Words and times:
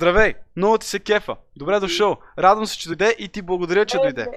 Здравей! 0.00 0.34
Много 0.56 0.78
ти 0.78 0.86
се 0.86 0.98
кефа. 1.00 1.36
Добре 1.56 1.80
дошъл. 1.80 2.16
Радвам 2.38 2.66
се, 2.66 2.78
че 2.78 2.88
дойде 2.88 3.16
и 3.18 3.28
ти 3.28 3.42
благодаря, 3.42 3.86
че 3.86 3.98
дойде. 3.98 4.28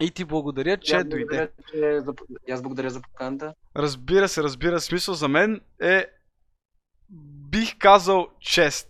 И 0.00 0.10
ти 0.10 0.24
благодаря, 0.24 0.76
че 0.76 0.96
Аз 0.96 1.04
дойде. 1.04 1.24
благодаря, 1.24 1.48
че 1.70 2.00
за- 2.00 2.14
и 2.48 2.52
Аз 2.52 2.62
благодаря 2.62 2.90
за 2.90 3.00
поканата. 3.00 3.54
Разбира 3.76 4.28
се, 4.28 4.42
разбира 4.42 4.80
се. 4.80 4.86
Смисъл 4.86 5.14
за 5.14 5.28
мен 5.28 5.60
е 5.82 6.06
бих 7.50 7.78
казал 7.78 8.28
чест. 8.40 8.88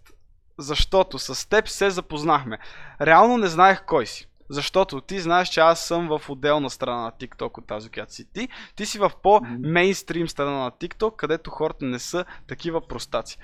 Защото 0.59 1.19
с 1.19 1.49
теб 1.49 1.69
се 1.69 1.91
запознахме. 1.91 2.59
Реално 3.01 3.37
не 3.39 3.47
знаех 3.47 3.85
кой 3.87 4.07
си. 4.07 4.27
Защото 4.49 5.01
ти 5.01 5.21
знаеш, 5.21 5.49
че 5.49 5.61
аз 5.61 5.87
съм 5.87 6.09
в 6.09 6.31
отделна 6.31 6.71
страна 6.71 7.03
на 7.03 7.13
TikTok 7.13 7.59
от 7.59 7.67
тази, 7.67 7.91
която 7.91 8.15
си 8.15 8.33
ти. 8.33 8.49
Ти 8.77 8.87
си 8.87 8.99
в 8.99 9.13
по-мейнстрим 9.23 10.29
страна 10.29 10.51
на 10.51 10.71
TikTok, 10.71 11.17
където 11.17 11.51
хората 11.51 11.85
не 11.85 11.99
са 11.99 12.25
такива 12.47 12.89
простаци. 12.89 13.39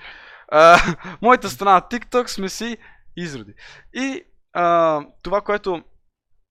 Моята 1.21 1.49
страна 1.49 1.73
на 1.73 1.81
TikTok 1.81 2.27
сме 2.27 2.49
си 2.49 2.77
изроди. 3.15 3.53
И 3.93 4.23
а, 4.53 5.01
това, 5.21 5.41
което 5.41 5.83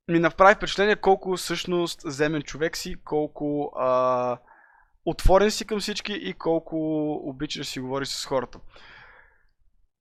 ми 0.08 0.18
направи 0.18 0.54
впечатление, 0.54 0.96
колко 0.96 1.36
всъщност 1.36 2.00
земен 2.04 2.42
човек 2.42 2.76
си, 2.76 2.96
колко 3.04 3.72
а, 3.76 4.38
отворен 5.04 5.50
си 5.50 5.66
към 5.66 5.80
всички 5.80 6.12
и 6.12 6.32
колко 6.32 6.76
обичаш 7.12 7.66
да 7.66 7.70
си 7.70 7.80
говориш 7.80 8.08
с 8.08 8.26
хората. 8.26 8.60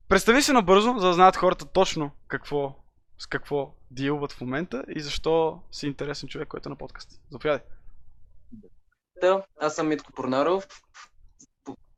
Представи 0.08 0.42
се 0.42 0.52
набързо, 0.52 0.98
за 0.98 1.06
да 1.06 1.12
знаят 1.12 1.36
хората 1.36 1.66
точно 1.66 2.10
какво, 2.28 2.74
с 3.18 3.26
какво 3.26 3.74
дилват 3.90 4.32
в 4.32 4.40
момента 4.40 4.84
и 4.88 5.00
защо 5.00 5.62
си 5.72 5.86
интересен 5.86 6.28
човек, 6.28 6.48
който 6.48 6.68
е 6.68 6.70
на 6.70 6.76
подкаст. 6.76 7.20
Заповядай. 7.30 7.60
Та, 9.20 9.42
аз 9.60 9.74
съм 9.74 9.88
Митко 9.88 10.12
Порнаров. 10.12 10.66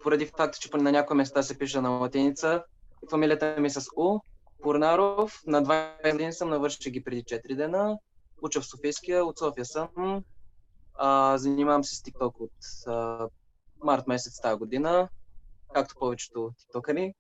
Поради 0.09 0.27
факта, 0.27 0.59
че 0.59 0.77
на 0.77 0.93
някои 0.93 1.17
места 1.17 1.43
се 1.43 1.59
пише 1.59 1.81
на 1.81 1.91
латиница, 1.91 2.65
фамилията 3.11 3.57
ми 3.61 3.67
е 3.67 3.71
с 3.71 3.87
У. 3.97 4.19
Порнаров. 4.63 5.43
На 5.47 5.63
20 5.63 6.13
години 6.13 6.33
съм, 6.33 6.49
навърших 6.49 6.93
ги 6.93 7.05
преди 7.05 7.23
4 7.23 7.57
дена. 7.57 7.99
Уча 8.43 8.61
в 8.61 8.67
Софийския, 8.67 9.25
от 9.25 9.39
София 9.39 9.65
съм. 9.65 10.25
А, 10.95 11.39
занимавам 11.39 11.85
се 11.85 11.97
с 11.97 12.03
TikTok 12.03 12.41
от 12.41 12.51
а, 12.87 13.29
март 13.85 14.07
месец 14.07 14.41
тази 14.41 14.59
година, 14.59 15.09
както 15.75 15.95
повечето 15.99 16.51
тиктокъри. 16.59 17.15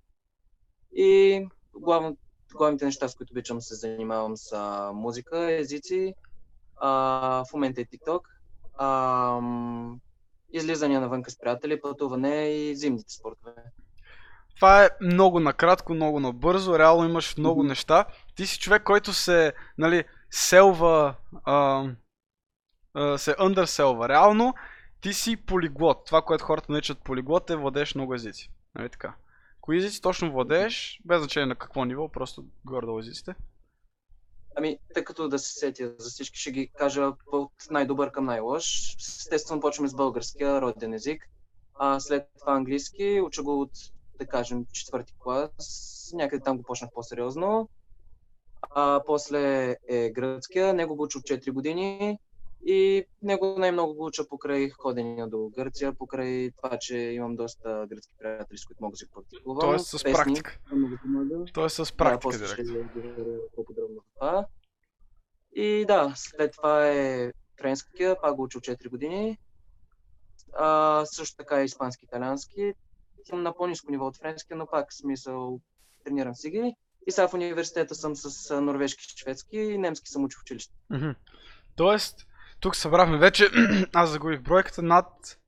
И 0.92 1.46
главно, 1.74 2.16
главните 2.54 2.84
неща, 2.84 3.08
с 3.08 3.14
които 3.14 3.32
обичам 3.32 3.60
се 3.60 3.74
занимавам 3.74 4.36
са 4.36 4.91
музика, 4.94 5.52
езици, 5.52 6.14
а, 6.76 6.91
в 7.50 7.52
момента 7.52 7.80
е 7.80 7.84
TikTok, 7.84 8.20
ам, 8.78 10.00
излизания 10.52 11.00
навънка 11.00 11.30
с 11.30 11.38
приятели, 11.38 11.80
пътуване 11.80 12.48
и 12.48 12.77
зимните 12.77 13.12
спортове. 13.12 13.52
Това 14.56 14.84
е 14.84 14.91
много 15.00 15.41
накратко, 15.41 15.94
много 15.94 16.20
набързо. 16.20 16.78
Реално 16.78 17.08
имаш 17.08 17.36
много 17.36 17.60
Мгм. 17.60 17.68
неща. 17.68 18.04
Ти 18.34 18.46
си 18.46 18.58
човек, 18.58 18.82
който 18.82 19.12
се, 19.12 19.52
нали, 19.78 20.04
селва, 20.30 21.14
а, 21.44 21.86
а, 22.94 23.19
се 23.19 23.34
underселва. 23.41 24.08
Реално 24.08 24.54
ти 25.00 25.12
си 25.12 25.36
полиглот. 25.36 26.06
Това, 26.06 26.22
което 26.22 26.44
хората 26.44 26.72
наричат 26.72 26.98
полиглот 26.98 27.50
е 27.50 27.56
владееш 27.56 27.94
много 27.94 28.14
езици. 28.14 28.50
Нали 28.74 28.88
така? 28.88 29.14
Кои 29.60 29.78
езици 29.78 30.02
точно 30.02 30.32
владееш, 30.32 31.00
без 31.04 31.19
значение 31.19 31.46
на 31.46 31.54
какво 31.54 31.84
ниво, 31.84 32.08
просто 32.08 32.44
горе-долу 32.64 32.98
езиците. 32.98 33.34
Ами, 34.58 34.78
тъй 34.94 35.04
като 35.04 35.28
да 35.28 35.38
се 35.38 35.58
сетя 35.58 35.94
за 35.98 36.10
всички, 36.10 36.38
ще 36.38 36.52
ги 36.52 36.68
кажа 36.68 37.12
от 37.32 37.52
най-добър 37.70 38.10
към 38.10 38.24
най-лош. 38.24 38.94
Естествено, 38.98 39.60
почваме 39.60 39.88
с 39.88 39.94
българския 39.94 40.60
роден 40.60 40.94
език. 40.94 41.30
А 41.74 42.00
след 42.00 42.28
това 42.40 42.52
английски, 42.52 43.20
уча 43.24 43.42
го 43.42 43.60
от, 43.60 43.70
да 44.18 44.26
кажем, 44.26 44.66
четвърти 44.72 45.14
клас. 45.18 46.10
Някъде 46.14 46.44
там 46.44 46.56
го 46.56 46.62
почнах 46.62 46.90
по-сериозно. 46.94 47.68
А 48.70 49.02
после 49.06 49.76
е 49.88 50.10
гръцкия, 50.10 50.74
него 50.74 50.96
го 50.96 51.02
уча 51.02 51.18
от 51.18 51.24
4 51.24 51.52
години. 51.52 52.18
И 52.66 53.04
него 53.22 53.54
най-много 53.58 53.94
го 53.94 54.06
уча 54.06 54.28
покрай 54.28 54.70
ходения 54.70 55.28
до 55.28 55.50
Гърция, 55.54 55.92
покрай 55.92 56.50
това, 56.50 56.78
че 56.78 56.96
имам 56.96 57.36
доста 57.36 57.86
гръцки 57.88 58.14
приятели, 58.19 58.58
с 58.58 58.64
които 58.64 58.82
мога 58.82 58.92
да 58.92 58.96
си 58.96 59.06
практикувам. 59.14 59.60
Тоест 59.60 59.86
с 59.86 59.92
Песни, 59.92 60.12
практика. 60.12 60.58
Тоест 61.52 61.76
с 61.76 61.84
Да, 61.84 61.97
практика 61.97 62.20
после 62.20 62.47
ще 62.47 62.62
по-подробно 63.56 64.04
това. 64.14 64.47
И 65.52 65.84
да, 65.88 66.12
след 66.16 66.52
това 66.52 66.88
е 66.88 67.32
френския, 67.60 68.20
пак 68.20 68.36
го 68.36 68.42
учил 68.42 68.60
4 68.60 68.88
години. 68.88 69.38
А, 70.52 71.02
също 71.06 71.36
така 71.36 71.62
и 71.62 71.64
испански, 71.64 72.04
италиански. 72.04 72.74
Съм 73.24 73.42
на 73.42 73.54
по-низко 73.54 73.91
ниво 73.91 74.06
от 74.06 74.16
френския, 74.16 74.56
но 74.56 74.66
пак 74.66 74.92
смисъл 74.92 75.60
тренирам 76.04 76.34
си 76.34 76.50
ги. 76.50 76.74
И 77.06 77.10
сега 77.10 77.28
в 77.28 77.34
университета 77.34 77.94
съм 77.94 78.16
с 78.16 78.60
норвежки, 78.60 79.04
шведски 79.16 79.56
и 79.56 79.78
немски 79.78 80.08
съм 80.08 80.24
учил 80.24 80.38
в 80.38 80.42
училище. 80.42 80.74
Тоест, 81.76 82.26
тук 82.60 82.76
събрахме 82.76 83.19
вече, 83.19 83.48
аз 83.92 84.10
загубих 84.10 84.41
бройката, 84.41 84.82
над 84.82 85.38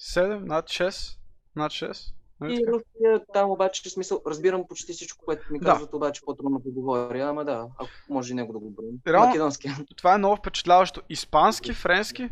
7, 0.00 0.38
над 0.38 0.66
6, 0.66 1.18
над 1.56 1.72
6. 1.72 2.14
Нали 2.40 2.54
И 2.54 2.58
така? 2.58 2.72
руския 2.72 3.24
там 3.32 3.50
обаче, 3.50 3.82
в 3.84 3.92
смисъл, 3.92 4.22
разбирам 4.26 4.64
почти 4.68 4.92
всичко, 4.92 5.24
което 5.24 5.52
ми 5.52 5.58
Да. 5.58 5.64
казват, 5.64 5.94
обаче 5.94 6.22
по-трудно 6.24 6.58
да 6.58 6.70
говоря, 6.70 7.22
ама 7.22 7.44
да, 7.44 7.66
ако 7.78 7.90
може 8.08 8.32
и 8.32 8.36
него 8.36 8.52
да 8.52 8.58
го 8.58 8.70
броим. 8.70 8.94
Реално- 9.06 9.26
Македонски. 9.26 9.68
Това 9.96 10.14
е 10.14 10.18
много 10.18 10.36
впечатляващо. 10.36 11.02
Испански, 11.08 11.72
френски? 11.74 12.30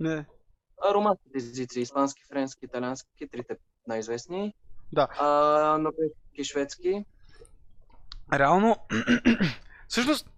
Не. 0.00 0.24
Романските 0.94 1.30
езици, 1.38 1.80
испански, 1.80 2.22
френски, 2.28 2.64
италиански, 2.64 3.28
трите 3.32 3.56
най-известни. 3.86 4.54
Да. 4.92 5.08
А, 5.18 5.28
норвежки, 5.78 6.44
шведски. 6.44 7.04
Реално, 8.32 8.76
всъщност, 9.88 10.28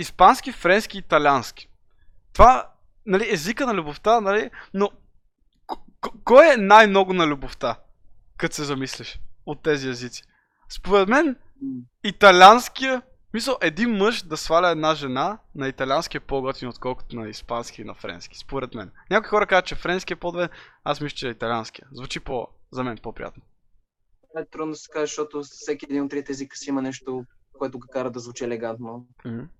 испански, 0.00 0.52
френски, 0.52 0.98
италиански. 0.98 1.68
Това, 2.32 2.70
нали, 3.06 3.32
езика 3.32 3.66
на 3.66 3.74
любовта, 3.74 4.20
нали, 4.20 4.50
но 4.74 4.90
кой 6.24 6.54
е 6.54 6.56
най-много 6.56 7.12
на 7.12 7.26
любовта, 7.26 7.80
като 8.36 8.54
се 8.54 8.64
замислиш 8.64 9.20
от 9.46 9.62
тези 9.62 9.88
езици? 9.88 10.22
Според 10.68 11.08
мен, 11.08 11.36
италианския, 12.04 13.02
мисъл, 13.34 13.56
един 13.60 13.96
мъж 13.96 14.22
да 14.22 14.36
сваля 14.36 14.68
една 14.68 14.94
жена 14.94 15.38
на 15.54 15.68
италиански 15.68 16.16
е 16.16 16.20
по-готин, 16.20 16.68
отколкото 16.68 17.16
на 17.16 17.28
испански 17.28 17.82
и 17.82 17.84
на 17.84 17.94
френски, 17.94 18.38
според 18.38 18.74
мен. 18.74 18.90
Някои 19.10 19.28
хора 19.28 19.46
казват, 19.46 19.66
че 19.66 19.74
френски 19.74 20.12
е 20.12 20.16
по-добре, 20.16 20.48
аз 20.84 21.00
мисля, 21.00 21.16
че 21.16 21.28
е 21.28 21.30
италианския. 21.30 21.88
Звучи 21.92 22.20
по, 22.20 22.48
за 22.72 22.84
мен 22.84 22.98
по-приятно. 23.02 23.42
Е 24.36 24.44
трудно 24.44 24.72
да 24.72 24.76
се 24.76 24.90
каже, 24.92 25.06
защото 25.06 25.42
всеки 25.42 25.84
един 25.84 26.04
от 26.04 26.10
трите 26.10 26.32
езика 26.32 26.56
си 26.56 26.68
има 26.68 26.82
нещо, 26.82 27.24
което 27.60 27.78
го 27.78 27.86
кара 27.92 28.10
да 28.10 28.20
звучи 28.20 28.44
елегантно. 28.44 29.06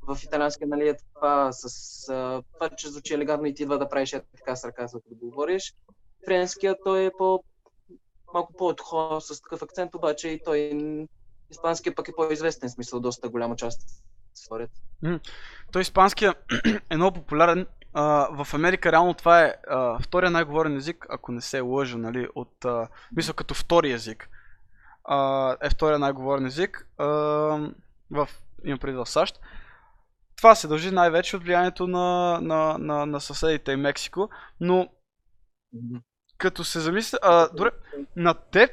В 0.03 0.19
италианския, 0.25 0.69
нали, 0.69 0.89
е 0.89 0.97
това 1.15 1.53
с 1.53 2.09
а, 2.09 2.43
това, 2.55 2.69
че 2.69 2.89
звучи 2.89 3.15
елегантно 3.15 3.47
и 3.47 3.55
ти 3.55 3.63
идва 3.63 3.79
да 3.79 3.89
правиш 3.89 4.13
е 4.13 4.23
така 4.37 4.57
с 4.57 4.65
ръка, 4.65 4.87
за 4.87 4.99
да 4.99 5.15
го 5.15 5.31
говориш. 5.31 5.75
Френският 6.25 6.79
той 6.85 7.05
е 7.05 7.11
по 7.19 7.45
малко 8.35 8.53
по-отхо, 8.53 9.21
с 9.21 9.43
такъв 9.43 9.63
акцент, 9.63 9.95
обаче 9.95 10.29
и 10.29 10.41
той 10.45 10.59
испанският 11.51 11.97
пък 11.97 12.09
е 12.09 12.13
по-известен, 12.17 12.71
смисъл 12.71 13.01
доста 13.01 13.29
голяма 13.29 13.57
част 13.57 13.81
според. 14.45 14.71
Той 15.73 15.83
испанския 15.83 16.35
е 16.91 16.97
много 16.97 17.15
популярен. 17.15 17.67
А, 17.93 18.45
в 18.45 18.55
Америка 18.55 18.93
реално 18.93 19.15
това 19.15 19.41
е 19.41 19.55
а, 19.69 19.99
втория 20.03 20.31
най-говорен 20.31 20.77
език, 20.77 21.07
ако 21.09 21.33
не 21.33 21.41
се 21.41 21.61
лъжа, 21.61 21.99
нали, 21.99 22.29
от, 22.35 22.65
а, 22.65 22.89
мисля 23.17 23.33
като 23.33 23.55
втори 23.55 23.93
език. 23.93 24.31
А, 25.05 25.57
е 25.63 25.71
втория 25.71 25.99
най-говорен 25.99 26.47
език 26.47 26.87
а, 26.99 27.07
в, 28.11 28.29
имам 28.65 28.79
преди 28.79 28.97
в 28.97 29.07
САЩ. 29.07 29.41
Това 30.37 30.55
се 30.55 30.69
дължи 30.69 30.91
най-вече 30.91 31.37
от 31.37 31.43
влиянието 31.43 31.87
на, 31.87 32.39
на, 32.43 32.79
на, 32.79 33.07
на 33.07 33.21
съседите 33.21 33.73
и 33.73 33.77
Мексико, 33.77 34.31
но 34.61 34.89
като 36.39 36.65
се 36.65 36.81
замисля, 36.81 37.19
а, 37.23 37.49
добре, 37.49 37.71
на 38.17 38.35
теб 38.35 38.71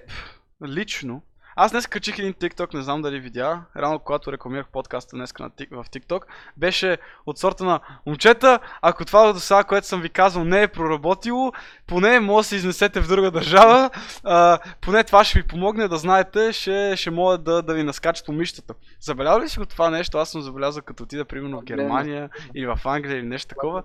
лично, 0.68 1.22
аз 1.60 1.72
днес 1.72 1.88
качих 1.88 2.20
един 2.20 2.34
TikTok, 2.34 2.74
не 2.74 2.82
знам 2.82 3.02
дали 3.02 3.20
видя, 3.20 3.62
рано 3.76 4.00
когато 4.00 4.32
рекламирах 4.32 4.68
подкаста 4.68 5.16
днес 5.16 5.34
на, 5.40 5.50
в 5.72 5.86
TikTok, 5.86 6.22
беше 6.58 6.98
от 7.26 7.38
сорта 7.38 7.64
на 7.64 7.80
момчета, 8.06 8.60
ако 8.82 9.06
това 9.06 9.34
до 9.34 9.40
сега, 9.40 9.64
което 9.64 9.88
съм 9.88 10.02
ви 10.02 10.10
казал, 10.10 10.44
не 10.44 10.62
е 10.62 10.68
проработило, 10.68 11.52
поне 11.88 12.20
може 12.20 12.46
да 12.46 12.50
се 12.50 12.56
изнесете 12.56 13.02
в 13.02 13.08
друга 13.08 13.32
държава, 13.32 13.90
а, 14.24 14.60
поне 14.82 15.04
това 15.04 15.24
ще 15.24 15.40
ви 15.42 15.48
помогне 15.48 15.88
да 15.88 15.98
знаете, 15.98 16.54
ще, 16.54 16.94
ще 16.96 17.12
могат 17.12 17.44
да, 17.44 17.62
да 17.62 17.74
ви 17.74 17.84
наскачат 17.84 18.30
умищата. 18.30 18.74
Забелязали 19.00 19.44
ли 19.44 19.50
си 19.50 19.60
го 19.60 19.66
това 19.66 19.90
нещо? 19.90 20.18
Аз 20.18 20.32
съм 20.32 20.42
забелязал 20.42 20.84
като 20.84 21.04
отида 21.04 21.26
примерно 21.26 21.62
в 21.62 21.64
Германия 21.64 22.30
или 22.56 22.66
в 22.66 22.80
Англия 22.86 23.18
или 23.18 23.26
нещо 23.26 23.50
такова. 23.50 23.84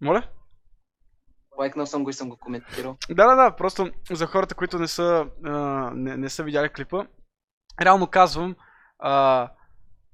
Моля? 0.00 0.22
Лайкнал 1.58 1.86
съм 1.86 2.04
го 2.04 2.10
и 2.10 2.12
съм 2.12 2.28
го 2.28 2.36
коментирал. 2.36 2.96
Да, 3.10 3.26
да, 3.26 3.34
да, 3.34 3.56
просто 3.56 3.90
за 4.10 4.26
хората, 4.26 4.54
които 4.54 4.78
не 4.78 4.88
са, 4.88 5.26
а, 5.44 5.50
не, 5.94 6.16
не 6.16 6.28
са 6.28 6.42
видяли 6.42 6.68
клипа, 6.68 7.06
реално 7.80 8.06
казвам, 8.06 8.56
а, 8.98 9.48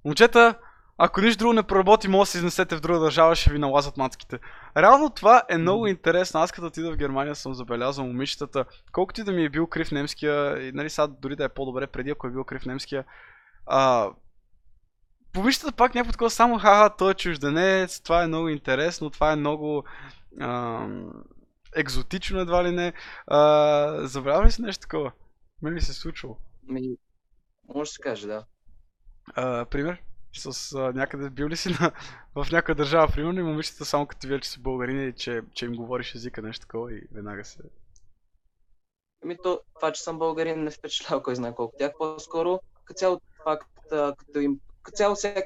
момчета, 0.04 0.54
Ако 0.98 1.20
нищо 1.20 1.38
друго 1.38 1.52
не 1.52 1.62
проработи, 1.62 2.08
може 2.08 2.28
да 2.28 2.30
се 2.30 2.38
изнесете 2.38 2.76
в 2.76 2.80
друга 2.80 2.98
държава, 2.98 3.36
ще 3.36 3.52
ви 3.52 3.58
налазят 3.58 3.96
мацките. 3.96 4.38
Реално 4.76 5.10
това 5.10 5.42
е 5.48 5.58
много 5.58 5.86
интересно. 5.86 6.40
Аз 6.40 6.52
като 6.52 6.66
отида 6.66 6.92
в 6.92 6.96
Германия 6.96 7.34
съм 7.34 7.54
забелязал 7.54 8.06
момичетата. 8.06 8.64
Колкото 8.92 9.20
и 9.20 9.24
да 9.24 9.32
ми 9.32 9.44
е 9.44 9.48
бил 9.48 9.66
крив 9.66 9.90
немския, 9.90 10.68
и 10.68 10.72
нали 10.72 10.90
сега 10.90 11.06
дори 11.06 11.36
да 11.36 11.44
е 11.44 11.48
по-добре 11.48 11.86
преди, 11.86 12.10
ако 12.10 12.26
е 12.26 12.30
бил 12.30 12.44
крив 12.44 12.66
немския, 12.66 13.04
а, 13.66 14.10
момичетата 15.36 15.72
пак 15.72 15.94
някакво 15.94 16.12
такова 16.12 16.30
само 16.30 16.58
ха-ха, 16.58 16.96
той 16.98 17.10
е 17.10 17.14
чужденец, 17.14 18.00
това 18.00 18.22
е 18.22 18.26
много 18.26 18.48
интересно, 18.48 19.10
това 19.10 19.32
е 19.32 19.36
много 19.36 19.84
екзотично 21.74 22.40
едва 22.40 22.64
ли 22.64 22.70
не. 22.70 22.92
А, 23.26 24.06
забравя 24.06 24.46
ли 24.46 24.50
си 24.50 24.62
нещо 24.62 24.82
такова? 24.82 25.12
Мен 25.62 25.74
ли 25.74 25.80
се 25.80 25.90
е 25.90 25.94
случвало? 25.94 26.36
Ми, 26.62 26.96
може 27.68 27.88
да 27.88 27.92
се 27.92 28.02
каже, 28.02 28.26
да. 28.26 28.44
А, 29.34 29.64
пример? 29.64 30.02
С 30.32 30.72
а, 30.72 30.92
някъде 30.92 31.30
бил 31.30 31.48
ли 31.48 31.56
си 31.56 31.68
на, 31.80 31.92
в 32.34 32.46
някоя 32.52 32.74
държава, 32.74 33.12
примерно, 33.12 33.40
и 33.40 33.42
момичета 33.42 33.84
само 33.84 34.06
като 34.06 34.26
видят, 34.26 34.42
че 34.42 34.50
си 34.50 34.62
българин 34.62 35.08
и 35.08 35.12
че, 35.12 35.42
че 35.54 35.64
им 35.64 35.74
говориш 35.74 36.14
езика, 36.14 36.42
нещо 36.42 36.66
такова 36.66 36.94
и 36.94 37.02
веднага 37.12 37.44
се... 37.44 37.58
Ами 39.24 39.36
то, 39.42 39.60
това, 39.74 39.92
че 39.92 40.02
съм 40.02 40.18
българин, 40.18 40.64
не 40.64 40.70
впечатлява 40.70 41.22
кой 41.22 41.34
знае 41.34 41.54
колко. 41.54 41.76
Тях 41.78 41.92
по-скоро, 41.98 42.60
като 42.84 42.98
цяло 42.98 43.20
факт, 43.44 43.68
като 44.16 44.38
им, 44.38 44.60
като 44.82 44.96
цяло 44.96 45.14
всяк, 45.14 45.44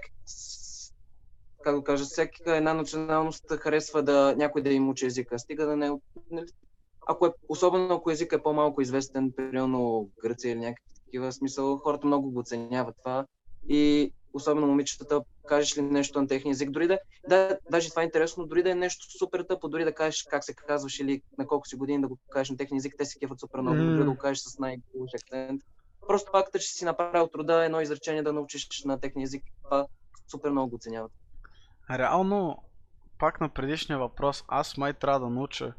как 1.63 1.77
го 1.77 1.85
кажа, 1.85 2.05
всяка 2.05 2.57
една 2.57 2.75
националност 2.75 3.45
харесва 3.61 4.03
да 4.03 4.35
някой 4.37 4.63
да 4.63 4.71
им 4.71 4.89
учи 4.89 5.07
езика. 5.07 5.39
Стига 5.39 5.67
да 5.67 5.77
не... 5.77 5.91
нали, 6.31 6.47
Ако 7.07 7.27
е, 7.27 7.33
особено 7.49 7.95
ако 7.95 8.11
езика 8.11 8.37
е 8.37 8.43
по-малко 8.43 8.81
известен, 8.81 9.33
примерно 9.37 10.09
Гърция 10.23 10.53
или 10.53 10.59
някакви 10.59 10.85
такива 11.05 11.33
смисъл, 11.33 11.79
хората 11.79 12.07
много 12.07 12.31
го 12.31 12.41
оценяват 12.41 12.97
това. 12.99 13.27
И 13.69 14.13
особено 14.33 14.67
момичетата, 14.67 15.21
кажеш 15.47 15.77
ли 15.77 15.83
нещо 15.83 16.21
на 16.21 16.29
техния 16.29 16.53
език, 16.53 16.71
дори 16.71 16.87
да, 16.87 16.99
да, 17.29 17.59
даже 17.71 17.91
това 17.91 18.03
е 18.03 18.05
интересно, 18.05 18.47
дори 18.47 18.63
да 18.63 18.71
е 18.71 18.75
нещо 18.75 19.19
супер 19.19 19.43
тъпо, 19.43 19.69
дори 19.69 19.85
да 19.85 19.95
кажеш 19.95 20.27
как 20.31 20.45
се 20.45 20.55
казваш 20.55 21.01
или 21.01 21.23
на 21.39 21.47
колко 21.47 21.67
си 21.67 21.77
години 21.77 22.01
да 22.01 22.09
го 22.09 22.19
кажеш 22.31 22.51
на 22.51 22.57
техния 22.57 22.79
език, 22.79 22.95
те 22.99 23.05
се 23.05 23.19
кефат 23.19 23.41
супер 23.41 23.61
много, 23.61 23.77
М. 23.77 23.85
дори 23.85 24.05
да 24.05 24.11
го 24.11 24.17
кажеш 24.17 24.39
с 24.39 24.59
най-лош 24.59 25.11
акцент. 25.15 25.63
Просто 26.07 26.31
факта, 26.31 26.59
че 26.59 26.69
си 26.69 26.85
направил 26.85 27.29
труда 27.29 27.65
едно 27.65 27.81
изречение 27.81 28.23
да 28.23 28.33
научиш 28.33 28.85
на 28.85 29.01
техния 29.01 29.25
език, 29.25 29.43
това 29.65 29.87
супер 30.31 30.51
много 30.51 30.71
го 30.71 30.77
оценяват. 30.77 31.13
Реално, 31.91 32.63
пак 33.19 33.41
на 33.41 33.49
предишния 33.49 33.99
въпрос, 33.99 34.45
аз 34.49 34.77
май 34.77 34.93
трябва 34.93 35.21
да 35.21 35.29
науча 35.29 35.73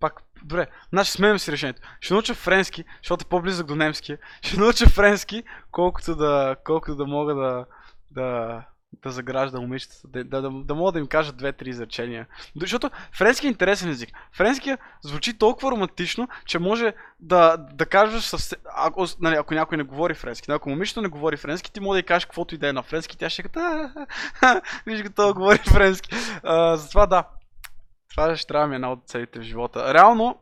пак, 0.00 0.22
добре, 0.42 0.66
значи 0.88 1.10
сменям 1.10 1.38
си 1.38 1.52
решението. 1.52 1.82
Ще 2.00 2.14
науча 2.14 2.34
френски, 2.34 2.84
защото 3.02 3.24
е 3.26 3.28
по-близък 3.28 3.66
до 3.66 3.76
немски. 3.76 4.16
Ще 4.42 4.60
науча 4.60 4.88
френски, 4.88 5.44
колкото 5.70 6.16
да, 6.16 6.56
колкото 6.64 6.96
да 6.96 7.06
мога 7.06 7.34
да, 7.34 7.66
да, 8.10 8.62
да 8.92 9.10
заграждам 9.10 9.62
момичетата, 9.62 10.08
да, 10.08 10.24
да, 10.24 10.42
да, 10.42 10.50
да 10.50 10.74
мога 10.74 10.92
да 10.92 10.98
им 10.98 11.06
кажа 11.06 11.32
две-три 11.32 11.70
изречения. 11.70 12.26
Защото 12.60 12.90
френски 13.12 13.46
е 13.46 13.50
интересен 13.50 13.90
език. 13.90 14.10
Френския 14.32 14.78
звучи 15.02 15.38
толкова 15.38 15.70
романтично, 15.70 16.28
че 16.46 16.58
може 16.58 16.92
да, 17.20 17.56
да 17.56 17.86
кажеш 17.86 18.22
съвсем... 18.22 18.58
Ако, 18.76 19.06
нали, 19.20 19.34
ако 19.34 19.54
някой 19.54 19.76
не 19.76 19.82
говори 19.82 20.14
френски, 20.14 20.50
ако 20.50 20.70
момичето 20.70 21.02
не 21.02 21.08
говори 21.08 21.36
френски, 21.36 21.72
ти 21.72 21.80
може 21.80 21.96
да 21.96 22.00
й 22.00 22.02
кажеш 22.06 22.24
каквото 22.24 22.54
и 22.54 22.58
да 22.58 22.68
е 22.68 22.72
на 22.72 22.82
френски, 22.82 23.18
тя 23.18 23.30
ще 23.30 23.42
каже, 23.42 23.56
«А, 23.56 24.06
а, 24.42 24.60
виж 24.86 25.02
това 25.16 25.32
говори 25.32 25.58
френски. 25.58 26.10
А, 26.42 26.76
затова 26.76 27.06
да, 27.06 27.24
това 28.10 28.36
ще 28.36 28.46
трябва 28.46 28.66
ми 28.66 28.74
е 28.74 28.76
една 28.76 28.92
от 28.92 29.02
целите 29.06 29.38
в 29.38 29.42
живота. 29.42 29.94
Реално, 29.94 30.38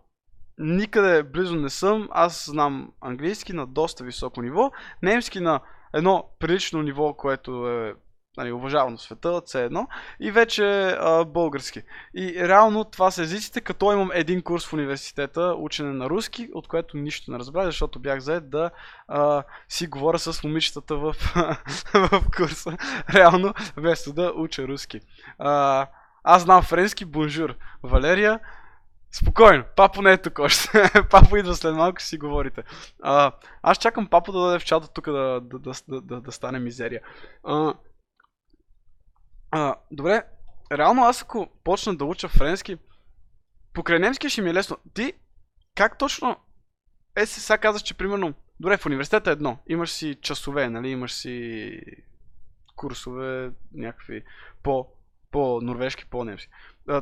никъде 0.58 1.22
близо 1.22 1.56
не 1.56 1.70
съм. 1.70 2.08
Аз 2.10 2.46
знам 2.50 2.92
английски 3.00 3.52
на 3.52 3.66
доста 3.66 4.04
високо 4.04 4.42
ниво, 4.42 4.70
немски 5.02 5.40
на 5.40 5.60
едно 5.94 6.24
прилично 6.38 6.82
ниво, 6.82 7.14
което 7.14 7.68
е 7.68 7.94
нали, 8.38 8.52
уважавано 8.52 8.98
света, 8.98 9.28
C1, 9.28 9.86
и 10.20 10.30
вече 10.30 10.96
а, 11.00 11.24
български. 11.24 11.82
И 12.14 12.48
реално 12.48 12.84
това 12.84 13.10
са 13.10 13.22
езиците, 13.22 13.60
като 13.60 13.92
имам 13.92 14.10
един 14.14 14.42
курс 14.42 14.66
в 14.66 14.72
университета, 14.72 15.54
учене 15.58 15.92
на 15.92 16.10
руски, 16.10 16.48
от 16.54 16.68
което 16.68 16.96
нищо 16.96 17.30
не 17.30 17.38
разбрах, 17.38 17.64
защото 17.64 17.98
бях 17.98 18.20
заед 18.20 18.50
да 18.50 18.70
а, 19.08 19.42
си 19.68 19.86
говоря 19.86 20.18
с 20.18 20.44
момичетата 20.44 20.96
в, 20.96 21.16
в 21.94 22.22
курса. 22.36 22.76
Реално, 23.14 23.54
вместо 23.76 24.12
да 24.12 24.32
уча 24.34 24.68
руски. 24.68 25.00
А, 25.38 25.86
аз 26.24 26.42
знам 26.42 26.62
френски, 26.62 27.04
бонжур. 27.04 27.54
Валерия, 27.82 28.40
спокойно, 29.12 29.64
папо 29.76 30.02
не 30.02 30.12
е 30.12 30.22
тук 30.22 30.38
още. 30.38 30.90
папо 31.10 31.36
идва 31.36 31.54
след 31.54 31.74
малко, 31.74 32.02
си 32.02 32.18
говорите. 32.18 32.62
А, 33.02 33.32
аз 33.62 33.78
чакам 33.78 34.06
папо 34.06 34.32
да 34.32 34.40
даде 34.40 34.58
в 34.58 34.64
чата 34.64 34.88
тук 34.88 35.04
да, 35.04 35.40
да, 35.40 35.58
да, 35.58 35.72
да, 35.88 36.00
да, 36.00 36.20
да 36.20 36.32
стане 36.32 36.58
мизерия. 36.58 37.00
А, 37.44 37.74
а, 39.50 39.74
добре, 39.90 40.22
реално 40.72 41.04
аз 41.04 41.22
ако 41.22 41.48
почна 41.64 41.96
да 41.96 42.04
уча 42.04 42.28
френски, 42.28 42.78
покрай 43.72 43.98
немски 43.98 44.28
ще 44.28 44.42
ми 44.42 44.50
е 44.50 44.54
лесно. 44.54 44.78
Ти, 44.94 45.12
как 45.74 45.98
точно... 45.98 46.36
Е, 47.16 47.26
се 47.26 47.40
сега 47.40 47.58
казваш, 47.58 47.82
че 47.82 47.94
примерно... 47.94 48.34
Добре, 48.60 48.76
в 48.76 48.86
университета 48.86 49.30
е 49.30 49.32
едно. 49.32 49.58
Имаш 49.68 49.90
си 49.90 50.18
часове, 50.22 50.68
нали? 50.68 50.88
Имаш 50.88 51.12
си 51.12 51.80
курсове, 52.76 53.50
някакви 53.74 54.24
по, 54.62 54.86
по-норвежки, 55.30 56.04
по-немски. 56.10 56.48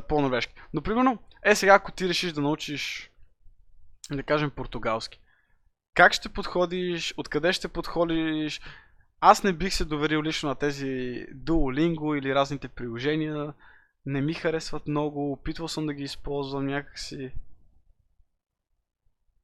По-норвежки. 0.07 0.53
Но 0.73 0.81
примерно, 0.81 1.19
е 1.43 1.55
сега 1.55 1.73
ако 1.73 1.91
ти 1.91 2.09
решиш 2.09 2.31
да 2.31 2.41
научиш, 2.41 3.11
да 4.11 4.23
кажем, 4.23 4.51
португалски. 4.51 5.19
Как 5.93 6.13
ще 6.13 6.29
подходиш, 6.29 7.13
откъде 7.17 7.53
ще 7.53 7.67
подходиш? 7.67 8.61
Аз 9.21 9.43
не 9.43 9.53
бих 9.53 9.73
се 9.73 9.85
доверил 9.85 10.23
лично 10.23 10.49
на 10.49 10.55
тези 10.55 10.85
Duolingo 11.35 12.19
или 12.19 12.35
разните 12.35 12.67
приложения. 12.67 13.53
Не 14.05 14.21
ми 14.21 14.33
харесват 14.33 14.87
много, 14.87 15.31
опитвал 15.31 15.67
съм 15.67 15.85
да 15.85 15.93
ги 15.93 16.03
използвам 16.03 16.65
някакси. 16.65 17.31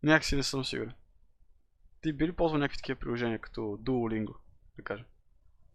Някакси 0.03 0.35
не 0.35 0.43
съм 0.43 0.65
сигурен. 0.65 0.93
Ти 2.01 2.13
би 2.13 2.27
ли 2.27 2.31
ползвал 2.31 2.59
някакви 2.59 2.77
такива 2.77 2.99
приложения, 2.99 3.39
като 3.39 3.61
Duolingo, 3.61 4.35
да 4.77 4.83
кажем? 4.83 5.05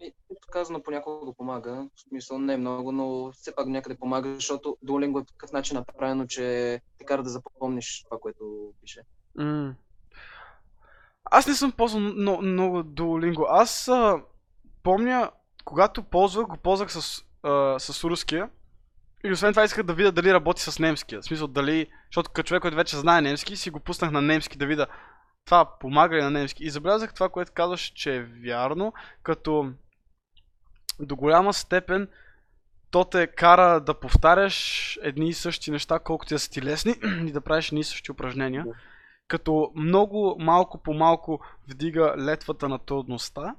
И, 0.01 0.15
казано, 0.51 0.83
понякога 0.83 1.33
помага. 1.33 1.89
В 1.97 2.01
смисъл 2.01 2.39
не 2.39 2.55
е 2.55 2.57
много, 2.57 2.93
но 2.93 3.33
все 3.33 3.55
пак 3.55 3.67
някъде 3.67 3.99
помага, 3.99 4.35
защото 4.35 4.77
Duolingo 4.85 5.23
е 5.23 5.25
по 5.25 5.33
такъв 5.33 5.53
начин 5.53 5.77
направено, 5.77 6.27
че 6.27 6.43
те 6.99 7.05
кара 7.05 7.23
да 7.23 7.31
запомниш 7.31 8.05
това, 8.05 8.19
което 8.21 8.73
пише. 8.81 9.03
М. 9.35 9.75
Аз 11.31 11.47
не 11.47 11.55
съм 11.55 11.73
ползвал 11.73 12.03
но, 12.03 12.43
много 12.43 12.83
Duolingo. 12.83 13.47
Аз 13.49 13.89
а, 13.89 14.21
помня, 14.83 15.31
когато 15.65 16.03
ползвах, 16.03 16.47
го 16.47 16.57
ползвах 16.57 16.93
с, 16.93 17.25
а, 17.43 17.79
с 17.79 18.05
руския. 18.05 18.49
И 19.25 19.33
освен 19.33 19.53
това 19.53 19.65
исках 19.65 19.85
да 19.85 19.95
видя 19.95 20.13
дали 20.13 20.33
работи 20.33 20.63
с 20.63 20.79
немския. 20.79 21.21
В 21.21 21.25
смисъл 21.25 21.47
дали, 21.47 21.87
защото 22.11 22.31
като 22.31 22.49
човек, 22.49 22.63
който 22.63 22.77
вече 22.77 22.97
знае 22.97 23.21
немски, 23.21 23.57
си 23.57 23.71
го 23.71 23.81
пуснах 23.81 24.11
на 24.11 24.23
немски 24.23 24.59
да 24.59 24.67
видя 24.67 24.87
това 25.45 25.79
помага 25.79 26.17
ли 26.17 26.23
на 26.23 26.31
немски. 26.31 26.65
И 26.65 26.71
забелязах 26.71 27.15
това, 27.15 27.29
което 27.29 27.53
казваш, 27.53 27.81
че 27.81 28.17
е 28.17 28.23
вярно, 28.23 28.93
като 29.23 29.73
до 31.01 31.17
голяма 31.17 31.55
степен 31.55 32.09
то 32.91 33.05
те 33.05 33.27
кара 33.27 33.81
да 33.81 33.95
повтаряш 33.95 34.99
едни 35.03 35.29
и 35.29 35.35
същи 35.35 35.71
неща, 35.71 35.99
колкото 35.99 36.35
да 36.35 36.39
са 36.39 36.51
ти 36.51 36.63
лесни 36.63 36.95
и 37.27 37.33
да 37.33 37.41
правиш 37.41 37.69
едни 37.69 37.81
и 37.81 37.85
същи 37.85 38.13
упражнения. 38.13 38.65
Като 39.29 39.73
много 39.75 40.37
малко 40.39 40.79
по 40.79 40.95
малко 40.95 41.41
вдига 41.69 42.15
летвата 42.19 42.69
на 42.69 42.79
трудността, 42.79 43.57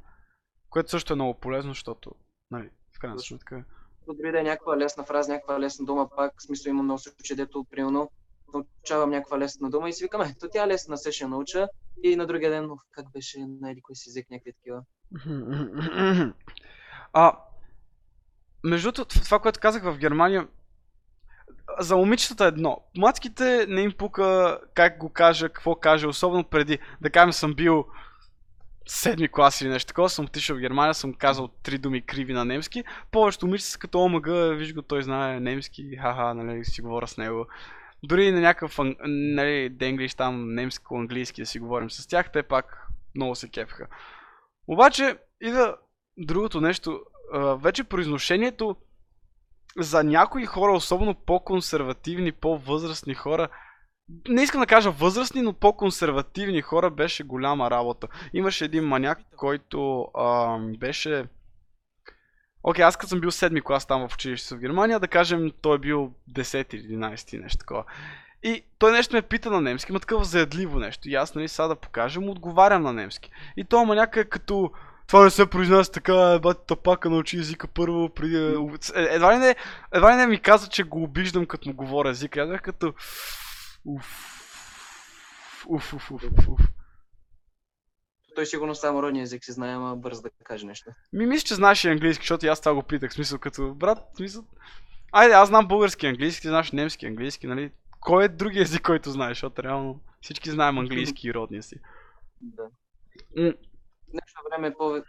което 0.69 0.89
също 0.89 1.13
е 1.13 1.15
много 1.15 1.39
полезно, 1.39 1.71
защото, 1.71 2.11
нали, 2.51 2.69
в 2.95 2.99
крайна 2.99 3.19
сметка. 3.19 3.63
дори 4.07 4.31
да 4.31 4.39
е 4.39 4.43
някаква 4.43 4.77
лесна 4.77 5.03
фраза, 5.03 5.31
някаква 5.31 5.59
лесна 5.59 5.85
дума, 5.85 6.09
пак 6.15 6.33
в 6.37 6.43
смисъл 6.43 6.69
има 6.69 6.83
много 6.83 6.99
случаи, 6.99 7.35
дето 7.35 7.65
примерно 7.71 8.11
научавам 8.53 9.09
някаква 9.09 9.39
лесна 9.39 9.69
дума 9.69 9.89
и 9.89 9.93
си 9.93 10.03
викам, 10.03 10.21
ето 10.21 10.49
тя 10.51 10.67
лесна, 10.67 10.97
се 10.97 11.11
ще 11.11 11.27
науча 11.27 11.67
и 12.03 12.15
на 12.15 12.27
другия 12.27 12.51
ден, 12.51 12.71
«Уф, 12.71 12.79
как 12.91 13.11
беше 13.11 13.45
на 13.61 13.71
еди 13.71 13.81
кой 13.81 13.95
си 13.95 14.09
език, 14.09 14.29
някакви 14.29 14.53
такива. 14.53 14.83
А, 17.13 17.39
между 18.63 18.91
това, 18.91 19.39
което 19.39 19.59
казах 19.59 19.83
в 19.83 19.97
Германия, 19.97 20.47
за 21.79 21.97
момичетата 21.97 22.45
едно. 22.45 22.81
Мацките 22.97 23.65
не 23.69 23.81
им 23.81 23.91
пука 23.91 24.59
как 24.73 24.97
го 24.97 25.09
кажа, 25.09 25.49
какво 25.49 25.75
каже, 25.75 26.07
особено 26.07 26.43
преди, 26.43 26.79
да 27.01 27.09
кажем 27.09 27.33
съм 27.33 27.53
бил 27.53 27.85
седми 28.87 29.27
клас 29.27 29.61
или 29.61 29.69
нещо 29.69 29.87
такова, 29.87 30.09
съм 30.09 30.25
отишъл 30.25 30.57
в 30.57 30.59
Германия, 30.59 30.93
съм 30.93 31.13
казал 31.13 31.47
три 31.47 31.77
думи 31.77 32.01
криви 32.01 32.33
на 32.33 32.45
немски. 32.45 32.83
Повечето 33.11 33.45
момичета 33.45 33.71
са 33.71 33.79
като 33.79 34.03
омага, 34.03 34.55
виж 34.55 34.73
го, 34.73 34.81
той 34.81 35.03
знае 35.03 35.39
немски, 35.39 35.95
ха-ха, 36.01 36.33
нали, 36.33 36.65
си 36.65 36.81
говоря 36.81 37.07
с 37.07 37.17
него. 37.17 37.47
Дори 38.03 38.25
и 38.25 38.31
на 38.31 38.39
някакъв, 38.39 38.79
нали, 39.07 39.69
денглиш 39.69 40.15
там, 40.15 40.55
немско-английски 40.55 41.41
да 41.41 41.45
си 41.45 41.59
говорим 41.59 41.89
с 41.89 42.07
тях, 42.07 42.31
те 42.31 42.43
пак 42.43 42.87
много 43.15 43.35
се 43.35 43.49
кепха. 43.49 43.87
Обаче, 44.67 45.17
идва 45.41 45.75
другото 46.17 46.61
нещо. 46.61 47.01
Вече 47.57 47.83
произношението 47.83 48.75
за 49.77 50.03
някои 50.03 50.45
хора, 50.45 50.71
особено 50.71 51.13
по-консервативни, 51.13 52.31
по-възрастни 52.31 53.13
хора, 53.13 53.47
не 54.27 54.43
искам 54.43 54.61
да 54.61 54.67
кажа 54.67 54.91
възрастни, 54.91 55.41
но 55.41 55.53
по-консервативни 55.53 56.61
хора 56.61 56.89
беше 56.89 57.23
голяма 57.23 57.71
работа. 57.71 58.07
Имаше 58.33 58.65
един 58.65 58.83
маняк, 58.83 59.19
който 59.37 60.01
а, 60.13 60.57
беше 60.59 61.25
Окей, 62.63 62.85
аз 62.85 62.97
като 62.97 63.09
съм 63.09 63.21
бил 63.21 63.31
седми 63.31 63.61
клас 63.61 63.85
там 63.85 64.09
в 64.09 64.13
училище 64.13 64.55
в 64.55 64.59
Германия, 64.59 64.99
да 64.99 65.07
кажем, 65.07 65.51
той 65.61 65.75
е 65.75 65.79
бил 65.79 66.11
10 66.31 66.75
или 66.75 66.83
11 66.83 67.41
нещо 67.41 67.57
такова. 67.57 67.83
И 68.43 68.63
той 68.79 68.91
нещо 68.91 69.15
ме 69.15 69.21
пита 69.21 69.51
на 69.51 69.61
немски, 69.61 69.91
има 69.91 69.99
такова 69.99 70.25
заедливо 70.25 70.79
нещо. 70.79 71.09
И 71.09 71.15
аз, 71.15 71.35
нали, 71.35 71.47
сега 71.47 71.67
да 71.67 71.75
покажем, 71.75 72.29
отговарям 72.29 72.81
на 72.81 72.93
немски. 72.93 73.31
И 73.57 73.63
то 73.63 73.85
ма 73.85 73.95
някъде 73.95 74.29
като 74.29 74.71
това 75.09 75.23
не 75.23 75.29
се 75.29 75.49
произнася 75.49 75.91
така, 75.91 76.39
бати 76.39 76.61
тапака 76.67 77.09
научи 77.09 77.37
езика 77.37 77.67
първо, 77.67 78.09
преди... 78.09 78.37
Е, 78.37 78.55
едва 78.95 79.33
ли 79.33 79.37
не, 79.37 79.55
едва 79.93 80.11
ли 80.11 80.15
не 80.15 80.27
ми 80.27 80.41
каза, 80.41 80.69
че 80.69 80.83
го 80.83 81.03
обиждам 81.03 81.45
като 81.45 81.69
му 81.69 81.75
говоря 81.75 82.09
езика. 82.09 82.41
Аз 82.41 82.61
като... 82.61 82.93
Уф. 83.85 84.35
Уф, 85.67 85.93
уф, 85.93 86.11
уф, 86.11 86.23
уф, 86.23 86.47
уф. 86.47 86.59
Той 88.35 88.45
сигурно 88.45 88.75
само 88.75 89.03
родния 89.03 89.23
език 89.23 89.45
си 89.45 89.51
знае, 89.51 89.73
ама 89.73 89.95
бърз 89.95 90.21
да 90.21 90.29
каже 90.43 90.65
нещо. 90.65 90.91
Ми 91.13 91.25
мисля, 91.25 91.45
че 91.45 91.55
знаеш 91.55 91.83
и 91.83 91.89
английски, 91.89 92.23
защото 92.23 92.45
и 92.45 92.49
аз 92.49 92.61
това 92.61 92.73
го 92.73 92.83
питах. 92.83 93.13
Смисъл 93.13 93.39
като, 93.39 93.73
брат, 93.75 93.97
смисъл... 94.17 94.43
Айде, 95.11 95.33
аз 95.33 95.47
знам 95.47 95.67
български 95.67 96.07
английски, 96.07 96.41
ти 96.41 96.47
знаеш 96.47 96.71
немски 96.71 97.05
английски, 97.05 97.47
нали? 97.47 97.71
Кой 97.99 98.25
е 98.25 98.27
други 98.27 98.59
език, 98.59 98.81
който 98.81 99.11
знаеш? 99.11 99.37
Защото 99.37 99.63
реално 99.63 100.01
всички 100.21 100.51
знаем 100.51 100.77
английски 100.77 101.27
и 101.27 101.33
родния 101.33 101.63
си. 101.63 101.75
Да. 102.41 102.63
В 104.09 104.11
днешно 104.11 104.41
време 104.49 104.67
е 104.67 104.73
по... 104.73 105.03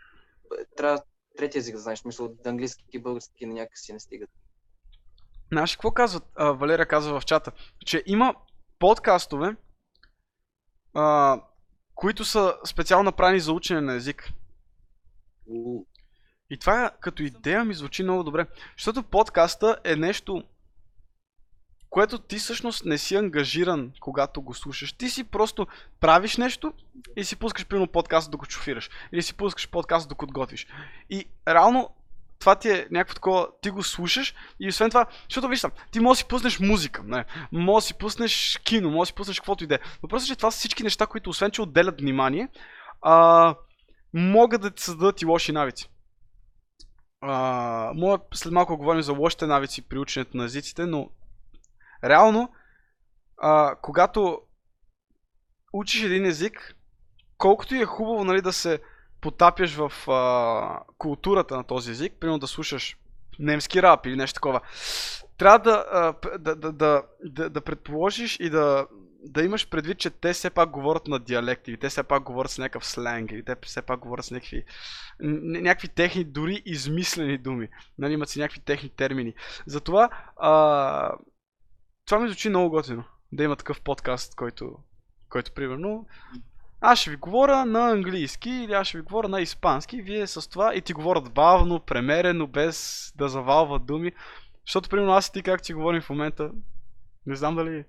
Трябва 0.77 1.03
трети 1.37 1.59
език 1.59 1.75
да 1.75 1.81
знаеш, 1.81 2.03
от 2.21 2.47
английски 2.47 2.85
и 2.93 2.99
български 2.99 3.47
някакси 3.47 3.93
не 3.93 4.01
стигат. 4.01 4.31
Знаеш 5.53 5.77
какво 5.77 5.91
казват? 5.91 6.25
А, 6.35 6.53
Валерия 6.53 6.87
казва 6.87 7.21
в 7.21 7.25
чата, 7.25 7.53
че 7.87 8.03
има 8.07 8.35
подкастове, 8.79 9.57
а, 10.95 11.41
които 11.95 12.25
са 12.25 12.57
специално 12.65 13.05
направени 13.05 13.41
за 13.41 13.53
учене 13.53 13.81
на 13.81 13.95
език. 13.95 14.33
И 16.51 16.59
това 16.61 16.91
като 17.01 17.23
идея 17.23 17.65
ми 17.65 17.75
звучи 17.75 18.03
много 18.03 18.25
добре. 18.25 18.47
Защото 18.77 19.03
подкаста 19.03 19.79
е 19.85 19.97
нещо, 19.97 20.45
което 21.91 22.19
ти 22.19 22.39
всъщност 22.39 22.85
не 22.85 22.99
си 22.99 23.17
ангажиран, 23.17 23.93
когато 24.01 24.43
го 24.43 24.55
слушаш. 24.55 24.93
Ти 24.93 25.11
си 25.11 25.25
просто 25.25 25.67
правиш 26.01 26.37
нещо 26.37 26.73
и 27.17 27.25
си 27.25 27.37
пускаш 27.37 27.67
примерно 27.67 27.87
подкаст 27.87 28.31
докато 28.31 28.53
шофираш. 28.53 28.91
Или 29.13 29.23
си 29.23 29.35
пускаш 29.35 29.69
подкаст 29.69 30.09
докато 30.09 30.33
готвиш. 30.33 30.67
И 31.11 31.25
реално 31.49 31.91
това 32.39 32.55
ти 32.55 32.69
е 32.71 32.87
някакво 32.91 33.15
такова, 33.15 33.49
ти 33.63 33.71
го 33.71 33.83
слушаш 33.83 34.35
и 34.61 34.69
освен 34.69 34.91
това, 34.91 35.07
защото 35.29 35.49
виж 35.49 35.61
там, 35.61 35.71
ти 35.91 36.01
можеш 36.01 36.19
да 36.19 36.25
си 36.25 36.29
пуснеш 36.29 36.61
музика, 36.61 37.03
не, 37.05 37.25
можеш 37.53 37.85
да 37.85 37.87
си 37.87 37.99
пуснеш 37.99 38.61
кино, 38.65 38.91
можеш 38.91 39.09
да 39.09 39.13
си 39.13 39.15
пуснеш 39.15 39.41
каквото 39.41 39.65
и 39.65 39.67
да 39.67 39.75
е. 39.75 39.79
Въпросът 40.03 40.27
е, 40.27 40.29
че 40.29 40.37
това 40.37 40.51
са 40.51 40.59
всички 40.59 40.83
неща, 40.83 41.07
които 41.07 41.31
освен, 41.31 41.51
че 41.51 41.63
отделят 41.63 42.01
внимание, 42.01 42.49
а, 43.03 43.55
могат 44.15 44.61
да 44.61 44.71
ти 44.71 44.83
създадат 44.83 45.23
и 45.23 45.27
лоши 45.27 45.53
навици. 45.53 45.91
А, 47.21 47.93
мога 47.95 48.19
след 48.35 48.53
малко 48.53 48.77
говорим 48.77 49.03
за 49.03 49.13
лошите 49.13 49.47
навици 49.47 49.83
при 49.83 49.99
ученето 49.99 50.37
на 50.37 50.45
езиците, 50.45 50.87
но 50.87 51.11
реално, 52.05 52.53
а, 53.39 53.77
когато 53.83 54.41
учиш 55.73 56.03
един 56.03 56.27
език, 56.27 56.77
колкото 57.39 57.75
и 57.75 57.83
е 57.83 57.87
хубаво 57.87 58.25
нали, 58.25 58.43
да 58.43 58.53
се 58.53 58.81
потапяш 59.21 59.75
в 59.75 60.11
а, 60.11 60.81
културата 60.99 61.57
на 61.57 61.65
този 61.65 61.91
език, 61.91 62.13
примерно 62.21 62.39
да 62.39 62.47
слушаш 62.47 62.97
немски 63.39 63.83
рап 63.83 64.07
или 64.07 64.17
нещо 64.17 64.35
такова, 64.35 64.61
трябва 65.39 65.59
да, 65.59 65.85
а, 65.93 66.15
да, 66.39 66.57
да, 66.57 66.73
да, 66.73 67.03
да, 67.25 67.51
да 67.51 67.61
предположиш 67.61 68.37
и 68.41 68.51
да, 68.51 68.87
да 69.25 69.43
имаш 69.43 69.69
предвид, 69.69 69.99
че 69.99 70.11
те 70.11 70.33
все 70.33 70.51
пак 70.51 70.71
говорят 70.71 71.07
на 71.07 71.19
диалект, 71.19 71.69
или 71.69 71.77
те 71.77 71.89
все 71.89 72.03
пак 72.03 72.23
говорят 72.23 72.51
с 72.51 72.59
някакъв 72.59 72.87
сленг, 72.87 73.33
или 73.33 73.45
те 73.45 73.57
все 73.63 73.83
пак 73.83 74.01
говорят 74.01 74.25
с 74.25 74.31
някакви, 74.31 74.65
някакви 75.21 75.89
техни, 75.89 76.25
дори 76.25 76.63
измислени 76.67 77.39
думи. 77.39 77.69
Нали, 77.99 78.13
имат 78.13 78.29
си 78.29 78.39
някакви 78.39 78.61
техни 78.61 78.89
термини. 78.89 79.35
Затова 79.67 80.09
а, 80.37 81.13
това 82.11 82.21
ми 82.21 82.29
звучи 82.29 82.49
много 82.49 82.71
готино. 82.71 83.05
Да 83.33 83.45
има 83.45 83.57
такъв 83.57 83.81
подкаст, 83.81 84.35
който, 84.35 84.77
който 85.29 85.53
примерно 85.53 86.07
аз 86.81 86.99
ще 86.99 87.11
ви 87.11 87.17
говоря 87.17 87.65
на 87.65 87.91
английски 87.91 88.51
или 88.51 88.73
аз 88.73 88.87
ще 88.87 88.99
ви 88.99 89.03
говоря 89.03 89.29
на 89.29 89.41
испански, 89.41 90.03
вие 90.03 90.27
с 90.27 90.51
това 90.51 90.75
и 90.75 90.83
ти 90.83 90.93
говорят 90.93 91.33
бавно, 91.33 91.81
премерено, 91.81 92.47
без 92.47 93.13
да 93.17 93.29
завалват 93.29 93.87
думи. 93.87 94.13
Защото, 94.67 94.89
примерно, 94.89 95.13
аз 95.13 95.27
и 95.27 95.33
ти 95.33 95.43
как 95.43 95.63
ти 95.63 95.75
говорим 95.75 96.03
в 96.03 96.11
момента, 96.11 96.51
не 97.27 97.37
знам 97.37 97.57
дали... 97.57 97.85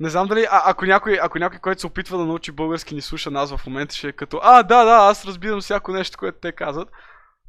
Не 0.00 0.08
знам 0.08 0.28
дали, 0.28 0.46
а, 0.50 0.62
ако, 0.70 0.84
някой, 0.84 1.18
ако 1.22 1.38
някой, 1.38 1.58
който 1.58 1.80
се 1.80 1.86
опитва 1.86 2.18
да 2.18 2.26
научи 2.26 2.52
български, 2.52 2.94
ни 2.94 3.02
слуша 3.02 3.30
нас 3.30 3.56
в 3.56 3.66
момента, 3.66 3.94
ще 3.94 4.08
е 4.08 4.12
като, 4.12 4.40
а, 4.42 4.62
да, 4.62 4.84
да, 4.84 4.92
аз 5.10 5.24
разбирам 5.24 5.60
всяко 5.60 5.92
нещо, 5.92 6.18
което 6.18 6.38
те 6.40 6.52
казват. 6.52 6.88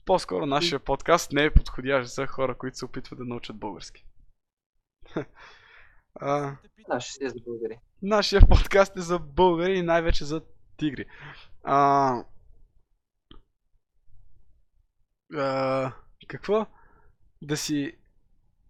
По-скоро 0.05 0.45
нашия 0.45 0.79
подкаст 0.79 1.31
не 1.31 1.43
е 1.43 1.53
подходящ 1.53 2.13
за 2.13 2.27
хора, 2.27 2.55
които 2.55 2.77
се 2.77 2.85
опитват 2.85 3.19
да 3.19 3.25
научат 3.25 3.55
български. 3.55 4.05
а, 6.15 6.57
си 6.99 7.23
е 7.25 7.29
за 7.29 7.35
българи. 7.47 7.79
Нашия 8.01 8.41
подкаст 8.47 8.97
е 8.97 9.01
за 9.01 9.19
българи 9.19 9.77
и 9.77 9.81
най-вече 9.81 10.25
за 10.25 10.41
тигри. 10.77 11.05
А... 11.63 12.13
А... 15.35 15.91
Какво? 16.27 16.65
Да 17.41 17.57
си... 17.57 17.93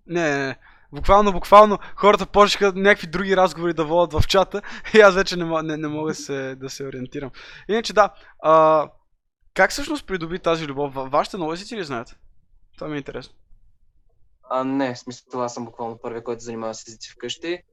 Не, 0.08 0.30
не, 0.30 0.48
не. 0.48 0.58
Буквално, 0.92 1.32
буквално 1.32 1.80
хората 1.96 2.26
почнаха 2.26 2.74
някакви 2.76 3.08
други 3.08 3.38
разговори 3.38 3.74
да 3.74 3.86
водят 3.86 4.22
в 4.22 4.28
чата 4.28 4.62
и 4.94 5.00
аз 5.00 5.16
вече 5.16 5.38
не, 5.38 5.62
не, 5.64 5.78
не 5.78 5.88
мога 5.88 6.12
да 6.12 6.16
се, 6.16 6.56
да 6.56 6.70
се 6.70 6.86
ориентирам. 6.86 7.32
Иначе 7.68 7.94
да, 7.94 8.14
а, 8.44 8.88
как 9.54 9.72
всъщност 9.72 10.08
придоби 10.08 10.40
тази 10.40 10.68
любов? 10.68 10.94
Ва- 10.94 11.10
Вашите 11.10 11.38
езици 11.54 11.78
ли 11.78 11.84
знаят? 11.84 12.18
Това 12.76 12.88
ми 12.88 12.96
е 12.96 12.98
интересно. 12.98 13.36
А, 14.50 14.64
не, 14.64 14.94
в 14.94 15.00
смисъл, 15.00 15.42
аз 15.42 15.54
съм 15.54 15.66
буквално 15.66 15.98
първият, 15.98 16.26
който 16.26 16.42
се 16.42 16.46
занимава 16.46 16.74
с 16.74 16.88
езици 16.88 17.12
вкъщи. 17.12 17.64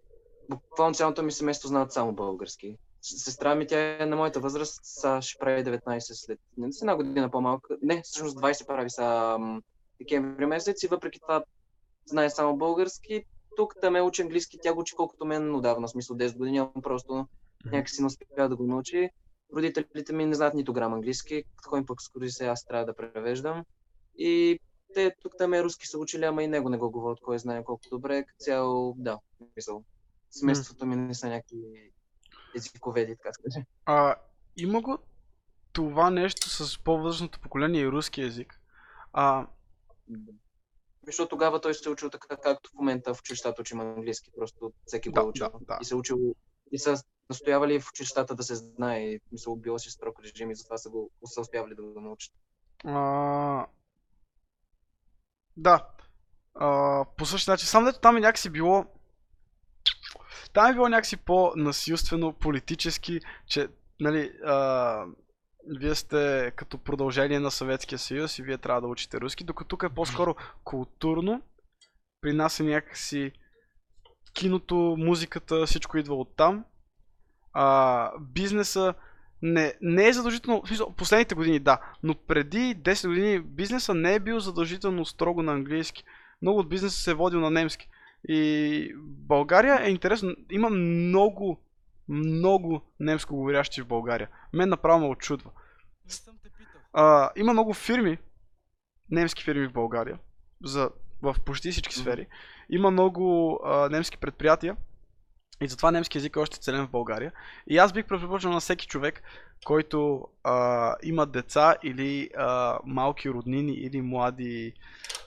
Буквално 0.50 0.95
цялото 0.95 1.23
ми 1.23 1.33
семейство 1.33 1.69
знаят 1.69 1.93
само 1.93 2.12
български. 2.12 2.78
Сестра 3.02 3.54
ми, 3.54 3.66
тя 3.66 4.02
е 4.02 4.07
на 4.07 4.16
моята 4.16 4.40
възраст, 4.40 4.81
са 4.83 5.19
ще 5.23 5.38
прави 5.38 5.64
19 5.64 5.99
след 5.99 6.38
не, 6.57 6.73
с 6.73 6.83
една 6.83 6.97
година 6.97 7.31
по-малка. 7.31 7.76
Не, 7.83 8.02
всъщност 8.02 8.37
20 8.37 8.66
прави 8.66 8.90
са 8.90 9.38
декември 9.99 10.47
месец 10.47 10.83
и 10.83 10.87
въпреки 10.87 11.21
това 11.21 11.45
знае 12.07 12.31
само 12.31 12.57
български. 12.57 13.25
Тук 13.57 13.75
там 13.81 13.97
е 13.97 14.02
учи 14.02 14.23
английски, 14.23 14.59
тя 14.62 14.75
го 14.75 14.81
учи 14.81 14.95
колкото 14.97 15.25
мен 15.25 15.54
отдавна, 15.54 15.88
смисъл 15.88 16.16
10 16.16 16.37
години, 16.37 16.59
ама 16.59 16.71
просто 16.83 17.26
някакси 17.64 18.02
не 18.02 18.07
успя 18.07 18.49
да 18.49 18.57
го 18.57 18.64
научи. 18.64 19.11
Родителите 19.57 20.12
ми 20.12 20.26
не 20.26 20.35
знаят 20.35 20.54
нито 20.54 20.73
грам 20.73 20.95
английски, 20.95 21.45
като 21.57 21.69
ходим 21.69 21.87
пък 21.87 22.02
скоро 22.02 22.28
се 22.28 22.47
аз 22.47 22.64
трябва 22.64 22.87
да 22.87 22.95
превеждам. 22.95 23.64
И 24.19 24.59
те 24.94 25.16
тук 25.22 25.32
там 25.38 25.54
е 25.54 25.62
руски 25.62 25.86
са 25.86 25.98
учили, 25.98 26.24
ама 26.24 26.42
и 26.42 26.46
него 26.46 26.68
не 26.68 26.78
го 26.78 26.90
говорят, 26.90 27.18
кой 27.22 27.38
знае 27.38 27.64
колко 27.64 27.88
добре. 27.90 28.24
Цяло, 28.38 28.94
да, 28.98 29.18
мисъл. 29.56 29.84
Семейството 30.30 30.86
ми 30.86 30.96
не 30.96 31.14
са 31.14 31.28
някакви 31.28 31.92
езиковеди, 32.56 33.16
така 33.16 33.30
каже. 33.44 33.66
А, 33.84 34.16
има 34.56 34.82
го 34.82 34.98
това 35.72 36.10
нещо 36.10 36.50
с 36.50 36.78
по-възрастното 36.78 37.40
поколение 37.40 37.82
и 37.82 37.88
руски 37.88 38.20
язик. 38.20 38.60
А, 39.12 39.46
Да. 40.08 40.32
Защото 41.06 41.28
тогава 41.28 41.60
той 41.60 41.74
се 41.74 41.88
е 41.88 41.92
учил 41.92 42.10
така, 42.10 42.36
както 42.36 42.70
в 42.70 42.74
момента 42.74 43.14
в 43.14 43.20
училищата 43.20 43.62
учим 43.62 43.80
английски, 43.80 44.30
просто 44.36 44.72
всеки 44.86 45.08
го 45.08 45.14
Да, 45.14 45.20
е 45.20 45.24
учил. 45.24 45.46
да, 45.46 45.58
да. 45.60 45.78
И 45.82 45.84
се 45.84 45.94
учил 45.94 46.18
и 46.72 46.78
са 46.78 47.02
настоявали 47.30 47.80
в 47.80 47.88
училищата 47.88 48.34
да 48.34 48.42
се 48.42 48.54
знае 48.54 49.00
и 49.00 49.20
мисъл, 49.32 49.56
било 49.56 49.78
си 49.78 49.90
строг 49.90 50.20
режим 50.22 50.50
и 50.50 50.54
затова 50.54 50.78
са, 50.78 50.90
го, 50.90 51.10
успявали 51.38 51.74
да 51.74 51.82
го 51.82 52.00
научат. 52.00 52.32
А... 52.84 53.66
Да. 55.56 55.87
А, 56.54 57.04
по 57.16 57.26
същия 57.26 57.52
начин. 57.52 57.66
Само 57.66 57.87
дето 57.87 58.00
там 58.00 58.16
е 58.16 58.20
някакси 58.20 58.50
било... 58.50 58.84
Там 60.52 60.66
е 60.66 60.75
било 60.75 60.88
някакси 60.88 61.16
по-насилствено, 61.16 62.32
политически, 62.32 63.20
че, 63.46 63.68
нали, 64.00 64.32
а, 64.44 65.04
вие 65.66 65.94
сте 65.94 66.52
като 66.56 66.78
продължение 66.78 67.40
на 67.40 67.50
Съветския 67.50 67.99
съюз 67.99 68.38
и 68.38 68.42
вие 68.42 68.58
трябва 68.58 68.80
да 68.80 68.87
учите 68.87 69.20
руски, 69.20 69.44
докато 69.44 69.68
тук 69.68 69.82
е 69.82 69.94
по-скоро 69.94 70.34
културно. 70.64 71.42
При 72.20 72.32
нас 72.32 72.61
е 72.61 72.62
някакси 72.62 73.32
киното, 74.34 74.96
музиката, 74.99 75.66
всичко 75.66 75.99
идва 75.99 76.14
от 76.14 76.37
там. 76.37 76.64
А, 77.52 78.11
бизнеса 78.20 78.94
не, 79.44 79.74
не 79.80 80.08
е 80.08 80.12
задължително, 80.12 80.62
последните 80.96 81.34
години 81.34 81.58
да, 81.58 81.80
но 82.02 82.14
преди 82.14 82.76
10 82.76 83.08
години 83.08 83.40
бизнеса 83.40 83.94
не 83.94 84.14
е 84.14 84.20
бил 84.20 84.40
задължително 84.40 85.04
строго 85.04 85.42
на 85.42 85.52
английски. 85.52 86.04
Много 86.42 86.58
от 86.58 86.68
бизнеса 86.68 86.98
се 86.98 87.10
е 87.10 87.14
водил 87.14 87.40
на 87.40 87.50
немски. 87.50 87.88
И 88.28 88.92
България 88.98 89.80
е 89.82 89.90
интересно, 89.90 90.34
има 90.50 90.70
много, 90.70 91.60
много 92.08 92.82
немско 93.00 93.36
говорящи 93.36 93.82
в 93.82 93.86
България. 93.86 94.28
Мен 94.52 94.68
направо 94.68 95.00
ме 95.00 95.08
очудва. 95.08 95.50
Не 96.04 96.12
съм 96.12 96.34
те 96.42 96.48
питал. 96.48 96.80
А, 96.92 97.30
има 97.36 97.52
много 97.52 97.74
фирми, 97.74 98.18
немски 99.10 99.44
фирми 99.44 99.68
в 99.68 99.72
България, 99.72 100.18
за, 100.64 100.90
в 101.22 101.36
почти 101.46 101.70
всички 101.70 101.94
сфери. 101.94 102.26
Има 102.70 102.90
много 102.90 103.58
а, 103.64 103.88
немски 103.88 104.18
предприятия, 104.18 104.76
И 105.62 105.68
затова 105.68 105.90
немски 105.90 106.18
език 106.18 106.37
е 106.37 106.38
още 106.38 106.61
целен 106.61 106.87
в 106.87 106.90
България. 106.90 107.32
И 107.66 107.78
аз 107.78 107.92
бих 107.92 108.06
препоръчал 108.06 108.52
на 108.52 108.61
всеки 108.61 108.87
човек, 108.87 109.23
който 109.64 110.28
а, 110.44 110.94
има 111.02 111.26
деца 111.26 111.76
или 111.82 112.30
а, 112.37 112.78
малки 112.84 113.30
роднини 113.30 113.73
или 113.73 114.00
млади, 114.00 114.73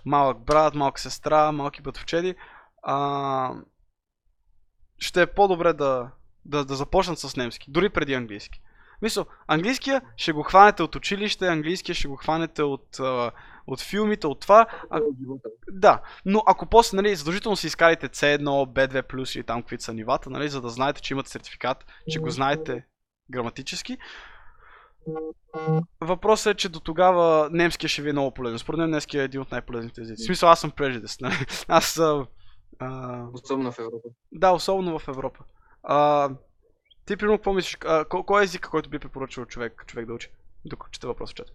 малък 0.06 0.40
брат, 0.40 0.76
малка 0.76 1.02
сестра, 1.02 1.52
малки 1.52 1.82
братовчеди, 1.82 2.36
а, 2.84 3.54
ще 4.98 5.22
е 5.22 5.28
по-добре 5.28 5.74
да, 5.74 6.12
да, 6.46 6.66
да 6.66 6.76
започнат 6.76 7.20
с 7.20 7.36
немски, 7.36 7.72
дори 7.72 7.90
преди 7.90 8.14
английски. 8.14 8.62
Мисъл, 9.02 9.26
английския 9.48 10.02
ще 10.18 10.32
го 10.32 10.44
хванете 10.44 10.84
от 10.84 10.96
училище, 10.96 11.48
английския 11.48 11.96
ще 11.96 12.08
го 12.08 12.16
хванете 12.16 12.64
от, 12.64 13.00
а, 13.00 13.32
от 13.68 13.82
филмите, 13.82 14.28
от 14.28 14.40
това. 14.40 14.66
А, 14.90 15.02
да, 15.72 16.02
но 16.26 16.44
ако 16.46 16.66
после, 16.66 16.96
нали, 16.96 17.16
задължително 17.16 17.56
си 17.56 17.68
изкарите 17.68 18.10
C1, 18.10 18.44
B2+, 18.44 19.36
или 19.38 19.44
там 19.44 19.62
каквито 19.62 19.84
са 19.84 19.94
нивата, 19.94 20.30
нали, 20.30 20.50
за 20.50 20.62
да 20.62 20.70
знаете, 20.70 21.02
че 21.02 21.14
имате 21.14 21.30
сертификат, 21.30 21.86
че 22.10 22.20
го 22.20 22.30
знаете 22.30 22.86
граматически. 23.32 23.98
Въпросът 26.02 26.54
е, 26.54 26.58
че 26.58 26.70
до 26.70 26.80
тогава 26.80 27.50
немския 27.52 27.90
ще 27.90 28.02
ви 28.02 28.10
е 28.10 28.14
много 28.14 28.32
полезен. 28.32 28.60
Според 28.60 28.78
мен 28.78 28.90
немския 28.90 29.22
е 29.22 29.26
един 29.26 29.42
от 29.42 29.52
най-полезните 29.52 30.02
езици. 30.02 30.24
В 30.24 30.26
смисъл, 30.26 30.50
аз 30.50 30.60
съм 30.60 30.72
прежидес. 30.72 31.22
Нали? 31.22 31.36
Аз... 31.68 31.98
А, 31.98 32.26
а... 32.80 33.24
Особено 33.34 33.72
в 33.72 33.80
Европа. 33.80 34.10
Да, 34.32 34.52
особено 34.52 35.00
в 35.00 35.08
Европа. 35.08 35.40
А, 35.84 36.30
ти, 37.06 37.18
примерно, 37.18 37.38
какво 37.38 37.54
мислиш? 37.54 37.78
А, 37.86 38.06
кой 38.06 38.42
е 38.42 38.44
езика, 38.44 38.70
който 38.70 38.90
би 38.90 39.00
препоръчал 39.00 39.46
човек, 39.46 39.84
човек 39.88 40.06
да 40.06 40.14
учи? 40.14 40.30
Докато 40.66 40.92
чете 40.92 41.08
въпроса 41.08 41.32
в 41.32 41.36
чата. 41.36 41.52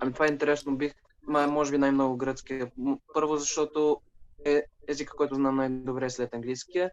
Ами 0.00 0.12
това 0.12 0.26
е 0.26 0.28
интересно. 0.28 0.76
Бих, 0.76 0.94
може 1.28 1.70
би 1.70 1.78
най-много 1.78 2.16
гръцки. 2.16 2.62
Първо, 3.14 3.36
защото 3.36 4.00
е 4.44 4.62
езика, 4.88 5.16
който 5.16 5.34
знам 5.34 5.56
най-добре 5.56 6.10
след 6.10 6.34
английския. 6.34 6.90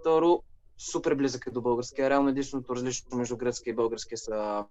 Второ, 0.00 0.42
супер 0.78 1.14
близък 1.14 1.46
е 1.46 1.50
до 1.50 1.62
българския. 1.62 2.10
Реално 2.10 2.28
единственото 2.28 2.74
различно 2.74 3.18
между 3.18 3.36
гръцки 3.36 3.70
и 3.70 3.74
български 3.74 4.16
са 4.16 4.64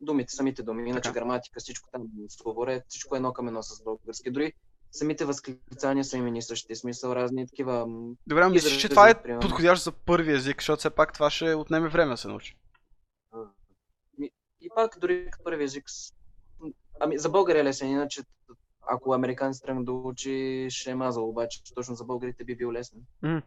думите, 0.00 0.32
самите 0.32 0.62
думи. 0.62 0.90
Иначе 0.90 1.08
така. 1.08 1.20
граматика, 1.20 1.60
всичко 1.60 1.88
там, 1.92 2.02
словоре, 2.28 2.82
всичко 2.88 3.14
е 3.14 3.18
едно 3.18 3.32
към 3.32 3.48
едно 3.48 3.62
с 3.62 3.84
български. 3.84 4.30
Дори 4.30 4.52
самите 4.92 5.24
възклицания 5.24 6.04
са 6.04 6.16
имени 6.16 6.42
същия 6.42 6.76
смисъл, 6.76 7.12
разни 7.12 7.46
такива. 7.46 7.86
Добре, 8.26 8.48
мислиш, 8.48 8.80
че 8.80 8.88
това 8.88 9.10
е 9.10 9.22
примерно. 9.22 9.40
подходящо 9.40 9.84
за 9.84 9.92
първи 9.92 10.32
език, 10.32 10.60
защото 10.60 10.78
все 10.78 10.90
пак 10.90 11.12
това 11.12 11.30
ще 11.30 11.54
отнеме 11.54 11.88
време 11.88 12.10
да 12.10 12.16
се 12.16 12.28
научи. 12.28 12.56
И 14.60 14.70
пак, 14.74 14.98
дори 15.00 15.28
като 15.30 15.44
първи 15.44 15.64
език, 15.64 15.84
ами 17.00 17.18
за 17.18 17.28
българи 17.28 17.58
е 17.58 17.64
лесен, 17.64 17.90
иначе 17.90 18.22
ако 18.86 19.12
американец 19.12 19.60
тръгне 19.60 19.84
да 19.84 19.92
учи, 19.92 20.66
ще 20.70 20.90
е 20.90 20.94
мазал, 20.94 21.28
обаче 21.28 21.60
точно 21.74 21.94
за 21.94 22.04
българите 22.04 22.44
би 22.44 22.56
бил 22.56 22.72
лесен. 22.72 22.98
Mm. 23.24 23.42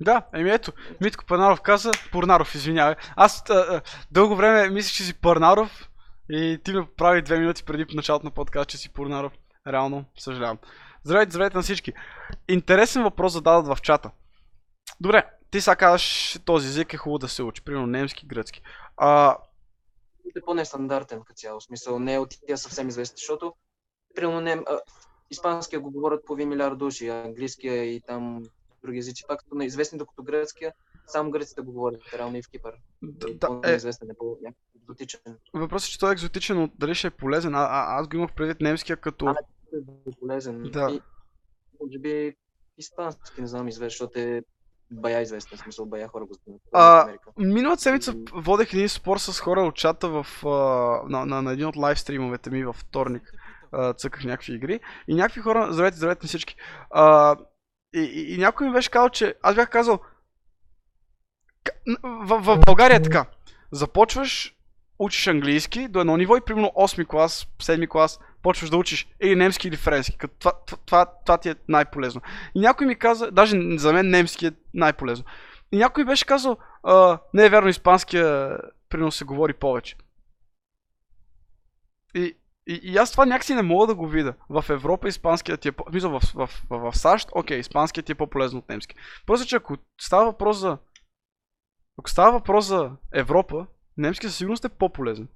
Да, 0.00 0.22
еми 0.34 0.50
ето, 0.50 0.72
Митко 1.00 1.24
Парнаров 1.24 1.60
каза, 1.60 1.90
Порнаров, 2.12 2.54
извинявай. 2.54 2.94
Аз 3.16 3.50
а, 3.50 3.54
а, 3.54 3.82
дълго 4.10 4.36
време 4.36 4.70
мислих, 4.70 4.94
че 4.96 5.04
си 5.04 5.20
Парнаров 5.20 5.90
и 6.30 6.60
ти 6.64 6.72
ме 6.72 6.86
прави 6.96 7.22
две 7.22 7.38
минути 7.38 7.64
преди 7.64 7.86
началото 7.94 8.24
на 8.24 8.30
подкаст, 8.30 8.68
че 8.68 8.78
си 8.78 8.92
Порнаров. 8.92 9.32
Реално, 9.66 10.04
съжалявам. 10.18 10.58
Здравейте, 11.04 11.30
здравейте 11.30 11.56
на 11.56 11.62
всички. 11.62 11.92
Интересен 12.48 13.02
въпрос 13.02 13.32
зададат 13.32 13.66
в 13.66 13.82
чата. 13.82 14.10
Добре, 15.00 15.24
ти 15.50 15.60
сега 15.60 15.76
казваш, 15.76 16.38
този 16.44 16.68
език 16.68 16.92
е 16.92 16.96
хубаво 16.96 17.18
да 17.18 17.28
се 17.28 17.42
учи, 17.42 17.62
примерно 17.62 17.86
немски, 17.86 18.26
гръцки. 18.26 18.62
А... 18.96 19.36
Е 20.36 20.40
по-нестандартен 20.40 21.20
като 21.20 21.34
цяло, 21.34 21.60
смисъл 21.60 21.98
не 21.98 22.14
е 22.14 22.18
от 22.18 22.34
тия 22.46 22.58
съвсем 22.58 22.88
известни, 22.88 23.16
защото 23.18 23.54
примерно 24.14 24.40
не, 24.40 24.50
а, 24.50 24.80
испанския 25.30 25.80
го 25.80 25.90
говорят 25.90 26.24
половин 26.26 26.48
милиард 26.48 26.78
души, 26.78 27.08
английския 27.08 27.84
и 27.84 28.00
там 28.00 28.42
други 28.82 28.98
езици, 28.98 29.24
пак 29.28 29.40
като 29.40 29.54
неизвестни, 29.54 29.98
докато 29.98 30.22
гръцкия, 30.22 30.72
само 31.06 31.30
гръците 31.30 31.60
го 31.60 31.72
говорят, 31.72 32.00
реално 32.14 32.36
и 32.36 32.42
в 32.42 32.50
Кипър. 32.50 32.74
Да, 33.02 33.34
да, 33.34 33.72
е, 33.72 33.74
е 33.74 34.14
по 34.18 34.38
екзотичен. 34.76 35.20
Въпросът 35.54 35.88
е, 35.88 35.92
че 35.92 35.98
той 35.98 36.10
е 36.10 36.12
екзотичен, 36.12 36.56
но 36.56 36.68
дали 36.78 36.94
ще 36.94 37.06
е 37.06 37.10
полезен? 37.10 37.54
А, 37.54 37.58
а, 37.58 38.00
аз 38.00 38.08
го 38.08 38.16
имах 38.16 38.34
предвид 38.34 38.60
немския 38.60 38.96
като... 38.96 39.26
А, 39.26 39.36
е 40.06 40.10
полезен. 40.20 40.62
Да. 40.62 40.90
И, 40.92 41.00
може 41.80 41.98
би 41.98 42.36
испански, 42.78 43.40
не 43.40 43.46
знам, 43.46 43.68
известен, 43.68 43.88
защото 43.88 44.18
е 44.18 44.42
бая 44.90 45.22
известен, 45.22 45.58
смисъл 45.58 45.86
бая 45.86 46.08
хора 46.08 46.24
го 46.24 46.34
знаят. 46.34 46.62
А, 46.72 47.08
миналата 47.38 47.82
седмица 47.82 48.14
водех 48.32 48.72
един 48.72 48.88
спор 48.88 49.18
с 49.18 49.40
хора 49.40 49.62
от 49.62 49.74
чата 49.74 50.08
в, 50.08 50.26
на, 51.08 51.26
на, 51.26 51.42
на, 51.42 51.52
един 51.52 51.66
от 51.66 51.76
лайвстримовете 51.76 52.50
ми 52.50 52.64
във 52.64 52.76
вторник. 52.76 53.32
А, 53.72 53.92
цъках 53.92 54.24
някакви 54.24 54.54
игри. 54.54 54.80
И 55.08 55.14
някакви 55.14 55.40
хора, 55.40 55.72
здравейте, 55.72 55.96
здравейте 55.96 56.24
на 56.24 56.28
всички. 56.28 56.56
А, 56.90 57.36
и, 57.94 58.00
и, 58.00 58.34
и 58.34 58.38
някой 58.38 58.66
ми 58.66 58.72
беше 58.72 58.90
казал, 58.90 59.08
че 59.08 59.34
аз 59.42 59.54
бях 59.54 59.70
казал, 59.70 60.00
в, 62.02 62.38
в 62.40 62.58
България 62.66 62.96
е 62.96 63.02
така. 63.02 63.26
Започваш, 63.72 64.56
учиш 64.98 65.26
английски 65.26 65.88
до 65.88 66.00
едно 66.00 66.16
ниво 66.16 66.36
и 66.36 66.40
примерно 66.40 66.72
8 66.76 67.06
клас, 67.06 67.46
7 67.58 67.88
клас, 67.88 68.20
почваш 68.46 68.70
да 68.70 68.76
учиш 68.76 69.08
или 69.22 69.36
немски 69.36 69.68
или 69.68 69.76
френски. 69.76 70.18
Като 70.18 70.34
това, 70.38 70.52
това, 70.66 70.78
това, 70.86 71.06
това 71.26 71.38
ти 71.38 71.48
е 71.48 71.54
най-полезно. 71.68 72.20
И 72.54 72.60
някой 72.60 72.86
ми 72.86 72.98
каза, 72.98 73.30
даже 73.30 73.56
за 73.76 73.92
мен 73.92 74.10
немски 74.10 74.46
е 74.46 74.52
най-полезно. 74.74 75.24
И 75.72 75.76
някой 75.76 76.04
беше 76.04 76.26
казал, 76.26 76.56
а, 76.82 77.18
не 77.34 77.46
е 77.46 77.48
вярно, 77.48 77.68
испанския 77.68 78.58
примерно 78.88 79.12
се 79.12 79.24
говори 79.24 79.52
повече. 79.52 79.96
И, 82.14 82.36
и, 82.66 82.80
и 82.82 82.96
аз 82.96 83.12
това 83.12 83.26
някакси 83.26 83.54
не 83.54 83.62
мога 83.62 83.86
да 83.86 83.94
го 83.94 84.08
видя. 84.08 84.34
В 84.48 84.64
Европа 84.68 85.08
испанският 85.08 85.60
ти 85.60 85.68
е. 85.68 85.72
Мисля, 85.92 86.08
в, 86.08 86.20
в, 86.34 86.46
в, 86.70 86.90
в 86.90 86.98
САЩ, 86.98 87.28
окей, 87.32 87.58
испанският 87.58 88.06
ти 88.06 88.12
е 88.12 88.14
по-полезно 88.14 88.58
от 88.58 88.68
немски. 88.68 88.96
Просто, 89.26 89.46
че 89.46 89.56
ако 89.56 89.76
става 90.00 90.24
въпрос 90.24 90.56
за... 90.56 90.78
Ако 91.98 92.10
става 92.10 92.32
въпрос 92.32 92.66
за 92.66 92.90
Европа, 93.14 93.66
немски 93.96 94.26
със 94.26 94.36
сигурност 94.36 94.64
е 94.64 94.68
по-полезен. 94.68 95.28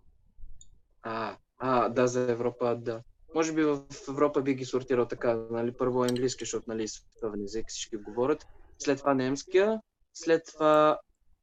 А, 1.02 1.36
а, 1.60 1.88
да, 1.88 2.06
за 2.06 2.32
Европа, 2.32 2.76
да. 2.76 3.02
Може 3.34 3.52
би 3.52 3.64
в 3.64 3.82
Европа 4.08 4.42
би 4.42 4.54
ги 4.54 4.64
сортирал 4.64 5.06
така, 5.06 5.34
нали, 5.50 5.72
първо 5.72 6.02
английски, 6.02 6.44
защото 6.44 6.64
нали, 6.68 6.88
световен 6.88 7.44
език 7.44 7.66
всички 7.68 7.96
говорят, 7.96 8.46
след 8.78 8.98
това 8.98 9.14
немския, 9.14 9.80
след 10.14 10.42
това 10.52 10.98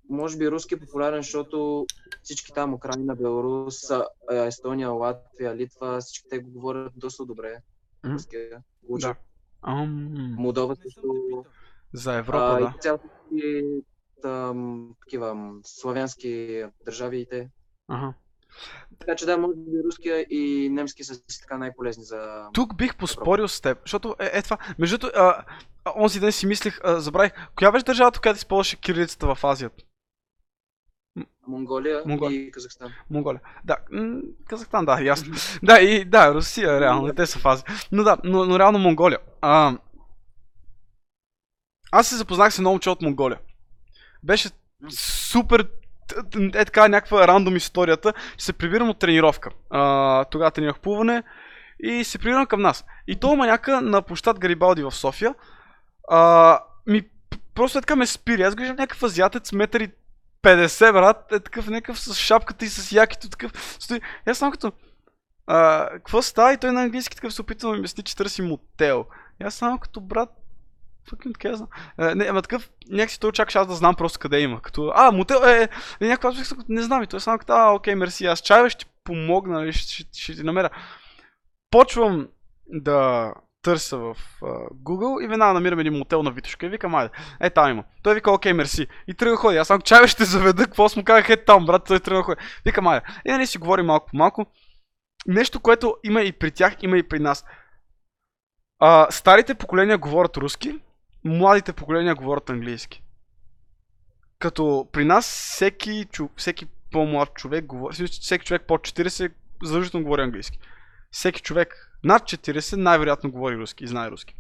може 0.10 0.38
би 0.38 0.51
руски 0.51 0.73
е 0.73 0.80
популярен, 0.80 1.21
защото 1.21 1.86
всички 2.23 2.53
там, 2.53 2.73
Украина, 2.73 3.15
Беларус, 3.15 3.75
Естония, 4.32 4.89
Латвия, 4.89 5.56
Литва, 5.56 5.99
всички 5.99 6.30
те 6.30 6.39
го 6.39 6.51
говорят 6.51 6.93
доста 6.95 7.25
добре. 7.25 7.58
Руския. 8.06 8.63
Да. 8.89 9.15
Um... 9.67 10.36
Молдова 10.38 10.75
също. 10.75 11.01
За 11.93 12.13
Европа, 12.13 12.39
а, 12.39 12.60
да. 12.60 12.73
И 12.77 12.82
цялото 12.82 13.10
там, 14.21 14.89
такива 15.06 15.53
славянски 15.63 16.63
държави 16.86 17.19
и 17.19 17.25
те. 17.25 17.49
Ага. 17.88 18.13
Така 18.99 19.15
че 19.15 19.25
да, 19.25 19.37
може 19.37 19.53
би 19.55 19.83
руския 19.85 20.25
и 20.29 20.69
немски 20.69 21.03
са 21.03 21.15
си 21.15 21.41
така 21.41 21.57
най-полезни 21.57 22.03
за... 22.03 22.47
Тук 22.53 22.75
бих 22.75 22.95
поспорил 22.95 23.47
с 23.47 23.61
теб, 23.61 23.77
защото 23.81 24.15
е, 24.19 24.29
е 24.33 24.41
това. 24.41 24.57
Между 24.79 24.97
другото, 24.97 25.33
онзи 25.95 26.19
ден 26.19 26.31
си 26.31 26.47
мислих, 26.47 26.79
а, 26.83 26.99
забравих, 26.99 27.31
коя 27.55 27.71
беше 27.71 27.85
държавата, 27.85 28.19
която 28.19 28.37
използваше 28.37 28.81
кирилицата 28.81 29.35
в 29.35 29.43
Азията? 29.43 29.83
Монголия, 31.47 32.03
Монголия 32.05 32.41
и 32.41 32.51
Казахстан. 32.51 32.93
Монголия. 33.09 33.41
Да, 33.63 33.77
м- 33.91 34.21
Казахстан, 34.47 34.85
да, 34.85 35.01
ясно. 35.01 35.35
да, 35.63 35.79
и 35.79 36.05
да, 36.05 36.33
Русия, 36.33 36.81
реално, 36.81 37.13
те 37.13 37.25
са 37.25 37.39
в 37.39 37.45
Азия. 37.45 37.65
Но 37.91 38.03
да, 38.03 38.17
но, 38.23 38.45
но 38.45 38.59
реално 38.59 38.79
Монголия. 38.79 39.19
А, 39.41 39.77
аз 41.91 42.07
се 42.07 42.15
запознах 42.15 42.53
с 42.53 42.57
едно 42.57 42.69
момче 42.69 42.89
от 42.89 43.01
Монголия. 43.01 43.39
Беше 44.23 44.49
супер 44.89 45.67
е 46.53 46.65
така 46.65 46.87
някаква 46.87 47.27
рандом 47.27 47.55
историята, 47.55 48.13
че 48.37 48.45
се 48.45 48.53
прибирам 48.53 48.89
от 48.89 48.99
тренировка. 48.99 49.49
А, 49.69 50.25
тогава 50.25 50.51
тренирах 50.51 50.79
плуване 50.79 51.23
и 51.79 52.03
се 52.03 52.17
прибирам 52.17 52.45
към 52.45 52.61
нас. 52.61 52.85
И 53.07 53.15
то 53.15 53.35
маняка 53.35 53.81
на 53.81 54.01
площад 54.01 54.39
Гарибалди 54.39 54.83
в 54.83 54.91
София 54.91 55.33
а, 56.07 56.59
ми 56.87 57.03
просто 57.55 57.77
е 57.77 57.81
така 57.81 57.95
ме 57.95 58.05
спири. 58.05 58.43
Аз 58.43 58.55
гледам 58.55 58.75
някакъв 58.75 59.03
азиатец, 59.03 59.51
метър 59.51 59.81
и 59.81 59.91
50, 60.43 60.93
брат, 60.93 61.31
е 61.31 61.39
такъв 61.39 61.67
някакъв 61.67 61.99
с 61.99 62.13
шапката 62.13 62.65
и 62.65 62.69
с 62.69 62.91
якито, 62.91 63.29
такъв 63.29 63.77
стои. 63.79 63.97
И 64.27 64.29
аз 64.29 64.37
съм 64.37 64.51
като, 64.51 64.71
а, 65.47 65.89
какво 65.89 66.21
става? 66.21 66.53
И 66.53 66.57
той 66.57 66.71
на 66.71 66.83
английски 66.83 67.15
такъв 67.15 67.33
се 67.33 67.41
опитва 67.41 67.69
да 67.69 67.73
ми 67.73 67.79
обясни, 67.79 68.03
че 68.03 68.15
търси 68.15 68.41
мотел. 68.41 69.05
И 69.41 69.43
аз 69.43 69.55
само 69.55 69.79
като 69.79 70.01
брат, 70.01 70.29
Fucking 71.11 71.33
така 71.33 71.55
знам. 71.55 71.67
Не, 72.15 72.25
ама 72.25 72.41
такъв, 72.41 72.69
някакси 72.89 73.19
той 73.19 73.29
очакваше 73.29 73.57
аз 73.57 73.67
да 73.67 73.73
знам 73.73 73.95
просто 73.95 74.19
къде 74.19 74.39
има. 74.39 74.61
Като, 74.61 74.91
а, 74.95 75.11
мотел 75.11 75.41
е, 75.45 75.69
е 76.01 76.07
някаква, 76.07 76.29
аз 76.29 76.55
не 76.69 76.81
знам 76.81 77.03
и 77.03 77.07
той 77.07 77.17
е 77.17 77.19
само 77.19 77.39
като, 77.39 77.53
а, 77.53 77.71
окей, 77.73 77.95
мерси, 77.95 78.25
аз 78.25 78.41
чайва 78.41 78.69
ще 78.69 78.85
ти 78.85 78.91
помогна, 79.03 79.59
нали, 79.59 79.73
ще, 79.73 79.93
ще, 79.93 80.21
ще 80.21 80.35
ти 80.35 80.43
намеря. 80.43 80.69
Почвам 81.71 82.27
да 82.67 83.33
търся 83.61 83.97
в 83.97 84.15
uh, 84.41 84.69
Google 84.83 85.25
и 85.25 85.27
веднага 85.27 85.53
намирам 85.53 85.79
един 85.79 85.93
мотел 85.93 86.23
на 86.23 86.31
Витушка 86.31 86.65
и 86.65 86.69
викам, 86.69 86.95
айде, 86.95 87.09
е 87.39 87.49
там 87.49 87.71
има. 87.71 87.83
Той 88.03 88.15
вика, 88.15 88.31
окей, 88.31 88.53
мерси. 88.53 88.87
И 89.07 89.13
тръгва 89.13 89.37
ходи. 89.37 89.57
Аз 89.57 89.67
само 89.67 89.81
чай 89.81 90.07
ще 90.07 90.25
заведа, 90.25 90.65
какво 90.65 90.87
му 90.97 91.03
казах, 91.03 91.29
е 91.29 91.45
там, 91.45 91.65
брат, 91.65 91.85
той 91.85 91.99
тръгва 91.99 92.23
ходи. 92.23 92.41
Викам, 92.65 92.87
айде. 92.87 93.05
И 93.25 93.31
нали 93.31 93.47
си 93.47 93.57
говорим 93.57 93.85
малко 93.85 94.07
по 94.11 94.17
малко. 94.17 94.45
Нещо, 95.27 95.59
което 95.59 95.97
има 96.03 96.21
и 96.21 96.31
при 96.31 96.51
тях, 96.51 96.75
има 96.81 96.97
и 96.97 97.07
при 97.07 97.19
нас. 97.19 97.45
А, 98.79 99.07
старите 99.11 99.55
поколения 99.55 99.97
говорят 99.97 100.37
руски, 100.37 100.79
младите 101.23 101.73
поколения 101.73 102.15
говорят 102.15 102.49
английски. 102.49 103.03
Като 104.39 104.89
при 104.91 105.06
нас 105.06 105.25
всеки, 105.25 106.08
всеки 106.36 106.67
по-млад 106.91 107.34
човек 107.34 107.65
всеки 108.21 108.45
човек 108.45 108.63
под 108.67 108.82
40 108.82 109.32
задължително 109.63 110.03
говори 110.03 110.21
английски. 110.21 110.60
Всеки 111.12 111.41
човек 111.41 111.99
над 112.03 112.23
40 112.23 112.75
най-вероятно 112.75 113.32
говори 113.32 113.58
руски 113.58 113.84
и 113.84 113.88
знае 113.88 114.12
руски. 114.12 114.36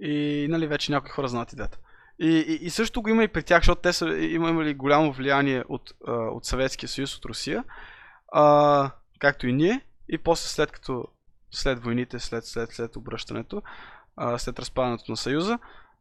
И 0.00 0.46
нали, 0.50 0.66
вече 0.66 0.92
някои 0.92 1.10
хора 1.10 1.28
знаят 1.28 1.52
идеята. 1.52 1.78
И, 2.18 2.26
и, 2.26 2.66
и 2.66 2.70
също 2.70 3.02
го 3.02 3.08
има 3.08 3.24
и 3.24 3.28
при 3.28 3.42
тях, 3.42 3.60
защото 3.60 3.82
те 3.82 3.92
са 3.92 4.08
има- 4.08 4.50
имали 4.50 4.74
голямо 4.74 5.12
влияние 5.12 5.64
от, 5.68 5.92
от 6.06 6.44
Съветския 6.44 6.88
съюз, 6.88 7.16
от 7.16 7.24
Русия, 7.24 7.64
а, 8.32 8.90
както 9.18 9.46
и 9.46 9.52
ние. 9.52 9.80
И 10.08 10.18
после 10.18 10.48
след 10.48 10.72
като 10.72 11.08
след 11.50 11.82
войните, 11.84 12.18
след, 12.18 12.44
след, 12.44 12.72
след 12.72 12.96
обръщането, 12.96 13.62
а, 14.16 14.38
след 14.38 14.58
разпадането 14.58 15.12
на 15.12 15.16
Съюза, 15.16 15.58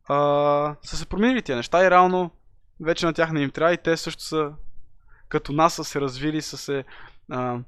а, 0.08 0.16
са 0.84 0.98
се 0.98 1.06
променили 1.06 1.42
тия 1.42 1.56
неща 1.56 1.86
и 1.86 1.92
реално 1.92 2.32
вече 2.80 3.06
на 3.06 3.14
тях 3.14 3.32
не 3.32 3.42
им 3.42 3.52
трябва 3.52 3.74
и 3.74 3.78
те 3.78 3.98
също 3.98 4.24
са 4.24 4.54
като 5.30 5.54
нас 5.54 5.74
са 5.74 5.84
се 5.84 6.02
развили, 6.02 6.42
са 6.42 6.58
се 6.58 6.84
а, 7.32 7.60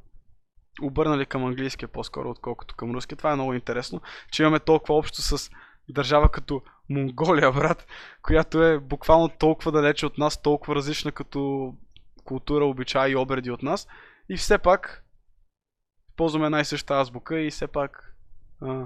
обърнали 0.81 1.25
към 1.25 1.45
английския 1.45 1.89
по-скоро, 1.89 2.29
отколкото 2.29 2.75
към 2.75 2.91
руския. 2.91 3.17
Това 3.17 3.31
е 3.31 3.35
много 3.35 3.53
интересно, 3.53 4.01
че 4.31 4.43
имаме 4.43 4.59
толкова 4.59 4.95
общо 4.95 5.21
с 5.21 5.51
държава 5.89 6.29
като 6.29 6.61
Монголия, 6.89 7.51
брат, 7.53 7.87
която 8.21 8.63
е 8.63 8.79
буквално 8.79 9.29
толкова 9.29 9.71
далече 9.71 10.05
от 10.05 10.17
нас, 10.17 10.41
толкова 10.41 10.75
различна 10.75 11.11
като 11.11 11.73
култура, 12.23 12.65
обичаи 12.65 13.11
и 13.11 13.15
обреди 13.15 13.51
от 13.51 13.63
нас. 13.63 13.87
И 14.29 14.37
все 14.37 14.57
пак 14.57 15.05
ползваме 16.15 16.45
една 16.45 16.59
и 16.59 16.65
съща 16.65 16.93
азбука 16.93 17.39
и 17.39 17.51
все 17.51 17.67
пак 17.67 18.15
а, 18.61 18.85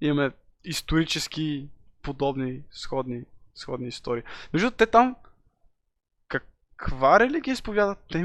имаме 0.00 0.30
исторически 0.64 1.68
подобни, 2.02 2.62
сходни, 2.70 3.24
сходни 3.54 3.88
истории. 3.88 4.22
Между 4.52 4.70
те 4.70 4.86
там 4.86 5.16
каква 6.76 7.20
религия 7.20 7.52
изповядат? 7.52 7.98
Те... 8.12 8.24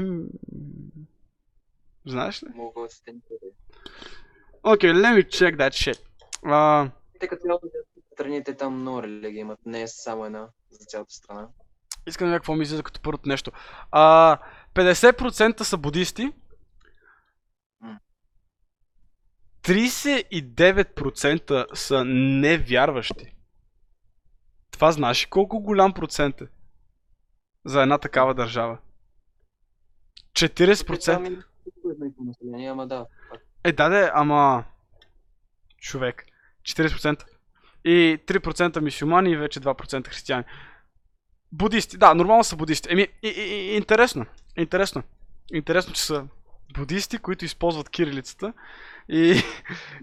Знаеш 2.06 2.42
ли? 2.42 2.46
Монголците 2.54 3.12
никъде. 3.12 3.52
Окей, 4.62 4.90
okay, 4.90 4.94
let 4.94 5.22
me 5.22 5.28
check 5.28 5.56
that 5.56 5.70
shit. 5.70 6.00
Те 7.20 7.28
като 7.28 7.42
цяло 7.42 7.60
страните 8.12 8.56
там 8.56 8.80
много 8.80 9.02
религии 9.02 9.40
имат, 9.40 9.58
не 9.66 9.82
е 9.82 9.88
само 9.88 10.24
една 10.24 10.48
за 10.70 10.84
цялата 10.86 11.12
страна. 11.12 11.48
искам 12.06 12.30
да 12.30 12.34
какво 12.34 12.54
ми 12.54 12.62
излиза 12.62 12.82
като 12.82 13.00
първото 13.00 13.28
нещо. 13.28 13.52
А, 13.90 14.38
50% 14.74 15.62
са 15.62 15.76
будисти. 15.76 16.32
М. 17.80 18.00
39% 19.62 21.74
са 21.74 22.04
невярващи. 22.04 23.34
Това 24.70 24.92
знаеш 24.92 25.26
колко 25.26 25.60
голям 25.60 25.92
процент 25.92 26.40
е? 26.40 26.46
За 27.64 27.82
една 27.82 27.98
такава 27.98 28.34
държава. 28.34 28.78
40%. 30.32 31.04
Там 31.04 31.26
има 31.26 31.42
едно 31.92 32.06
и 32.06 32.14
по 32.16 32.24
население, 32.24 32.70
ама 32.70 32.86
да. 32.86 33.06
пак. 33.30 33.40
Е, 33.64 33.72
да, 33.72 33.88
да, 33.88 34.10
ама... 34.14 34.64
Човек. 35.78 36.26
40%. 36.62 37.24
И 37.84 38.18
3% 38.26 38.80
мисюмани 38.80 39.30
и 39.30 39.36
вече 39.36 39.60
2% 39.60 40.08
християни. 40.08 40.44
Будисти, 41.52 41.98
да, 41.98 42.14
нормално 42.14 42.44
са 42.44 42.56
будисти. 42.56 42.92
Еми, 42.92 43.08
и, 43.22 43.28
и, 43.28 43.72
и, 43.72 43.76
интересно. 43.76 44.26
Интересно. 44.56 45.02
Интересно, 45.52 45.92
че 45.92 46.02
са 46.02 46.26
будисти, 46.74 47.18
които 47.18 47.44
използват 47.44 47.88
кирилицата 47.88 48.52
и, 49.08 49.42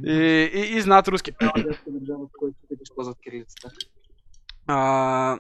и, 0.06 0.14
и, 0.54 0.78
и 0.78 0.82
знаят 0.82 1.08
руски. 1.08 1.32
Азиатска 1.42 1.92
държава, 1.92 2.28
използват 2.82 3.18
кирилицата. 3.24 3.70
А... 4.68 5.40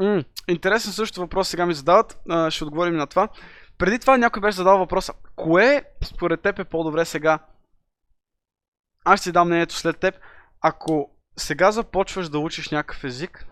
М, 0.00 0.24
интересен 0.48 0.92
също 0.92 1.20
въпрос 1.20 1.48
сега 1.48 1.66
ми 1.66 1.74
задават. 1.74 2.20
А, 2.28 2.50
ще 2.50 2.64
отговорим 2.64 2.96
на 2.96 3.06
това. 3.06 3.28
Преди 3.78 3.98
това 3.98 4.16
някой 4.16 4.42
беше 4.42 4.56
задал 4.56 4.78
въпроса. 4.78 5.12
Кое 5.36 5.84
според 6.04 6.42
теб 6.42 6.58
е 6.58 6.64
по-добре 6.64 7.04
сега? 7.04 7.38
Аз 9.04 9.20
ще 9.20 9.30
ти 9.30 9.32
дам 9.32 9.48
мнението 9.48 9.74
след 9.74 9.98
теб. 9.98 10.14
Ако 10.60 11.10
сега 11.36 11.72
започваш 11.72 12.28
да 12.28 12.38
учиш 12.38 12.70
някакъв 12.70 13.04
език, 13.04 13.46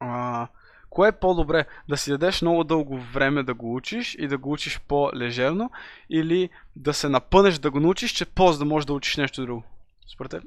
а, 0.00 0.48
кое 0.94 1.08
е 1.08 1.12
по-добре? 1.12 1.66
Да 1.88 1.96
си 1.96 2.10
дадеш 2.10 2.42
много 2.42 2.64
дълго 2.64 2.98
време 2.98 3.42
да 3.42 3.54
го 3.54 3.74
учиш 3.74 4.14
и 4.18 4.28
да 4.28 4.38
го 4.38 4.52
учиш 4.52 4.80
по-лежерно 4.88 5.70
или 6.10 6.50
да 6.76 6.94
се 6.94 7.08
напънеш 7.08 7.58
да 7.58 7.70
го 7.70 7.80
научиш, 7.80 8.12
че 8.12 8.24
после 8.24 8.58
да 8.58 8.64
можеш 8.64 8.86
да 8.86 8.92
учиш 8.92 9.16
нещо 9.16 9.42
друго? 9.42 9.62
Според 10.14 10.30
теб? 10.30 10.44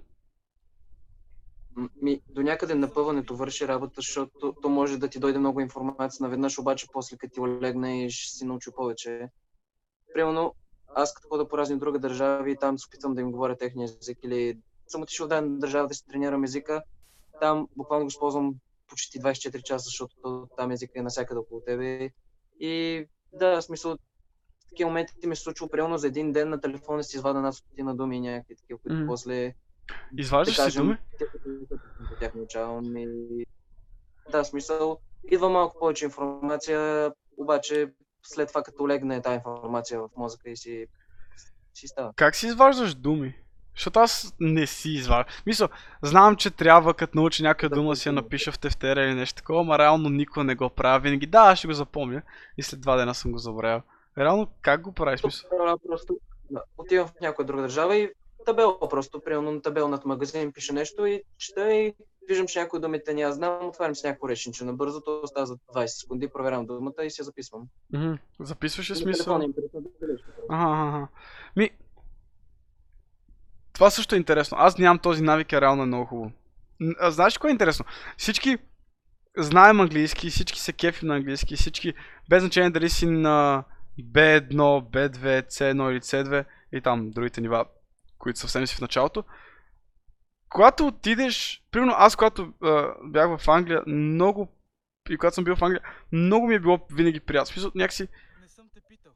Ми, 2.02 2.22
до 2.30 2.42
някъде 2.42 2.76
напъването 2.76 3.36
върши 3.36 3.68
работа, 3.68 3.94
защото 3.96 4.56
то 4.62 4.70
може 4.70 4.98
да 4.98 5.08
ти 5.08 5.20
дойде 5.20 5.40
много 5.40 5.60
информация 5.60 6.24
наведнъж, 6.24 6.60
обаче 6.60 6.88
после 6.94 7.18
като 7.18 7.34
ти 7.34 7.40
олегне 7.40 8.06
и 8.06 8.10
ще 8.10 8.38
си 8.38 8.46
научи 8.46 8.70
повече. 8.76 9.30
Примерно, 10.14 10.56
аз 10.96 11.14
като 11.14 11.28
хода 11.28 11.48
по 11.48 11.58
разни 11.58 11.78
други 11.78 12.00
държави, 12.00 12.58
там 12.60 12.80
се 12.80 12.86
опитвам 12.88 13.16
да 13.16 13.22
им 13.22 13.32
говоря 13.32 13.58
техния 13.58 13.86
език 13.86 14.18
или 14.24 14.58
съм 14.88 15.02
отишъл 15.02 15.28
дадена 15.28 15.60
държава 15.60 15.88
да 15.88 15.94
си 15.94 16.08
тренирам 16.08 16.44
езика, 16.44 16.84
там 17.42 17.68
буквално 17.78 18.06
го 18.06 18.08
използвам 18.08 18.56
почти 18.88 19.20
24 19.20 19.64
часа, 19.64 19.86
защото 19.86 20.48
там 20.58 20.72
езика 20.72 21.00
е 21.00 21.02
навсякъде 21.02 21.40
около 21.40 21.62
тебе. 21.62 22.10
И 22.60 23.06
да, 23.34 23.62
в 23.62 23.62
смисъл, 23.62 23.92
в 23.92 24.70
такива 24.70 24.90
моменти 24.90 25.28
ми 25.28 25.36
се 25.36 25.44
случва, 25.44 25.70
примерно 25.70 25.98
за 25.98 26.08
един 26.08 26.32
ден 26.32 26.50
на 26.50 26.62
телефона 26.62 27.04
си 27.04 27.18
извада 27.18 27.40
една 27.40 27.52
стотина 27.52 27.96
думи 27.96 28.18
и 28.18 28.22
някакви 28.22 28.56
такива, 28.56 28.80
които 28.80 28.98
М. 28.98 29.08
после 29.08 29.54
Изваждаш 30.18 30.56
да 30.56 30.72
си 30.72 30.78
думи? 30.78 30.98
тях 32.20 32.36
научавам 32.36 32.98
и... 32.98 33.46
Да, 34.32 34.44
смисъл, 34.44 35.00
идва 35.32 35.50
малко 35.50 35.80
повече 35.80 36.06
информация, 36.06 37.12
обаче 37.38 37.94
след 38.24 38.48
това 38.48 38.64
като 38.64 38.88
легне 38.88 39.22
тази 39.22 39.36
информация 39.36 40.02
в 40.02 40.10
мозъка 40.18 40.50
и 40.50 40.58
си, 40.58 40.88
си 41.74 41.88
става. 41.88 42.14
Как 42.16 42.36
си 42.36 42.48
изваждаш 42.48 42.96
думи? 42.96 43.36
Защото 43.78 44.00
аз 44.00 44.36
не 44.40 44.68
си 44.68 44.90
изваждам. 44.90 45.34
Мисля, 45.46 45.70
знам, 46.02 46.36
че 46.36 46.52
трябва 46.52 46.94
като 46.94 47.18
научи 47.18 47.44
някаква 47.44 47.76
дума 47.76 47.90
да 47.90 47.96
си 47.96 48.10
я 48.10 48.14
напиша 48.14 48.52
в 48.52 48.60
тефтера 48.60 49.04
или 49.04 49.14
нещо 49.14 49.36
такова, 49.36 49.62
ама 49.62 49.80
реално 49.80 50.10
никога 50.10 50.44
не 50.44 50.56
го 50.56 50.70
правя. 50.70 51.00
Винаги, 51.00 51.26
да, 51.26 51.56
ще 51.56 51.68
го 51.68 51.74
запомня. 51.74 52.22
И 52.58 52.64
след 52.64 52.82
два 52.82 52.96
дена 52.96 53.16
съм 53.16 53.32
го 53.32 53.38
забравял. 53.38 53.82
Реално, 54.18 54.48
как 54.62 54.82
го 54.82 54.92
правиш? 54.92 55.24
Мисля? 55.24 55.78
Просто 55.88 56.18
отивам 56.78 57.08
в 57.08 57.12
някоя 57.22 57.46
друга 57.46 57.62
държава 57.62 57.96
и 57.96 58.10
табел 58.46 58.80
просто, 58.90 59.20
примерно 59.20 59.52
на 59.52 59.62
табел 59.62 59.88
над 59.88 60.06
магазин 60.06 60.52
пише 60.52 60.74
нещо 60.74 61.06
и 61.06 61.24
чета 61.38 61.74
и 61.74 61.94
виждам, 62.28 62.48
че 62.48 62.60
някои 62.60 62.80
думите 62.80 63.14
не 63.14 63.22
аз 63.22 63.36
знам, 63.36 63.68
отварям 63.68 63.96
с 63.96 64.04
някакво 64.04 64.30
решенче 64.30 64.66
набързо, 64.66 65.02
то 65.02 65.28
става 65.28 65.46
за 65.46 65.58
20 65.58 65.86
секунди, 65.86 66.28
проверявам 66.28 66.66
думата 66.66 66.94
и 67.00 67.10
я 67.20 67.24
записвам. 67.24 67.68
Мгм. 67.94 68.14
Записваш 68.40 68.92
ли 68.92 68.96
смисъл? 68.96 69.36
Ага, 70.50 70.88
ага. 70.88 71.08
Ми, 71.56 71.70
това 73.78 73.90
също 73.90 74.16
е 74.16 74.18
интересно. 74.18 74.58
Аз 74.60 74.78
нямам 74.78 75.00
този 75.00 75.24
навик, 75.24 75.54
е 75.54 75.62
реално 75.62 75.84
е 75.84 75.86
много 75.86 76.06
хубаво. 76.06 76.32
А 77.00 77.12
знаеш 77.12 77.36
ли 77.36 77.40
кое 77.40 77.50
е 77.50 77.52
интересно? 77.52 77.86
Всички 78.18 78.58
знаем 79.38 79.80
английски, 79.80 80.30
всички 80.30 80.60
се 80.60 80.74
кефим 80.74 81.08
на 81.08 81.16
английски, 81.16 81.56
всички, 81.56 81.94
без 82.30 82.44
значение 82.44 82.70
дали 82.70 82.90
си 82.90 83.06
на 83.06 83.64
B1, 84.00 84.56
B2, 84.92 85.48
C1 85.48 85.92
или 85.92 86.00
C2 86.00 86.46
и 86.72 86.82
там 86.82 87.12
другите 87.12 87.42
нива, 87.42 87.66
които 88.18 88.40
съвсем 88.40 88.68
си 88.68 88.76
в 88.76 88.82
началото. 88.82 89.24
Когато 90.50 90.88
отидеш, 90.88 91.64
примерно 91.72 91.94
аз 91.98 92.16
когато 92.16 92.54
а, 92.64 92.94
бях 93.04 93.38
в 93.38 93.50
Англия, 93.50 93.82
много, 93.88 94.48
и 95.10 95.18
когато 95.18 95.36
съм 95.36 95.44
бил 95.44 95.56
в 95.56 95.64
Англия, 95.64 95.82
много 96.12 96.48
ми 96.48 96.56
е 96.56 96.60
било 96.60 96.80
винаги 96.92 97.20
приятно. 97.20 97.54
Смисъл, 97.54 97.72
някакси 97.76 98.08
Не 98.42 98.48
съм 98.48 98.66
те 98.74 98.80
питал. 98.90 99.12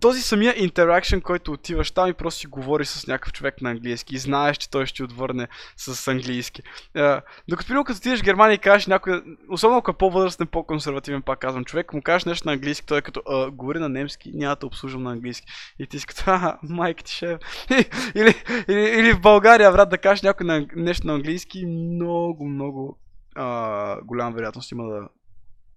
Този 0.00 0.22
самия 0.22 0.54
интеракшн, 0.56 1.18
който 1.18 1.52
отиваш 1.52 1.90
там 1.90 2.08
и 2.08 2.12
просто 2.12 2.40
си 2.40 2.46
говориш 2.46 2.88
с 2.88 3.06
някакъв 3.06 3.32
човек 3.32 3.62
на 3.62 3.70
английски 3.70 4.14
и 4.14 4.18
знаеш, 4.18 4.56
че 4.56 4.70
той 4.70 4.86
ще 4.86 5.04
отвърне 5.04 5.48
с 5.76 6.08
английски. 6.08 6.62
Е, 6.94 7.16
докато 7.48 7.66
примерно 7.66 7.84
като 7.84 7.96
отидеш 7.96 8.20
в 8.20 8.24
Германия 8.24 8.54
и 8.54 8.58
кажеш 8.58 8.86
някой, 8.86 9.22
особено 9.48 9.78
ако 9.78 9.90
е 9.90 9.94
по-възрастен, 9.94 10.46
по-консервативен, 10.46 11.22
пак 11.22 11.38
казвам, 11.38 11.64
човек, 11.64 11.92
му 11.92 12.02
кажеш 12.02 12.24
нещо 12.24 12.48
на 12.48 12.52
английски, 12.52 12.86
той 12.86 12.98
е 12.98 13.02
като, 13.02 13.22
говори 13.52 13.78
на 13.78 13.88
немски, 13.88 14.32
няма 14.34 14.56
да 14.56 14.66
обслужвам 14.66 15.02
на 15.02 15.12
английски. 15.12 15.46
И 15.78 15.86
ти 15.86 15.98
си 15.98 16.06
като, 16.06 16.22
а, 16.26 16.58
майка 16.62 17.04
ти 17.04 17.12
ще 17.12 17.32
е». 17.32 17.38
или, 18.14 18.34
или, 18.68 18.80
или, 18.98 19.12
в 19.12 19.20
България, 19.20 19.72
брат, 19.72 19.90
да 19.90 19.98
кажеш 19.98 20.22
някой 20.22 20.46
на, 20.46 20.66
нещо 20.76 21.06
на 21.06 21.14
английски, 21.14 21.66
много, 21.66 22.48
много 22.48 22.98
а, 23.34 24.00
голяма 24.02 24.30
вероятност 24.36 24.72
има 24.72 24.84
да, 24.84 25.08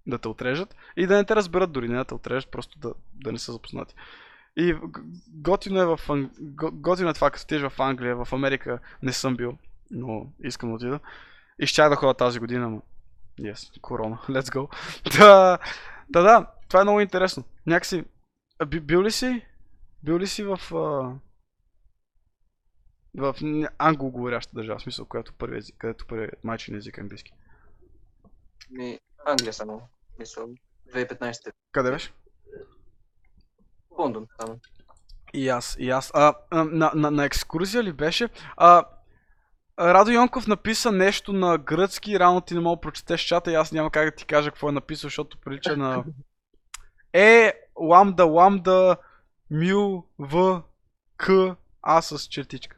да 0.07 0.17
те 0.17 0.27
отрежат 0.27 0.75
и 0.97 1.07
да 1.07 1.15
не 1.15 1.25
те 1.25 1.35
разберат 1.35 1.71
дори, 1.71 1.87
не 1.87 1.97
да 1.97 2.05
те 2.05 2.13
отрежат, 2.13 2.51
просто 2.51 2.79
да, 2.79 2.93
да 3.13 3.31
не 3.31 3.39
са 3.39 3.51
запознати. 3.51 3.95
И 4.57 4.75
готино 5.27 5.81
е, 5.81 5.85
в, 5.85 5.99
Ан- 6.09 6.29
го- 6.39 6.71
готино 6.71 7.09
е 7.09 7.13
това, 7.13 7.31
като 7.31 7.43
отидеш 7.43 7.69
в 7.71 7.79
Англия, 7.79 8.25
в 8.25 8.33
Америка 8.33 8.79
не 9.03 9.13
съм 9.13 9.35
бил, 9.35 9.57
но 9.91 10.27
искам 10.43 10.69
да 10.69 10.75
отида. 10.75 10.99
И 11.59 11.67
щях 11.67 11.89
да 11.89 11.95
ходя 11.95 12.13
тази 12.13 12.39
година, 12.39 12.69
но... 12.69 12.81
Yes, 13.39 13.79
корона, 13.81 14.19
let's 14.29 14.53
go. 14.55 14.69
да, 15.17 15.57
да, 16.09 16.21
да, 16.21 16.47
това 16.67 16.81
е 16.81 16.83
много 16.83 16.99
интересно. 17.01 17.43
Някакси... 17.65 18.05
Бил 18.81 19.03
ли 19.03 19.11
си? 19.11 19.45
Бил 20.03 20.19
ли 20.19 20.27
си 20.27 20.43
в... 20.43 20.59
А... 20.71 21.15
В 23.17 23.35
англоговоряща 23.77 24.55
държава, 24.55 24.79
в 24.79 24.81
смисъл, 24.81 25.05
която 25.05 25.33
първи 25.33 25.57
език, 25.57 25.75
където 25.77 26.07
първи 26.07 26.29
майчин 26.43 26.75
език 26.75 26.97
е 26.97 27.01
английски. 27.01 27.31
Ми, 28.69 28.99
Англия 29.25 29.53
само. 29.53 29.81
Мисъл, 30.19 30.49
2015 30.93 31.51
Къде 31.71 31.91
беше? 31.91 32.13
Лондон 33.99 34.27
само. 34.39 34.59
И 35.33 35.49
аз, 35.49 35.75
и 35.79 35.89
аз. 35.89 36.11
А, 36.13 36.33
на, 36.51 36.91
на, 36.95 37.11
на 37.11 37.25
екскурзия 37.25 37.83
ли 37.83 37.93
беше? 37.93 38.29
А, 38.57 38.85
Радо 39.79 40.11
Йонков 40.11 40.47
написа 40.47 40.91
нещо 40.91 41.33
на 41.33 41.57
гръцки, 41.57 42.19
рано 42.19 42.41
ти 42.41 42.53
не 42.53 42.59
мога 42.59 42.75
да 42.75 42.81
прочетеш 42.81 43.21
чата 43.21 43.51
и 43.51 43.55
аз 43.55 43.71
няма 43.71 43.91
как 43.91 44.05
да 44.05 44.15
ти 44.15 44.25
кажа 44.25 44.51
какво 44.51 44.69
е 44.69 44.71
написал, 44.71 45.07
защото 45.07 45.37
прилича 45.37 45.77
на... 45.77 46.03
Е, 47.13 47.53
ламда, 47.79 48.25
ламда, 48.25 48.97
мю, 49.51 50.03
в, 50.19 50.63
к, 51.17 51.55
а 51.81 52.01
с 52.01 52.27
чертичка. 52.27 52.77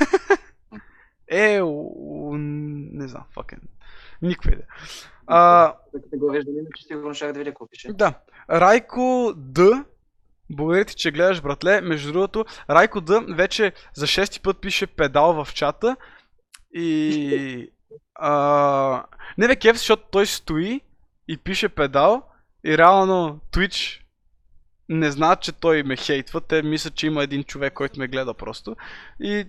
е, 1.28 1.60
не 2.32 3.08
знам, 3.08 3.24
fucking. 3.36 3.62
Никаква 4.22 4.52
идея. 4.52 4.66
А, 5.32 5.74
Като 5.92 6.18
го 6.18 6.30
виждам, 6.30 6.54
иначе 6.54 6.84
сигурно 6.86 7.14
ще 7.14 7.26
да 7.32 7.38
видя 7.38 7.50
какво 7.50 7.66
пише. 7.66 7.92
да. 7.92 8.14
Райко 8.50 9.32
Д. 9.36 9.84
Благодаря 10.50 10.84
ти, 10.84 10.94
че 10.94 11.10
гледаш, 11.10 11.42
братле. 11.42 11.80
Между 11.80 12.12
другото, 12.12 12.44
Райко 12.70 13.00
Д. 13.00 13.20
вече 13.28 13.72
за 13.94 14.06
шести 14.06 14.40
път 14.40 14.60
пише 14.60 14.86
педал 14.86 15.44
в 15.44 15.54
чата. 15.54 15.96
И... 16.74 17.70
А... 18.14 19.04
Не 19.38 19.48
бе 19.48 19.56
кеф, 19.56 19.76
защото 19.76 20.02
той 20.10 20.26
стои 20.26 20.80
и 21.28 21.36
пише 21.36 21.68
педал. 21.68 22.22
И 22.64 22.78
реално 22.78 23.40
Twitch 23.52 24.00
не 24.88 25.10
знаят, 25.10 25.40
че 25.40 25.52
той 25.52 25.82
ме 25.82 25.96
хейтва. 25.96 26.40
Те 26.40 26.62
мислят, 26.62 26.94
че 26.94 27.06
има 27.06 27.22
един 27.22 27.44
човек, 27.44 27.72
който 27.72 28.00
ме 28.00 28.08
гледа 28.08 28.34
просто. 28.34 28.76
И... 29.20 29.46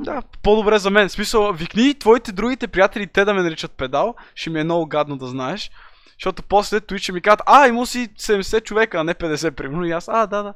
Да, 0.00 0.22
по-добре 0.42 0.78
за 0.78 0.90
мен. 0.90 1.08
В 1.08 1.12
смисъл, 1.12 1.52
викни 1.52 1.98
твоите 1.98 2.32
другите 2.32 2.68
приятели 2.68 3.06
те 3.06 3.24
да 3.24 3.34
ме 3.34 3.42
наричат 3.42 3.72
педал. 3.72 4.14
Ще 4.34 4.50
ми 4.50 4.60
е 4.60 4.64
много 4.64 4.86
гадно 4.86 5.16
да 5.16 5.26
знаеш. 5.26 5.70
Защото 6.18 6.42
после 6.42 6.80
Twitch 6.80 6.98
ще 6.98 7.12
ми 7.12 7.22
казват, 7.22 7.40
а, 7.46 7.68
има 7.68 7.86
си 7.86 8.08
70 8.08 8.64
човека, 8.64 8.98
а 8.98 9.04
не 9.04 9.14
50 9.14 9.50
примерно. 9.50 9.84
И 9.84 9.90
аз, 9.90 10.08
а, 10.08 10.26
да, 10.26 10.42
да. 10.42 10.54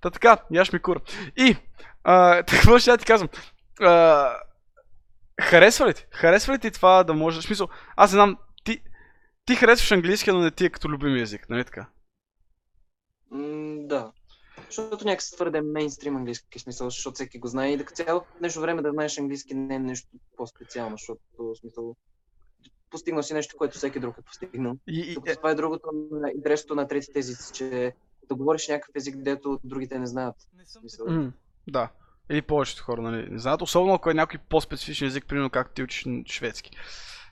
Та 0.00 0.10
така, 0.10 0.38
яш 0.50 0.72
ми 0.72 0.78
кура. 0.78 1.00
И, 1.36 1.56
а, 2.04 2.42
какво 2.50 2.78
ще 2.78 2.98
ти 2.98 3.04
казвам? 3.04 3.28
А, 3.80 4.30
харесва 5.40 5.88
ли 5.88 5.94
ти? 5.94 6.06
Харесва 6.12 6.54
ли 6.54 6.58
ти 6.58 6.70
това 6.70 7.04
да 7.04 7.14
можеш? 7.14 7.44
В 7.44 7.46
смисъл, 7.46 7.68
аз 7.96 8.10
знам, 8.10 8.36
ти, 8.64 8.80
ти 9.44 9.56
харесваш 9.56 9.92
английски, 9.92 10.32
но 10.32 10.40
не 10.40 10.50
ти 10.50 10.64
е 10.64 10.70
като 10.70 10.88
любим 10.88 11.16
език, 11.16 11.48
нали 11.48 11.64
така? 11.64 11.86
М, 13.30 13.76
да. 13.88 14.12
Защото 14.70 15.04
някакси 15.04 15.34
твърде 15.34 15.60
мейнстрим 15.60 16.16
английски 16.16 16.58
смисъл, 16.58 16.90
защото 16.90 17.14
всеки 17.14 17.38
го 17.38 17.48
знае 17.48 17.72
и 17.72 17.76
да 17.76 17.84
цяло 17.84 18.22
днешно 18.38 18.62
време 18.62 18.82
да 18.82 18.90
знаеш 18.90 19.18
английски 19.18 19.54
не 19.54 19.74
е 19.74 19.78
нещо 19.78 20.08
по-специално, 20.36 20.96
защото 20.96 21.20
смисъл 21.60 21.96
постигнал 22.90 23.22
си 23.22 23.34
нещо, 23.34 23.56
което 23.56 23.78
всеки 23.78 24.00
друг 24.00 24.18
е 24.18 24.22
постигнал. 24.22 24.76
И, 24.88 25.00
и, 25.00 25.14
Тук 25.14 25.28
е, 25.28 25.36
това 25.36 25.50
е 25.50 25.54
другото 25.54 25.90
на- 26.10 26.30
интересното 26.30 26.74
на 26.74 26.88
третите 26.88 27.18
езици, 27.18 27.52
че 27.52 27.92
да 28.28 28.34
говориш 28.34 28.68
някакъв 28.68 28.96
език, 28.96 29.16
дето 29.16 29.60
другите 29.64 29.98
не 29.98 30.06
знаят. 30.06 30.36
В 30.66 30.70
Смисъл, 30.72 31.06
м, 31.08 31.32
да. 31.68 31.88
Или 32.30 32.42
повечето 32.42 32.82
хора, 32.82 33.02
нали? 33.02 33.28
Не 33.30 33.38
знаят, 33.38 33.62
особено 33.62 33.94
ако 33.94 34.10
е 34.10 34.14
някой 34.14 34.40
по-специфичен 34.48 35.08
език, 35.08 35.26
примерно 35.28 35.50
както 35.50 35.74
ти 35.74 35.82
учиш 35.82 36.06
шведски. 36.26 36.70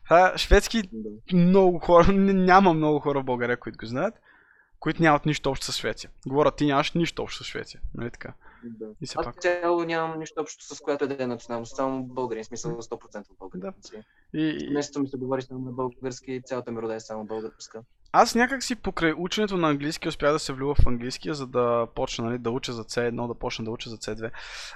А, 0.09 0.39
шведски 0.39 0.83
да. 0.93 1.37
много 1.37 1.79
хора, 1.79 2.13
няма 2.13 2.75
много 2.75 3.01
хора 3.01 3.21
в 3.21 3.25
България, 3.25 3.61
които 3.61 3.79
го 3.79 3.87
знаят, 3.87 4.15
които 4.81 5.03
нямат 5.03 5.27
нищо 5.27 5.51
общо 5.51 5.67
с 5.67 5.77
Швеция. 5.77 6.11
Говоря, 6.27 6.51
ти 6.51 6.67
нямаш 6.67 6.93
нищо 6.93 7.23
общо 7.23 7.45
с 7.45 7.47
Швеция, 7.47 7.81
нали 7.95 8.11
така? 8.11 8.33
Да. 8.65 8.87
И 9.01 9.07
все 9.07 9.17
Аз 9.19 9.25
пак. 9.25 9.41
цяло 9.41 9.85
нямам 9.85 10.19
нищо 10.19 10.41
общо 10.41 10.75
с 10.75 10.81
която 10.81 11.05
и 11.05 11.09
да 11.09 11.23
е 11.25 11.27
националност, 11.27 11.77
само 11.77 12.05
българин, 12.05 12.45
в 12.45 12.47
смисъл 12.47 12.73
100% 12.73 13.25
българин. 13.39 13.61
Да. 13.61 13.73
И, 14.35 14.43
и, 14.43 14.71
Днес 14.71 14.99
ми 14.99 15.09
се 15.09 15.17
говори 15.17 15.43
само 15.43 15.61
на 15.61 15.73
български 15.73 16.33
и 16.33 16.43
цялата 16.43 16.73
ми 16.73 16.83
рода 16.83 16.95
е 16.95 17.01
само 17.01 17.25
българска. 17.25 17.83
аз 18.13 18.35
някак 18.35 18.63
си 18.63 18.77
покрай 18.77 19.13
ученето 19.17 19.57
на 19.57 19.69
английски 19.69 20.09
успях 20.09 20.33
да 20.33 20.39
се 20.39 20.53
влюбя 20.53 20.75
в 20.75 20.87
английския, 20.87 21.35
за 21.35 21.47
да 21.47 21.87
почна 21.95 22.25
нали, 22.25 22.39
да 22.39 22.51
уча 22.51 22.73
за 22.73 22.85
C1, 22.85 23.29
да 23.29 23.35
почна 23.35 23.65
да 23.65 23.71
уча 23.71 23.91
за 23.91 23.97
C2. 23.97 24.31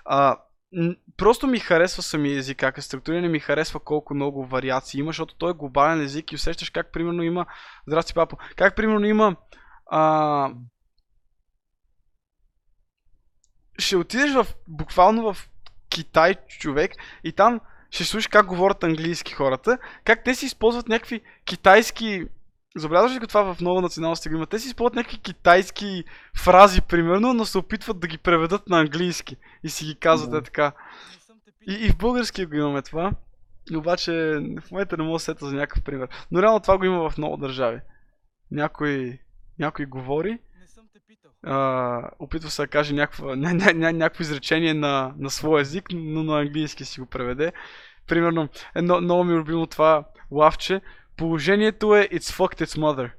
А, 0.05 0.37
просто 1.17 1.47
ми 1.47 1.59
харесва 1.59 2.03
самия 2.03 2.39
език, 2.39 2.59
как 2.59 2.79
е 2.79 2.83
структуриран 2.83 3.25
и 3.25 3.29
ми 3.29 3.39
харесва 3.39 3.81
колко 3.81 4.15
много 4.15 4.47
вариации 4.47 4.99
има, 4.99 5.09
защото 5.09 5.35
той 5.35 5.51
е 5.51 5.55
глобален 5.55 6.01
език 6.01 6.33
и 6.33 6.35
усещаш 6.35 6.71
как 6.71 6.93
примерно 6.93 7.23
има... 7.23 7.47
Здрасти, 7.87 8.15
папа. 8.15 8.37
Как 8.57 8.77
примерно 8.77 9.07
има... 9.07 9.37
А... 9.91 10.53
Ще 13.79 13.97
отидеш 13.97 14.33
в, 14.35 14.47
буквално 14.69 15.33
в 15.33 15.49
Китай, 15.89 16.35
човек, 16.49 16.93
и 17.25 17.33
там 17.33 17.61
ще 17.91 18.05
слушаш 18.05 18.27
как 18.27 18.47
говорят 18.47 18.85
английски 18.85 19.33
хората, 19.33 19.79
как 20.05 20.25
те 20.25 20.35
си 20.35 20.47
използват 20.47 20.89
някакви 20.89 21.21
китайски 21.45 22.27
Забелязваш 22.77 23.15
ли 23.15 23.19
го 23.19 23.27
това 23.27 23.55
в 23.55 23.61
нова 23.61 23.83
националност 23.83 24.27
има? 24.27 24.47
Те 24.47 24.59
си 24.59 24.69
използват 24.69 24.95
някакви 24.95 25.19
китайски 25.19 26.05
фрази, 26.45 26.81
примерно, 26.81 27.35
но 27.35 27.45
се 27.45 27.59
опитват 27.59 28.01
да 28.01 28.07
ги 28.07 28.19
преведат 28.19 28.69
на 28.69 28.81
английски. 28.81 29.37
И 29.65 29.69
си 29.69 29.85
ги 29.85 29.95
казват 29.95 30.31
Да. 30.31 30.39
е 30.39 30.43
така. 30.43 30.73
И, 31.69 31.73
и 31.73 31.89
в 31.89 31.97
българския 31.97 32.47
го 32.47 32.55
имаме 32.55 32.83
това. 32.83 33.13
Обаче 33.75 34.13
в 34.63 34.71
момента 34.71 34.97
не 34.97 35.03
мога 35.03 35.15
да 35.15 35.19
се 35.19 35.25
сета 35.25 35.47
за 35.47 35.57
някакъв 35.57 35.85
пример. 35.85 36.09
Но 36.31 36.43
реално 36.43 36.61
това 36.61 36.79
го 36.79 36.85
има 36.85 37.11
в 37.11 37.19
много 37.19 37.37
държави. 37.37 37.81
Някой, 38.51 39.19
някой 39.61 39.87
говори, 39.87 40.31
Не 40.61 40.67
съм 40.67 40.85
те 40.93 40.99
питал. 41.09 41.31
а, 41.43 42.11
опитва 42.19 42.51
се 42.51 42.63
да 42.63 42.69
каже 42.69 42.95
някаква, 42.95 43.37
ня, 43.37 43.55
ня, 43.55 43.73
ня, 43.75 43.93
някакво 43.93 44.23
изречение 44.23 44.75
на, 44.75 45.15
на 45.19 45.31
своя 45.31 45.61
език, 45.61 45.85
но 45.93 46.23
на 46.23 46.41
английски 46.41 46.85
си 46.85 47.01
го 47.01 47.07
преведе. 47.07 47.53
Примерно, 48.07 48.49
едно 48.75 49.01
много 49.01 49.25
ми 49.25 49.33
е 49.33 49.37
любимо 49.37 49.67
това 49.67 50.05
лавче. 50.31 50.81
Положението 51.17 51.97
е 51.97 52.09
It's 52.09 52.33
fucked 52.39 52.65
its 52.65 52.79
mother. 52.79 53.11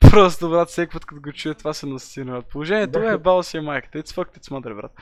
Просто, 0.10 0.50
брат, 0.50 0.68
всеки 0.68 0.92
път 0.92 1.04
като 1.04 1.20
го 1.20 1.32
чуя 1.32 1.54
това 1.54 1.74
се 1.74 1.86
насина, 1.86 2.32
брат. 2.32 2.46
Положението 2.48 2.98
е 2.98 3.18
бал 3.18 3.42
си 3.42 3.56
е 3.56 3.60
майката. 3.60 3.98
It's 3.98 4.14
fucked 4.14 4.38
its 4.38 4.50
mother, 4.50 4.76
брат. 4.76 4.92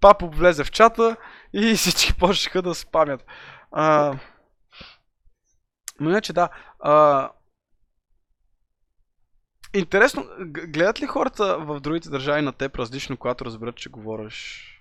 Папо 0.00 0.30
влезе 0.30 0.64
в 0.64 0.70
чата 0.70 1.16
и 1.52 1.74
всички 1.76 2.14
почнаха 2.14 2.62
да 2.62 2.74
спамят. 2.74 3.24
А... 3.72 4.14
Но 6.00 6.10
иначе 6.10 6.32
да. 6.32 6.48
А... 6.80 7.30
Интересно, 9.74 10.28
гледат 10.46 11.00
ли 11.00 11.06
хората 11.06 11.58
в 11.58 11.80
другите 11.80 12.08
държави 12.08 12.42
на 12.42 12.52
теб 12.52 12.76
различно, 12.76 13.16
когато 13.16 13.44
разберат, 13.44 13.76
че 13.76 13.88
говориш 13.88 14.74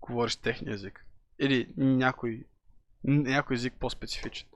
говориш 0.00 0.36
техния 0.36 0.74
език? 0.74 1.06
Или 1.38 1.68
някой, 1.76 2.44
някой 3.04 3.56
език 3.56 3.74
по-специфичен? 3.80 4.48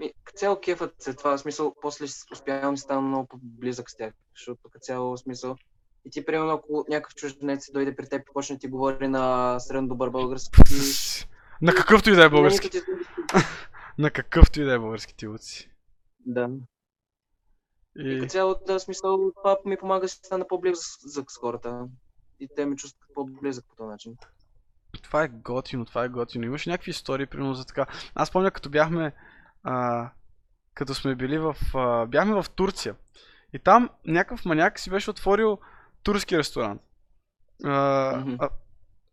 Ми, 0.00 0.12
като 0.24 0.38
цяло 0.38 0.60
кефът 0.60 0.94
се 0.98 1.14
това, 1.14 1.36
в 1.36 1.40
смисъл, 1.40 1.74
после 1.82 2.04
успявам 2.32 2.74
да 2.74 2.80
стана 2.80 3.00
много 3.00 3.28
по-близък 3.28 3.90
с 3.90 3.96
тях, 3.96 4.14
защото 4.36 4.60
като 4.62 4.82
цяло, 4.82 5.16
смисъл, 5.16 5.56
и 6.04 6.10
ти, 6.10 6.24
примерно, 6.24 6.50
ако 6.50 6.84
някакъв 6.88 7.14
чужденец 7.14 7.72
дойде 7.72 7.96
при 7.96 8.08
теб 8.08 8.22
и 8.22 8.32
почне 8.32 8.58
ти 8.58 8.68
говори 8.68 9.08
на 9.08 9.58
средно 9.60 9.88
добър 9.88 10.10
български, 10.10 10.50
На 11.62 11.74
какъвто 11.74 12.10
и 12.10 12.14
да 12.14 12.24
е 12.24 12.28
български. 12.28 12.70
На 13.98 14.10
какъвто 14.10 14.60
и 14.60 14.64
да 14.64 14.74
е 14.74 14.78
български 14.78 15.16
ти 15.16 15.28
уци. 15.28 15.70
Да. 16.26 16.50
И 17.98 18.12
И... 18.12 18.20
като 18.20 18.30
цяло, 18.30 18.56
да, 18.66 18.80
смисъл, 18.80 19.32
това 19.36 19.56
ми 19.64 19.76
помага 19.76 20.00
да 20.00 20.08
стана 20.08 20.46
по-близък 20.48 21.30
с 21.30 21.36
хората. 21.36 21.86
И 22.40 22.48
те 22.56 22.66
ме 22.66 22.76
чувстват 22.76 23.14
по-близък 23.14 23.64
по 23.68 23.76
този 23.76 23.88
начин. 23.88 24.16
Това 25.02 25.22
е 25.22 25.28
готино, 25.28 25.84
това 25.84 26.04
е 26.04 26.08
готино. 26.08 26.44
Имаш 26.44 26.66
някакви 26.66 26.90
истории, 26.90 27.26
примерно 27.26 27.54
за 27.54 27.64
така. 27.64 27.86
Аз 28.14 28.30
помня 28.30 28.50
като 28.50 28.70
бяхме, 28.70 29.12
а, 29.62 30.10
като 30.74 30.94
сме 30.94 31.14
били 31.14 31.38
в, 31.38 31.56
а, 31.74 32.06
бяхме 32.06 32.42
в 32.42 32.50
Турция. 32.50 32.96
И 33.52 33.58
там 33.58 33.90
някакъв 34.06 34.44
маняк 34.44 34.78
си 34.78 34.90
беше 34.90 35.10
отворил 35.10 35.58
турски 36.02 36.38
ресторант. 36.38 36.82
А, 37.64 37.70
а, 38.38 38.48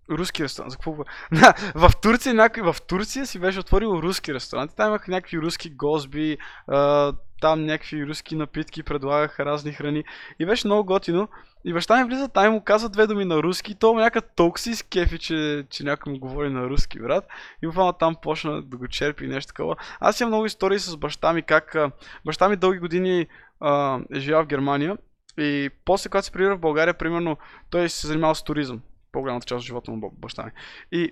руски 0.09 0.43
ресторант, 0.43 0.71
за 0.71 0.77
какво 0.77 0.95
в 1.75 1.91
Турция 2.01 2.33
някой, 2.33 2.63
в 2.63 2.75
Турция 2.87 3.25
си 3.25 3.39
беше 3.39 3.59
отворил 3.59 3.87
руски 3.87 4.33
ресторант. 4.33 4.71
Там 4.75 4.87
имаха 4.87 5.11
някакви 5.11 5.37
руски 5.37 5.69
гозби, 5.69 6.37
а, 6.67 7.13
там 7.41 7.65
някакви 7.65 8.07
руски 8.07 8.35
напитки, 8.35 8.83
предлагаха 8.83 9.45
разни 9.45 9.73
храни. 9.73 10.03
И 10.39 10.45
беше 10.45 10.67
много 10.67 10.85
готино. 10.85 11.27
И 11.65 11.73
баща 11.73 11.97
ми 11.97 12.03
влиза 12.03 12.27
там 12.27 12.45
и 12.45 12.49
му 12.49 12.63
каза 12.63 12.89
две 12.89 13.07
думи 13.07 13.25
на 13.25 13.43
руски. 13.43 13.75
То 13.75 13.93
някак 13.93 14.35
толкова 14.35 14.59
си 14.59 14.75
скефи, 14.75 15.19
че, 15.19 15.65
че 15.69 15.83
някой 15.83 16.13
му 16.13 16.19
говори 16.19 16.49
на 16.49 16.69
руски, 16.69 16.99
брат. 16.99 17.27
И 17.63 17.67
буквално 17.67 17.93
там 17.93 18.15
почна 18.21 18.61
да 18.61 18.77
го 18.77 18.87
черпи 18.87 19.25
и 19.25 19.27
нещо 19.27 19.53
такова. 19.53 19.75
Аз 19.99 20.19
имам 20.19 20.29
много 20.29 20.45
истории 20.45 20.79
с 20.79 20.97
баща 20.97 21.33
ми, 21.33 21.41
как 21.41 21.75
баща 22.25 22.49
ми 22.49 22.55
дълги 22.55 22.79
години 22.79 23.27
а, 23.59 23.99
е 24.13 24.19
живял 24.19 24.43
в 24.43 24.47
Германия. 24.47 24.97
И 25.37 25.69
после, 25.85 26.09
когато 26.09 26.25
се 26.25 26.31
прибира 26.31 26.55
в 26.55 26.59
България, 26.59 26.93
примерно, 26.93 27.37
той 27.69 27.89
се 27.89 28.07
занимава 28.07 28.35
с 28.35 28.43
туризъм. 28.43 28.81
По-голямата 29.11 29.45
част 29.45 29.59
от 29.59 29.65
живота 29.65 29.91
му 29.91 30.11
баща 30.11 30.43
ми. 30.43 30.51
И 30.91 31.11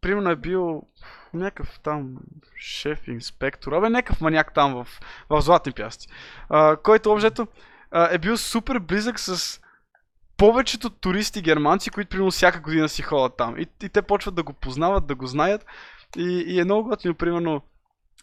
примерно 0.00 0.30
е 0.30 0.36
бил 0.36 0.82
някакъв 1.34 1.80
там 1.80 2.16
шеф, 2.58 3.08
инспектор, 3.08 3.72
абе 3.72 3.90
някакъв 3.90 4.20
маняк 4.20 4.54
там 4.54 4.74
в, 4.74 4.88
в 5.30 5.40
Златни 5.40 5.72
пясти, 5.72 6.08
а, 6.48 6.76
който 6.76 7.12
обжето 7.12 7.46
е 8.10 8.18
бил 8.18 8.36
супер 8.36 8.78
близък 8.78 9.20
с 9.20 9.60
повечето 10.36 10.90
туристи 10.90 11.42
германци, 11.42 11.90
които 11.90 12.08
примерно 12.08 12.30
всяка 12.30 12.60
година 12.60 12.88
си 12.88 13.02
ходят 13.02 13.36
там. 13.36 13.58
И, 13.58 13.66
и 13.82 13.88
те 13.88 14.02
почват 14.02 14.34
да 14.34 14.42
го 14.42 14.52
познават, 14.52 15.06
да 15.06 15.14
го 15.14 15.26
знаят. 15.26 15.66
И, 16.16 16.44
и 16.46 16.60
е 16.60 16.64
много 16.64 16.88
готино, 16.88 17.14
примерно, 17.14 17.62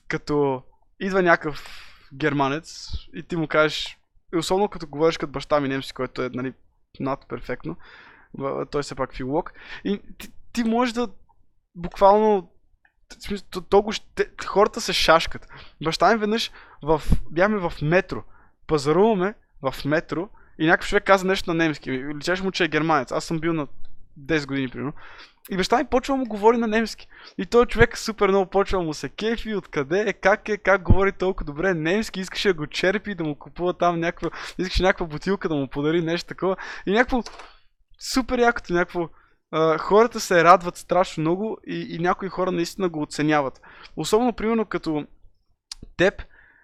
като 0.08 0.64
идва 1.00 1.22
някакъв 1.22 1.66
германец 2.14 2.88
и 3.16 3.24
ти 3.24 3.36
му 3.36 3.48
кажеш, 3.48 3.98
и 4.34 4.38
особено 4.38 4.70
като 4.70 4.88
говориш 4.88 5.18
като 5.18 5.32
баща 5.32 5.60
ми 5.60 5.70
немски, 5.70 5.94
който 5.94 6.22
е 6.22 6.30
нали, 6.34 6.54
над 7.00 7.28
перфектно, 7.28 7.76
той 8.72 8.82
все 8.82 8.96
пак 8.96 9.16
филолог, 9.16 9.54
и 9.84 10.02
ти, 10.18 10.32
ти 10.54 10.64
можеш 10.64 10.94
да 10.94 11.08
буквално 11.76 12.52
то, 13.70 13.90
те, 14.16 14.30
хората 14.46 14.82
се 14.82 14.94
шашкат. 14.94 15.48
Баща 15.84 16.14
ми 16.14 16.20
веднъж 16.20 16.52
в, 16.84 17.02
бяхме 17.32 17.58
в 17.58 17.74
метро. 17.82 18.24
Пазаруваме 18.68 19.34
в 19.62 19.86
метро 19.86 20.30
и 20.60 20.66
някакъв 20.66 20.90
човек 20.90 21.04
каза 21.04 21.28
нещо 21.28 21.54
на 21.54 21.64
немски. 21.64 21.92
Личеше 21.92 22.44
му, 22.44 22.52
че 22.52 22.64
е 22.64 22.68
германец. 22.68 23.12
Аз 23.12 23.26
съм 23.26 23.40
бил 23.40 23.54
на 23.54 23.68
10 24.20 24.48
години, 24.48 24.70
примерно. 24.70 24.94
И 25.50 25.58
баща 25.58 25.78
ми 25.78 25.86
почва 25.86 26.16
му 26.16 26.26
говори 26.26 26.58
на 26.58 26.68
немски. 26.68 27.08
И 27.38 27.46
той 27.46 27.66
човек 27.66 27.98
супер 27.98 28.30
много 28.30 28.50
почва 28.50 28.82
му 28.82 28.94
се 28.94 29.10
кефи, 29.10 29.56
откъде 29.56 30.04
е, 30.08 30.14
как 30.14 30.50
е, 30.50 30.58
как 30.58 30.82
говори 30.82 31.12
толкова 31.12 31.46
добре 31.46 31.74
немски, 31.74 32.20
искаше 32.20 32.48
да 32.48 32.54
го 32.54 32.68
черпи, 32.68 33.16
да 33.16 33.24
му 33.24 33.36
купува 33.36 33.74
там 33.74 34.00
някаква, 34.00 34.30
искаше 34.58 34.84
някаква 34.84 35.06
бутилка 35.06 35.50
да 35.50 35.56
му 35.56 35.68
подари 35.68 36.02
нещо 36.02 36.28
такова. 36.28 36.56
И 36.86 36.92
някакво 36.92 37.24
супер 38.14 38.40
якото, 38.40 38.74
някакво 38.74 39.10
хората 39.80 40.20
се 40.20 40.44
радват 40.44 40.78
страшно 40.78 41.22
много 41.22 41.58
и, 41.68 41.96
и 41.96 42.00
някои 42.00 42.30
хора 42.30 42.52
наистина 42.52 42.90
го 42.90 43.02
оценяват. 43.02 43.62
Особено, 43.96 44.34
примерно, 44.34 44.66
като 44.66 45.06
теб, 45.98 46.24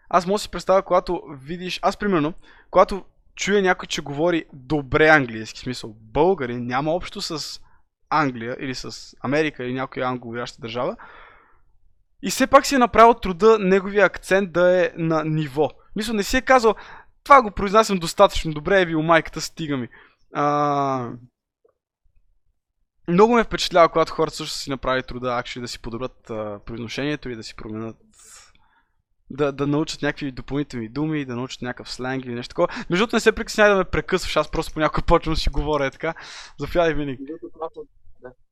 аз 0.10 0.26
мога 0.26 0.36
да 0.36 0.40
си 0.40 0.50
представя, 0.50 0.84
когато 0.84 1.22
видиш, 1.42 1.80
аз 1.82 1.98
примерно, 1.98 2.34
когато 2.72 3.06
чуя 3.36 3.62
някой, 3.62 3.88
че 3.88 4.02
говори 4.02 4.46
добре 4.54 5.08
английски, 5.08 5.60
смисъл 5.60 5.94
българин, 6.00 6.66
няма 6.66 6.92
общо 6.92 7.22
с 7.22 7.62
Англия 8.10 8.58
или 8.60 8.76
с 8.76 9.16
Америка 9.22 9.64
или 9.64 9.74
някоя 9.74 10.08
англоговоряща 10.08 10.62
държава, 10.62 10.96
и 12.22 12.30
все 12.30 12.48
пак 12.48 12.66
си 12.66 12.76
е 12.76 12.80
направил 12.80 13.14
труда 13.14 13.58
неговия 13.60 14.06
акцент 14.06 14.52
да 14.52 14.86
е 14.86 14.92
на 14.98 15.24
ниво. 15.24 15.70
Мисля, 15.96 16.14
не 16.14 16.24
си 16.24 16.38
е 16.38 16.42
казал, 16.42 16.76
това 17.24 17.42
го 17.42 17.52
произнасям 17.52 17.98
достатъчно 17.98 18.54
добре, 18.54 18.82
е 18.82 18.86
бил 18.86 19.02
майката, 19.02 19.42
стига 19.42 19.78
ми. 19.78 19.90
А... 20.34 21.12
Много 23.08 23.36
ме 23.36 23.44
впечатлява, 23.44 23.90
когато 23.90 24.14
хората 24.14 24.36
също 24.36 24.58
си 24.58 24.70
направи 24.70 25.04
труда 25.04 25.38
акши 25.38 25.62
да 25.62 25.68
си 25.68 25.82
подобрят 25.82 26.30
а, 26.30 26.60
произношението 26.66 27.30
и 27.30 27.36
да 27.36 27.44
си 27.44 27.56
променят 27.56 27.98
да, 29.30 29.52
да 29.52 29.68
научат 29.68 30.02
някакви 30.02 30.32
допълнителни 30.32 30.90
думи, 30.90 31.26
да 31.26 31.36
научат 31.36 31.62
някакъв 31.62 31.92
сленг 31.92 32.26
или 32.26 32.34
нещо 32.34 32.50
такова. 32.50 32.68
Между 32.90 33.04
другото 33.04 33.16
не 33.16 33.20
се 33.20 33.32
притеснявай 33.32 33.72
да 33.72 33.78
ме 33.78 33.86
прекъсваш, 33.86 34.38
аз 34.38 34.52
просто 34.52 34.74
понякога 34.74 35.02
почвам 35.02 35.34
да 35.34 35.40
си 35.40 35.50
говоря 35.50 35.86
е 35.86 35.92
така. 35.92 36.14
Заповядай 36.60 36.94
винаги. 36.94 37.24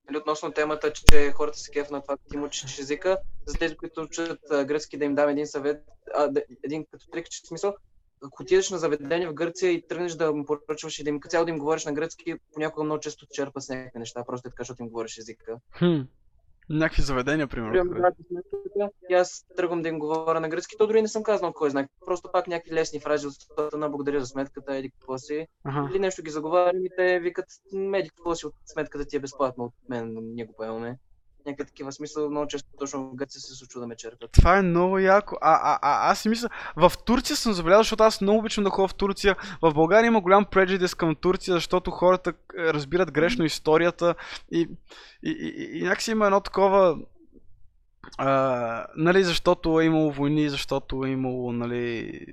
Или 0.10 0.18
относно 0.18 0.52
темата, 0.52 0.94
че 0.94 1.32
хората 1.32 1.58
се 1.58 1.72
кеф 1.72 1.90
на 1.90 2.02
това, 2.02 2.18
ти 2.30 2.38
учиш 2.38 2.80
езика, 2.80 3.18
за 3.46 3.58
тези, 3.58 3.78
които 3.78 4.02
учат 4.02 4.40
гръцки, 4.50 4.98
да 4.98 5.06
им 5.06 5.16
дам 5.16 5.30
един 5.30 5.48
съвет, 5.48 5.84
а, 6.16 6.28
да, 6.28 6.44
един 6.64 6.86
като 6.92 7.06
трик, 7.12 7.30
че 7.30 7.42
смисъл, 7.48 7.76
ако 8.24 8.44
отидеш 8.44 8.70
на 8.70 8.78
заведение 8.78 9.28
в 9.28 9.34
Гърция 9.34 9.72
и 9.72 9.88
тръгнеш 9.88 10.14
да 10.14 10.34
му 10.34 10.46
поръчваш 10.46 11.00
и 11.00 11.04
да 11.04 11.10
им 11.10 11.20
цяло 11.30 11.46
да 11.46 11.52
им 11.52 11.58
говориш 11.58 11.86
на 11.86 11.94
гръцки, 11.94 12.36
понякога 12.54 12.84
много 12.84 13.00
често 13.00 13.26
черпа 13.32 13.62
с 13.62 13.70
някакви 13.70 14.00
неща, 14.00 14.24
просто 14.26 14.48
е 14.48 14.52
така, 14.52 14.62
защото 14.62 14.84
им 14.84 14.90
говориш 14.90 15.18
езика. 15.18 15.56
Хм. 15.72 16.02
Някакви 16.70 17.02
заведения, 17.02 17.48
примерно. 17.48 18.14
И 19.10 19.14
аз 19.14 19.46
тръгвам 19.56 19.82
да 19.82 19.90
им 19.90 20.00
говоря 20.00 20.40
на 20.40 20.50
гръцки, 20.50 20.76
то 20.78 20.88
дори 20.88 21.02
не 21.02 21.08
съм 21.08 21.24
казал 21.24 21.54
кой 21.54 21.70
знае. 21.70 21.88
Просто 22.06 22.30
пак 22.34 22.48
някакви 22.48 22.74
лесни 22.74 23.00
фрази 23.00 23.28
от 23.28 23.74
на 23.74 23.90
благодаря 23.90 24.20
за 24.20 24.26
сметката, 24.26 24.76
еди 24.76 24.90
какво 24.90 25.18
си. 25.18 25.48
Ага. 25.64 25.90
Или 25.92 26.00
нещо 26.00 26.24
ги 26.24 26.32
заговарям 26.32 26.86
и 26.86 26.90
те 26.98 27.20
викат, 27.20 27.46
меди 27.74 28.10
какво 28.10 28.36
си 28.36 28.46
от 28.46 28.54
сметката 28.66 29.06
ти 29.06 29.16
е 29.16 29.20
безплатно 29.20 29.64
от 29.64 29.74
мен, 29.90 30.18
ние 30.22 30.46
го 30.46 30.54
поемаме 30.54 31.00
някакви 31.46 31.66
такива 31.66 31.92
смисъл, 31.92 32.30
много 32.30 32.48
често 32.48 32.70
точно 32.80 33.10
в 33.10 33.16
Гърция 33.16 33.42
се 33.42 33.56
случва 33.56 33.82
да 33.82 33.88
ме 33.88 33.96
черпят. 33.96 34.32
Това 34.32 34.58
е 34.58 34.62
много 34.62 35.00
яко. 35.00 35.36
А, 35.42 35.54
а, 35.64 35.80
а 35.82 36.12
аз 36.12 36.20
си 36.20 36.30
мисля, 36.30 36.50
в 36.76 36.92
Турция 37.06 37.36
съм 37.36 37.54
забелязал, 37.54 37.84
защото 37.84 38.04
аз 38.04 38.22
много 38.22 38.40
обичам 38.40 38.64
да 38.64 38.70
ходя 38.70 38.88
в 38.88 38.96
Турция. 38.96 39.36
В 39.62 39.74
България 39.74 40.08
има 40.08 40.22
голям 40.22 40.46
преджедис 40.46 40.96
към 40.96 41.16
Турция, 41.16 41.54
защото 41.54 41.92
хората 41.92 42.34
е, 42.58 42.74
разбират 42.74 43.12
грешно 43.12 43.46
историята 43.46 44.16
и, 44.52 44.70
и, 45.24 45.32
и, 45.32 45.80
и 45.80 45.84
някакси 45.84 46.12
има 46.12 46.26
едно 46.26 46.42
такова 46.42 46.98
а, 48.18 48.88
нали, 48.96 49.24
защото 49.24 49.82
е 49.82 49.86
имало 49.86 50.12
войни, 50.12 50.50
защото 50.50 51.06
е 51.06 51.10
имало, 51.10 51.52
нали, 51.52 52.26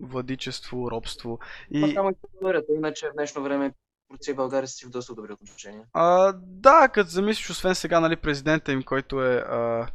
владичество, 0.00 0.90
робство. 0.90 1.38
И... 1.70 1.80
Това 1.80 1.92
само 1.94 2.14
историята, 2.34 2.72
иначе 2.72 3.08
в 3.08 3.12
днешно 3.12 3.42
време 3.42 3.72
Турция 4.10 4.32
и 4.32 4.36
България 4.36 4.68
си 4.68 4.86
в 4.86 4.90
доста 4.90 5.14
добри 5.14 5.32
отношения. 5.32 5.84
А, 5.92 6.32
да, 6.36 6.88
като 6.88 7.10
замислиш, 7.10 7.50
освен 7.50 7.74
сега, 7.74 8.00
нали, 8.00 8.16
президента 8.16 8.72
им, 8.72 8.82
който 8.82 9.22
е... 9.22 9.36
А, 9.36 9.86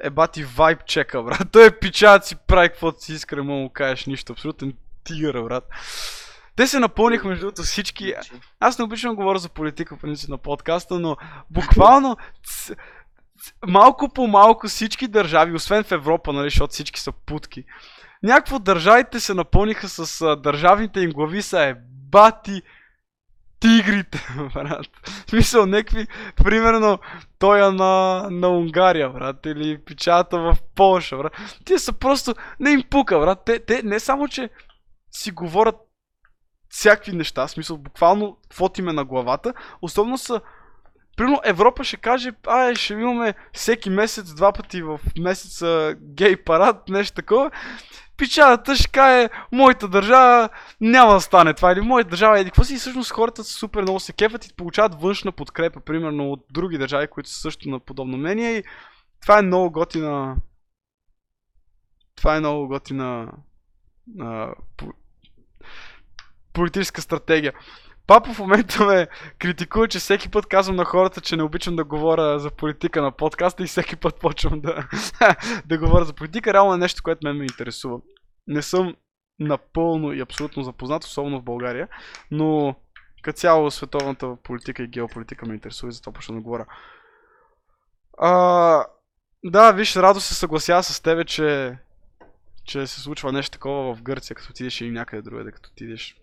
е 0.00 0.10
бати 0.10 0.44
вайб 0.44 0.84
чека, 0.86 1.22
брат. 1.22 1.48
Той 1.52 1.66
е 1.66 1.78
пичат 1.78 2.24
си 2.24 2.36
прави 2.36 2.68
каквото 2.68 3.00
си 3.00 3.12
иска, 3.12 3.36
не 3.36 3.42
му 3.42 3.70
кажеш 3.70 4.06
нищо. 4.06 4.32
Абсолютен 4.32 4.72
тигър, 5.04 5.42
брат. 5.42 5.64
Те 6.56 6.66
се 6.66 6.78
напълних 6.78 7.24
между 7.24 7.40
другото 7.40 7.62
всички. 7.62 8.14
Аз 8.60 8.78
не 8.78 8.84
обичам 8.84 9.16
говоря 9.16 9.38
за 9.38 9.48
политика, 9.48 9.96
в 9.96 10.00
принцип, 10.00 10.28
на 10.28 10.38
подкаста, 10.38 10.98
но 10.98 11.16
буквално 11.50 12.16
малко 13.66 14.08
по 14.08 14.26
малко 14.26 14.68
всички 14.68 15.08
държави, 15.08 15.54
освен 15.54 15.84
в 15.84 15.92
Европа, 15.92 16.32
нали, 16.32 16.46
защото 16.46 16.72
всички 16.72 17.00
са 17.00 17.12
путки, 17.12 17.64
някакво 18.22 18.58
държавите 18.58 19.20
се 19.20 19.34
напълниха 19.34 19.88
с 19.88 20.20
а, 20.20 20.36
държавните 20.36 21.00
им 21.00 21.10
глави 21.10 21.42
са 21.42 21.62
е 21.62 21.74
бати 22.10 22.62
тигрите, 23.60 24.28
брат. 24.54 24.86
В 25.26 25.30
смисъл, 25.30 25.66
някакви, 25.66 26.06
примерно, 26.44 26.98
той 27.38 27.68
е 27.68 27.70
на, 27.70 28.26
на 28.30 28.48
Унгария, 28.48 29.10
брат, 29.10 29.46
или 29.46 29.78
печата 29.84 30.38
в 30.38 30.56
Польша, 30.74 31.16
брат. 31.16 31.32
Те 31.64 31.78
са 31.78 31.92
просто, 31.92 32.34
не 32.60 32.70
им 32.70 32.82
пука, 32.90 33.18
брат. 33.18 33.42
Те, 33.46 33.58
те 33.58 33.82
не 33.82 34.00
само, 34.00 34.28
че 34.28 34.50
си 35.10 35.30
говорят 35.30 35.76
всякакви 36.68 37.12
неща, 37.12 37.46
в 37.46 37.50
смисъл, 37.50 37.76
буквално 37.76 38.36
каквото 38.42 38.80
им 38.80 38.88
е 38.88 38.92
на 38.92 39.04
главата, 39.04 39.54
особено 39.82 40.18
са 40.18 40.40
Примерно 41.16 41.40
Европа 41.44 41.84
ще 41.84 41.96
каже, 41.96 42.32
ай, 42.46 42.74
ще 42.74 42.94
имаме 42.94 43.34
всеки 43.52 43.90
месец, 43.90 44.34
два 44.34 44.52
пъти 44.52 44.82
в 44.82 45.00
месеца 45.18 45.94
гей 46.00 46.36
парад, 46.36 46.88
нещо 46.88 47.14
такова 47.14 47.50
пичата 48.18 48.76
ще 48.76 48.88
каже, 48.88 49.28
моята 49.52 49.88
държава 49.88 50.48
няма 50.80 51.14
да 51.14 51.20
стане 51.20 51.54
това 51.54 51.72
или 51.72 51.80
моята 51.80 52.10
държава 52.10 52.40
е 52.40 52.44
какво 52.44 52.64
си 52.64 52.74
и 52.74 52.76
всъщност 52.76 53.12
хората 53.12 53.44
супер 53.44 53.82
много 53.82 54.00
се 54.00 54.12
кефат 54.12 54.46
и 54.46 54.54
получават 54.54 55.00
външна 55.00 55.32
подкрепа, 55.32 55.80
примерно 55.80 56.32
от 56.32 56.44
други 56.50 56.78
държави, 56.78 57.06
които 57.06 57.30
са 57.30 57.40
също 57.40 57.68
на 57.68 57.80
подобно 57.80 58.16
мнение 58.16 58.50
и 58.58 58.64
това 59.20 59.38
е 59.38 59.42
много 59.42 59.70
готина 59.70 60.36
това 62.18 62.36
е 62.36 62.40
много 62.40 62.68
готина 62.68 63.32
а, 64.20 64.54
политическа 66.52 67.02
стратегия. 67.02 67.52
Папа 68.08 68.34
в 68.34 68.38
момента 68.38 68.84
ме 68.84 69.06
критикува, 69.38 69.88
че 69.88 69.98
всеки 69.98 70.28
път 70.28 70.46
казвам 70.46 70.76
на 70.76 70.84
хората, 70.84 71.20
че 71.20 71.36
не 71.36 71.42
обичам 71.42 71.76
да 71.76 71.84
говоря 71.84 72.38
за 72.38 72.50
политика 72.50 73.02
на 73.02 73.12
подкаста 73.12 73.62
и 73.62 73.66
всеки 73.66 73.96
път 73.96 74.20
почвам 74.20 74.60
да, 74.60 74.88
да 75.66 75.78
говоря 75.78 76.04
за 76.04 76.12
политика. 76.12 76.52
Реално 76.52 76.74
е 76.74 76.78
нещо, 76.78 77.02
което 77.02 77.26
мен 77.26 77.36
ме 77.36 77.44
интересува. 77.44 78.00
Не 78.46 78.62
съм 78.62 78.96
напълно 79.38 80.12
и 80.12 80.20
абсолютно 80.20 80.62
запознат, 80.62 81.04
особено 81.04 81.40
в 81.40 81.44
България, 81.44 81.88
но 82.30 82.74
като 83.22 83.38
цяло 83.38 83.70
световната 83.70 84.36
политика 84.42 84.82
и 84.82 84.88
геополитика 84.88 85.46
ме 85.46 85.54
интересува 85.54 85.88
и 85.88 85.92
затова 85.92 86.12
почвам 86.12 86.36
да 86.36 86.42
говоря. 86.42 86.66
А, 88.18 88.84
да, 89.44 89.72
виж, 89.72 89.96
радо 89.96 90.20
се 90.20 90.34
съглася 90.34 90.82
с 90.82 91.00
тебе, 91.00 91.24
че, 91.24 91.78
че 92.64 92.86
се 92.86 93.00
случва 93.00 93.32
нещо 93.32 93.52
такова 93.52 93.94
в 93.94 94.02
Гърция, 94.02 94.36
като 94.36 94.50
отидеш 94.50 94.80
или 94.80 94.90
някъде 94.90 95.22
другаде, 95.22 95.52
като 95.52 95.70
отидеш 95.72 96.16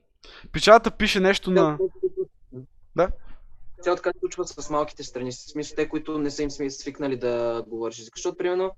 Печата 0.52 0.92
пише 0.92 1.20
нещо 1.20 1.52
на... 1.52 1.78
Да? 2.96 3.10
Цялото 3.82 4.04
така 4.04 4.20
случва 4.20 4.48
с 4.48 4.70
малките 4.70 5.04
страни, 5.04 5.32
в 5.32 5.36
смисъл 5.36 5.76
те, 5.76 5.90
които 5.90 6.18
не 6.18 6.32
са 6.32 6.44
им 6.44 6.50
свикнали 6.70 7.18
да 7.18 7.64
говориш 7.68 8.00
език. 8.00 8.16
Защото, 8.16 8.38
примерно, 8.38 8.72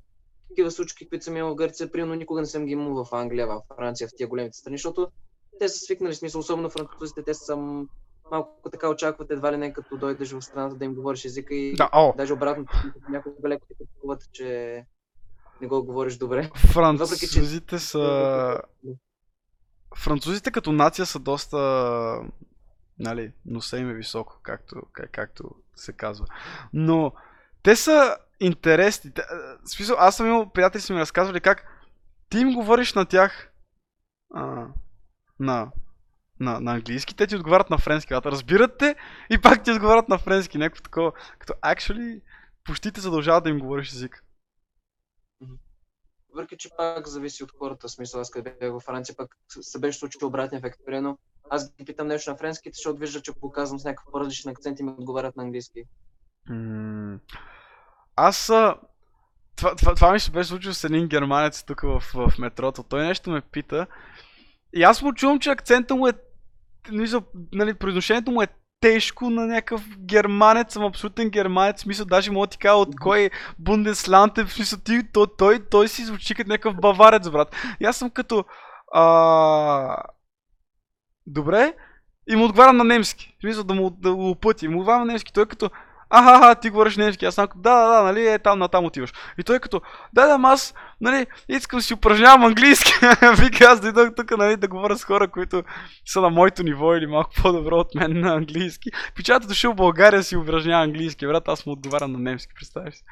такива 0.49 0.71
случки, 0.71 1.09
които 1.09 1.25
съм 1.25 1.37
имал 1.37 1.51
в 1.51 1.55
Гърция, 1.55 1.91
примерно 1.91 2.15
никога 2.15 2.41
не 2.41 2.47
съм 2.47 2.65
ги 2.65 2.71
имал 2.71 3.05
в 3.05 3.13
Англия, 3.13 3.47
в 3.47 3.61
Франция, 3.75 4.07
в 4.07 4.11
тия 4.17 4.27
големите 4.27 4.57
страни, 4.57 4.77
защото 4.77 5.07
те 5.59 5.69
са 5.69 5.79
свикнали, 5.79 6.13
в 6.13 6.17
смисъл, 6.17 6.39
особено 6.39 6.69
французите, 6.69 7.23
те 7.23 7.33
са 7.33 7.57
малко 8.31 8.69
така 8.71 8.89
очакват 8.89 9.31
едва 9.31 9.51
ли 9.51 9.57
не 9.57 9.73
като 9.73 9.97
дойдеш 9.97 10.31
в 10.31 10.41
страната 10.41 10.75
да 10.75 10.85
им 10.85 10.95
говориш 10.95 11.25
езика 11.25 11.55
и 11.55 11.75
да, 11.75 11.89
о. 11.93 12.13
даже 12.17 12.33
обратно, 12.33 12.65
някога 13.09 13.49
леко 13.49 13.67
ти 13.67 13.73
критикуват, 13.77 14.23
че 14.31 14.83
не 15.61 15.67
го 15.67 15.83
говориш 15.83 16.17
добре. 16.17 16.49
Французите 16.73 17.25
Въпреки, 17.39 17.65
че... 17.67 17.79
са 17.79 18.61
французите 19.97 20.51
като 20.51 20.71
нация 20.71 21.05
са 21.05 21.19
доста, 21.19 21.57
нали, 22.99 23.31
носа 23.45 23.77
им 23.77 23.89
е 23.89 23.93
високо, 23.93 24.39
както, 24.43 24.75
как, 24.93 25.11
както 25.11 25.55
се 25.75 25.93
казва. 25.93 26.25
Но 26.73 27.13
те 27.63 27.75
са 27.75 28.17
интересни. 28.39 29.11
Смисъл, 29.65 29.95
аз 29.99 30.15
съм 30.15 30.27
имал 30.27 30.49
приятели 30.49 30.81
си 30.81 30.93
ми 30.93 30.99
разказвали 30.99 31.39
как 31.39 31.65
ти 32.29 32.39
им 32.39 32.53
говориш 32.53 32.93
на 32.93 33.05
тях 33.05 33.51
а, 34.33 34.67
на 35.39 35.71
на, 36.39 36.59
на 36.59 36.71
английски, 36.73 37.15
те 37.15 37.27
ти 37.27 37.35
отговарят 37.35 37.69
на 37.69 37.77
френски. 37.77 38.13
А 38.13 38.21
разбират 38.25 38.77
те 38.77 38.95
и 39.29 39.37
пак 39.37 39.63
ти 39.63 39.71
отговарят 39.71 40.09
на 40.09 40.17
френски. 40.17 40.57
Някакво 40.57 40.83
такова, 40.83 41.11
като 41.39 41.53
actually 41.53 42.21
почти 42.63 42.91
те 42.91 43.01
задължават 43.01 43.43
да 43.43 43.49
им 43.49 43.59
говориш 43.59 43.91
език. 43.91 44.23
Въпреки, 46.37 46.57
че 46.57 46.69
пак 46.77 47.07
зависи 47.07 47.43
от 47.43 47.51
хората, 47.59 47.89
смисъл, 47.89 48.21
аз 48.21 48.29
къде 48.29 48.55
бях 48.59 48.71
във 48.71 48.83
Франция, 48.83 49.15
пък 49.15 49.35
се 49.61 49.79
беше 49.79 49.99
случил 49.99 50.27
обратен 50.27 50.57
ефект. 50.57 50.79
Примерно, 50.85 51.17
аз 51.49 51.73
ги 51.75 51.85
питам 51.85 52.07
нещо 52.07 52.31
на 52.31 52.37
френски, 52.37 52.71
те 52.71 52.79
ще 52.79 52.89
отвиждат, 52.89 53.23
че 53.23 53.31
го 53.31 53.51
казвам 53.51 53.79
с 53.79 53.83
някакъв 53.83 54.11
по-различен 54.11 54.51
акцент 54.51 54.79
и 54.79 54.83
ми 54.83 54.91
отговарят 54.91 55.35
на 55.35 55.43
английски. 55.43 55.83
Аз 58.15 58.45
това, 58.45 59.75
това, 59.77 59.95
това 59.95 60.11
ми 60.11 60.19
ще 60.19 60.31
беше 60.31 60.49
случило 60.49 60.73
с 60.73 60.83
един 60.83 61.07
германец 61.07 61.63
тук 61.63 61.81
в, 61.81 61.99
в 61.99 62.33
метрото. 62.39 62.83
Той 62.83 63.05
нещо 63.05 63.29
ме 63.29 63.41
пита. 63.41 63.87
И 64.73 64.83
аз 64.83 65.01
му 65.01 65.13
чувам, 65.13 65.39
че 65.39 65.49
акцента 65.49 65.95
му 65.95 66.07
е. 66.07 66.13
Нали, 67.53 67.73
произношението 67.73 68.31
му 68.31 68.41
е 68.41 68.47
тежко 68.79 69.29
на 69.29 69.47
някакъв 69.47 69.97
германец, 69.99 70.73
съм 70.73 70.83
абсолютен 70.83 71.29
германец, 71.29 71.81
смисъл, 71.81 72.05
даже 72.05 72.31
мога 72.31 72.47
ти 72.47 72.57
кажа 72.57 72.75
от 72.75 72.99
кой 72.99 73.29
Бундесланд 73.59 74.37
е, 74.37 74.43
в 74.43 74.53
смисъл, 74.53 74.79
ти, 74.79 75.01
той, 75.13 75.25
той, 75.37 75.65
той 75.69 75.87
си 75.87 76.05
звучи 76.05 76.35
като 76.35 76.49
някакъв 76.49 76.75
баварец, 76.75 77.29
брат. 77.29 77.55
И 77.79 77.85
аз 77.85 77.97
съм 77.97 78.09
като... 78.09 78.45
А... 78.93 80.03
Добре, 81.27 81.73
и 82.29 82.35
му 82.35 82.45
отговарям 82.45 82.77
на 82.77 82.83
немски. 82.83 83.35
В 83.37 83.41
смисъл 83.41 83.63
да 83.63 83.73
му 83.73 83.89
да 83.89 84.15
го 84.15 84.29
опъти. 84.29 84.67
Му 84.67 84.79
отговарям 84.79 85.07
на 85.07 85.11
немски. 85.11 85.33
Той 85.33 85.43
е 85.43 85.47
като, 85.47 85.69
аха, 86.09 86.55
ти 86.55 86.69
говориш 86.69 86.97
немски. 86.97 87.25
Аз 87.25 87.35
като, 87.35 87.59
да, 87.59 87.75
да, 87.75 87.87
да, 87.87 88.03
нали, 88.03 88.27
е 88.27 88.39
там, 88.39 88.59
натам 88.59 88.85
отиваш. 88.85 89.13
И 89.37 89.43
той 89.43 89.55
е 89.55 89.59
като, 89.59 89.81
да, 90.13 90.37
да, 90.37 90.47
аз, 90.47 90.73
нали, 91.01 91.25
искам 91.49 91.79
да 91.79 91.83
си 91.83 91.93
упражнявам 91.93 92.43
английски. 92.43 92.91
Вика, 93.41 93.65
аз 93.65 93.79
дойдох 93.79 94.15
тук, 94.15 94.37
нали, 94.37 94.57
да 94.57 94.67
говоря 94.67 94.97
с 94.97 95.03
хора, 95.03 95.27
които 95.27 95.63
са 96.05 96.21
на 96.21 96.29
моето 96.29 96.63
ниво 96.63 96.95
или 96.95 97.07
малко 97.07 97.29
по-добро 97.41 97.75
от 97.75 97.95
мен 97.95 98.19
на 98.19 98.33
английски. 98.33 98.89
Печата 99.15 99.47
дошъл 99.47 99.73
в 99.73 99.75
България 99.75 100.23
си 100.23 100.37
упражнява 100.37 100.83
английски, 100.83 101.27
брат, 101.27 101.47
аз 101.47 101.65
му 101.65 101.71
отговарям 101.71 102.11
на 102.11 102.19
немски, 102.19 102.53
представяш 102.53 102.95
си. 102.95 103.03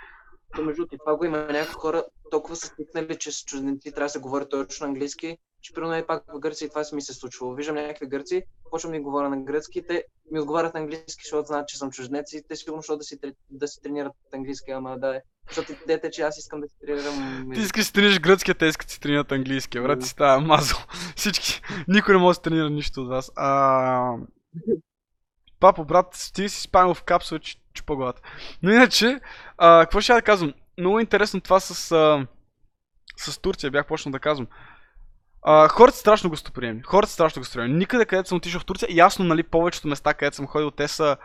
То 0.55 0.61
между 0.61 0.85
това 0.99 1.17
го 1.17 1.25
има 1.25 1.37
някои 1.37 1.73
хора, 1.73 2.03
толкова 2.31 2.55
са 2.55 2.67
свикнали, 2.67 3.17
че 3.19 3.31
с 3.31 3.43
чужденци 3.43 3.91
трябва 3.91 4.05
да 4.05 4.09
се 4.09 4.19
говори 4.19 4.45
точно 4.49 4.87
английски, 4.87 5.37
че 5.65 5.73
примерно 5.73 5.97
и 5.97 6.07
пак 6.07 6.23
в 6.33 6.39
Гърция 6.39 6.65
и 6.65 6.69
това 6.69 6.83
ми 6.93 7.01
се 7.01 7.13
случвало. 7.13 7.55
Виждам 7.55 7.75
някакви 7.75 8.07
гърци, 8.07 8.43
почвам 8.71 8.93
да 8.93 9.01
говоря 9.01 9.29
на 9.29 9.37
гръцки, 9.37 9.87
те 9.87 10.03
ми 10.31 10.39
отговарят 10.39 10.73
на 10.73 10.79
английски, 10.79 11.21
защото 11.23 11.47
знаят, 11.47 11.67
че 11.67 11.77
съм 11.77 11.91
чужденец 11.91 12.33
и 12.33 12.43
те 12.49 12.55
сигурно 12.55 12.81
защото 12.81 12.97
да 12.97 13.03
си, 13.03 13.19
да 13.49 13.67
си 13.67 13.81
тренират 13.81 14.13
английски, 14.33 14.71
ама 14.71 14.99
да 14.99 15.15
е. 15.15 15.21
Защото 15.47 15.71
идеята 15.83 16.07
е, 16.07 16.11
че 16.11 16.21
аз 16.21 16.37
искам 16.37 16.61
да 16.61 16.67
си 16.67 16.75
тренирам. 16.85 17.49
Ти 17.53 17.59
искаш 17.59 17.81
да 17.81 17.85
си 17.85 17.93
тренираш 17.93 18.19
гръцки, 18.19 18.53
те 18.53 18.65
искат 18.65 18.87
да 18.87 18.93
си 18.93 18.99
тренират 18.99 19.31
английски, 19.31 19.79
брат, 19.79 19.99
ти 19.99 20.07
става 20.07 20.41
мазал. 20.41 20.79
Всички, 21.15 21.61
никой 21.87 22.13
не 22.13 22.21
може 22.21 22.39
да 22.39 22.41
тренира 22.41 22.69
нищо 22.69 23.01
от 23.01 23.09
вас. 23.09 23.31
А... 23.35 24.17
Папа, 25.59 25.83
брат, 25.83 26.31
ти 26.33 26.49
си 26.49 26.61
спамил 26.61 26.93
в 26.93 27.03
капсула, 27.03 27.39
че 27.39 27.57
чупа 27.73 27.95
главата. 27.95 28.21
Но 28.63 28.71
иначе, 28.71 29.19
а, 29.57 29.79
какво 29.81 30.01
ще 30.01 30.11
я 30.11 30.15
да 30.15 30.21
казвам? 30.21 30.53
Много 30.77 30.99
интересно 30.99 31.41
това 31.41 31.59
с, 31.59 31.91
а, 31.91 32.27
с 33.17 33.39
Турция, 33.39 33.71
бях 33.71 33.87
почнал 33.87 34.11
да 34.11 34.19
казвам. 34.19 34.47
А, 35.47 35.67
хората 35.67 35.97
страшно 35.97 36.29
гостоприемни. 36.29 36.81
Хората 36.81 37.09
са 37.09 37.13
страшно 37.13 37.39
гостоприемни. 37.39 37.77
Никъде, 37.77 38.05
където 38.05 38.29
съм 38.29 38.37
отишъл 38.37 38.61
в 38.61 38.65
Турция, 38.65 38.89
ясно, 38.91 39.25
нали, 39.25 39.43
повечето 39.43 39.87
места, 39.87 40.13
където 40.13 40.35
съм 40.35 40.47
ходил, 40.47 40.71
те 40.71 40.87
са... 40.87 41.17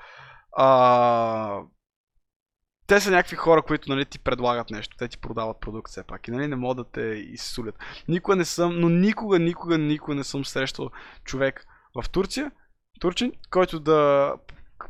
А, 0.56 1.60
те 2.86 3.00
са 3.00 3.10
някакви 3.10 3.36
хора, 3.36 3.62
които 3.62 3.90
нали, 3.90 4.04
ти 4.04 4.18
предлагат 4.18 4.70
нещо, 4.70 4.96
те 4.96 5.08
ти 5.08 5.18
продават 5.18 5.60
продукт 5.60 5.90
все 5.90 6.04
пак 6.04 6.28
и 6.28 6.30
нали, 6.30 6.46
не 6.46 6.56
могат 6.56 6.76
да 6.76 6.90
те 6.90 7.00
изсулят. 7.32 7.74
Никога 8.08 8.36
не 8.36 8.44
съм, 8.44 8.80
но 8.80 8.88
никога, 8.88 9.38
никога, 9.38 9.78
никога 9.78 10.14
не 10.14 10.24
съм 10.24 10.44
срещал 10.44 10.90
човек 11.24 11.66
в 12.02 12.08
Турция, 12.08 12.50
турчин, 13.00 13.32
който 13.50 13.80
да 13.80 14.32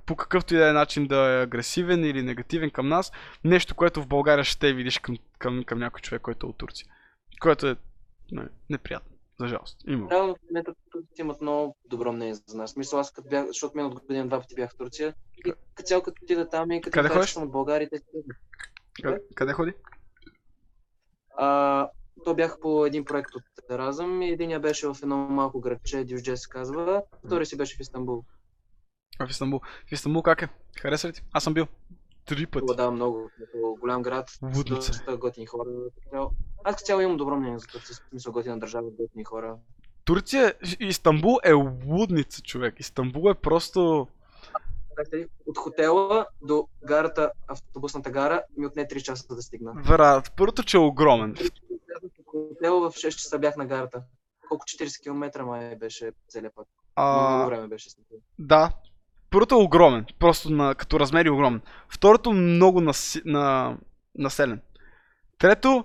по 0.06 0.16
какъвто 0.16 0.54
и 0.54 0.58
да 0.58 0.68
е 0.68 0.72
начин 0.72 1.06
да 1.06 1.16
е 1.16 1.42
агресивен 1.42 2.04
или 2.04 2.22
негативен 2.22 2.70
към 2.70 2.88
нас, 2.88 3.12
нещо, 3.44 3.74
което 3.74 4.02
в 4.02 4.06
България 4.06 4.44
ще 4.44 4.72
видиш 4.72 4.98
към, 4.98 5.16
към, 5.38 5.64
към 5.64 5.78
някой 5.78 6.00
човек, 6.00 6.22
който 6.22 6.46
е 6.46 6.50
от 6.50 6.58
Турция. 6.58 6.88
Което 7.40 7.66
е 7.66 7.76
не, 8.32 8.42
неприятно, 8.70 9.09
за 9.40 9.48
жалост. 9.48 9.76
Има. 9.86 10.10
Реално 10.10 10.34
в 10.34 10.38
момента 10.50 10.74
турците 10.90 11.22
имат 11.22 11.40
много 11.40 11.76
добро 11.84 12.12
мнение 12.12 12.34
за 12.34 12.56
нас. 12.56 12.76
Мисля, 12.76 13.00
аз 13.00 13.12
като 13.12 13.28
бях, 13.28 13.46
защото 13.46 13.76
мен 13.76 13.86
от 13.86 13.94
година 13.94 14.26
два 14.26 14.40
пъти 14.40 14.54
бях 14.54 14.70
в 14.70 14.76
Турция. 14.76 15.14
И 15.38 15.42
като 15.42 15.86
цяло 15.86 16.02
като 16.02 16.20
отида 16.22 16.48
там 16.48 16.70
и 16.70 16.80
като 16.80 16.94
Къде 16.94 17.08
кажа, 17.08 17.32
съм 17.32 17.42
от 17.42 17.50
България, 17.50 17.88
те 17.90 18.00
Къде, 19.02 19.20
къде 19.34 19.52
ходи? 19.52 19.72
А, 21.36 21.88
то 22.24 22.34
бях 22.34 22.58
по 22.60 22.86
един 22.86 23.04
проект 23.04 23.34
от 23.34 23.42
Еразъм 23.70 24.22
и 24.22 24.30
единия 24.30 24.60
беше 24.60 24.86
в 24.86 24.96
едно 25.02 25.16
малко 25.16 25.60
градче, 25.60 26.04
Дюждже 26.04 26.36
се 26.36 26.48
казва, 26.48 27.02
втори 27.26 27.46
си 27.46 27.56
беше 27.56 27.76
в 27.76 27.80
Истанбул. 27.80 28.24
А 29.18 29.26
в 29.26 29.30
Истанбул. 29.30 29.60
В 29.88 29.92
Истанбул 29.92 30.22
как 30.22 30.42
е? 30.42 30.48
Хареса 30.80 31.08
ли 31.08 31.12
ти? 31.12 31.22
Аз 31.32 31.44
съм 31.44 31.54
бил. 31.54 31.66
Три 32.24 32.46
пъти. 32.46 32.66
Да, 32.76 32.90
много. 32.90 33.30
Като 33.38 33.76
голям 33.80 34.02
град, 34.02 34.30
с 34.30 34.42
Лудница. 34.42 34.74
доста 34.90 35.16
готини 35.16 35.46
хора. 35.46 35.70
Аз 36.64 36.76
като 36.76 36.86
цяло 36.86 37.00
имам 37.00 37.16
добро 37.16 37.36
мнение 37.36 37.58
за 37.58 37.66
Турция, 37.66 37.96
смисъл 38.10 38.32
готина 38.32 38.58
държава, 38.58 38.90
готини 38.90 39.24
хора. 39.24 39.56
Турция, 40.04 40.54
Истанбул 40.80 41.38
е 41.44 41.52
лудница, 41.86 42.42
човек. 42.42 42.80
Истанбул 42.80 43.30
е 43.30 43.34
просто... 43.34 44.08
От 45.46 45.58
хотела 45.58 46.26
до 46.42 46.68
гарата, 46.84 47.30
автобусната 47.48 48.10
гара, 48.10 48.42
ми 48.56 48.66
отне 48.66 48.86
3 48.86 49.02
часа 49.02 49.34
да 49.34 49.42
стигна. 49.42 49.72
Брат, 49.88 50.32
първото, 50.36 50.62
че 50.62 50.76
е 50.76 50.80
огромен. 50.80 51.36
От 52.02 52.12
хотела 52.26 52.90
в 52.90 52.94
6 52.94 53.10
часа 53.10 53.38
бях 53.38 53.56
на 53.56 53.66
гарата. 53.66 54.02
Колко 54.48 54.64
40 54.64 55.02
км 55.02 55.44
май 55.44 55.76
беше 55.76 56.12
целият 56.28 56.54
път. 56.54 56.66
Много, 56.98 57.20
много 57.20 57.42
А, 57.42 57.46
време 57.46 57.68
беше. 57.68 57.90
да. 58.38 58.72
Първото 59.30 59.54
е 59.54 59.62
огромен. 59.62 60.06
Просто 60.18 60.50
на, 60.50 60.74
като 60.74 61.00
размери 61.00 61.28
е 61.28 61.32
огромен. 61.32 61.60
Второто 61.88 62.32
много 62.32 62.80
наси, 62.80 63.22
на, 63.24 63.76
населен. 64.18 64.60
Трето, 65.38 65.84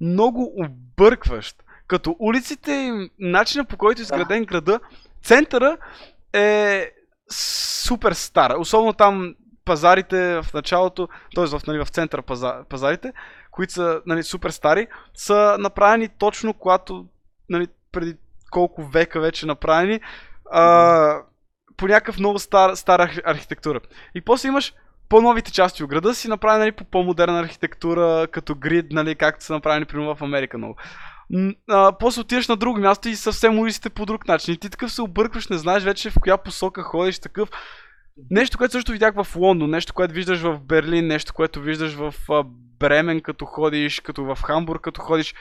много 0.00 0.52
объркващ. 0.56 1.62
Като 1.86 2.16
улиците 2.18 2.72
и 2.72 3.10
начина 3.18 3.64
по 3.64 3.76
който 3.76 4.00
е 4.00 4.02
изграден 4.02 4.44
града, 4.44 4.80
центъра 5.22 5.76
е 6.32 6.90
супер 7.30 8.12
стар. 8.12 8.54
Особено 8.58 8.92
там 8.92 9.34
пазарите 9.64 10.42
в 10.42 10.46
началото, 10.54 11.08
т.е. 11.34 11.46
В, 11.46 11.60
нали, 11.66 11.84
в 11.84 11.88
центъра 11.88 12.22
паза, 12.22 12.64
пазарите, 12.68 13.12
които 13.50 13.72
са 13.72 14.02
нали, 14.06 14.22
супер 14.22 14.50
стари, 14.50 14.86
са 15.14 15.56
направени 15.60 16.08
точно 16.08 16.54
когато 16.54 17.06
нали, 17.48 17.68
преди 17.92 18.16
колко 18.50 18.84
века 18.84 19.20
вече 19.20 19.46
направени 19.46 20.00
а, 20.50 21.22
по 21.82 21.88
някакъв 21.88 22.18
много 22.18 22.38
стар, 22.38 22.74
стара 22.74 23.02
архи- 23.02 23.22
архитектура. 23.24 23.80
И 24.14 24.20
после 24.20 24.48
имаш 24.48 24.74
по-новите 25.08 25.52
части 25.52 25.84
от 25.84 25.90
града 25.90 26.14
си 26.14 26.28
направени 26.28 26.60
нали, 26.60 26.72
по 26.72 26.84
по-модерна 26.84 27.40
архитектура, 27.40 28.28
като 28.32 28.54
грид, 28.54 28.86
нали, 28.90 29.14
както 29.14 29.44
са 29.44 29.52
направени 29.52 29.84
примерно 29.84 30.14
в 30.14 30.22
Америка 30.22 30.58
много. 30.58 30.76
А, 31.68 31.92
после 31.98 32.20
отиваш 32.20 32.48
на 32.48 32.56
друго 32.56 32.78
място 32.78 33.08
и 33.08 33.16
съвсем 33.16 33.58
улиците 33.58 33.90
по 33.90 34.06
друг 34.06 34.28
начин. 34.28 34.54
И 34.54 34.58
ти 34.58 34.70
такъв 34.70 34.92
се 34.92 35.02
объркваш, 35.02 35.48
не 35.48 35.58
знаеш 35.58 35.82
вече 35.82 36.10
в 36.10 36.14
коя 36.22 36.36
посока 36.36 36.82
ходиш, 36.82 37.18
такъв. 37.18 37.48
Нещо, 38.30 38.58
което 38.58 38.72
също 38.72 38.92
видях 38.92 39.14
в 39.14 39.36
Лондон, 39.36 39.70
нещо, 39.70 39.94
което 39.94 40.14
виждаш 40.14 40.40
в 40.40 40.58
Берлин, 40.58 41.06
нещо, 41.06 41.34
което 41.34 41.60
виждаш 41.60 41.94
в 41.94 42.14
Бремен, 42.78 43.20
като 43.20 43.44
ходиш, 43.44 44.00
като 44.00 44.24
в 44.24 44.38
Хамбург, 44.42 44.80
като 44.80 45.00
ходиш. 45.00 45.34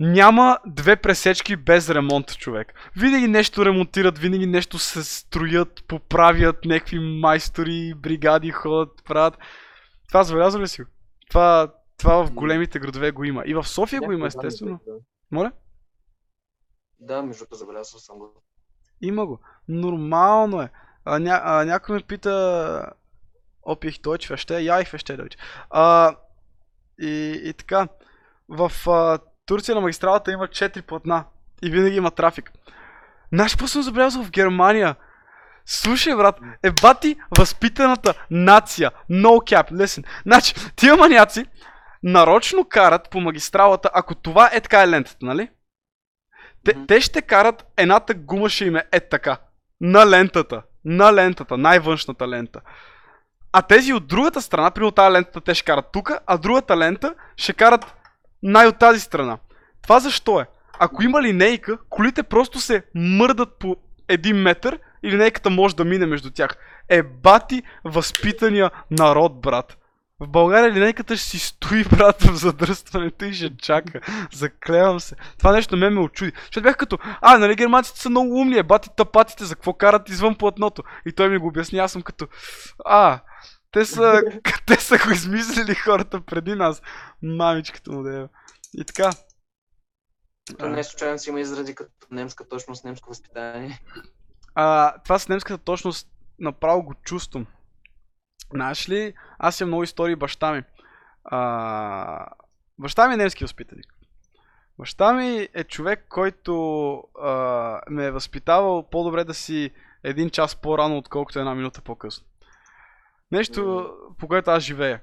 Няма 0.00 0.58
две 0.66 0.96
пресечки 0.96 1.56
без 1.56 1.90
ремонт, 1.90 2.38
човек. 2.38 2.74
Винаги 2.96 3.28
нещо 3.28 3.64
ремонтират, 3.64 4.18
винаги 4.18 4.46
нещо 4.46 4.78
се 4.78 5.04
строят, 5.04 5.84
поправят, 5.88 6.64
някакви 6.64 6.98
майстори, 6.98 7.94
бригади 7.96 8.50
ходят, 8.50 9.04
правят. 9.04 9.38
Това 10.08 10.24
забелязва 10.24 10.60
ли 10.60 10.68
си? 10.68 10.82
Това, 11.30 11.74
това 11.98 12.24
в 12.26 12.32
големите 12.32 12.78
градове 12.78 13.10
го 13.10 13.24
има. 13.24 13.42
И 13.46 13.54
в 13.54 13.64
София 13.64 14.00
го 14.00 14.12
има, 14.12 14.26
естествено. 14.26 14.80
да. 14.86 14.92
Моля? 15.30 15.52
Да, 17.00 17.22
между 17.22 17.44
забелязал 17.52 18.00
съм 18.00 18.18
го. 18.18 18.42
Има 19.00 19.26
го. 19.26 19.40
Нормално 19.68 20.62
е. 20.62 20.70
А, 21.04 21.18
ня, 21.18 21.40
а, 21.44 21.64
някой 21.64 21.94
ме 21.94 22.02
пита... 22.02 22.92
Ich 23.64 24.02
Deutsch 24.02 24.28
verstehe? 24.28 24.58
Ja, 24.58 24.80
ich 24.80 24.90
verstehe 24.90 25.16
Deutsch. 25.16 25.38
А, 25.70 26.16
и, 26.98 27.40
и 27.44 27.52
така. 27.52 27.88
В 28.48 28.72
а, 28.86 29.18
Турция 29.46 29.74
на 29.74 29.80
магистралата 29.80 30.32
има 30.32 30.48
4 30.48 30.82
платна. 30.82 31.24
И 31.62 31.70
винаги 31.70 31.96
има 31.96 32.10
трафик. 32.10 32.52
Знаеш, 33.32 33.52
какво 33.52 33.66
съм 33.66 33.82
забелязал 33.82 34.24
в 34.24 34.30
Германия? 34.30 34.96
Слушай, 35.66 36.16
брат, 36.16 36.40
е 36.62 36.70
бати 36.70 37.16
възпитаната 37.38 38.14
нация. 38.30 38.90
No 39.10 39.28
cap, 39.28 39.72
listen. 39.72 40.06
Значи, 40.22 40.54
тия 40.76 40.96
маняци 40.96 41.46
нарочно 42.02 42.64
карат 42.68 43.10
по 43.10 43.20
магистралата, 43.20 43.90
ако 43.94 44.14
това 44.14 44.50
е 44.52 44.60
така 44.60 44.82
е 44.82 44.88
лентата, 44.88 45.26
нали? 45.26 45.48
Те, 46.64 46.74
Мгм. 46.76 46.86
те 46.86 47.00
ще 47.00 47.22
карат 47.22 47.66
едната 47.76 48.14
гума 48.14 48.48
ще 48.48 48.64
им 48.64 48.76
е 48.76 48.84
е 48.92 49.00
така. 49.00 49.36
На 49.80 50.06
лентата. 50.06 50.62
На 50.84 51.12
лентата. 51.12 51.56
Най-външната 51.58 52.28
лента. 52.28 52.60
А 53.52 53.62
тези 53.62 53.92
от 53.92 54.06
другата 54.06 54.42
страна, 54.42 54.70
при 54.70 54.92
тази 54.92 55.12
лентата 55.12 55.40
те 55.40 55.54
ще 55.54 55.64
карат 55.64 55.86
тук, 55.92 56.10
а 56.26 56.38
другата 56.38 56.76
лента 56.76 57.14
ще 57.36 57.52
карат 57.52 57.94
най 58.42 58.66
от 58.66 58.78
тази 58.78 59.00
страна. 59.00 59.38
Това 59.82 60.00
защо 60.00 60.40
е? 60.40 60.46
Ако 60.78 61.02
има 61.02 61.22
линейка, 61.22 61.78
колите 61.90 62.22
просто 62.22 62.60
се 62.60 62.82
мърдат 62.94 63.58
по 63.58 63.76
един 64.08 64.36
метър 64.36 64.78
и 65.02 65.10
линейката 65.10 65.50
може 65.50 65.76
да 65.76 65.84
мине 65.84 66.06
между 66.06 66.30
тях. 66.30 66.56
Е, 66.88 67.02
бати 67.02 67.62
възпитания 67.84 68.70
народ, 68.90 69.40
брат. 69.40 69.76
В 70.20 70.28
България 70.28 70.72
линейката 70.72 71.16
ще 71.16 71.28
си 71.28 71.38
стои, 71.38 71.84
брат, 71.96 72.22
в 72.22 72.34
задръстването 72.34 73.24
и 73.24 73.34
ще 73.34 73.56
чака. 73.56 74.00
Заклевам 74.32 75.00
се. 75.00 75.16
Това 75.38 75.52
нещо 75.52 75.76
ме 75.76 75.90
ме 75.90 76.00
очуди. 76.00 76.32
Защото 76.46 76.62
бях 76.62 76.76
като, 76.76 76.98
а, 77.20 77.38
нали 77.38 77.54
германците 77.54 78.00
са 78.00 78.10
много 78.10 78.40
умни, 78.40 78.58
е, 78.58 78.62
бати 78.62 78.90
тъпатите, 78.96 79.44
за 79.44 79.54
какво 79.54 79.72
карат 79.72 80.08
извън 80.08 80.34
платното? 80.34 80.82
И 81.06 81.12
той 81.12 81.28
ми 81.28 81.38
го 81.38 81.46
обясни, 81.46 81.78
аз 81.78 81.92
съм 81.92 82.02
като, 82.02 82.26
а, 82.84 83.20
те 83.72 83.84
са, 83.84 84.22
те 84.66 84.80
са 84.80 84.98
го 84.98 85.10
измислили 85.10 85.74
хората 85.74 86.20
преди 86.20 86.54
нас. 86.54 86.82
Мамичката 87.22 87.92
му 87.92 88.02
да 88.02 88.20
е. 88.20 88.28
И 88.74 88.84
така. 88.84 89.10
То 90.58 90.68
не 90.68 90.80
е 90.80 90.84
случайно 90.84 91.18
си 91.18 91.30
има 91.30 91.40
изрази 91.40 91.74
като 91.74 91.90
немска 92.10 92.48
точност, 92.48 92.84
немско 92.84 93.08
възпитание. 93.08 93.80
А, 94.54 94.98
това 94.98 95.18
с 95.18 95.28
немската 95.28 95.64
точност 95.64 96.08
направо 96.38 96.82
го 96.82 96.94
чувствам. 96.94 97.46
Знаеш 98.52 98.88
ли, 98.88 99.14
аз 99.38 99.60
имам 99.60 99.68
много 99.68 99.82
истории 99.82 100.16
баща 100.16 100.52
ми. 100.52 100.62
А, 101.24 102.26
баща 102.78 103.08
ми 103.08 103.14
е 103.14 103.16
немски 103.16 103.44
възпитаник. 103.44 103.94
Баща 104.78 105.12
ми 105.12 105.48
е 105.54 105.64
човек, 105.64 106.06
който 106.08 106.94
а, 107.22 107.80
ме 107.90 108.04
е 108.04 108.10
възпитавал 108.10 108.88
по-добре 108.90 109.24
да 109.24 109.34
си 109.34 109.70
един 110.04 110.30
час 110.30 110.56
по-рано, 110.56 110.98
отколкото 110.98 111.38
една 111.38 111.54
минута 111.54 111.80
по-късно. 111.80 112.26
Нещо, 113.32 113.90
по 114.18 114.28
което 114.28 114.50
аз 114.50 114.62
живея. 114.62 115.00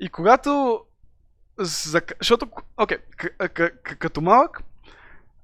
И 0.00 0.08
когато... 0.08 0.80
За... 1.58 2.02
Защото, 2.20 2.48
окей, 2.76 2.98
okay, 3.38 3.96
като 3.98 4.20
малък, 4.20 4.62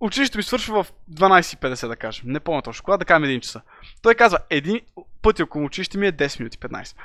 училището 0.00 0.38
ми 0.38 0.42
свършва 0.42 0.84
в 0.84 0.92
12.50 1.12 1.88
да 1.88 1.96
кажем. 1.96 2.24
Не 2.32 2.40
помня 2.40 2.62
точно 2.62 2.84
кога, 2.84 2.96
да 2.96 3.04
кажем 3.04 3.24
един 3.24 3.40
часа. 3.40 3.60
Той 4.02 4.14
казва, 4.14 4.38
един 4.50 4.80
път 5.22 5.40
около 5.40 5.64
училище 5.64 5.98
ми 5.98 6.06
е 6.06 6.12
10 6.12 6.40
минути, 6.40 6.58
15. 6.58 6.96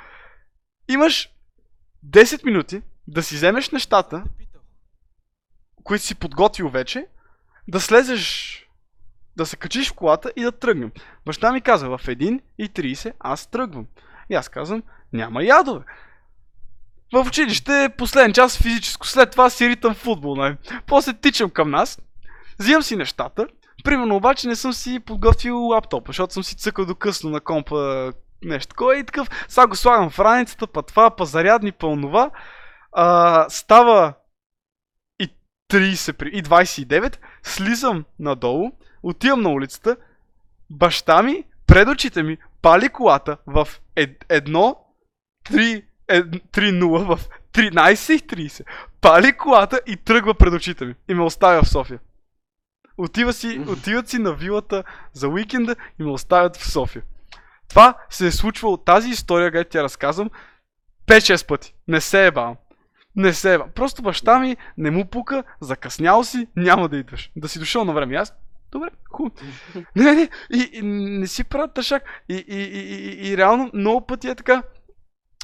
Имаш 0.88 1.30
10 2.06 2.44
минути 2.44 2.82
да 3.06 3.22
си 3.22 3.34
вземеш 3.34 3.70
нещата, 3.70 4.24
които 5.84 6.04
си 6.04 6.14
подготвил 6.14 6.68
вече, 6.68 7.06
да 7.68 7.80
слезеш, 7.80 8.62
да 9.36 9.46
се 9.46 9.56
качиш 9.56 9.90
в 9.90 9.94
колата 9.94 10.32
и 10.36 10.42
да 10.42 10.52
тръгнем. 10.52 10.92
Баща 11.26 11.52
ми 11.52 11.60
казва, 11.60 11.98
в 11.98 12.06
1.30 12.06 13.12
аз 13.18 13.46
тръгвам. 13.46 13.86
И 14.30 14.34
аз 14.34 14.48
казвам, 14.48 14.82
няма 15.12 15.44
ядове. 15.44 15.84
В 17.12 17.26
училище 17.26 17.88
последен 17.98 18.32
час 18.32 18.58
физическо, 18.58 19.06
след 19.06 19.30
това 19.30 19.50
си 19.50 19.68
ритъм 19.68 19.94
футбол. 19.94 20.36
Нали? 20.36 20.56
После 20.86 21.14
тичам 21.14 21.50
към 21.50 21.70
нас, 21.70 22.00
взимам 22.58 22.82
си 22.82 22.96
нещата, 22.96 23.46
примерно 23.84 24.16
обаче 24.16 24.48
не 24.48 24.56
съм 24.56 24.72
си 24.72 25.00
подготвил 25.00 25.66
лаптопа, 25.66 26.08
защото 26.08 26.32
съм 26.32 26.44
си 26.44 26.56
цъкал 26.56 26.84
до 26.84 26.94
късно 26.94 27.30
на 27.30 27.40
компа 27.40 28.12
нещо 28.42 28.68
такова 28.68 28.98
и 28.98 29.04
такъв. 29.04 29.28
Сега 29.48 29.66
го 29.66 29.76
слагам 29.76 30.10
в 30.10 30.18
раницата, 30.18 30.66
па 30.66 30.82
това, 30.82 31.10
па 31.10 31.24
зарядни, 31.24 31.72
па 31.72 31.86
онова. 31.86 32.30
А, 32.92 33.46
става 33.48 34.14
и 35.20 35.30
30, 35.70 36.28
и 36.28 36.42
29, 36.42 37.16
слизам 37.42 38.04
надолу, 38.18 38.70
отивам 39.02 39.42
на 39.42 39.50
улицата, 39.50 39.96
баща 40.70 41.22
ми, 41.22 41.44
пред 41.66 41.88
очите 41.88 42.22
ми, 42.22 42.38
пали 42.62 42.88
колата 42.88 43.36
в 43.46 43.68
1, 43.96 44.76
3, 45.44 45.84
3-0 46.08 47.16
в 47.16 47.28
13.30. 47.52 48.64
Пали 49.00 49.32
колата 49.32 49.80
и 49.86 49.96
тръгва 49.96 50.34
пред 50.34 50.54
очите 50.54 50.84
ми. 50.84 50.94
И 51.08 51.14
ме 51.14 51.22
оставя 51.22 51.62
в 51.62 51.68
София. 51.68 51.98
Отива 52.98 53.32
си, 53.32 53.64
отиват 53.68 54.08
си 54.08 54.18
на 54.18 54.32
вилата 54.34 54.84
за 55.12 55.28
уикенда 55.28 55.76
и 56.00 56.02
ме 56.02 56.10
оставят 56.10 56.56
в 56.56 56.70
София. 56.70 57.02
Това 57.68 57.94
се 58.10 58.26
е 58.26 58.32
случвало, 58.32 58.76
тази 58.76 59.08
история, 59.08 59.52
където 59.52 59.70
ти 59.70 59.76
я 59.76 59.82
разказвам, 59.82 60.30
5-6 61.06 61.46
пъти. 61.46 61.74
Не 61.88 62.00
се 62.00 62.26
е 62.26 62.30
бавам. 62.30 62.56
Не 63.16 63.32
се 63.32 63.54
е 63.54 63.58
бавам. 63.58 63.72
Просто 63.74 64.02
баща 64.02 64.38
ми 64.38 64.56
не 64.78 64.90
му 64.90 65.06
пука, 65.10 65.44
закъснял 65.60 66.24
си, 66.24 66.48
няма 66.56 66.88
да 66.88 66.96
идваш. 66.96 67.30
Да 67.36 67.48
си 67.48 67.58
дошъл 67.58 67.84
на 67.84 67.92
време. 67.92 68.16
Аз 68.16 68.34
Добре, 68.76 68.90
хубаво. 69.10 69.34
Не, 69.96 70.14
не, 70.14 70.28
и, 70.52 70.70
и 70.72 70.82
не 70.82 71.26
си 71.26 71.44
правят 71.44 71.74
тъшак. 71.74 72.02
И, 72.28 72.34
и, 72.34 72.62
и, 72.62 72.80
и, 72.94 73.28
и 73.28 73.36
реално 73.36 73.70
много 73.74 74.06
пъти 74.06 74.28
е 74.28 74.34
така. 74.34 74.62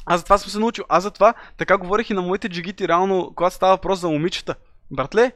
Аз 0.05 0.19
за 0.19 0.23
това 0.23 0.37
съм 0.37 0.49
се 0.49 0.59
научил. 0.59 0.85
Аз 0.89 1.03
за 1.03 1.11
това 1.11 1.33
така 1.57 1.77
говорих 1.77 2.09
и 2.09 2.13
на 2.13 2.21
моите 2.21 2.49
джигити, 2.49 2.87
реално, 2.87 3.33
когато 3.35 3.55
става 3.55 3.73
въпрос 3.73 3.99
за 3.99 4.09
момичета. 4.09 4.55
Братле, 4.91 5.31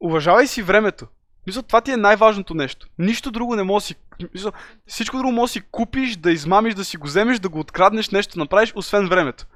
уважавай 0.00 0.46
си 0.46 0.62
времето. 0.62 1.06
Мисля, 1.46 1.62
това 1.62 1.80
ти 1.80 1.92
е 1.92 1.96
най-важното 1.96 2.54
нещо. 2.54 2.88
Нищо 2.98 3.30
друго 3.30 3.56
не 3.56 3.62
може 3.62 3.82
да 3.82 3.86
си... 3.86 3.94
Мисля, 4.34 4.52
всичко 4.86 5.16
друго 5.16 5.32
може 5.32 5.50
да 5.50 5.52
си 5.52 5.70
купиш, 5.70 6.16
да 6.16 6.32
измамиш, 6.32 6.74
да 6.74 6.84
си 6.84 6.96
го 6.96 7.06
вземеш, 7.06 7.38
да 7.38 7.48
го 7.48 7.58
откраднеш, 7.58 8.10
нещо 8.10 8.38
направиш, 8.38 8.72
освен 8.76 9.08
времето. 9.08 9.46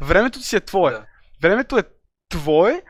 Времето 0.00 0.38
ти 0.38 0.44
си 0.44 0.56
е 0.56 0.60
твое. 0.60 0.90
Да. 0.90 1.06
Времето 1.42 1.78
е 1.78 1.82
твое 2.30 2.82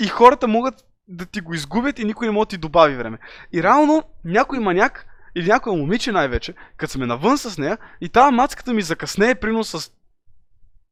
и 0.00 0.06
хората 0.06 0.48
могат 0.48 0.84
да 1.08 1.26
ти 1.26 1.40
го 1.40 1.54
изгубят 1.54 1.98
и 1.98 2.04
никой 2.04 2.26
не 2.26 2.32
може 2.32 2.46
да 2.46 2.50
ти 2.50 2.58
добави 2.58 2.96
време. 2.96 3.18
И 3.52 3.62
реално 3.62 4.02
някой 4.24 4.58
маняк 4.58 5.06
или 5.34 5.48
някоя 5.48 5.76
момиче 5.76 6.12
най-вече, 6.12 6.54
като 6.76 6.92
сме 6.92 7.06
навън 7.06 7.38
с 7.38 7.58
нея 7.58 7.78
и 8.00 8.08
тази 8.08 8.34
мацката 8.34 8.72
ми 8.72 8.82
закъснее 8.82 9.34
примерно 9.34 9.64
с 9.64 9.90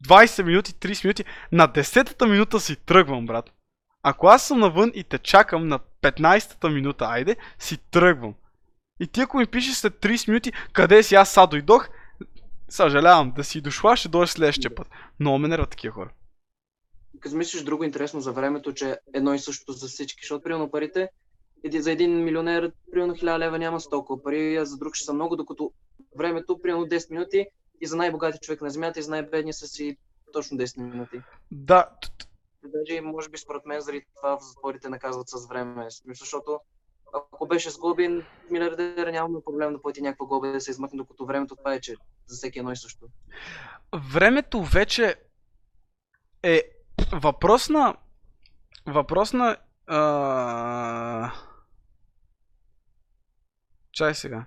20 0.04 0.42
минути, 0.42 0.72
30 0.72 1.04
минути, 1.04 1.24
на 1.52 1.68
10-та 1.68 2.26
минута 2.26 2.60
си 2.60 2.76
тръгвам, 2.76 3.26
брат. 3.26 3.52
Ако 4.02 4.26
аз 4.26 4.46
съм 4.46 4.58
навън 4.58 4.92
и 4.94 5.04
те 5.04 5.18
чакам 5.18 5.68
на 5.68 5.78
15-та 6.02 6.68
минута, 6.68 7.04
айде, 7.04 7.36
си 7.58 7.76
тръгвам. 7.90 8.34
И 9.00 9.06
ти 9.06 9.20
ако 9.20 9.36
ми 9.38 9.46
пишеш 9.46 9.74
след 9.74 9.94
30 9.94 10.28
минути, 10.28 10.52
къде 10.72 11.02
си 11.02 11.14
аз 11.14 11.30
са 11.30 11.46
дойдох, 11.46 11.88
съжалявам, 12.68 13.32
да 13.36 13.44
си 13.44 13.60
дошла, 13.60 13.96
ще 13.96 14.08
дойдеш 14.08 14.30
следващия 14.30 14.74
път. 14.74 14.88
Много 15.20 15.38
ме 15.38 15.48
нерват 15.48 15.70
такива 15.70 15.94
хора. 15.94 16.10
Като 17.20 17.36
мислиш 17.36 17.62
друго 17.62 17.84
интересно 17.84 18.20
за 18.20 18.32
времето, 18.32 18.74
че 18.74 18.98
едно 19.14 19.34
и 19.34 19.38
също 19.38 19.72
за 19.72 19.88
всички, 19.88 20.20
защото 20.22 20.42
примерно 20.42 20.70
парите, 20.70 21.08
за 21.74 21.92
един 21.92 22.24
милионер, 22.24 22.72
примерно 22.90 23.14
1000 23.14 23.38
лева 23.38 23.58
няма 23.58 23.80
с 23.80 23.88
толкова 23.88 24.22
пари, 24.22 24.56
а 24.56 24.64
за 24.64 24.76
друг 24.76 24.94
ще 24.94 25.04
са 25.04 25.12
много, 25.12 25.36
докато 25.36 25.72
времето, 26.16 26.58
примерно 26.62 26.86
10 26.86 27.10
минути 27.10 27.46
и 27.80 27.86
за 27.86 27.96
най-богати 27.96 28.38
човек 28.38 28.60
на 28.60 28.70
земята 28.70 29.00
и 29.00 29.02
за 29.02 29.10
най-бедния 29.10 29.54
са 29.54 29.66
си 29.66 29.96
точно 30.32 30.58
10 30.58 30.82
минути. 30.82 31.22
Да. 31.50 31.90
Даже 32.64 33.00
може 33.00 33.28
би 33.28 33.38
според 33.38 33.66
мен 33.66 33.80
заради 33.80 34.06
това 34.16 34.38
в 34.38 34.42
затворите 34.42 34.88
наказват 34.88 35.28
с 35.28 35.46
време. 35.48 35.86
Защото 36.06 36.60
ако 37.12 37.46
беше 37.46 37.70
сглобен, 37.70 38.24
милиардер 38.50 39.06
нямаме 39.06 39.38
проблем 39.44 39.72
да 39.72 39.82
плати 39.82 40.02
някаква 40.02 40.26
глоба 40.26 40.48
да 40.48 40.60
се 40.60 40.70
измъкне, 40.70 40.96
докато 40.96 41.26
времето 41.26 41.56
това 41.56 41.74
е, 41.74 41.80
че 41.80 41.96
за 42.26 42.36
всеки 42.36 42.58
едно 42.58 42.72
и 42.72 42.76
също. 42.76 43.06
Времето 44.12 44.62
вече 44.62 45.14
е 46.42 46.62
въпрос 47.12 47.68
на... 47.68 47.94
Въпрос 48.86 49.32
на... 49.32 49.56
А... 49.86 51.32
Чай 53.92 54.14
сега. 54.14 54.44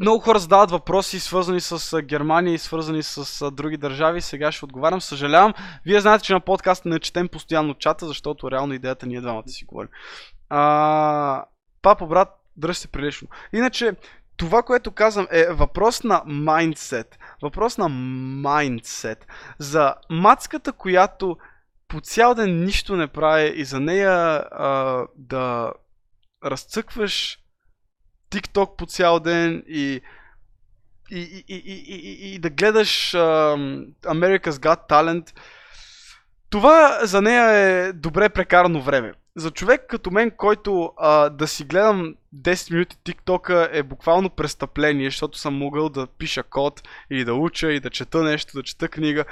Много 0.00 0.18
хора 0.18 0.38
задават 0.38 0.70
въпроси, 0.70 1.20
свързани 1.20 1.60
с 1.60 2.02
Германия 2.02 2.54
и 2.54 2.58
свързани 2.58 3.02
с 3.02 3.50
други 3.50 3.76
държави. 3.76 4.20
Сега 4.20 4.52
ще 4.52 4.64
отговарям. 4.64 5.00
Съжалявам. 5.00 5.54
Вие 5.84 6.00
знаете, 6.00 6.24
че 6.24 6.32
на 6.32 6.40
подкаста 6.40 6.88
не 6.88 7.00
четем 7.00 7.28
постоянно 7.28 7.74
чата, 7.74 8.06
защото 8.06 8.50
реално 8.50 8.74
идеята 8.74 9.06
ни 9.06 9.16
е 9.16 9.20
двамата 9.20 9.48
си 9.48 9.64
говорим. 9.64 9.88
А, 10.48 11.44
папа, 11.82 12.06
брат, 12.06 12.28
дръж 12.56 12.76
се 12.76 12.88
прилично. 12.88 13.28
Иначе, 13.52 13.96
това, 14.36 14.62
което 14.62 14.92
казвам 14.92 15.26
е 15.30 15.46
въпрос 15.46 16.04
на 16.04 16.22
майндсет. 16.26 17.18
Въпрос 17.42 17.78
на 17.78 17.88
майндсет. 17.88 19.26
За 19.58 19.94
мацката, 20.10 20.72
която 20.72 21.36
по 21.88 22.00
цял 22.00 22.34
ден 22.34 22.64
нищо 22.64 22.96
не 22.96 23.06
прави 23.06 23.52
и 23.56 23.64
за 23.64 23.80
нея 23.80 24.10
а, 24.10 25.02
да 25.16 25.72
разцъкваш 26.44 27.38
TikTok 28.30 28.76
по 28.76 28.86
цял 28.86 29.20
ден 29.20 29.62
и 29.68 30.00
и, 31.10 31.18
и, 31.18 31.44
и, 31.48 31.56
и, 31.56 32.28
и, 32.28 32.34
и 32.34 32.38
да 32.38 32.50
гледаш 32.50 33.12
uh, 33.12 33.86
America's 34.02 34.50
Got 34.50 34.88
Talent. 34.88 35.36
Това 36.50 37.00
за 37.02 37.22
нея 37.22 37.50
е 37.50 37.92
добре 37.92 38.28
прекарано 38.28 38.82
време. 38.82 39.12
За 39.36 39.50
човек 39.50 39.86
като 39.88 40.10
мен, 40.10 40.30
който 40.30 40.92
а, 40.96 41.30
да 41.30 41.48
си 41.48 41.64
гледам 41.64 42.14
10 42.34 42.72
минути 42.72 42.96
TikTok 42.96 43.68
е 43.72 43.82
буквално 43.82 44.30
престъпление, 44.30 45.06
защото 45.10 45.38
съм 45.38 45.54
могъл 45.54 45.88
да 45.88 46.06
пиша 46.06 46.42
код 46.42 46.82
или 47.10 47.24
да 47.24 47.34
уча 47.34 47.72
и 47.72 47.80
да 47.80 47.90
чета 47.90 48.22
нещо, 48.22 48.56
да 48.56 48.62
чета 48.62 48.88
книга. 48.88 49.24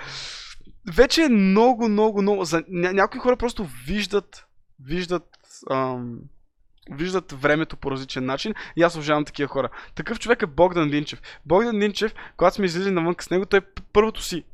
Вече 0.94 1.22
е 1.22 1.28
много, 1.28 1.88
много, 1.88 2.22
много. 2.22 2.44
За 2.44 2.62
ня- 2.62 2.92
някои 2.92 3.20
хора 3.20 3.36
просто 3.36 3.68
виждат, 3.86 4.46
виждат 4.80 5.38
ам, 5.70 6.18
виждат 6.90 7.32
времето 7.32 7.76
по 7.76 7.90
различен 7.90 8.24
начин 8.24 8.54
и 8.76 8.82
аз 8.82 8.94
уважавам 8.94 9.24
такива 9.24 9.48
хора. 9.48 9.68
Такъв 9.94 10.18
човек 10.18 10.42
е 10.42 10.46
Богдан 10.46 10.90
Динчев. 10.90 11.22
Богдан 11.46 11.78
Динчев, 11.78 12.14
когато 12.36 12.54
сме 12.54 12.66
излизали 12.66 12.94
навън 12.94 13.14
с 13.20 13.30
него, 13.30 13.46
той 13.46 13.60
първото 13.92 14.22
си 14.22 14.44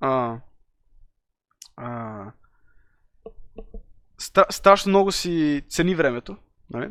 а, 0.00 0.36
а, 1.76 2.24
стра, 4.18 4.44
страшно 4.50 4.88
много 4.88 5.12
си 5.12 5.62
цени 5.68 5.94
времето. 5.94 6.36
Нали? 6.70 6.90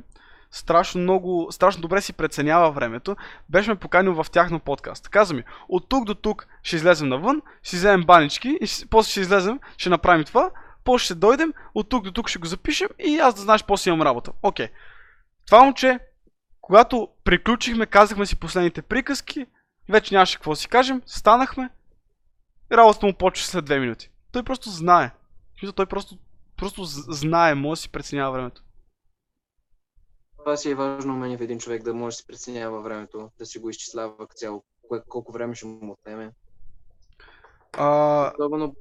страшно 0.51 1.01
много, 1.01 1.47
страшно 1.51 1.81
добре 1.81 2.01
си 2.01 2.13
преценява 2.13 2.71
времето, 2.71 3.15
беше 3.49 3.69
ме 3.69 3.75
поканил 3.75 4.23
в 4.23 4.31
тяхно 4.31 4.59
подкаст. 4.59 5.09
Каза 5.09 5.33
ми, 5.33 5.43
от 5.69 5.89
тук 5.89 6.05
до 6.05 6.15
тук 6.15 6.47
ще 6.63 6.75
излезем 6.75 7.09
навън, 7.09 7.41
ще 7.63 7.75
вземем 7.75 8.05
банички 8.05 8.57
и 8.61 8.67
ще, 8.67 8.85
после 8.85 9.11
ще 9.11 9.21
излезем, 9.21 9.59
ще 9.77 9.89
направим 9.89 10.25
това, 10.25 10.51
после 10.83 11.05
ще 11.05 11.15
дойдем, 11.15 11.53
от 11.75 11.89
тук 11.89 12.03
до 12.03 12.11
тук 12.11 12.29
ще 12.29 12.39
го 12.39 12.47
запишем 12.47 12.89
и 12.99 13.17
аз 13.17 13.35
да 13.35 13.41
знаеш 13.41 13.63
после 13.63 13.89
имам 13.89 14.01
работа. 14.01 14.31
Окей. 14.41 14.67
Това 15.45 15.63
момче, 15.63 15.99
когато 16.61 17.07
приключихме, 17.23 17.85
казахме 17.85 18.25
си 18.25 18.35
последните 18.35 18.81
приказки, 18.81 19.45
вече 19.89 20.15
нямаше 20.15 20.37
какво 20.37 20.55
си 20.55 20.67
кажем, 20.67 21.01
станахме, 21.05 21.69
работата 22.71 23.05
му 23.05 23.13
почва 23.13 23.45
след 23.45 23.65
2 23.69 23.79
минути. 23.79 24.09
Той 24.31 24.43
просто 24.43 24.69
знае. 24.69 25.11
Той 25.75 25.85
просто, 25.85 26.17
просто 26.57 26.85
знае, 26.85 27.55
може 27.55 27.79
да 27.79 27.81
си 27.81 27.91
преценява 27.91 28.31
времето. 28.31 28.63
Това 30.37 30.57
си 30.57 30.69
е 30.69 30.75
важно 30.75 31.13
умение 31.13 31.37
в 31.37 31.41
един 31.41 31.59
човек 31.59 31.83
да 31.83 31.93
може 31.93 32.13
да 32.13 32.17
си 32.17 32.27
преценява 32.27 32.81
времето, 32.81 33.31
да 33.39 33.45
си 33.45 33.59
го 33.59 33.69
изчислява 33.69 34.27
цяло, 34.35 34.63
колко 35.07 35.31
време 35.31 35.55
ще 35.55 35.65
му 35.65 35.91
отнеме. 35.91 36.31
А... 37.73 38.31
Особено 38.39 38.75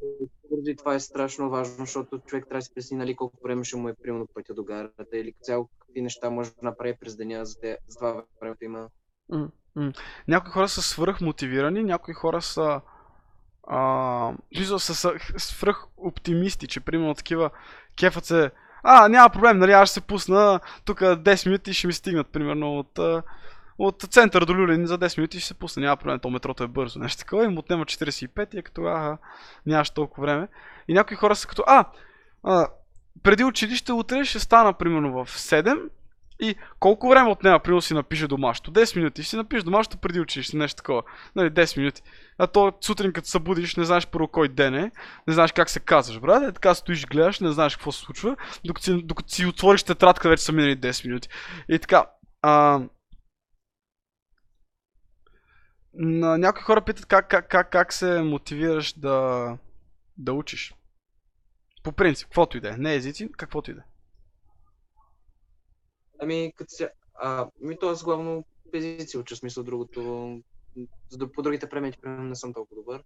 поради 0.48 0.76
това 0.76 0.94
е 0.94 1.00
страшно 1.00 1.50
важно, 1.50 1.76
защото 1.78 2.18
човек 2.18 2.44
трябва 2.44 2.58
да 2.58 2.62
си 2.62 2.74
пресни 2.74 2.96
нали, 2.96 3.16
колко 3.16 3.36
време 3.42 3.64
ще 3.64 3.76
му 3.76 3.88
е 3.88 3.94
примерно 4.02 4.26
пътя 4.34 4.54
до 4.54 4.64
гарата 4.64 5.18
или 5.18 5.34
цяло 5.42 5.68
какви 5.78 6.02
неща 6.02 6.30
може 6.30 6.50
да 6.50 6.56
направи 6.62 6.96
през 7.00 7.16
деня, 7.16 7.46
за, 7.46 7.60
да, 7.60 7.76
за 7.88 7.96
това 7.96 8.24
времето 8.40 8.64
има. 8.64 8.88
Mm-hmm. 9.32 9.98
Някои 10.28 10.52
хора 10.52 10.68
са 10.68 10.82
свръх 10.82 11.20
мотивирани, 11.20 11.84
някои 11.84 12.14
хора 12.14 12.42
са 12.42 12.80
а, 13.66 14.32
са 14.78 15.12
свръх 15.36 15.84
оптимисти, 15.96 16.66
че 16.66 16.80
примерно 16.80 17.14
такива 17.14 17.50
кефът 17.96 18.24
се 18.24 18.50
а, 18.88 19.08
няма 19.08 19.30
проблем, 19.30 19.58
нали, 19.58 19.72
аз 19.72 19.88
ще 19.88 19.94
се 19.94 20.00
пусна 20.00 20.60
тук 20.84 21.00
10 21.00 21.46
минути 21.46 21.70
и 21.70 21.74
ще 21.74 21.86
ми 21.86 21.92
стигнат, 21.92 22.26
примерно, 22.26 22.78
от, 22.78 22.98
от 23.78 24.02
центъра 24.10 24.46
до 24.46 24.54
Люлин 24.54 24.86
за 24.86 24.98
10 24.98 25.18
минути 25.18 25.40
ще 25.40 25.48
се 25.48 25.54
пусна, 25.54 25.82
няма 25.82 25.96
проблем, 25.96 26.18
то 26.18 26.30
метрото 26.30 26.64
е 26.64 26.68
бързо, 26.68 26.98
нещо 26.98 27.18
такова, 27.18 27.44
им 27.44 27.58
отнема 27.58 27.84
45 27.84 28.54
и 28.54 28.58
е 28.58 28.62
като, 28.62 28.84
а, 28.84 29.18
нямаш 29.66 29.90
толкова 29.90 30.26
време. 30.26 30.48
И 30.88 30.94
някои 30.94 31.16
хора 31.16 31.36
са 31.36 31.48
като, 31.48 31.64
а, 31.66 31.84
а 32.44 32.68
преди 33.22 33.44
училище 33.44 33.92
утре 33.92 34.24
ще 34.24 34.38
стана, 34.38 34.72
примерно, 34.72 35.24
в 35.24 35.30
7 35.30 35.88
и 36.41 36.55
колко 36.80 37.09
време 37.09 37.30
отнема, 37.30 37.61
примерно 37.61 37.82
си 37.82 37.95
напише 37.95 38.26
домашното? 38.26 38.80
10 38.80 38.97
минути. 38.97 39.22
Ще 39.22 39.30
си 39.30 39.37
напишеш 39.37 39.64
домашното 39.64 39.99
преди 39.99 40.20
училище, 40.20 40.57
нещо 40.57 40.76
такова. 40.76 41.03
Нали, 41.37 41.51
10 41.51 41.78
минути. 41.78 42.03
А 42.39 42.47
то 42.47 42.72
сутрин 42.80 43.12
като 43.12 43.28
се 43.28 43.39
будиш, 43.39 43.76
не 43.76 43.84
знаеш 43.84 44.07
първо 44.07 44.28
кой 44.28 44.49
ден 44.49 44.74
е, 44.74 44.91
не 45.26 45.34
знаеш 45.34 45.53
как 45.53 45.70
се 45.70 45.80
казваш, 45.80 46.20
брат. 46.20 46.43
Е, 46.43 46.53
така 46.53 46.74
стоиш, 46.74 47.07
гледаш, 47.07 47.41
не 47.41 47.53
знаеш 47.53 47.76
какво 47.76 47.93
се 47.93 48.01
случва, 48.01 48.37
докато 48.64 48.84
си, 48.84 49.03
докато 49.03 49.32
си 49.32 49.47
отвориш 49.47 49.82
тетрадка, 49.82 50.28
вече 50.28 50.43
са 50.43 50.53
минали 50.53 50.80
10 50.80 51.07
минути. 51.07 51.28
И 51.68 51.78
така. 51.78 52.05
А... 52.43 52.82
На 55.99 56.39
някои 56.39 56.62
хора 56.62 56.84
питат 56.84 57.07
как, 57.07 57.28
как, 57.28 57.49
как, 57.49 57.70
как 57.70 57.93
се 57.93 58.22
мотивираш 58.22 58.93
да, 58.93 59.49
да 60.18 60.32
учиш. 60.32 60.74
По 61.82 61.93
принцип, 61.93 62.26
каквото 62.26 62.57
и 62.57 62.61
да 62.61 62.68
е. 62.68 62.76
Не 62.76 62.95
езици, 62.95 63.28
каквото 63.37 63.70
и 63.70 63.74
да 63.74 63.80
е. 63.80 63.84
Ами, 66.18 66.52
като 66.56 66.70
се... 66.70 66.90
А, 67.14 67.48
ми 67.60 67.78
то 67.78 67.88
аз 67.88 68.04
главно 68.04 68.44
езици 68.72 69.18
уча, 69.18 69.36
смисъл 69.36 69.64
другото. 69.64 70.00
По 71.34 71.42
другите 71.42 71.68
предмети, 71.68 71.98
примерно, 72.02 72.24
не 72.24 72.34
съм 72.34 72.52
толкова 72.52 72.80
добър. 72.80 73.02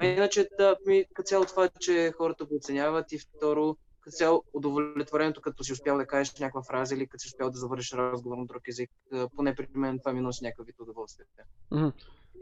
А 0.00 0.06
иначе, 0.06 0.48
да, 0.58 0.76
ми, 0.86 1.04
като 1.14 1.26
цяло 1.26 1.44
това, 1.44 1.68
че 1.80 2.12
хората 2.16 2.44
го 2.44 2.56
оценяват 2.56 3.12
и 3.12 3.18
второ, 3.18 3.76
като 4.00 4.16
цяло 4.16 4.44
удовлетворението, 4.52 5.40
като 5.40 5.64
си 5.64 5.72
успял 5.72 5.96
да 5.96 6.06
кажеш 6.06 6.34
някаква 6.40 6.62
фраза 6.62 6.94
или 6.94 7.06
като 7.06 7.22
си 7.22 7.28
успял 7.28 7.50
да 7.50 7.58
завършиш 7.58 7.92
разговор 7.92 8.36
на 8.36 8.46
друг 8.46 8.68
език, 8.68 8.90
поне 9.36 9.54
при 9.54 9.68
мен 9.74 9.98
това 9.98 10.12
ми 10.12 10.20
носи 10.20 10.44
някакъв 10.44 10.66
вид 10.66 10.80
удоволствие. 10.80 11.26
Mm-hmm. 11.72 11.92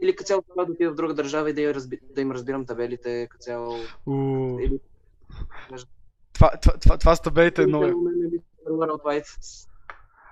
Или 0.01 0.15
като 0.15 0.27
цяло 0.27 0.41
това 0.41 0.65
да 0.65 0.71
отида 0.71 0.91
в 0.91 0.95
друга 0.95 1.13
държава 1.13 1.49
и 1.49 1.53
да, 1.53 1.61
я 1.61 1.73
разби... 1.73 1.99
да 2.15 2.21
им 2.21 2.31
разбирам 2.31 2.65
табелите, 2.65 3.27
като 3.27 3.43
цяло... 3.43 3.77
Uh. 4.07 4.65
Или... 4.65 4.79
Това, 6.33 6.51
това, 6.61 6.77
това, 6.77 6.97
това 6.97 7.15
с 7.15 7.21
табелите 7.21 7.63
е 7.63 7.67
много... 7.67 8.09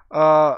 А, 0.09 0.57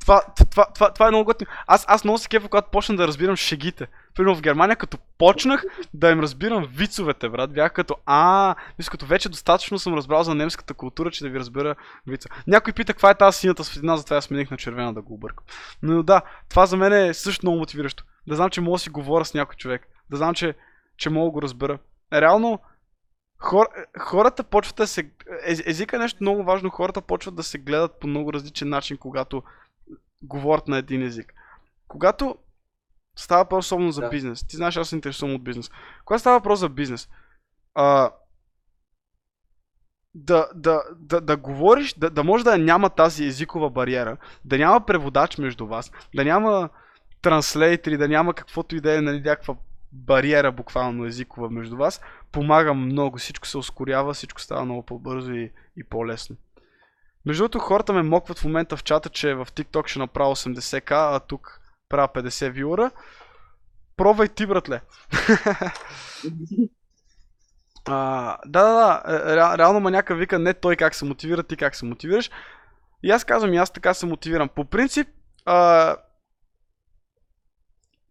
това, 0.00 0.22
това, 0.50 0.66
това, 0.74 0.92
това 0.92 1.06
е 1.06 1.10
много 1.10 1.24
готино. 1.24 1.50
Аз, 1.66 1.84
аз 1.88 2.04
много 2.04 2.18
се 2.18 2.28
кефа, 2.28 2.48
когато 2.48 2.70
почна 2.70 2.96
да 2.96 3.06
разбирам 3.06 3.36
шегите. 3.36 3.86
Примерно 4.14 4.36
в 4.36 4.40
Германия, 4.40 4.76
като 4.76 4.98
почнах 5.18 5.64
да 5.94 6.10
им 6.10 6.20
разбирам 6.20 6.68
вицовете, 6.74 7.28
брат, 7.28 7.52
бях 7.52 7.72
като, 7.72 7.96
а, 8.06 8.54
мисля, 8.78 8.90
като 8.90 9.06
вече 9.06 9.28
достатъчно 9.28 9.78
съм 9.78 9.94
разбрал 9.94 10.22
за 10.22 10.34
немската 10.34 10.74
култура, 10.74 11.10
че 11.10 11.24
да 11.24 11.30
ви 11.30 11.38
разбера 11.38 11.74
вица. 12.06 12.28
Някой 12.46 12.72
пита 12.72 12.92
каква 12.92 13.10
е 13.10 13.14
тази 13.14 13.38
синята 13.38 13.64
светлина, 13.64 13.96
затова 13.96 14.16
аз 14.16 14.24
смених 14.24 14.50
на 14.50 14.56
червена 14.56 14.94
да 14.94 15.02
го 15.02 15.14
объркам. 15.14 15.44
Но 15.82 16.02
да, 16.02 16.22
това 16.48 16.66
за 16.66 16.76
мен 16.76 16.92
е 16.92 17.14
също 17.14 17.46
много 17.46 17.58
мотивиращо. 17.58 18.04
Да 18.26 18.36
знам, 18.36 18.50
че 18.50 18.60
мога 18.60 18.74
да 18.74 18.78
си 18.78 18.90
говоря 18.90 19.24
с 19.24 19.34
някой 19.34 19.56
човек. 19.56 19.88
Да 20.10 20.16
знам, 20.16 20.34
че, 20.34 20.54
че 20.96 21.10
мога 21.10 21.26
да 21.26 21.30
го 21.30 21.42
разбера. 21.42 21.78
Реално, 22.12 22.58
Хор, 23.40 23.66
хората 23.98 24.44
почват 24.44 24.76
да 24.76 24.86
се... 24.86 25.10
Ез, 25.44 25.62
езика 25.66 25.96
е 25.96 25.98
нещо 25.98 26.18
много 26.20 26.44
важно. 26.44 26.70
Хората 26.70 27.00
почват 27.00 27.34
да 27.34 27.42
се 27.42 27.58
гледат 27.58 28.00
по 28.00 28.06
много 28.06 28.32
различен 28.32 28.68
начин, 28.68 28.96
когато 28.96 29.42
говорят 30.22 30.68
на 30.68 30.78
един 30.78 31.02
език. 31.02 31.34
Когато 31.88 32.36
става 33.16 33.42
въпрос 33.42 33.66
особено 33.66 33.92
за 33.92 34.00
да. 34.00 34.08
бизнес, 34.08 34.46
ти 34.46 34.56
знаеш, 34.56 34.76
аз 34.76 34.88
се 34.88 34.94
интересувам 34.94 35.34
от 35.34 35.44
бизнес. 35.44 35.70
Когато 36.04 36.20
става 36.20 36.38
въпрос 36.38 36.58
за 36.58 36.68
бизнес, 36.68 37.08
а, 37.74 38.10
да, 40.14 40.48
да, 40.54 40.82
да, 40.96 41.20
да 41.20 41.36
говориш, 41.36 41.94
да, 41.94 42.10
да 42.10 42.24
може 42.24 42.44
да 42.44 42.58
няма 42.58 42.90
тази 42.90 43.24
езикова 43.24 43.70
бариера, 43.70 44.16
да 44.44 44.58
няма 44.58 44.86
преводач 44.86 45.38
между 45.38 45.66
вас, 45.66 45.92
да 46.14 46.24
няма 46.24 46.68
транслейтери, 47.22 47.96
да 47.96 48.08
няма 48.08 48.34
каквото 48.34 48.76
и 48.76 48.80
да 48.80 48.98
е, 48.98 49.00
нали, 49.00 49.16
някаква 49.16 49.56
бариера 49.92 50.52
буквално 50.52 51.04
езикова 51.04 51.50
между 51.50 51.76
вас, 51.76 52.00
помага 52.32 52.74
много, 52.74 53.18
всичко 53.18 53.46
се 53.46 53.58
ускорява, 53.58 54.14
всичко 54.14 54.40
става 54.40 54.64
много 54.64 54.82
по-бързо 54.82 55.32
и, 55.32 55.52
и 55.76 55.84
по-лесно. 55.84 56.36
Между 57.26 57.42
другото, 57.42 57.58
хората 57.58 57.92
ме 57.92 58.02
мокват 58.02 58.38
в 58.38 58.44
момента 58.44 58.76
в 58.76 58.84
чата, 58.84 59.08
че 59.08 59.34
в 59.34 59.46
TikTok 59.46 59.86
ще 59.86 59.98
направя 59.98 60.36
80к, 60.36 60.92
а 61.16 61.20
тук 61.20 61.60
правя 61.88 62.08
50 62.08 62.50
вилора. 62.50 62.90
Пробвай 63.96 64.28
ти, 64.28 64.46
братле. 64.46 64.80
а, 67.86 68.36
да, 68.46 68.62
да, 68.64 68.72
да. 68.72 69.02
Е, 69.06 69.36
ре, 69.36 69.58
реално 69.58 69.80
маняка 69.80 70.14
вика 70.14 70.38
не 70.38 70.54
той 70.54 70.76
как 70.76 70.94
се 70.94 71.04
мотивира, 71.04 71.42
ти 71.42 71.56
как 71.56 71.76
се 71.76 71.84
мотивираш. 71.84 72.30
И 73.02 73.10
аз 73.10 73.24
казвам, 73.24 73.54
и 73.54 73.56
аз 73.56 73.70
така 73.70 73.94
се 73.94 74.06
мотивирам. 74.06 74.48
По 74.48 74.64
принцип, 74.64 75.08
а, 75.44 75.96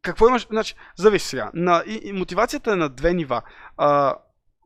какво 0.02 0.28
имаш? 0.28 0.48
Значи, 0.48 0.76
зависи 0.96 1.28
сега. 1.28 1.52
На, 1.54 1.84
и, 1.88 2.02
и 2.04 2.14
мотивацията 2.14 2.72
е 2.72 2.76
на 2.76 2.90
две 2.90 3.14
нива. 3.14 3.42
А, 3.78 4.16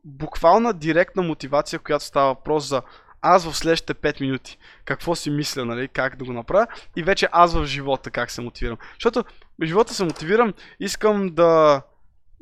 буквална 0.04 0.72
директна 0.72 1.22
мотивация, 1.22 1.78
която 1.78 2.04
става 2.04 2.28
въпрос 2.28 2.68
за 2.68 2.82
аз 3.22 3.50
в 3.50 3.56
следващите 3.56 3.94
5 3.94 4.20
минути, 4.20 4.58
какво 4.84 5.14
си 5.14 5.30
мисля, 5.30 5.64
нали, 5.64 5.88
как 5.88 6.16
да 6.16 6.24
го 6.24 6.32
направя 6.32 6.66
и 6.96 7.02
вече 7.02 7.28
аз 7.32 7.54
в 7.54 7.64
живота 7.64 8.10
как 8.10 8.30
се 8.30 8.40
мотивирам. 8.40 8.76
Защото 8.94 9.24
в 9.62 9.66
живота 9.66 9.94
се 9.94 10.04
мотивирам, 10.04 10.54
искам 10.80 11.28
да 11.28 11.82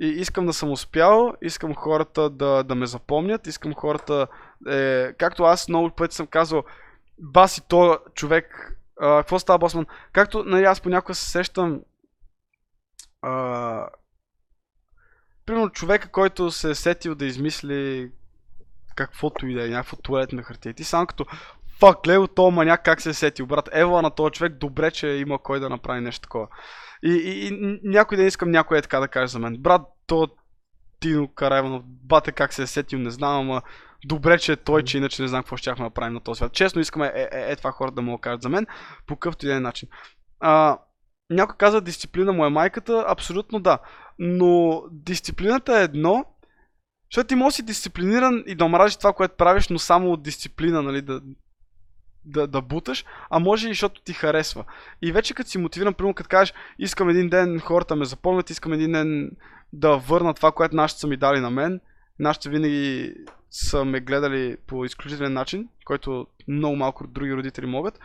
и 0.03 0.07
искам 0.07 0.47
да 0.47 0.53
съм 0.53 0.71
успял, 0.71 1.33
искам 1.43 1.75
хората 1.75 2.31
да, 2.31 2.63
да 2.63 2.75
ме 2.75 2.87
запомнят, 2.87 3.47
искам 3.47 3.75
хората, 3.75 4.27
е, 4.69 5.13
както 5.13 5.43
аз 5.43 5.69
много 5.69 5.91
пъти 5.91 6.17
съм 6.17 6.27
казал, 6.27 6.65
баси 7.19 7.61
то 7.69 7.99
човек, 8.15 8.77
а, 9.01 9.17
какво 9.17 9.39
става 9.39 9.59
Босман? 9.59 9.87
Както 10.13 10.45
нали, 10.45 10.65
аз 10.65 10.81
понякога 10.81 11.15
се 11.15 11.31
сещам 11.31 11.81
а, 13.23 13.87
примерно 15.47 15.71
човека, 15.71 16.11
който 16.11 16.51
се 16.51 16.71
е 16.71 16.75
сетил 16.75 17.15
да 17.15 17.27
измисли 17.27 18.11
каквото 18.95 19.47
и 19.47 19.55
да 19.55 19.67
е, 19.67 19.69
някакво 19.69 19.97
туалетна 19.97 20.43
хартия. 20.43 20.75
Ти 20.75 20.85
само 20.85 21.07
като 21.07 21.27
фак, 21.81 22.07
лево, 22.07 22.29
то 22.29 22.51
маняк 22.51 22.85
как 22.85 23.01
се 23.01 23.11
е 23.11 23.15
сетил, 23.15 23.47
брат. 23.47 23.69
Ева 23.73 24.03
на 24.03 24.11
този 24.11 24.33
човек, 24.33 24.53
добре, 24.53 24.91
че 24.91 25.07
има 25.09 25.39
кой 25.39 25.61
да 25.61 25.69
направи 25.69 26.01
нещо 26.01 26.23
такова. 26.23 26.49
И, 27.03 27.13
и, 27.13 27.47
и 27.47 27.81
някой 27.83 28.17
ден 28.17 28.27
искам 28.27 28.51
някой 28.51 28.79
е 28.79 28.83
така 28.83 29.01
да 29.01 29.09
каже 29.09 29.33
за 29.33 29.39
мен. 29.39 29.57
Брат, 29.59 29.83
то 30.07 30.29
Тино 31.01 31.29
Карайванов, 31.29 31.83
бате 31.87 32.33
как 32.33 32.53
се 32.53 32.63
е 32.63 32.67
сетил, 32.67 32.99
не 32.99 33.11
знам, 33.11 33.41
ама 33.41 33.63
добре, 34.05 34.39
че 34.39 34.53
е 34.53 34.57
той, 34.57 34.83
че 34.83 34.99
иначе 34.99 35.23
не 35.23 35.29
знам 35.29 35.43
какво 35.43 35.57
ще 35.57 35.75
да 35.75 35.83
направим 35.83 36.15
на 36.15 36.21
този 36.21 36.39
свят. 36.39 36.53
Честно 36.53 36.81
искаме 36.81 37.13
е, 37.15 37.29
е, 37.33 37.53
е 37.53 37.57
това 37.57 37.73
хората 37.73 37.95
да 37.95 38.03
му 38.03 38.19
кажат 38.19 38.43
за 38.43 38.49
мен, 38.49 38.67
по 39.07 39.17
какъвто 39.17 39.47
и 39.47 39.49
да 39.49 39.55
е 39.55 39.61
начин. 39.61 39.89
А, 40.41 40.79
някой 41.31 41.57
каза 41.57 41.81
дисциплина 41.81 42.33
му 42.33 42.47
е 42.47 42.51
майката, 42.51 43.05
абсолютно 43.09 43.61
да. 43.61 43.79
Но 44.19 44.83
дисциплината 44.91 45.81
е 45.81 45.85
едно, 45.85 46.25
защото 47.11 47.27
ти 47.27 47.35
можеш 47.35 47.57
си 47.57 47.63
дисциплиниран 47.63 48.45
и 48.47 48.55
да 48.55 48.65
омражиш 48.65 48.97
това, 48.97 49.13
което 49.13 49.37
правиш, 49.37 49.69
но 49.69 49.79
само 49.79 50.13
от 50.13 50.23
дисциплина, 50.23 50.83
нали, 50.83 51.03
да, 51.03 51.21
да, 52.25 52.47
да 52.47 52.63
буташ, 52.63 53.05
а 53.31 53.39
може 53.39 53.67
и 53.67 53.71
защото 53.71 54.03
ти 54.03 54.13
харесва. 54.13 54.65
И 55.03 55.13
вече 55.13 55.35
като 55.35 55.51
си 55.51 55.59
мотивиран, 55.59 55.95
примерно 55.95 56.15
като 56.15 56.29
кажеш, 56.29 56.55
искам 56.79 57.09
един 57.09 57.29
ден 57.29 57.61
хората 57.61 57.97
ме 57.97 58.05
запомнят, 58.05 58.51
искам 58.51 58.73
един 58.73 58.93
ден 58.93 59.31
да 59.73 59.97
върна 59.97 60.35
това, 60.35 60.53
което 60.53 60.77
нашите 60.77 61.01
са 61.01 61.07
ми 61.07 61.17
дали 61.17 61.41
на 61.41 61.51
мен. 61.51 61.81
Нашите 62.19 62.51
винаги 62.51 63.15
са 63.51 63.85
ме 63.85 64.01
гледали 64.01 64.57
по 64.67 64.85
изключителен 64.85 65.33
начин, 65.33 65.69
който 65.85 66.27
много 66.49 66.77
малко 66.77 67.07
други 67.07 67.35
родители 67.35 67.67
могат. 67.67 68.01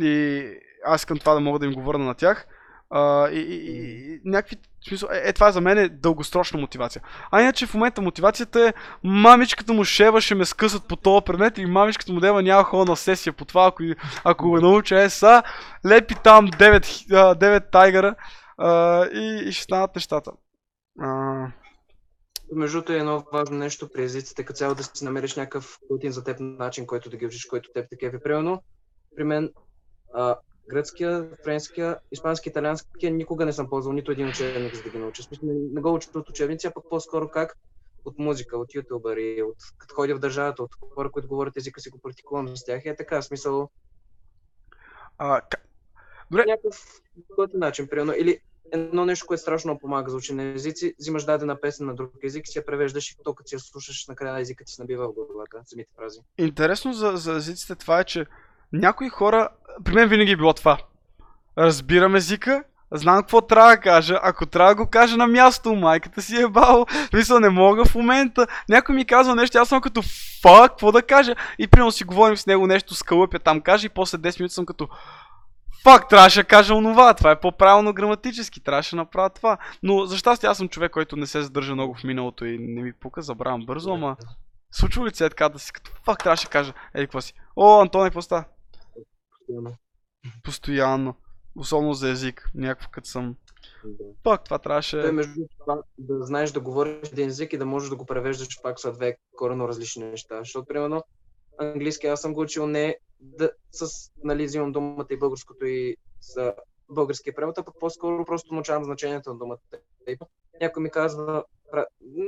и 0.00 0.44
аз 0.84 1.00
искам 1.00 1.18
това 1.18 1.34
да 1.34 1.40
мога 1.40 1.58
да 1.58 1.66
им 1.66 1.72
го 1.72 1.82
върна 1.82 2.04
на 2.04 2.14
тях. 2.14 2.46
А, 2.94 3.28
и, 3.28 3.38
и, 3.38 4.14
и, 4.14 4.20
някакви, 4.24 4.56
смисъл, 4.88 5.08
е, 5.12 5.28
е, 5.28 5.32
това 5.32 5.52
за 5.52 5.60
мен 5.60 5.78
е 5.78 5.88
дългосрочна 5.88 6.60
мотивация. 6.60 7.02
А 7.30 7.42
иначе 7.42 7.66
в 7.66 7.74
момента 7.74 8.02
мотивацията 8.02 8.68
е 8.68 8.72
мамичката 9.04 9.72
му 9.72 9.84
шева 9.84 10.20
ще 10.20 10.34
ме 10.34 10.44
скъсат 10.44 10.88
по 10.88 10.96
този 10.96 11.24
предмет 11.24 11.58
и 11.58 11.66
мамичката 11.66 12.12
му 12.12 12.20
дева 12.20 12.42
няма 12.42 12.64
хора 12.64 12.90
на 12.90 12.96
сесия 12.96 13.32
по 13.32 13.44
това, 13.44 13.66
ако, 13.66 13.82
ако 14.24 14.48
го 14.48 14.60
науча 14.60 15.02
е 15.02 15.10
са, 15.10 15.42
лепи 15.86 16.14
там 16.24 16.48
9, 16.48 17.34
9 17.34 17.70
тайгъра 17.72 18.14
а, 18.58 19.04
и, 19.06 19.48
и 19.48 19.52
ще 19.52 19.64
станат 19.64 19.94
нещата. 19.94 20.32
А, 21.00 21.46
Между 22.54 22.76
другото 22.76 22.92
е 22.92 22.96
едно 22.96 23.24
важно 23.32 23.56
нещо 23.56 23.88
при 23.94 24.02
езиците, 24.02 24.44
като 24.44 24.56
цяло 24.56 24.74
да 24.74 24.82
си 24.82 25.04
намериш 25.04 25.36
някакъв 25.36 25.78
готин 25.90 26.12
за 26.12 26.24
теб 26.24 26.36
начин, 26.40 26.86
който 26.86 27.10
да 27.10 27.16
ги 27.16 27.26
учиш, 27.26 27.44
който 27.46 27.70
теб 27.74 27.86
те 27.90 27.96
кефи. 27.96 28.16
Примерно, 28.24 28.62
при 29.16 29.24
мен 29.24 29.50
а, 30.14 30.36
гръцкия, 30.68 31.28
френския, 31.44 31.98
испански, 32.12 32.48
италианския 32.48 33.12
никога 33.12 33.44
не 33.44 33.52
съм 33.52 33.68
ползвал 33.68 33.92
нито 33.92 34.12
един 34.12 34.28
учебник, 34.28 34.74
за 34.74 34.82
да 34.82 34.90
ги 34.90 34.98
науча. 34.98 35.22
Смисъл, 35.22 35.48
не, 35.48 35.80
го 35.80 35.94
уча 35.94 36.08
от 36.14 36.28
учебници, 36.28 36.66
а 36.66 36.70
пък 36.70 36.84
по-скоро 36.90 37.28
как 37.28 37.58
от 38.04 38.18
музика, 38.18 38.58
от 38.58 38.74
ютубъри, 38.74 39.42
от 39.42 39.56
като 39.78 39.94
ходя 39.94 40.16
в 40.16 40.18
държавата, 40.18 40.62
от 40.62 40.70
хора, 40.94 41.10
които 41.10 41.28
говорят 41.28 41.56
езика 41.56 41.80
си 41.80 41.90
го 41.90 41.98
практикувам 41.98 42.56
с 42.56 42.64
тях. 42.64 42.84
И 42.84 42.88
е 42.88 42.96
така, 42.96 43.22
смисъл, 43.22 43.70
а, 45.18 45.40
ка- 45.40 45.60
Добре. 46.30 46.44
някакъв 46.46 47.02
начин, 47.54 47.88
примерно. 47.88 48.12
Или 48.12 48.40
едно 48.72 49.04
нещо, 49.04 49.26
което 49.26 49.40
страшно 49.40 49.78
помага 49.78 50.10
за 50.10 50.16
учене 50.16 50.44
на 50.44 50.54
езици, 50.54 50.94
взимаш 50.98 51.24
дадена 51.24 51.60
песен 51.60 51.86
на 51.86 51.94
друг 51.94 52.12
език, 52.22 52.48
си 52.48 52.58
я 52.58 52.66
превеждаш 52.66 53.10
и 53.10 53.16
то 53.24 53.34
като 53.34 53.48
си 53.48 53.54
я 53.54 53.58
слушаш, 53.58 54.06
накрая 54.08 54.40
езика 54.40 54.64
ти 54.64 54.72
се 54.72 54.82
набива 54.82 55.08
в 55.08 55.12
главата, 55.12 55.62
самите 55.66 55.90
фрази. 55.96 56.20
интересно 56.38 56.92
за, 56.92 57.12
за 57.16 57.36
езиците 57.36 57.74
това 57.74 58.00
е, 58.00 58.04
че 58.04 58.26
някои 58.72 59.08
хора, 59.08 59.48
при 59.84 59.94
мен 59.94 60.08
винаги 60.08 60.32
е 60.32 60.36
било 60.36 60.52
това. 60.52 60.78
Разбирам 61.58 62.14
езика, 62.14 62.64
знам 62.90 63.16
какво 63.16 63.40
трябва 63.40 63.70
да 63.70 63.80
кажа, 63.80 64.18
ако 64.22 64.46
трябва 64.46 64.74
да 64.74 64.84
го 64.84 64.90
кажа 64.90 65.16
на 65.16 65.26
място, 65.26 65.74
майката 65.74 66.22
си 66.22 66.42
е 66.42 66.48
бал, 66.48 66.86
мисля, 67.12 67.40
не 67.40 67.48
мога 67.48 67.84
в 67.84 67.94
момента. 67.94 68.46
Някой 68.68 68.94
ми 68.94 69.04
казва 69.04 69.34
нещо, 69.34 69.58
аз 69.58 69.68
съм 69.68 69.80
като 69.80 70.02
фак, 70.42 70.70
какво 70.70 70.92
да 70.92 71.02
кажа? 71.02 71.34
И 71.58 71.66
примерно 71.66 71.92
си 71.92 72.04
говорим 72.04 72.36
с 72.36 72.46
него 72.46 72.66
нещо, 72.66 72.94
скълъпя 72.94 73.38
там 73.38 73.60
каже 73.60 73.86
и 73.86 73.90
после 73.90 74.18
10 74.18 74.40
минути 74.40 74.54
съм 74.54 74.66
като 74.66 74.88
Фак, 75.84 76.08
трябваше 76.08 76.40
да 76.40 76.48
кажа 76.48 76.74
онова, 76.74 77.14
това 77.14 77.30
е 77.30 77.40
по-правилно 77.40 77.94
граматически, 77.94 78.60
трябваше 78.60 78.96
да 78.96 78.96
направя 78.96 79.30
това. 79.30 79.58
Но 79.82 80.06
за 80.06 80.16
щастие 80.16 80.48
аз 80.48 80.56
съм 80.56 80.68
човек, 80.68 80.92
който 80.92 81.16
не 81.16 81.26
се 81.26 81.42
задържа 81.42 81.74
много 81.74 81.94
в 81.94 82.04
миналото 82.04 82.44
и 82.44 82.58
не 82.58 82.82
ми 82.82 82.92
пука, 82.92 83.22
забравям 83.22 83.66
бързо, 83.66 83.94
ама 83.94 84.16
случва 84.70 85.06
ли 85.06 85.14
се 85.14 85.26
е 85.26 85.28
така 85.28 85.48
да 85.48 85.58
си 85.58 85.72
като 85.72 85.90
фак, 86.04 86.18
трябваше 86.18 86.44
да 86.44 86.50
кажа, 86.50 86.72
ей, 86.94 87.04
какво 87.04 87.20
си? 87.20 87.34
О, 87.56 87.80
Антоне, 87.80 88.04
какво 88.04 88.22
става? 88.22 88.44
Постоянно. 89.52 89.76
Постоянно. 90.44 91.14
Особено 91.56 91.94
за 91.94 92.10
език. 92.10 92.50
Някакво 92.54 92.90
като 92.90 93.08
съм. 93.08 93.36
Да. 93.84 94.04
Пак 94.22 94.44
това 94.44 94.58
трябваше. 94.58 95.02
Той, 95.02 95.12
между 95.12 95.40
да 95.98 96.22
знаеш 96.22 96.52
да 96.52 96.60
говориш 96.60 97.08
един 97.12 97.28
език 97.28 97.52
и 97.52 97.58
да 97.58 97.66
можеш 97.66 97.90
да 97.90 97.96
го 97.96 98.06
превеждаш 98.06 98.62
пак 98.62 98.80
са 98.80 98.92
две 98.92 99.16
коренно 99.36 99.68
различни 99.68 100.04
неща. 100.04 100.38
Защото, 100.38 100.66
примерно, 100.66 101.02
английски 101.58 102.06
аз 102.06 102.20
съм 102.20 102.34
го 102.34 102.40
учил 102.40 102.66
не 102.66 102.96
да, 103.20 103.50
с, 103.72 104.10
нали, 104.24 104.44
взимам 104.44 104.72
думата 104.72 105.06
и 105.10 105.18
българското 105.18 105.64
и 105.66 105.96
с 106.20 106.54
българския 106.90 107.34
превод, 107.34 107.58
а 107.58 107.62
пък 107.62 107.74
по-скоро 107.80 108.24
просто 108.24 108.54
научавам 108.54 108.84
значението 108.84 109.32
на 109.32 109.38
думата. 109.38 109.58
Някой 110.60 110.82
ми 110.82 110.90
казва, 110.90 111.44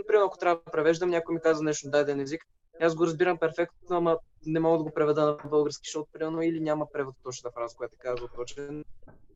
примерно 0.07 0.27
ако 0.27 0.39
трябва 0.39 0.61
да 0.67 0.73
превеждам, 0.73 1.11
някой 1.11 1.35
ми 1.35 1.41
казва 1.41 1.65
нещо 1.65 1.87
на 1.87 1.91
даден 1.91 2.21
език, 2.21 2.45
аз 2.81 2.95
го 2.95 3.07
разбирам 3.07 3.39
перфектно, 3.39 3.97
ама 3.97 4.17
не 4.47 4.61
мога 4.61 4.79
да 4.79 4.85
го 4.85 4.95
преведа 4.95 5.27
на 5.27 5.51
български, 5.51 5.89
защото 5.89 6.09
примерно 6.13 6.43
или 6.43 6.61
няма 6.61 6.87
превод 6.93 7.15
точна 7.25 7.51
фраза, 7.51 7.77
която 7.77 7.95
е 7.95 8.03
казва 8.03 8.29
точен, 8.37 8.85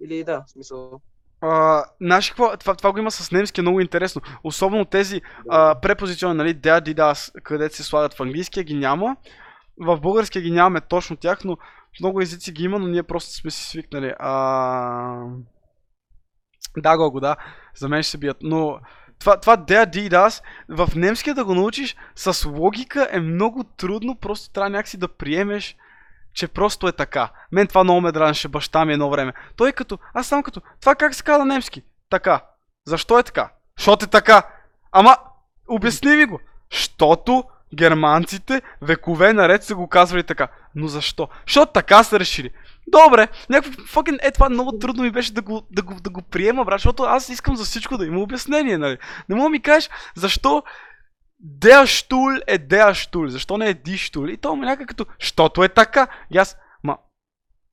или 0.00 0.24
да, 0.24 0.44
в 0.46 0.50
смисъл. 0.50 1.00
А, 1.40 1.84
знаеш 2.00 2.28
какво? 2.28 2.56
Това, 2.56 2.74
това 2.74 2.92
го 2.92 2.98
има 2.98 3.10
с 3.10 3.32
немски, 3.32 3.60
е 3.60 3.62
много 3.62 3.80
интересно. 3.80 4.22
Особено 4.44 4.84
тези 4.84 5.20
а, 5.48 5.80
препозиционни, 5.80 6.36
нали, 6.36 6.54
да, 6.54 6.80
ди, 6.80 6.94
да, 6.94 7.14
където 7.42 7.76
се 7.76 7.82
слагат 7.82 8.14
в 8.14 8.20
английския, 8.20 8.64
ги 8.64 8.74
няма. 8.74 9.16
В 9.80 10.00
българския 10.00 10.42
ги 10.42 10.50
нямаме 10.50 10.80
точно 10.80 11.16
тях, 11.16 11.44
но 11.44 11.56
в 11.56 12.00
много 12.00 12.20
езици 12.20 12.52
ги 12.52 12.64
има, 12.64 12.78
но 12.78 12.86
ние 12.86 13.02
просто 13.02 13.34
сме 13.34 13.50
си 13.50 13.68
свикнали. 13.70 14.14
А... 14.18 15.24
Да, 16.76 16.96
Гого, 16.96 17.20
да. 17.20 17.36
За 17.76 17.88
мен 17.88 18.02
ще 18.02 18.10
се 18.10 18.18
бият. 18.18 18.36
Но 18.42 18.80
това, 19.20 19.40
това 19.40 19.56
ди, 19.86 20.08
да, 20.08 20.30
в 20.68 20.88
немския 20.96 21.34
да 21.34 21.44
го 21.44 21.54
научиш 21.54 21.96
с 22.16 22.48
логика 22.48 23.08
е 23.10 23.20
много 23.20 23.64
трудно, 23.64 24.14
просто 24.14 24.50
трябва 24.50 24.70
някакси 24.70 24.96
да 24.96 25.08
приемеш, 25.08 25.76
че 26.34 26.48
просто 26.48 26.88
е 26.88 26.92
така. 26.92 27.30
Мен 27.52 27.66
това 27.66 27.84
много 27.84 28.00
ме 28.00 28.12
дранеше 28.12 28.48
баща 28.48 28.84
ми 28.84 28.92
едно 28.92 29.10
време. 29.10 29.32
Той 29.56 29.68
е 29.68 29.72
като, 29.72 29.98
аз 30.14 30.26
съм 30.26 30.42
като, 30.42 30.60
това 30.80 30.94
как 30.94 31.14
се 31.14 31.22
казва 31.22 31.44
немски? 31.44 31.82
Така. 32.10 32.44
Защо 32.86 33.18
е 33.18 33.22
така? 33.22 33.50
Защото 33.78 34.04
е 34.04 34.08
така. 34.08 34.42
Ама, 34.92 35.16
обясни 35.68 36.16
ми 36.16 36.24
го. 36.24 36.40
Щото 36.70 37.44
германците 37.74 38.62
векове 38.82 39.32
наред 39.32 39.64
са 39.64 39.74
го 39.74 39.88
казвали 39.88 40.22
така. 40.22 40.48
Но 40.74 40.88
защо? 40.88 41.28
Защото 41.46 41.72
така 41.72 42.02
са 42.02 42.20
решили. 42.20 42.50
Добре, 42.86 43.28
някакво 43.50 43.82
fucking 43.82 44.18
е 44.22 44.30
това 44.30 44.48
много 44.48 44.78
трудно 44.78 45.02
ми 45.02 45.10
беше 45.10 45.32
да 45.32 45.42
го, 45.42 45.66
да 45.70 45.82
го, 45.82 45.94
да 45.94 46.10
го 46.10 46.22
приема, 46.22 46.64
брат, 46.64 46.80
защото 46.80 47.02
аз 47.02 47.28
искам 47.28 47.56
за 47.56 47.64
всичко 47.64 47.98
да 47.98 48.06
има 48.06 48.20
обяснение, 48.20 48.78
нали? 48.78 48.98
Не 49.28 49.36
мога 49.36 49.48
ми 49.48 49.62
кажеш 49.62 49.90
защо 50.14 50.62
Der 51.44 51.82
Stuhl 51.82 52.40
е 52.46 52.58
Der 52.58 52.90
Stuhl, 52.92 53.26
защо 53.26 53.58
не 53.58 53.68
е 53.68 53.74
Die 53.74 54.12
Stuhl? 54.12 54.30
И 54.30 54.36
то 54.36 54.56
му 54.56 54.62
някак 54.62 54.88
като, 54.88 55.06
щото 55.18 55.64
е 55.64 55.68
така. 55.68 56.06
И 56.30 56.38
аз, 56.38 56.56
ма, 56.84 56.96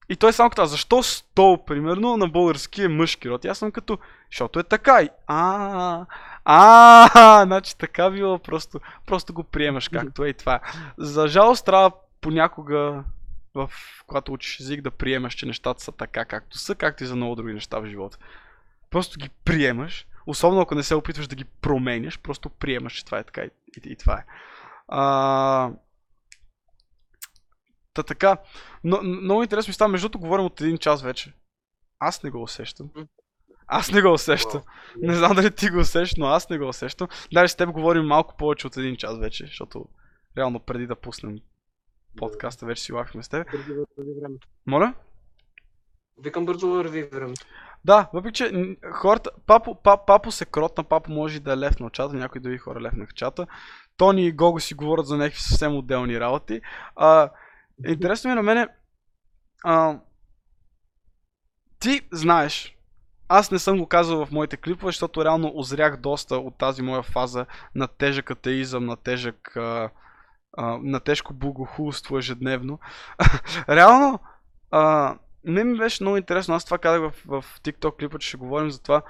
и 0.10 0.16
той 0.16 0.34
само 0.34 0.50
като, 0.50 0.62
а 0.62 0.66
защо 0.66 1.04
стол, 1.04 1.66
примерно, 1.66 2.18
на 2.18 2.28
български 2.28 2.84
е 2.84 2.88
мъжки 2.88 3.30
род? 3.30 3.46
И 3.46 3.48
аз 3.48 3.58
съм 3.58 3.72
като, 3.72 3.98
защото 4.32 4.60
е 4.60 4.64
така. 4.64 5.02
И, 5.02 5.10
а, 5.28 6.06
а, 6.46 7.46
значи 7.46 7.78
така 7.78 8.10
било, 8.10 8.40
просто, 8.40 8.80
просто 9.06 9.34
го 9.34 9.44
приемаш 9.44 9.90
както 9.90 10.24
е 10.24 10.30
и 10.30 10.34
това. 10.34 10.60
За 10.98 11.28
жалост 11.28 11.66
трябва 11.66 11.92
понякога, 12.22 13.04
в, 13.56 13.72
когато 14.08 14.34
учиш 14.34 14.60
език, 14.60 14.82
да 14.82 14.92
приемаш, 14.92 15.34
че 15.34 15.46
нещата 15.46 15.84
са 15.84 15.92
така 15.92 16.26
както 16.26 16.58
са, 16.58 16.76
както 16.76 17.04
и 17.04 17.08
за 17.08 17.16
много 17.16 17.36
други 17.36 17.54
неща 17.54 17.80
в 17.80 17.86
живота. 17.86 18.18
Просто 18.90 19.20
ги 19.20 19.30
приемаш, 19.30 20.08
особено 20.28 20.62
ако 20.62 20.76
не 20.76 20.84
се 20.84 20.96
опитваш 20.96 21.28
да 21.28 21.36
ги 21.36 21.46
променяш, 21.46 22.20
просто 22.20 22.50
приемаш, 22.50 22.94
че 22.94 23.06
това 23.06 23.20
е 23.20 23.24
така 23.24 23.42
и, 23.42 23.50
и, 23.78 23.92
и 23.92 23.96
това 23.96 24.14
е. 24.14 24.26
А... 24.88 25.72
Та 27.94 28.04
така, 28.04 28.38
но, 28.84 29.02
много 29.02 29.44
интересно 29.44 29.70
ми 29.70 29.74
става, 29.74 29.92
между 29.92 30.10
другото 30.10 30.24
говорим 30.24 30.46
от 30.46 30.62
един 30.62 30.78
час 30.78 31.02
вече. 31.02 31.34
Аз 32.00 32.24
не 32.24 32.30
го 32.30 32.44
усещам. 32.44 32.90
Аз 33.68 33.92
не 33.92 34.02
го 34.02 34.14
усещам. 34.14 34.62
Не 35.02 35.16
знам 35.16 35.36
дали 35.36 35.52
ти 35.52 35.70
го 35.70 35.80
усещаш, 35.80 36.16
но 36.18 36.26
аз 36.26 36.50
не 36.50 36.58
го 36.58 36.68
усещам. 36.68 37.08
Даже 37.34 37.54
с 37.54 37.56
теб 37.56 37.72
говорим 37.72 38.06
малко 38.06 38.38
повече 38.38 38.68
от 38.68 38.78
един 38.78 38.96
час 38.96 39.20
вече, 39.20 39.46
защото 39.46 39.86
реално 40.38 40.60
преди 40.60 40.88
да 40.88 40.96
пуснем 40.96 41.38
подкаста 42.18 42.66
вече 42.66 42.84
си 42.84 42.94
лахме 42.94 43.24
с 43.24 43.30
теб. 43.30 43.52
Бързо 43.52 43.86
върви 43.98 44.12
времето. 44.22 44.48
Моля? 44.68 44.94
Викам 46.24 46.46
бързо 46.46 46.70
върви 46.70 47.04
времето. 47.04 47.46
Да, 47.86 48.10
въпреки 48.14 48.36
че 48.36 48.78
хората, 48.94 49.30
папо, 49.46 49.82
пап, 49.82 50.08
папо 50.08 50.32
се 50.32 50.46
кротна, 50.46 50.84
папо 50.84 51.12
може 51.12 51.40
да 51.40 51.54
е 51.54 51.58
лев 51.58 51.76
в 51.80 51.90
чата, 51.92 52.16
някои 52.16 52.42
други 52.42 52.58
хора 52.58 52.82
левнаха 52.82 53.14
чата. 53.14 53.48
Тони 53.98 54.28
и 54.28 54.32
Гого 54.32 54.60
си 54.60 54.74
говорят 54.74 55.08
за 55.08 55.18
някакви 55.18 55.42
съвсем 55.42 55.76
отделни 55.76 56.20
работи. 56.20 56.62
А, 56.96 57.30
интересно 57.88 58.28
ми 58.28 58.32
е 58.32 58.36
на 58.36 58.44
мене, 58.44 58.68
а, 59.64 60.00
ти 61.80 62.02
знаеш, 62.12 62.78
аз 63.28 63.52
не 63.52 63.60
съм 63.60 63.78
го 63.78 63.88
казал 63.88 64.26
в 64.26 64.32
моите 64.32 64.58
клипове, 64.58 64.90
защото 64.90 65.26
реално 65.26 65.52
озрях 65.56 65.98
доста 65.98 66.36
от 66.36 66.58
тази 66.58 66.82
моя 66.82 67.04
фаза 67.04 67.46
на 67.76 67.88
тежък 67.88 68.32
атеизъм, 68.32 68.86
на 68.86 68.96
тежък 68.96 69.58
а, 69.58 69.90
а, 70.58 70.78
на 70.84 71.00
тежко 71.00 71.34
богохулство 71.34 72.18
ежедневно. 72.18 72.80
реално, 73.70 74.20
а, 74.72 75.16
не 75.44 75.64
ми 75.64 75.78
беше 75.78 76.04
много 76.04 76.18
интересно, 76.18 76.56
аз 76.56 76.66
това 76.66 76.78
казах 76.78 77.02
в, 77.02 77.14
в 77.26 77.60
TikTok 77.60 78.00
клипа, 78.00 78.18
че 78.18 78.28
ще 78.28 78.38
говорим 78.38 78.72
за 78.72 78.82
това. 78.84 79.02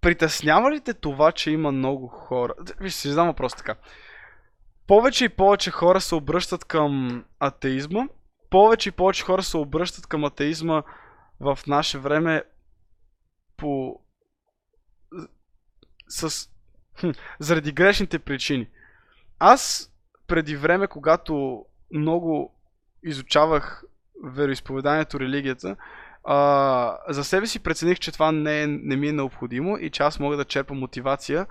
Притеснява 0.00 0.70
ли 0.70 0.80
те 0.80 0.94
това, 0.94 1.32
че 1.32 1.50
има 1.50 1.72
много 1.72 2.08
хора? 2.08 2.54
Виж, 2.80 2.94
си 2.94 3.08
задам 3.08 3.26
въпрос 3.26 3.54
така. 3.54 3.74
Повече 4.86 5.24
и 5.24 5.28
повече 5.28 5.70
хора 5.70 6.00
се 6.00 6.14
обръщат 6.14 6.64
към 6.64 7.24
атеизма, 7.40 8.02
повече 8.50 8.88
и 8.88 8.92
повече 8.92 9.24
хора 9.24 9.42
се 9.42 9.56
обръщат 9.56 10.06
към 10.06 10.24
атеизма 10.24 10.82
в 11.40 11.58
наше 11.66 11.98
време 11.98 12.42
по... 13.56 14.00
с... 16.08 16.50
Заради 17.40 17.72
грешните 17.72 18.18
причини. 18.18 18.68
Аз 19.38 19.92
преди 20.26 20.56
време, 20.56 20.86
когато 20.86 21.64
много 21.92 22.54
изучавах 23.02 23.84
вероисповеданието, 24.24 25.20
религията, 25.20 25.76
а, 26.24 26.98
за 27.08 27.24
себе 27.24 27.46
си 27.46 27.62
прецених, 27.62 27.98
че 27.98 28.12
това 28.12 28.32
не, 28.32 28.62
е, 28.62 28.66
не 28.66 28.96
ми 28.96 29.08
е 29.08 29.12
необходимо 29.12 29.76
и 29.78 29.90
че 29.90 30.02
аз 30.02 30.20
мога 30.20 30.36
да 30.36 30.44
черпа 30.44 30.74
мотивация, 30.74 31.46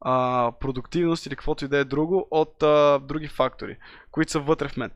а, 0.00 0.52
продуктивност 0.60 1.26
или 1.26 1.36
каквото 1.36 1.64
и 1.64 1.68
да 1.68 1.78
е 1.78 1.84
друго 1.84 2.28
от 2.30 2.62
а, 2.62 2.98
други 2.98 3.28
фактори, 3.28 3.76
които 4.10 4.32
са 4.32 4.40
вътре 4.40 4.68
в 4.68 4.76
мен, 4.76 4.90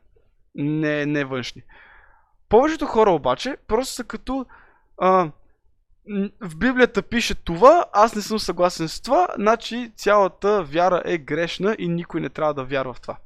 не, 0.55 1.05
не 1.05 1.25
външни. 1.25 1.61
Повечето 2.49 2.85
хора 2.85 3.11
обаче 3.11 3.57
просто 3.67 3.93
са 3.93 4.03
като 4.03 4.45
а, 4.97 5.31
в 6.41 6.57
Библията 6.57 7.01
пише 7.01 7.35
това, 7.35 7.85
аз 7.93 8.15
не 8.15 8.21
съм 8.21 8.39
съгласен 8.39 8.87
с 8.87 9.01
това, 9.01 9.27
значи 9.35 9.91
цялата 9.95 10.63
вяра 10.63 11.01
е 11.05 11.17
грешна 11.17 11.75
и 11.79 11.87
никой 11.87 12.21
не 12.21 12.29
трябва 12.29 12.53
да 12.53 12.63
вярва 12.63 12.93
в 12.93 13.01
това. 13.01 13.17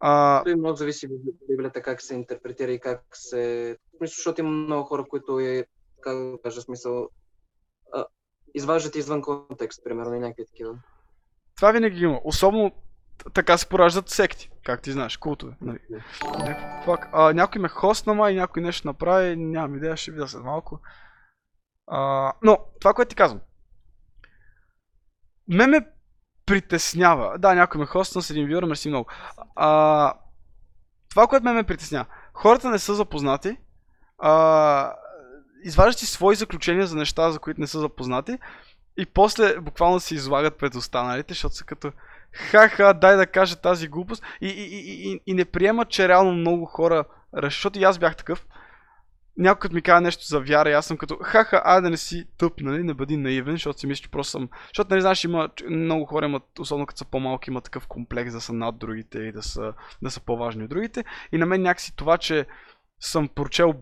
А, 0.00 0.42
Той 0.44 0.54
много 0.54 0.76
зависи 0.76 1.06
в 1.06 1.10
Библията 1.50 1.82
как 1.82 2.02
се 2.02 2.14
интерпретира 2.14 2.72
и 2.72 2.80
как 2.80 3.02
се... 3.12 3.76
Мисля, 4.00 4.14
защото 4.16 4.40
има 4.40 4.50
много 4.50 4.84
хора, 4.84 5.04
които 5.08 5.40
е, 5.40 5.66
как 6.00 6.16
да 6.18 6.38
кажа 6.42 6.60
смисъл, 6.60 7.08
а, 7.92 8.04
изваждат 8.54 8.94
извън 8.94 9.22
контекст, 9.22 9.84
примерно, 9.84 10.14
и 10.14 10.20
някакви 10.20 10.46
такива. 10.46 10.74
това 11.56 11.72
винаги 11.72 12.04
има. 12.04 12.20
Особено 12.24 12.72
така 13.34 13.58
се 13.58 13.68
пораждат 13.68 14.08
секти, 14.08 14.50
как 14.64 14.82
ти 14.82 14.92
знаеш, 14.92 15.16
култове. 15.16 15.56
Нали? 15.60 15.78
Някакъв 16.38 16.86
Пак, 16.86 17.08
а, 17.12 17.32
някой 17.32 17.62
ме 17.62 17.68
хостна 17.68 18.14
май, 18.14 18.34
някой 18.34 18.62
нещо 18.62 18.88
направи, 18.88 19.36
нямам 19.36 19.76
идея, 19.76 19.96
ще 19.96 20.10
видя 20.10 20.28
след 20.28 20.42
малко. 20.42 20.80
Но, 22.42 22.58
това, 22.80 22.94
което 22.94 23.08
ти 23.08 23.16
казвам. 23.16 23.40
Ме 25.48 25.66
ме 25.66 25.86
притеснява. 26.46 27.38
Да, 27.38 27.54
някой 27.54 27.80
ме 27.80 27.86
хостна 27.86 28.22
с 28.22 28.30
един 28.30 28.48
вюр, 28.48 28.62
мерси 28.62 28.88
много. 28.88 29.10
А, 29.56 30.12
това, 31.10 31.26
което 31.26 31.44
ме 31.44 31.52
ме 31.52 31.64
притеснява. 31.64 32.06
Хората 32.34 32.70
не 32.70 32.78
са 32.78 32.94
запознати. 32.94 33.56
А, 34.18 34.92
изваждат 35.62 35.98
си 35.98 36.06
свои 36.06 36.36
заключения 36.36 36.86
за 36.86 36.96
неща, 36.96 37.30
за 37.30 37.38
които 37.38 37.60
не 37.60 37.66
са 37.66 37.80
запознати. 37.80 38.38
И 38.96 39.06
после 39.06 39.60
буквално 39.60 40.00
се 40.00 40.14
излагат 40.14 40.58
пред 40.58 40.74
останалите, 40.74 41.34
защото 41.34 41.54
са 41.54 41.64
като 41.64 41.92
ха-ха, 42.32 42.94
дай 42.94 43.16
да 43.16 43.26
кажа 43.26 43.56
тази 43.56 43.88
глупост. 43.88 44.22
И, 44.40 44.48
и, 44.48 44.64
и, 44.64 45.12
и, 45.12 45.20
и 45.26 45.34
не 45.34 45.44
приемат, 45.44 45.88
че 45.88 46.08
реално 46.08 46.32
много 46.32 46.66
хора, 46.66 47.04
защото 47.42 47.78
и 47.78 47.84
аз 47.84 47.98
бях 47.98 48.16
такъв. 48.16 48.46
Някой 49.38 49.60
като 49.60 49.74
ми 49.74 49.82
казва 49.82 50.00
нещо 50.00 50.24
за 50.26 50.40
вяра 50.40 50.70
и 50.70 50.72
аз 50.72 50.86
съм 50.86 50.96
като 50.96 51.18
ха-ха, 51.22 51.62
ай 51.64 51.80
да 51.80 51.90
не 51.90 51.96
си 51.96 52.26
тъп, 52.38 52.60
нали, 52.60 52.82
не 52.82 52.94
бъди 52.94 53.16
наивен, 53.16 53.54
защото 53.54 53.78
си 53.78 53.86
мислиш, 53.86 54.04
че 54.04 54.10
просто 54.10 54.30
съм... 54.30 54.48
Защото, 54.68 54.90
нали, 54.90 55.00
знаеш, 55.00 55.24
има, 55.24 55.48
много 55.70 56.06
хора 56.06 56.26
имат, 56.26 56.58
особено 56.58 56.86
като 56.86 56.98
са 56.98 57.04
по-малки, 57.04 57.50
имат 57.50 57.64
такъв 57.64 57.86
комплекс 57.86 58.32
да 58.32 58.40
са 58.40 58.52
над 58.52 58.78
другите 58.78 59.18
и 59.18 59.32
да 59.32 59.42
са, 59.42 59.72
да 60.02 60.10
са 60.10 60.20
по-важни 60.20 60.64
от 60.64 60.70
другите. 60.70 61.04
И 61.32 61.38
на 61.38 61.46
мен 61.46 61.62
някакси 61.62 61.96
това, 61.96 62.18
че 62.18 62.46
съм 63.00 63.28
прочел 63.28 63.74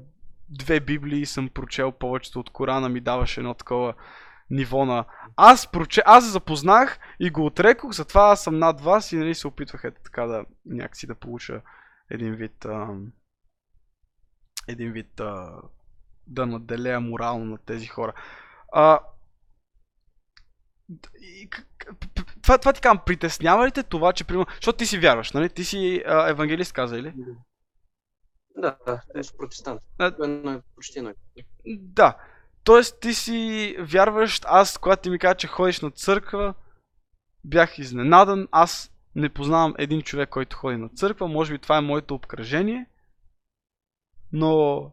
две 0.48 0.80
библии, 0.80 1.26
съм 1.26 1.48
прочел 1.48 1.92
повечето 1.92 2.40
от 2.40 2.50
Корана, 2.50 2.88
ми 2.88 3.00
даваше 3.00 3.40
едно 3.40 3.54
такова 3.54 3.94
ниво 4.50 4.84
на... 4.84 5.04
Аз, 5.36 5.70
проче... 5.70 6.02
аз 6.06 6.24
запознах 6.24 6.98
и 7.20 7.30
го 7.30 7.46
отрекох, 7.46 7.92
затова 7.92 8.30
аз 8.30 8.42
съм 8.42 8.58
над 8.58 8.80
вас 8.80 9.12
и 9.12 9.16
нали 9.16 9.34
се 9.34 9.46
опитвах 9.46 9.84
ето 9.84 10.00
така 10.04 10.26
да 10.26 10.44
някакси 10.66 11.06
да 11.06 11.14
получа 11.14 11.60
един 12.10 12.34
вид... 12.34 12.64
Ам... 12.64 13.06
Един 14.68 14.92
вид... 14.92 15.20
А... 15.20 15.60
Да 16.26 16.46
наделея 16.46 17.00
морално 17.00 17.44
на 17.44 17.58
тези 17.58 17.86
хора. 17.86 18.12
А... 18.72 19.00
И, 21.20 21.50
това, 22.42 22.58
това 22.58 22.72
ти 22.72 22.80
казвам, 22.80 23.02
притеснява 23.06 23.66
ли 23.66 23.72
те 23.72 23.82
това, 23.82 24.12
че 24.12 24.24
примерно... 24.24 24.46
Защото 24.54 24.78
ти 24.78 24.86
си 24.86 24.98
вярваш, 24.98 25.32
нали? 25.32 25.48
Ти 25.48 25.64
си 25.64 26.02
а, 26.06 26.28
евангелист, 26.28 26.72
каза 26.72 26.98
или? 26.98 27.14
Да, 28.56 28.76
да, 28.86 29.24
са 29.24 29.36
протестант. 29.36 29.80
А, 29.98 30.12
Едно 30.22 30.52
е 30.52 30.62
почти 30.74 30.98
едно. 30.98 31.12
Да. 31.66 32.16
Тоест 32.64 33.00
ти 33.00 33.14
си 33.14 33.76
вярващ, 33.80 34.44
аз 34.48 34.78
когато 34.78 35.02
ти 35.02 35.10
ми 35.10 35.18
каза, 35.18 35.34
че 35.34 35.46
ходиш 35.46 35.80
на 35.80 35.90
църква, 35.90 36.54
бях 37.44 37.78
изненадан. 37.78 38.48
Аз 38.50 38.92
не 39.14 39.28
познавам 39.28 39.74
един 39.78 40.02
човек, 40.02 40.28
който 40.28 40.56
ходи 40.56 40.76
на 40.76 40.88
църква. 40.88 41.28
Може 41.28 41.52
би 41.52 41.58
това 41.58 41.76
е 41.76 41.80
моето 41.80 42.14
обкръжение. 42.14 42.86
Но... 44.34 44.90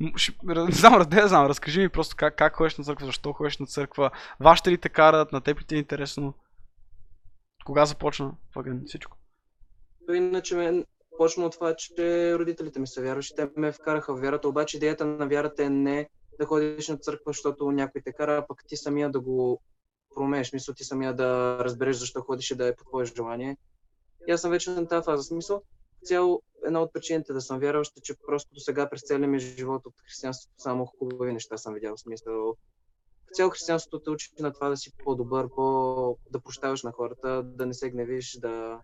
Не 0.00 0.72
знам, 0.72 1.02
да 1.08 1.28
знам, 1.28 1.46
разкажи 1.46 1.80
ми 1.80 1.88
просто 1.88 2.16
как, 2.16 2.36
как 2.36 2.56
ходиш 2.56 2.76
на 2.76 2.84
църква, 2.84 3.06
защо 3.06 3.32
ходиш 3.32 3.58
на 3.58 3.66
църква, 3.66 4.10
вашите 4.40 4.70
ли 4.70 4.78
те 4.78 4.88
карат, 4.88 5.32
на 5.32 5.40
теб 5.40 5.60
ли 5.60 5.64
ти 5.64 5.74
е 5.74 5.78
интересно, 5.78 6.34
кога 7.64 7.86
започна, 7.86 8.32
въгън, 8.56 8.82
всичко. 8.86 9.16
То 10.06 10.12
иначе 10.12 10.56
ме 10.56 10.84
почна 11.18 11.46
от 11.46 11.52
това, 11.52 11.74
че 11.76 12.34
родителите 12.38 12.80
ми 12.80 12.86
са 12.86 13.02
вярващи. 13.02 13.36
Те 13.36 13.50
ме 13.56 13.72
вкараха 13.72 14.14
в 14.14 14.20
вярата, 14.20 14.48
обаче 14.48 14.76
идеята 14.76 15.06
на 15.06 15.28
вярата 15.28 15.64
е 15.64 15.70
не 15.70 16.08
да 16.40 16.46
ходиш 16.46 16.88
на 16.88 16.96
църква, 16.96 17.32
защото 17.32 17.70
някой 17.70 18.00
те 18.04 18.12
кара, 18.12 18.36
а 18.36 18.46
пък 18.46 18.62
ти 18.68 18.76
самия 18.76 19.10
да 19.10 19.20
го 19.20 19.62
променеш. 20.14 20.52
Мисъл 20.52 20.74
ти 20.74 20.84
самия 20.84 21.14
да 21.14 21.58
разбереш 21.60 21.96
защо 21.96 22.20
ходиш 22.20 22.50
и 22.50 22.54
да 22.54 22.66
е 22.66 22.76
по 22.76 22.84
твое 22.84 23.04
желание. 23.04 23.56
И 24.28 24.32
аз 24.32 24.40
съм 24.40 24.50
вече 24.50 24.70
на 24.70 24.88
тази 24.88 25.04
фаза. 25.04 25.22
Смисъл, 25.22 25.62
цяло 26.06 26.42
една 26.66 26.82
от 26.82 26.92
причините 26.92 27.32
да 27.32 27.40
съм 27.40 27.58
вярващ 27.58 27.96
е, 27.96 28.00
че 28.00 28.14
просто 28.26 28.54
до 28.54 28.60
сега 28.60 28.90
през 28.90 29.02
целия 29.02 29.28
ми 29.28 29.38
живот 29.38 29.86
от 29.86 29.94
християнството 30.06 30.54
само 30.58 30.86
хубави 30.86 31.32
неща 31.32 31.56
съм 31.56 31.74
видял. 31.74 31.96
В 31.96 32.00
Смисъл, 32.00 32.56
цяло 33.32 33.50
християнството 33.50 34.04
те 34.04 34.10
учи 34.10 34.30
на 34.38 34.52
това 34.52 34.68
да 34.68 34.76
си 34.76 34.92
по-добър, 35.04 35.48
по... 35.54 36.18
да 36.30 36.40
прощаваш 36.40 36.82
на 36.82 36.92
хората, 36.92 37.42
да 37.42 37.66
не 37.66 37.74
се 37.74 37.90
гневиш, 37.90 38.38
да... 38.38 38.80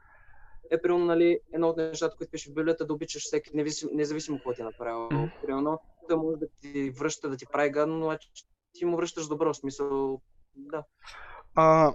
Е, 0.70 0.82
примерно, 0.82 1.04
нали, 1.04 1.38
едно 1.52 1.68
от 1.68 1.76
нещата, 1.76 2.16
които 2.16 2.30
пише 2.30 2.50
в 2.50 2.54
Библията, 2.54 2.86
да 2.86 2.94
обичаш 2.94 3.22
всеки, 3.22 3.50
независимо, 3.54 3.90
независимо 3.94 4.36
какво 4.36 4.54
ти 4.54 4.60
е 4.60 4.64
направил. 4.64 5.04
Мгм. 5.04 5.24
Примерно, 5.42 5.80
той 6.08 6.16
може 6.16 6.36
да 6.36 6.46
ти 6.60 6.90
връща, 6.90 7.28
да 7.28 7.36
ти 7.36 7.46
прави 7.52 7.70
гадно, 7.70 7.98
но 7.98 8.18
ти 8.72 8.84
му 8.84 8.96
връщаш 8.96 9.28
добро, 9.28 9.52
в 9.52 9.56
смисъл, 9.56 10.20
да. 10.54 10.84
А, 11.54 11.94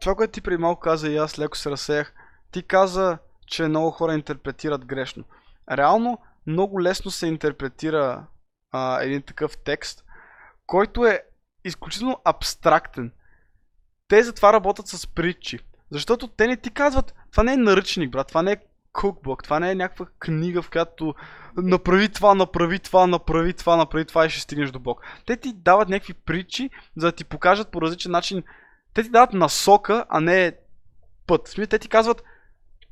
това, 0.00 0.14
което 0.14 0.32
ти 0.32 0.40
преди 0.40 0.56
малко 0.56 0.80
каза 0.80 1.08
и 1.08 1.16
аз 1.16 1.38
леко 1.38 1.56
се 1.56 1.70
разсеях, 1.70 2.14
ти 2.52 2.66
каза, 2.66 3.18
че 3.46 3.68
много 3.68 3.90
хора 3.90 4.14
интерпретират 4.14 4.84
грешно. 4.84 5.24
Реално, 5.70 6.18
много 6.46 6.82
лесно 6.82 7.10
се 7.10 7.26
интерпретира 7.26 8.26
а, 8.72 9.02
един 9.02 9.22
такъв 9.22 9.58
текст, 9.58 10.04
който 10.66 11.06
е 11.06 11.22
изключително 11.64 12.20
абстрактен. 12.24 13.12
Те 14.08 14.22
затова 14.22 14.52
работят 14.52 14.86
с 14.86 15.06
притчи. 15.06 15.58
Защото 15.90 16.28
те 16.28 16.46
не 16.46 16.56
ти 16.56 16.70
казват, 16.70 17.14
това 17.30 17.42
не 17.42 17.52
е 17.52 17.56
наръчник, 17.56 18.10
брат, 18.10 18.28
това 18.28 18.42
не 18.42 18.52
е 18.52 18.56
кукбук, 18.92 19.44
това 19.44 19.60
не 19.60 19.70
е 19.70 19.74
някаква 19.74 20.06
книга, 20.18 20.62
в 20.62 20.70
която 20.70 21.14
направи 21.56 22.08
това, 22.08 22.34
направи 22.34 22.78
това, 22.78 23.06
направи 23.06 23.52
това, 23.52 23.76
направи 23.76 24.04
това 24.04 24.26
и 24.26 24.30
ще 24.30 24.40
стигнеш 24.40 24.70
до 24.70 24.78
Бог. 24.78 25.00
Те 25.26 25.36
ти 25.36 25.52
дават 25.52 25.88
някакви 25.88 26.14
притчи, 26.14 26.70
за 26.96 27.06
да 27.06 27.12
ти 27.12 27.24
покажат 27.24 27.70
по 27.70 27.82
различен 27.82 28.12
начин 28.12 28.42
те 28.96 29.02
ти 29.02 29.10
дават 29.10 29.32
насока, 29.32 30.04
а 30.08 30.20
не 30.20 30.52
път. 31.26 31.48
Смисъл, 31.48 31.68
те 31.68 31.78
ти 31.78 31.88
казват, 31.88 32.22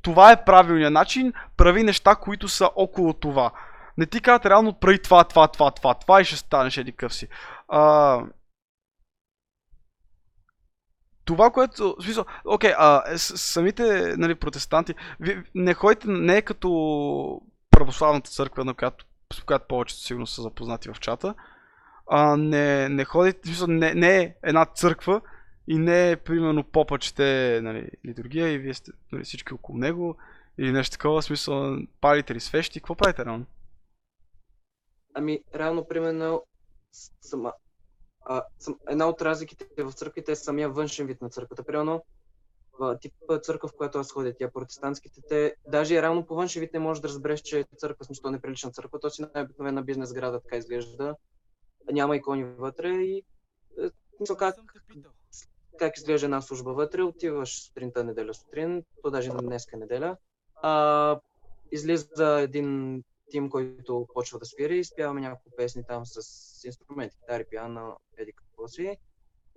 това 0.05 0.31
е 0.31 0.45
правилният 0.45 0.93
начин, 0.93 1.33
прави 1.57 1.83
неща, 1.83 2.15
които 2.15 2.47
са 2.47 2.69
около 2.75 3.13
това. 3.13 3.51
Не 3.97 4.05
ти 4.05 4.21
казват 4.21 4.45
реално 4.45 4.79
прави 4.79 5.01
това, 5.01 5.23
това, 5.23 5.47
това, 5.47 5.71
това, 5.71 5.93
това 5.93 6.21
и 6.21 6.25
ще 6.25 6.35
станеш 6.35 6.77
еди 6.77 6.91
къв 6.91 7.13
си. 7.13 7.27
А... 7.67 8.21
Това, 11.25 11.51
което... 11.51 11.95
В 11.99 12.03
смисъл, 12.03 12.25
окей, 12.45 12.73
а, 12.77 13.17
с- 13.17 13.37
самите 13.37 14.13
нали, 14.17 14.35
протестанти, 14.35 14.95
ви, 15.19 15.43
не 15.55 15.73
ходите, 15.73 16.07
не 16.07 16.37
е 16.37 16.41
като 16.41 17.41
православната 17.71 18.29
църква, 18.29 18.65
на 18.65 18.73
която, 18.73 19.05
с 19.33 19.43
която 19.43 19.65
повечето 19.67 20.01
сигурно 20.01 20.27
са 20.27 20.41
запознати 20.41 20.89
в 20.89 20.99
чата. 20.99 21.35
А, 22.09 22.37
не, 22.37 22.89
не 22.89 23.05
ходите, 23.05 23.39
в 23.43 23.45
смисъл, 23.45 23.67
не, 23.67 23.93
не 23.93 24.17
е 24.17 24.35
една 24.43 24.65
църква, 24.65 25.21
и 25.67 25.77
не 25.77 26.11
е, 26.11 26.17
примерно, 26.17 26.63
попа 26.63 26.99
чете 26.99 27.59
нали, 27.63 27.89
литургия 28.05 28.51
и 28.51 28.57
вие 28.57 28.73
сте 28.73 28.91
нали, 29.11 29.23
всички 29.23 29.53
около 29.53 29.77
него 29.77 30.17
или 30.57 30.71
нещо 30.71 30.91
такова, 30.91 31.21
в 31.21 31.25
смисъл, 31.25 31.77
палите 32.01 32.35
ли 32.35 32.39
свещи, 32.39 32.79
какво 32.79 32.95
правите 32.95 33.25
реално? 33.25 33.45
Ами, 35.13 35.43
реално, 35.55 35.87
примерно, 35.87 36.43
с- 36.91 37.11
сама, 37.21 37.53
а, 38.21 38.43
сам, 38.59 38.79
една 38.89 39.09
от 39.09 39.21
разликите 39.21 39.83
в 39.83 39.91
църквите 39.93 40.31
е 40.31 40.35
самия 40.35 40.69
външен 40.69 41.07
вид 41.07 41.21
на 41.21 41.29
църквата. 41.29 41.63
Примерно, 41.63 42.03
в 42.79 42.97
типа 43.01 43.39
църква, 43.39 43.69
в 43.69 43.75
която 43.77 43.99
аз 43.99 44.11
ходя, 44.11 44.33
тя 44.37 44.51
протестантските, 44.51 45.21
те, 45.29 45.55
даже 45.67 45.95
и 45.95 46.01
реално 46.01 46.25
по 46.25 46.35
външен 46.35 46.59
вид 46.59 46.73
не 46.73 46.79
можеш 46.79 47.01
да 47.01 47.07
разбереш, 47.07 47.41
че 47.41 47.59
е 47.59 47.65
църква, 47.77 48.03
в 48.03 48.05
смисъл 48.05 48.31
не 48.31 48.41
прилича 48.41 48.67
на 48.67 48.73
църква, 48.73 48.99
то 48.99 49.09
си 49.09 49.25
най-обикновена 49.35 49.83
бизнес 49.83 50.13
града, 50.13 50.41
така 50.41 50.57
изглежда. 50.57 51.15
Няма 51.91 52.15
икони 52.15 52.43
вътре 52.43 52.89
и 52.89 53.17
е, 53.79 53.91
как, 54.37 54.55
как 55.77 55.97
изглежда 55.97 56.25
една 56.25 56.41
служба 56.41 56.73
вътре, 56.73 57.03
отиваш 57.03 57.65
сутринта 57.65 58.03
неделя 58.03 58.33
сутрин, 58.33 58.83
то 59.03 59.11
даже 59.11 59.29
днеска 59.29 59.77
неделя, 59.77 60.17
а, 60.61 61.19
излиза 61.71 62.39
един 62.41 63.01
тим, 63.29 63.49
който 63.49 64.07
почва 64.13 64.39
да 64.39 64.45
свири, 64.45 64.77
изпяваме 64.77 65.21
няколко 65.21 65.57
песни 65.57 65.83
там 65.87 66.05
с 66.05 66.19
инструменти, 66.63 67.17
китари, 67.17 67.45
пиано, 67.49 67.97
еди 68.17 68.33
какво 68.33 68.67
си. 68.67 68.97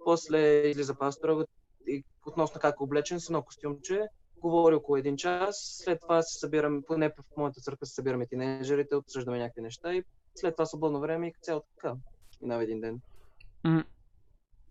После 0.05 0.39
излиза 0.69 0.95
пастора 0.95 1.45
и 1.87 2.05
относно 2.27 2.61
как 2.61 2.75
е 2.81 2.83
облечен 2.83 3.21
с 3.21 3.29
едно 3.29 3.43
костюмче, 3.43 4.07
говори 4.37 4.75
около 4.75 4.97
един 4.97 5.16
час, 5.16 5.81
след 5.85 6.01
това 6.01 6.23
се 6.23 6.39
събираме, 6.39 6.83
поне 6.83 7.09
в 7.09 7.37
моята 7.37 7.61
църква 7.61 7.87
се 7.87 7.95
събираме 7.95 8.27
тинейджерите, 8.27 8.97
обсъждаме 8.97 9.39
някакви 9.39 9.61
неща 9.62 9.95
и 9.95 10.03
след 10.35 10.55
това 10.57 10.66
свободно 10.66 11.01
време 11.01 11.29
и 11.29 11.33
цяло 11.43 11.62
така. 11.77 11.95
Минава 12.41 12.62
един 12.62 12.81
ден. 12.81 13.01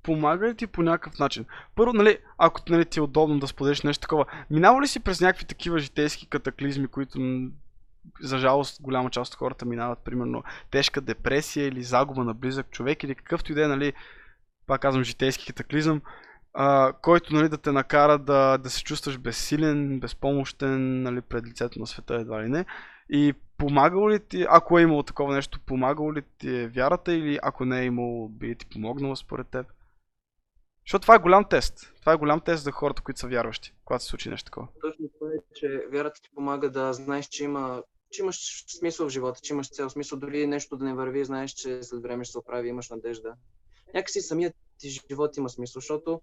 Помага 0.07 0.47
ли 0.47 0.55
ти 0.55 0.67
по 0.67 0.83
някакъв 0.83 1.19
начин? 1.19 1.45
Първо, 1.75 1.93
нали, 1.93 2.17
ако 2.37 2.61
нали, 2.69 2.85
ти 2.85 2.99
е 2.99 3.01
удобно 3.01 3.39
да 3.39 3.47
споделиш 3.47 3.81
нещо 3.81 4.01
такова, 4.01 4.25
минава 4.49 4.81
ли 4.81 4.87
си 4.87 4.99
през 4.99 5.21
някакви 5.21 5.45
такива 5.45 5.79
житейски 5.79 6.27
катаклизми, 6.27 6.87
които 6.87 7.19
за 8.21 8.37
жалост 8.37 8.81
голяма 8.81 9.09
част 9.09 9.33
от 9.33 9.39
хората 9.39 9.65
минават 9.65 9.99
примерно 9.99 10.43
тежка 10.71 11.01
депресия 11.01 11.67
или 11.67 11.83
загуба 11.83 12.23
на 12.23 12.33
близък 12.33 12.69
човек 12.71 13.03
или 13.03 13.15
какъвто 13.15 13.51
и 13.51 13.55
да 13.55 13.65
е, 13.65 13.67
нали, 13.67 13.93
пак 14.67 14.81
казвам, 14.81 15.03
житейски 15.03 15.45
катаклизъм, 15.45 16.01
а, 16.53 16.93
който 17.01 17.35
нали, 17.35 17.49
да 17.49 17.57
те 17.57 17.71
накара 17.71 18.17
да, 18.17 18.57
да 18.57 18.69
се 18.69 18.83
чувстваш 18.83 19.17
безсилен, 19.17 19.99
безпомощен 19.99 21.03
нали, 21.03 21.21
пред 21.21 21.45
лицето 21.45 21.79
на 21.79 21.87
света, 21.87 22.15
едва 22.15 22.43
ли 22.43 22.49
не. 22.49 22.65
И 23.09 23.33
помагало 23.57 24.09
ли 24.09 24.19
ти, 24.19 24.45
ако 24.49 24.79
е 24.79 24.81
имало 24.81 25.03
такова 25.03 25.35
нещо, 25.35 25.59
помагало 25.65 26.13
ли 26.13 26.21
ти 26.37 26.55
е 26.55 26.67
вярата 26.67 27.13
или 27.13 27.39
ако 27.43 27.65
не 27.65 27.81
е 27.81 27.85
имало, 27.85 28.29
би 28.29 28.55
ти 28.55 28.65
помогнало 28.65 29.15
според 29.15 29.47
теб? 29.47 29.67
Защото 30.87 31.01
това 31.01 31.15
е 31.15 31.19
голям 31.19 31.49
тест. 31.49 31.93
Това 31.99 32.13
е 32.13 32.17
голям 32.17 32.41
тест 32.41 32.63
за 32.63 32.71
хората, 32.71 33.01
които 33.01 33.19
са 33.19 33.27
вярващи, 33.27 33.73
когато 33.85 34.03
се 34.03 34.09
случи 34.09 34.29
нещо 34.29 34.45
такова. 34.45 34.67
Точно 34.81 35.09
това 35.19 35.29
е, 35.29 35.37
че 35.55 35.83
вярата 35.91 36.21
ти 36.21 36.29
помага 36.35 36.71
да 36.71 36.93
знаеш, 36.93 37.27
че 37.27 37.43
има 37.43 37.83
че 38.11 38.21
имаш 38.21 38.65
смисъл 38.79 39.07
в 39.07 39.11
живота, 39.11 39.39
че 39.43 39.53
имаш 39.53 39.69
цел, 39.69 39.89
смисъл 39.89 40.19
дори 40.19 40.47
нещо 40.47 40.77
да 40.77 40.85
не 40.85 40.93
върви, 40.93 41.25
знаеш, 41.25 41.51
че 41.51 41.83
след 41.83 42.01
време 42.01 42.23
ще 42.23 42.31
се 42.31 42.37
оправи, 42.37 42.69
имаш 42.69 42.89
надежда. 42.89 43.33
Някакси 43.93 44.21
самият 44.21 44.55
ти 44.77 44.89
живот 44.89 45.37
има 45.37 45.49
смисъл, 45.49 45.79
защото 45.79 46.21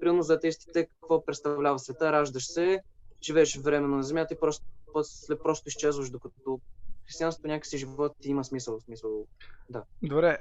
примерно 0.00 0.22
за 0.22 0.34
атеистите 0.34 0.86
какво 0.86 1.24
представлява 1.24 1.78
света, 1.78 2.12
раждаш 2.12 2.46
се, 2.46 2.80
живееш 3.22 3.56
временно 3.56 3.96
на 3.96 4.02
земята 4.02 4.34
и 4.34 4.40
просто, 4.40 4.64
после 4.92 5.38
просто 5.38 5.68
изчезваш, 5.68 6.10
докато 6.10 6.60
християнството 7.06 7.48
някакси 7.48 7.78
живот 7.78 8.12
ти 8.20 8.28
има 8.28 8.44
смисъл, 8.44 8.80
смисъл, 8.80 9.26
да. 9.70 9.82
Добре, 10.02 10.38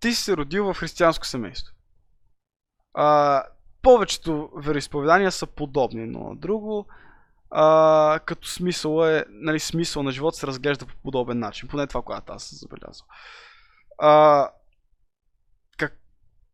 ти 0.00 0.12
си 0.12 0.22
се 0.22 0.36
родил 0.36 0.72
в 0.72 0.76
християнско 0.76 1.26
семейство. 1.26 1.74
А, 2.94 3.42
повечето 3.82 4.50
вероисповедания 4.56 5.32
са 5.32 5.46
подобни, 5.46 6.06
но 6.06 6.34
друго, 6.34 6.86
а, 7.50 8.20
като 8.26 8.48
смисъл 8.48 9.06
е, 9.06 9.24
нали, 9.28 9.60
смисъл 9.60 10.02
на 10.02 10.10
живота 10.10 10.36
се 10.36 10.46
разглежда 10.46 10.86
по 10.86 10.94
подобен 11.02 11.38
начин. 11.38 11.68
Поне 11.68 11.86
това, 11.86 12.02
което 12.02 12.32
аз 12.32 12.44
съм 12.44 12.58
забелязал. 12.58 13.06
А, 13.98 14.48
как, 15.78 16.00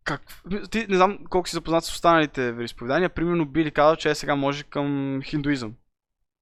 как, 0.04 0.22
ти 0.70 0.86
не 0.88 0.96
знам 0.96 1.18
колко 1.30 1.48
си 1.48 1.56
запознат 1.56 1.84
с 1.84 1.92
останалите 1.92 2.52
вероисповедания. 2.52 3.10
Примерно 3.10 3.46
Били 3.46 3.70
казал, 3.70 3.96
че 3.96 4.10
е 4.10 4.14
сега 4.14 4.36
може 4.36 4.64
към 4.64 5.20
хиндуизъм 5.24 5.74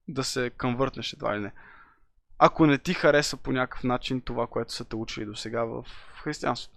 да 0.08 0.24
се 0.24 0.50
конвъртнеш 0.50 1.12
едва 1.12 1.36
ли 1.36 1.40
не. 1.40 1.52
Ако 2.38 2.66
не 2.66 2.78
ти 2.78 2.94
хареса 2.94 3.36
по 3.36 3.52
някакъв 3.52 3.84
начин 3.84 4.20
това, 4.20 4.46
което 4.46 4.72
са 4.72 4.84
те 4.84 4.96
учили 4.96 5.24
до 5.24 5.36
сега 5.36 5.64
в 5.64 5.84
християнството. 6.22 6.73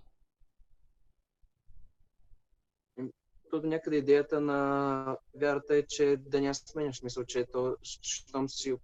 То 3.50 3.62
до 3.62 3.68
някъде 3.68 3.98
идеята 3.98 4.42
на 4.42 5.18
вярата 5.42 5.76
е, 5.76 5.84
че 5.88 6.18
да 6.20 6.42
няма 6.42 6.54
сменяш. 6.54 6.98
Смисъл, 6.98 7.24
че 7.24 7.46
то, 7.54 7.76
щом 8.02 8.50
си 8.50 8.76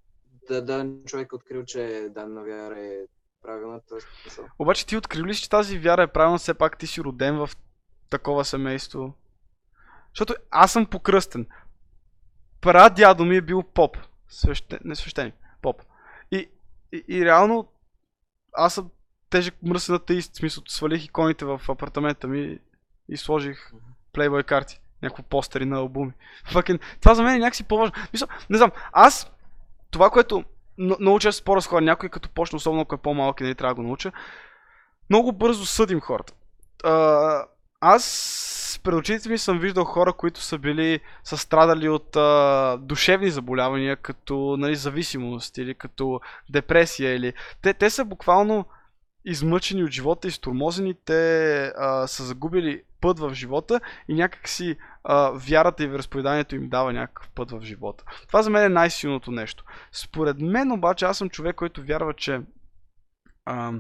да, 0.48 0.62
да 0.62 0.88
човек 1.06 1.32
е 1.32 1.36
открил, 1.36 1.66
че 1.66 2.08
дадена 2.10 2.44
вяра 2.44 2.80
е 2.80 2.98
правилната 3.42 3.96
смисъл. 4.22 4.46
Обаче 4.60 4.86
ти 4.86 4.98
открил 4.98 5.26
ли 5.26 5.36
че 5.36 5.50
тази 5.50 5.80
вяра 5.80 6.04
е 6.04 6.08
правилна, 6.08 6.38
все 6.38 6.54
пак 6.54 6.78
ти 6.78 6.88
си 6.88 7.02
роден 7.02 7.38
в 7.38 7.50
такова 8.10 8.46
семейство? 8.46 9.14
Защото 10.10 10.36
аз 10.52 10.72
съм 10.72 10.86
покръстен. 10.86 11.48
Прадядо 12.62 13.26
ми 13.26 13.36
е 13.36 13.42
бил 13.42 13.64
поп. 13.64 13.98
Свещен, 14.30 14.80
не 14.84 14.96
свещеник, 14.96 15.36
поп. 15.62 15.82
И, 16.32 16.50
и, 16.92 17.04
и 17.08 17.26
реално 17.26 17.72
аз 18.54 18.74
съм 18.74 18.90
тежък 19.30 19.56
мръсен 19.64 19.96
атеист. 19.96 20.36
Смисъл, 20.36 20.64
свалих 20.68 21.06
иконите 21.06 21.46
в 21.46 21.62
апартамента 21.70 22.28
ми 22.28 22.60
и 23.10 23.18
сложих 23.18 23.72
Playboy 24.14 24.44
карти. 24.44 24.80
Някакво 25.02 25.24
постери 25.24 25.66
на 25.66 25.78
албуми. 25.78 26.12
Fucking... 26.52 26.80
Това 27.02 27.16
за 27.16 27.24
мен 27.24 27.36
е 27.36 27.40
някакси 27.40 27.64
по-важно. 27.64 27.96
Мисля, 28.14 28.28
не 28.50 28.58
знам, 28.58 28.72
аз 28.92 29.32
това, 29.92 30.10
което 30.10 30.44
много 30.78 31.20
често 31.20 31.42
спора 31.42 31.62
с 31.62 31.68
хора, 31.68 31.82
някой 31.82 32.10
като 32.10 32.30
почне, 32.30 32.58
особено 32.58 32.82
ако 32.82 32.96
е 32.96 32.98
по-малък 32.98 33.40
и 33.40 33.44
не 33.44 33.56
трябва 33.56 33.76
да 33.76 33.82
го 33.82 33.88
науча, 33.88 34.12
много 35.10 35.32
бързо 35.32 35.66
съдим 35.66 36.02
хората. 36.02 36.34
А, 36.84 37.46
аз 37.80 38.80
пред 38.84 38.96
очите 38.96 39.30
ми 39.30 39.38
съм 39.38 39.60
виждал 39.60 39.84
хора, 39.84 40.14
които 40.14 40.42
са 40.42 40.58
били, 40.58 41.00
са 41.24 41.38
страдали 41.38 41.90
от 41.90 42.16
а, 42.16 42.78
душевни 42.82 43.30
заболявания, 43.30 43.98
като 43.98 44.56
нали, 44.60 44.76
зависимост 44.76 45.58
или 45.58 45.76
като 45.76 46.22
депресия. 46.50 47.16
Или... 47.16 47.34
Те, 47.62 47.74
те 47.74 47.90
са 47.90 48.06
буквално 48.06 48.66
измъчени 49.26 49.84
от 49.84 49.92
живота, 49.92 50.28
изтормозени, 50.28 50.96
те 51.06 51.64
а, 51.78 52.08
са 52.08 52.24
загубили 52.24 52.84
път 53.04 53.20
в 53.20 53.34
живота 53.34 53.82
и 54.08 54.14
някакси 54.14 54.78
а, 55.04 55.32
вярата 55.36 55.84
и 55.84 55.88
вероисповеданието 55.88 56.56
им 56.56 56.70
дава 56.70 56.94
някакъв 56.94 57.30
път 57.30 57.52
в 57.52 57.62
живота. 57.62 58.04
Това 58.28 58.42
за 58.42 58.50
мен 58.50 58.64
е 58.64 58.70
най-силното 58.70 59.32
нещо. 59.32 59.64
Според 59.92 60.40
мен 60.40 60.72
обаче 60.72 61.06
аз 61.06 61.18
съм 61.18 61.30
човек, 61.30 61.56
който 61.56 61.84
вярва, 61.84 62.14
че 62.14 62.42
а, 63.46 63.74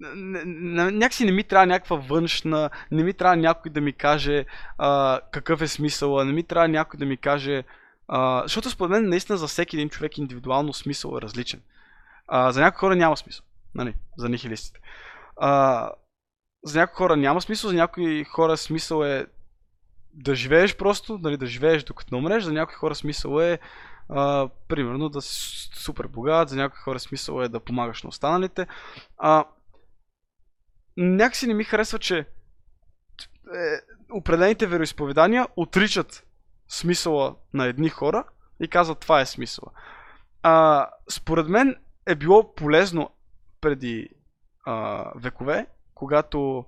някакси 0.00 1.24
не 1.24 1.32
ми 1.32 1.44
трябва 1.44 1.66
някаква 1.66 1.96
външна, 1.96 2.70
не 2.90 3.04
ми 3.04 3.14
трябва 3.14 3.36
някой 3.36 3.72
да 3.72 3.80
ми 3.80 3.92
каже 3.92 4.44
а, 4.78 5.20
какъв 5.32 5.62
е 5.62 5.68
смисъл, 5.68 6.24
не 6.24 6.32
ми 6.32 6.42
трябва 6.42 6.68
някой 6.68 6.98
да 6.98 7.06
ми 7.06 7.16
каже. 7.16 7.64
А, 8.08 8.42
защото 8.42 8.70
според 8.70 8.90
мен 8.90 9.08
наистина 9.08 9.38
за 9.38 9.46
всеки 9.46 9.76
един 9.76 9.88
човек 9.88 10.18
индивидуално 10.18 10.72
смисъл 10.72 11.16
е 11.16 11.22
различен. 11.22 11.62
А, 12.26 12.52
за 12.52 12.60
някои 12.60 12.78
хора 12.78 12.96
няма 12.96 13.16
смисъл. 13.16 13.44
Нали, 13.74 13.94
за 14.16 14.28
нихилистите. 14.28 14.80
А, 15.36 15.90
за 16.64 16.80
някои 16.80 16.96
хора 16.96 17.16
няма 17.16 17.40
смисъл, 17.40 17.70
за 17.70 17.76
някои 17.76 18.24
хора 18.24 18.56
смисъл 18.56 19.02
е 19.02 19.26
да 20.14 20.34
живееш 20.34 20.76
просто, 20.76 21.18
нали, 21.18 21.36
да 21.36 21.46
живееш 21.46 21.84
докато 21.84 22.14
не 22.14 22.18
умреш, 22.18 22.44
за 22.44 22.52
някои 22.52 22.74
хора 22.74 22.94
смисъл 22.94 23.40
е 23.40 23.58
а, 24.08 24.48
примерно 24.68 25.08
да 25.08 25.22
си 25.22 25.70
супер 25.74 26.06
богат, 26.06 26.48
за 26.48 26.56
някои 26.56 26.78
хора 26.78 27.00
смисъл 27.00 27.42
е 27.42 27.48
да 27.48 27.60
помагаш 27.60 28.02
на 28.02 28.08
останалите. 28.08 28.66
А, 29.18 29.44
някакси 30.96 31.46
не 31.46 31.54
ми 31.54 31.64
харесва, 31.64 31.98
че 31.98 32.18
е, 32.18 32.26
определените 34.12 34.66
вероисповедания 34.66 35.46
отричат 35.56 36.26
смисъла 36.68 37.36
на 37.54 37.66
едни 37.66 37.88
хора 37.88 38.24
и 38.60 38.68
казват 38.68 38.98
това 38.98 39.20
е 39.20 39.26
смисъла. 39.26 39.70
А, 40.42 40.86
според 41.10 41.48
мен 41.48 41.76
е 42.06 42.14
било 42.14 42.54
полезно 42.54 43.10
преди 43.60 44.08
а, 44.64 45.04
векове 45.16 45.66
когато 46.00 46.64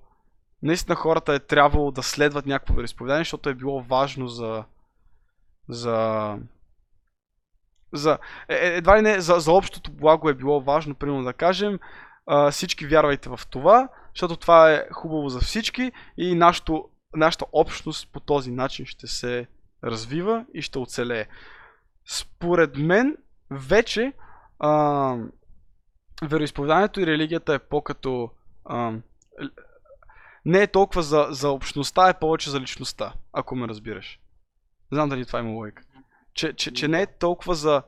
наистина 0.63 0.95
хората 0.95 1.33
е 1.33 1.39
трябвало 1.39 1.91
да 1.91 2.03
следват 2.03 2.45
някакво 2.45 2.73
вероисповедание, 2.73 3.21
защото 3.21 3.49
е 3.49 3.53
било 3.53 3.81
важно 3.81 4.27
за. 4.27 4.63
за. 5.69 6.37
за 7.93 8.17
е, 8.49 8.55
е, 8.55 8.77
едва 8.77 8.97
ли 8.97 9.01
не, 9.01 9.21
за, 9.21 9.33
за 9.39 9.51
общото 9.51 9.91
благо 9.91 10.29
е 10.29 10.33
било 10.33 10.61
важно, 10.61 10.95
примерно 10.95 11.23
да 11.23 11.33
кажем, 11.33 11.79
а, 12.25 12.51
всички 12.51 12.87
вярвайте 12.87 13.29
в 13.29 13.39
това, 13.49 13.89
защото 14.15 14.37
това 14.37 14.71
е 14.71 14.87
хубаво 14.91 15.29
за 15.29 15.39
всички 15.39 15.91
и 16.17 16.35
нашото, 16.35 16.89
нашата 17.15 17.45
общност 17.51 18.11
по 18.11 18.19
този 18.19 18.51
начин 18.51 18.85
ще 18.85 19.07
се 19.07 19.47
развива 19.83 20.45
и 20.53 20.61
ще 20.61 20.79
оцелее. 20.79 21.27
Според 22.05 22.77
мен, 22.77 23.17
вече 23.51 24.13
а, 24.59 25.15
вероисповеданието 26.23 27.01
и 27.01 27.07
религията 27.07 27.53
е 27.53 27.59
по-като 27.59 28.31
а, 28.65 28.93
не 30.45 30.61
е 30.61 30.67
толкова 30.67 31.03
за, 31.03 31.27
за 31.29 31.49
общността, 31.49 32.09
е 32.09 32.19
повече 32.19 32.49
за 32.49 32.59
личността, 32.59 33.13
ако 33.33 33.55
ме 33.55 33.67
разбираш. 33.67 34.19
Не 34.91 34.95
знам 34.95 35.09
дали 35.09 35.25
това 35.25 35.39
има 35.39 35.51
логика. 35.51 35.83
Че, 36.33 36.53
че, 36.53 36.73
че 36.73 36.87
не 36.87 37.01
е 37.01 37.17
толкова 37.17 37.55
за 37.55 37.83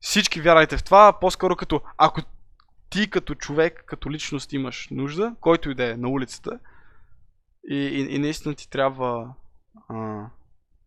всички 0.00 0.40
вярвайте 0.40 0.76
в 0.76 0.84
това, 0.84 1.18
по-скоро 1.20 1.56
като 1.56 1.80
ако 1.96 2.20
ти 2.90 3.10
като 3.10 3.34
човек, 3.34 3.84
като 3.86 4.10
личност 4.10 4.52
имаш 4.52 4.88
нужда, 4.90 5.34
който 5.40 5.70
и 5.70 5.74
да 5.74 5.90
е 5.90 5.96
на 5.96 6.08
улицата, 6.08 6.58
и, 7.70 7.76
и, 7.76 8.14
и 8.14 8.18
наистина 8.18 8.54
ти 8.54 8.70
трябва 8.70 9.34
а, 9.88 10.26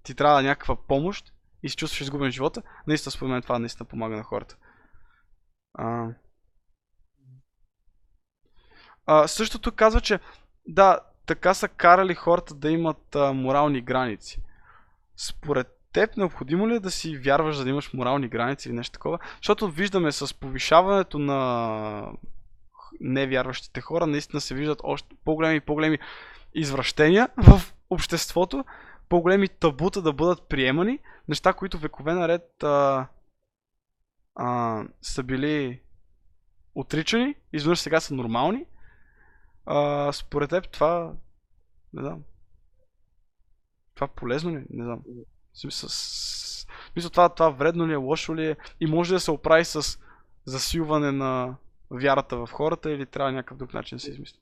ти 0.03 0.15
трябва 0.15 0.43
някаква 0.43 0.75
помощ 0.87 1.33
и 1.63 1.69
се 1.69 1.75
чувстваш 1.75 2.01
изгубен 2.01 2.31
в 2.31 2.33
живота, 2.33 2.61
наистина 2.87 3.11
според 3.11 3.31
мен 3.31 3.41
това 3.41 3.59
наистина 3.59 3.85
помага 3.85 4.15
на 4.15 4.23
хората. 4.23 4.57
А, 5.73 6.07
а, 9.05 9.27
същото 9.27 9.71
казва, 9.71 10.01
че 10.01 10.19
да, 10.67 10.99
така 11.25 11.53
са 11.53 11.67
карали 11.67 12.15
хората 12.15 12.55
да 12.55 12.69
имат 12.69 13.15
а, 13.15 13.33
морални 13.33 13.81
граници. 13.81 14.41
Според 15.17 15.67
теб 15.93 16.17
необходимо 16.17 16.69
ли 16.69 16.75
е 16.75 16.79
да 16.79 16.91
си 16.91 17.17
вярваш, 17.17 17.55
за 17.55 17.63
да 17.63 17.69
имаш 17.69 17.93
морални 17.93 18.27
граници 18.27 18.69
или 18.69 18.75
нещо 18.75 18.93
такова? 18.93 19.19
Защото 19.37 19.67
виждаме 19.67 20.11
с 20.11 20.33
повишаването 20.33 21.19
на 21.19 22.11
невярващите 22.99 23.81
хора, 23.81 24.07
наистина 24.07 24.41
се 24.41 24.55
виждат 24.55 24.79
още 24.83 25.15
по-големи 25.25 25.55
и 25.55 25.59
по-големи 25.59 25.99
извращения 26.53 27.29
в 27.37 27.61
обществото, 27.89 28.65
по-големи 29.09 29.47
табута 29.47 30.01
да 30.01 30.13
бъдат 30.13 30.47
приемани, 30.49 30.99
неща, 31.27 31.53
които 31.53 31.77
векове 31.77 32.13
наред 32.13 32.63
а, 32.63 33.07
а, 34.35 34.83
са 35.01 35.23
били 35.23 35.79
отричани, 36.75 37.35
изведнъж 37.53 37.79
сега 37.79 37.99
са 37.99 38.13
нормални 38.13 38.65
а, 39.65 40.11
според 40.13 40.49
теб 40.49 40.69
това, 40.69 41.13
не 41.93 42.01
знам, 42.01 42.23
това 43.95 44.07
полезно 44.07 44.51
ли? 44.51 44.65
Не 44.69 44.83
знам. 44.83 45.03
Мисля, 46.95 47.09
това, 47.09 47.29
това 47.29 47.49
вредно 47.49 47.87
ли 47.87 47.93
е, 47.93 47.95
лошо 47.95 48.35
ли 48.35 48.47
е 48.47 48.57
и 48.79 48.87
може 48.87 49.13
да 49.13 49.19
се 49.19 49.31
оправи 49.31 49.65
с 49.65 49.99
засилване 50.45 51.11
на 51.11 51.55
вярата 51.91 52.37
в 52.37 52.49
хората 52.51 52.91
или 52.91 53.05
трябва 53.05 53.31
някакъв 53.31 53.57
друг 53.57 53.73
начин 53.73 53.95
да 53.97 54.01
се 54.01 54.11
измисли? 54.11 54.39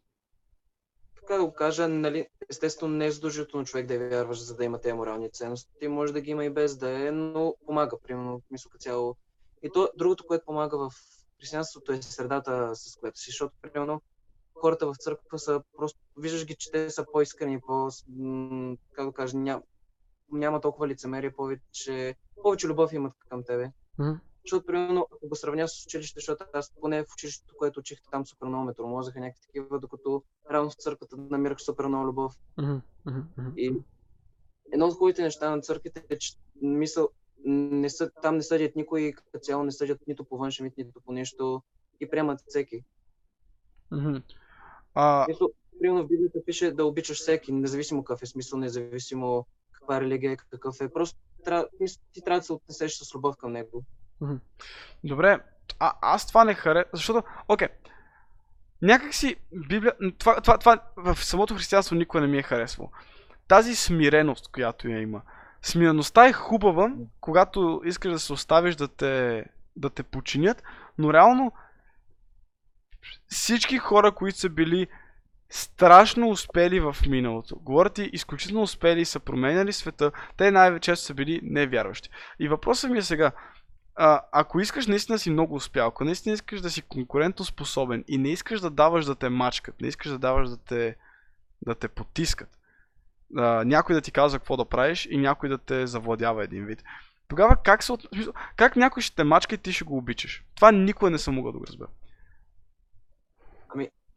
Така 1.15 1.37
да 1.37 1.45
го 1.45 1.53
кажа, 1.53 1.87
нали, 1.87 2.27
естествено 2.49 2.95
не 2.95 3.05
е 3.05 3.11
задължително 3.11 3.65
човек 3.65 3.85
да 3.85 4.09
вярваш, 4.09 4.43
за 4.43 4.55
да 4.55 4.65
има 4.65 4.81
тези 4.81 4.93
морални 4.93 5.31
ценности. 5.31 5.87
Може 5.87 6.13
да 6.13 6.21
ги 6.21 6.31
има 6.31 6.45
и 6.45 6.49
без 6.49 6.77
да 6.77 7.07
е, 7.07 7.11
но 7.11 7.55
помага, 7.65 7.97
примерно, 8.03 8.41
мисля 8.51 8.69
цяло. 8.79 9.15
И 9.61 9.69
то, 9.73 9.89
другото, 9.97 10.27
което 10.27 10.45
помага 10.45 10.77
в 10.77 10.91
християнството 11.39 11.91
е 11.91 12.01
средата, 12.01 12.75
с 12.75 12.95
която 12.95 13.19
си, 13.19 13.29
защото, 13.29 13.53
примерно, 13.61 14.01
хората 14.63 14.87
в 14.87 14.95
църква 14.99 15.39
са 15.39 15.63
просто, 15.77 15.99
виждаш 16.17 16.45
ги, 16.45 16.55
че 16.55 16.71
те 16.71 16.89
са 16.89 17.05
по-искрени, 17.11 17.61
по, 17.61 17.89
как 18.93 19.05
да 19.05 19.13
кажа, 19.13 19.37
ням, 19.37 19.61
няма 20.31 20.61
толкова 20.61 20.87
лицемерие, 20.87 21.31
повече, 21.31 22.15
повече 22.43 22.67
любов 22.67 22.93
имат 22.93 23.13
към 23.29 23.43
тебе. 23.43 23.71
Mm-hmm. 23.99 24.19
Защото, 24.45 24.65
примерно, 24.65 25.07
ако 25.11 25.27
го 25.27 25.35
сравня 25.35 25.67
с 25.67 25.85
училище, 25.85 26.19
защото 26.19 26.45
аз 26.53 26.73
поне 26.81 27.03
в 27.03 27.13
училището, 27.13 27.55
което 27.57 27.79
учих, 27.79 27.99
там 28.11 28.25
супер 28.25 28.47
много 28.47 28.63
ме 28.63 28.73
тормозаха 28.73 29.19
някакви 29.19 29.41
такива, 29.41 29.79
докато 29.79 30.23
реално 30.51 30.69
в 30.69 30.75
църквата 30.75 31.17
намирах 31.17 31.61
супер 31.61 31.85
много 31.85 32.07
любов. 32.07 32.33
Mm-hmm. 32.59 33.55
И 33.57 33.73
едно 34.73 34.87
от 34.87 34.93
хубавите 34.93 35.21
неща 35.21 35.55
на 35.55 35.61
църквите 35.61 36.05
е, 36.09 36.17
че 36.17 36.33
мисъл, 36.61 37.09
не 37.45 37.89
са, 37.89 38.11
там 38.21 38.35
не 38.35 38.43
съдят 38.43 38.75
никой, 38.75 39.11
като 39.11 39.39
цяло 39.39 39.63
не 39.63 39.71
съдят 39.71 40.07
нито 40.07 40.25
по 40.25 40.37
външен 40.37 40.63
вид, 40.63 40.77
нито 40.77 41.01
по 41.01 41.11
нещо 41.11 41.63
и 41.99 42.09
приемат 42.09 42.39
всеки. 42.47 42.83
Mm-hmm. 43.91 44.23
А... 44.95 45.25
Примерно 45.79 46.03
в 46.03 46.07
Библията 46.07 46.39
пише 46.45 46.71
да 46.71 46.85
обичаш 46.85 47.17
всеки, 47.17 47.51
независимо 47.51 48.03
какъв 48.03 48.21
е 48.21 48.25
смисъл, 48.25 48.59
независимо 48.59 49.45
каква 49.71 50.01
религия 50.01 50.31
е, 50.31 50.37
какъв 50.37 50.81
е. 50.81 50.93
Просто 50.93 51.19
трябва, 51.45 51.67
ти 52.13 52.21
трябва 52.21 52.39
да 52.39 52.45
се 52.45 52.53
отнесеш 52.53 52.93
с 52.93 53.15
любов 53.15 53.37
към 53.37 53.51
него. 53.51 53.83
Добре, 55.03 55.39
а, 55.79 55.93
аз 56.01 56.27
това 56.27 56.43
не 56.43 56.53
харесвам, 56.53 56.89
защото, 56.93 57.23
окей, 57.47 57.67
някак 58.81 59.13
си 59.13 59.35
Библия, 59.69 59.93
това, 60.17 60.41
това, 60.41 60.57
това 60.57 60.81
в 60.97 61.25
самото 61.25 61.55
християнство 61.55 61.95
никой 61.95 62.21
не 62.21 62.27
ми 62.27 62.37
е 62.37 62.43
харесвало. 62.43 62.91
Тази 63.47 63.75
смиреност, 63.75 64.51
която 64.51 64.87
я 64.87 65.01
има. 65.01 65.21
Смиреността 65.61 66.27
е 66.27 66.33
хубава, 66.33 66.93
когато 67.21 67.81
искаш 67.85 68.11
да 68.11 68.19
се 68.19 68.33
оставиш 68.33 68.75
да 68.75 68.87
те, 68.87 69.45
да 69.75 69.89
те 69.89 70.03
починят, 70.03 70.63
но 70.97 71.13
реално 71.13 71.51
всички 73.27 73.77
хора, 73.77 74.11
които 74.11 74.39
са 74.39 74.49
били 74.49 74.87
страшно 75.49 76.29
успели 76.29 76.79
в 76.79 76.95
миналото. 77.09 77.55
Говорят 77.55 77.97
и 77.97 78.09
изключително 78.13 78.63
успели 78.63 79.01
и 79.01 79.05
са 79.05 79.19
променяли 79.19 79.73
света. 79.73 80.11
Те 80.37 80.51
най-вече 80.51 80.95
са 80.95 81.13
били 81.13 81.39
невярващи. 81.43 82.09
И 82.39 82.47
въпросът 82.47 82.91
ми 82.91 82.97
е 82.97 83.01
сега, 83.01 83.31
а, 83.95 84.21
ако 84.31 84.59
искаш 84.59 84.87
наистина 84.87 85.19
си 85.19 85.29
много 85.29 85.55
успял, 85.55 85.87
ако 85.87 86.03
наистина 86.03 86.33
искаш 86.33 86.61
да 86.61 86.69
си 86.69 86.81
конкурентоспособен 86.81 88.03
и 88.07 88.17
не 88.17 88.29
искаш 88.29 88.61
да 88.61 88.69
даваш 88.69 89.05
да 89.05 89.15
те 89.15 89.29
мачкат, 89.29 89.81
не 89.81 89.87
искаш 89.87 90.11
да 90.11 90.19
даваш 90.19 90.49
да 90.49 90.57
те, 90.57 90.95
да 91.61 91.75
те 91.75 91.87
потискат, 91.87 92.49
а, 93.37 93.63
някой 93.65 93.95
да 93.95 94.01
ти 94.01 94.11
казва 94.11 94.39
какво 94.39 94.57
да 94.57 94.65
правиш 94.65 95.07
и 95.11 95.17
някой 95.17 95.49
да 95.49 95.57
те 95.57 95.87
завладява 95.87 96.43
един 96.43 96.65
вид. 96.65 96.83
Тогава 97.27 97.57
как, 97.63 97.83
се, 97.83 97.93
как 98.55 98.75
някой 98.75 99.01
ще 99.01 99.15
те 99.15 99.23
мачка 99.23 99.55
и 99.55 99.57
ти 99.57 99.73
ще 99.73 99.83
го 99.83 99.97
обичаш? 99.97 100.43
Това 100.55 100.71
никога 100.71 101.11
не 101.11 101.17
съм 101.17 101.35
могъл 101.35 101.51
да 101.51 101.57
го 101.57 101.67
разбера. 101.67 101.87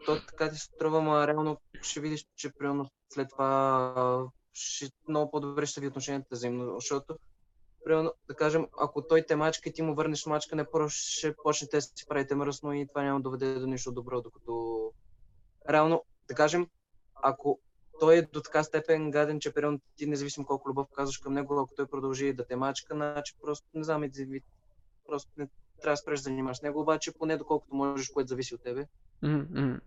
То 0.07 0.16
така 0.28 0.50
ти 0.50 0.57
се 0.57 0.64
струва, 0.64 1.00
ма 1.00 1.26
реално 1.26 1.57
ще 1.82 2.00
видиш, 2.00 2.26
че 2.36 2.52
примерно 2.59 2.90
след 3.12 3.28
това 3.28 4.26
ще, 4.52 4.90
много 5.09 5.30
по-добре 5.30 5.66
ще 5.66 5.80
ви 5.80 5.86
отношенията 5.86 6.28
взаимно, 6.30 6.74
защото 6.74 7.18
примерно, 7.84 8.12
да 8.28 8.34
кажем, 8.34 8.66
ако 8.80 9.07
той 9.07 9.22
те 9.22 9.36
мачка 9.36 9.68
и 9.68 9.72
ти 9.72 9.82
му 9.82 9.94
върнеш 9.94 10.26
мачка, 10.26 10.57
не 10.57 10.70
просто 10.70 11.18
ще 11.18 11.34
почнете 11.42 11.76
да 11.76 11.80
си 11.80 12.07
правите 12.09 12.34
мръсно 12.34 12.72
и 12.72 12.88
това 12.88 13.02
няма 13.02 13.18
да 13.18 13.22
доведе 13.22 13.54
до 13.54 13.66
нищо 13.66 13.92
добро, 13.92 14.22
докато 14.22 14.92
реално, 15.70 16.04
да 16.28 16.34
кажем, 16.34 16.66
ако 17.14 17.61
той 18.00 18.16
е 18.16 18.22
до 18.22 18.40
така 18.40 18.62
степен 18.62 19.11
гаден, 19.11 19.40
че 19.40 19.54
примерно 19.54 19.80
ти 19.96 20.07
независимо 20.07 20.46
колко 20.46 20.68
любов 20.68 20.86
казваш 20.94 21.18
към 21.18 21.32
него, 21.32 21.61
ако 21.61 21.74
той 21.74 21.86
продължи 21.86 22.32
да 22.32 22.46
те 22.46 22.57
мачка, 22.57 22.94
значи 22.94 23.34
просто 23.42 23.66
не 23.74 23.84
знам, 23.84 24.11
просто 25.07 25.30
не 25.36 25.48
трябва 25.81 25.93
да 25.93 25.97
спреш 25.97 26.20
да 26.20 26.22
занимаваш 26.22 26.57
с 26.57 26.62
него, 26.62 26.81
обаче 26.81 27.12
поне 27.12 27.37
доколкото 27.37 27.74
можеш, 27.74 28.09
което 28.09 28.29
зависи 28.29 28.55
от 28.55 28.62
тебе. 28.62 28.87
Mm-hmm. 29.24 29.81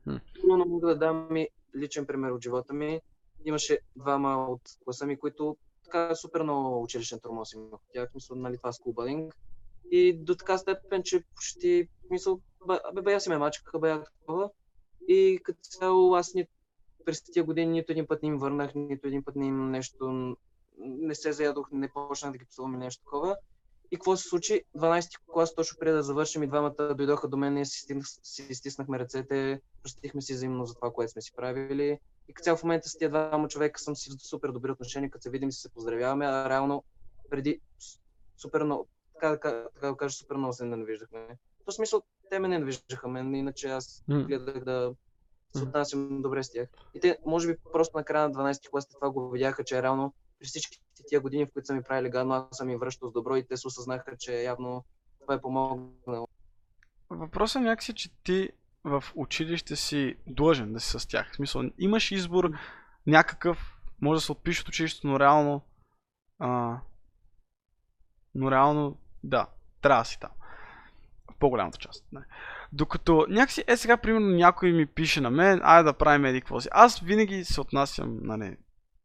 Но 0.48 0.66
мога 0.66 0.88
да 0.88 0.98
дам 0.98 1.36
и 1.36 1.48
личен 1.76 2.06
пример 2.06 2.32
от 2.32 2.44
живота 2.44 2.74
ми. 2.74 3.02
Имаше 3.46 3.80
двама 3.96 4.46
от 4.50 4.62
класа 4.84 5.06
ми, 5.06 5.20
които 5.20 5.58
така 5.84 6.16
супер 6.16 6.42
много 6.42 6.84
училищен 6.84 7.20
тормоз 7.20 7.54
имах 7.54 7.74
от 7.74 7.82
тях, 7.94 8.10
мисля, 8.16 8.36
нали, 8.36 8.58
това 8.58 8.74
скулбалинг. 8.74 9.36
И 9.92 10.14
до 10.14 10.36
така 10.36 10.58
степен, 10.58 11.04
че 11.04 11.24
почти, 11.36 11.88
мисъл, 12.12 12.42
бе, 12.68 13.02
бе, 13.02 13.14
аз 13.14 13.24
си 13.24 13.30
ме 13.30 13.38
мачкаха, 13.38 13.80
бе, 13.80 14.04
такова. 14.04 14.50
И 15.08 15.40
като 15.44 15.60
цяло 15.62 16.16
аз 16.16 16.34
ни, 16.34 16.48
през 17.06 17.24
тия 17.24 17.44
години 17.44 17.72
нито 17.72 17.92
един 17.92 18.08
път 18.08 18.24
не 18.24 18.30
им 18.30 18.38
върнах, 18.38 18.76
нито 18.76 19.08
един 19.08 19.24
път 19.24 19.36
не 19.36 19.48
им 19.48 19.72
нещо, 19.72 20.36
не 20.78 21.16
се 21.16 21.32
заядох, 21.32 21.72
не 21.72 21.90
почнах 21.94 22.32
да 22.32 22.38
ги 22.38 22.46
псувам 22.46 22.74
или 22.74 22.80
нещо 22.80 23.04
такова. 23.04 23.38
И 23.92 23.96
какво 23.96 24.18
се 24.18 24.30
случи? 24.30 24.64
12-ти 24.78 25.18
клас, 25.34 25.56
точно 25.56 25.78
преди 25.80 25.96
да 25.96 26.04
завършим, 26.04 26.44
и 26.44 26.48
двамата 26.48 26.94
дойдоха 26.96 27.28
до 27.28 27.38
мен 27.38 27.58
и 27.58 27.66
си, 27.66 27.96
си 28.24 28.56
стиснахме 28.56 29.00
ръцете, 29.00 29.62
простихме 29.84 30.22
си 30.22 30.34
взаимно 30.34 30.66
за 30.66 30.76
това, 30.76 30.92
което 30.92 31.12
сме 31.12 31.22
си 31.22 31.32
правили. 31.36 32.00
И 32.28 32.34
като 32.34 32.44
цял 32.44 32.58
в 32.58 32.64
момента 32.64 32.90
с 32.90 32.98
тия 32.98 33.10
двама 33.10 33.48
човека 33.48 33.80
съм 33.80 33.96
си 33.96 34.10
в 34.10 34.28
супер 34.28 34.50
добри 34.50 34.72
отношения, 34.72 35.10
като 35.10 35.22
се 35.22 35.30
видим 35.30 35.50
и 35.50 35.52
се 35.52 35.70
поздравяваме, 35.70 36.26
а 36.26 36.50
реално 36.50 36.84
преди 37.30 37.62
супер 38.38 38.64
много, 38.64 38.88
така, 39.14 39.32
така, 39.32 39.66
така 39.74 39.88
да 39.88 39.98
кажа, 39.98 40.16
супер 40.16 40.36
много 40.36 40.54
се 40.54 40.66
ненавиждахме. 40.66 41.38
В 41.68 41.72
смисъл, 41.72 42.02
те 42.30 42.40
ме 42.40 42.48
ненавиждаха 42.48 43.08
мен, 43.08 43.36
иначе 43.36 43.68
аз 43.68 44.04
гледах 44.10 44.64
да 44.64 44.94
се 45.56 45.64
отнасям 45.64 46.22
добре 46.22 46.44
с 46.44 46.52
тях. 46.52 46.70
И 46.94 47.00
те, 47.00 47.18
може 47.26 47.48
би, 47.48 47.58
просто 47.74 47.98
на 47.98 48.04
края 48.04 48.30
на 48.30 48.36
12 48.36 48.62
ти 48.62 48.70
клас 48.70 48.88
това 48.88 49.10
го 49.10 49.30
видяха, 49.30 49.64
че 49.64 49.84
реално 49.84 50.14
при 50.40 50.48
всички 50.48 50.80
тия 51.08 51.22
години, 51.22 51.46
в 51.46 51.50
които 51.54 51.66
са 51.66 51.74
ми 51.74 51.84
правили 51.84 52.10
гадно, 52.10 52.34
аз 52.34 52.58
съм 52.58 52.70
им 52.70 52.80
връщал 52.80 53.10
с 53.10 53.14
добро 53.14 53.36
и 53.36 53.48
те 53.48 53.58
се 53.58 53.68
осъзнаха, 53.68 54.18
че 54.20 54.44
явно 54.44 54.86
това 55.22 55.34
е 55.34 55.42
помогнало. 55.42 56.28
Въпросът 57.10 57.62
е 57.62 57.66
някакси, 57.66 57.94
че 57.94 58.10
ти 58.24 58.50
в 58.84 59.04
училище 59.16 59.76
си 59.76 60.16
длъжен 60.28 60.74
да 60.74 60.80
си 60.80 61.00
с 61.00 61.08
тях. 61.08 61.32
В 61.32 61.36
смисъл, 61.36 61.64
имаш 61.78 62.12
избор 62.12 62.52
някакъв, 63.08 63.80
може 64.02 64.18
да 64.18 64.22
се 64.22 64.32
отпише 64.32 64.62
от 64.62 64.68
училището, 64.68 65.08
но 65.08 65.20
реално 65.20 65.62
а, 66.40 66.80
но 68.36 68.52
реално, 68.52 68.98
да, 69.24 69.48
трябва 69.82 70.02
да 70.02 70.06
си 70.06 70.20
там. 70.20 70.32
В 71.32 71.36
по-голямата 71.40 71.78
част. 71.78 72.06
Не. 72.12 72.22
Докато 72.72 73.26
някакси, 73.30 73.64
е 73.68 73.78
сега, 73.78 73.98
примерно, 73.98 74.28
някой 74.28 74.72
ми 74.72 74.86
пише 74.86 75.22
на 75.22 75.30
мен, 75.30 75.62
айде 75.64 75.84
да 75.84 75.94
правим 75.94 76.26
еди 76.26 76.42
какво 76.42 76.62
си. 76.62 76.70
Аз 76.72 77.00
винаги 77.00 77.46
се 77.46 77.62
отнасям, 77.62 78.20
нали, 78.22 78.58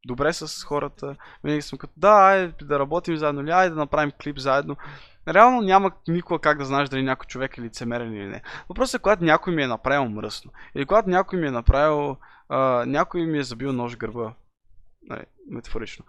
добре 0.04 0.32
с 0.32 0.64
хората. 0.64 1.16
Винаги 1.44 1.62
съм 1.62 1.78
като, 1.78 1.92
да, 1.96 2.12
айде 2.12 2.52
да 2.62 2.78
работим 2.78 3.16
заедно, 3.16 3.40
или 3.40 3.50
айде 3.50 3.70
да 3.70 3.80
направим 3.80 4.12
клип 4.22 4.38
заедно. 4.38 4.76
Реално 5.28 5.60
няма 5.60 5.90
никога 6.08 6.38
как 6.38 6.58
да 6.58 6.64
знаеш 6.64 6.88
дали 6.88 7.02
някой 7.02 7.26
човек 7.26 7.58
е 7.58 7.62
лицемерен 7.62 8.14
или 8.14 8.26
не. 8.26 8.42
Въпросът 8.68 8.98
е, 8.98 9.02
когато 9.02 9.24
някой 9.24 9.54
ми 9.54 9.62
е 9.62 9.66
направил 9.66 10.08
мръсно. 10.08 10.50
Или 10.74 10.86
когато 10.86 11.10
някой 11.10 11.40
ми 11.40 11.46
е 11.46 11.50
направил, 11.50 12.16
а, 12.48 12.84
някой 12.86 13.26
ми 13.26 13.38
е 13.38 13.44
забил 13.44 13.72
нож 13.72 13.94
в 13.94 13.98
гърба. 13.98 14.32
Нали, 15.02 15.24
метафорично. 15.50 16.04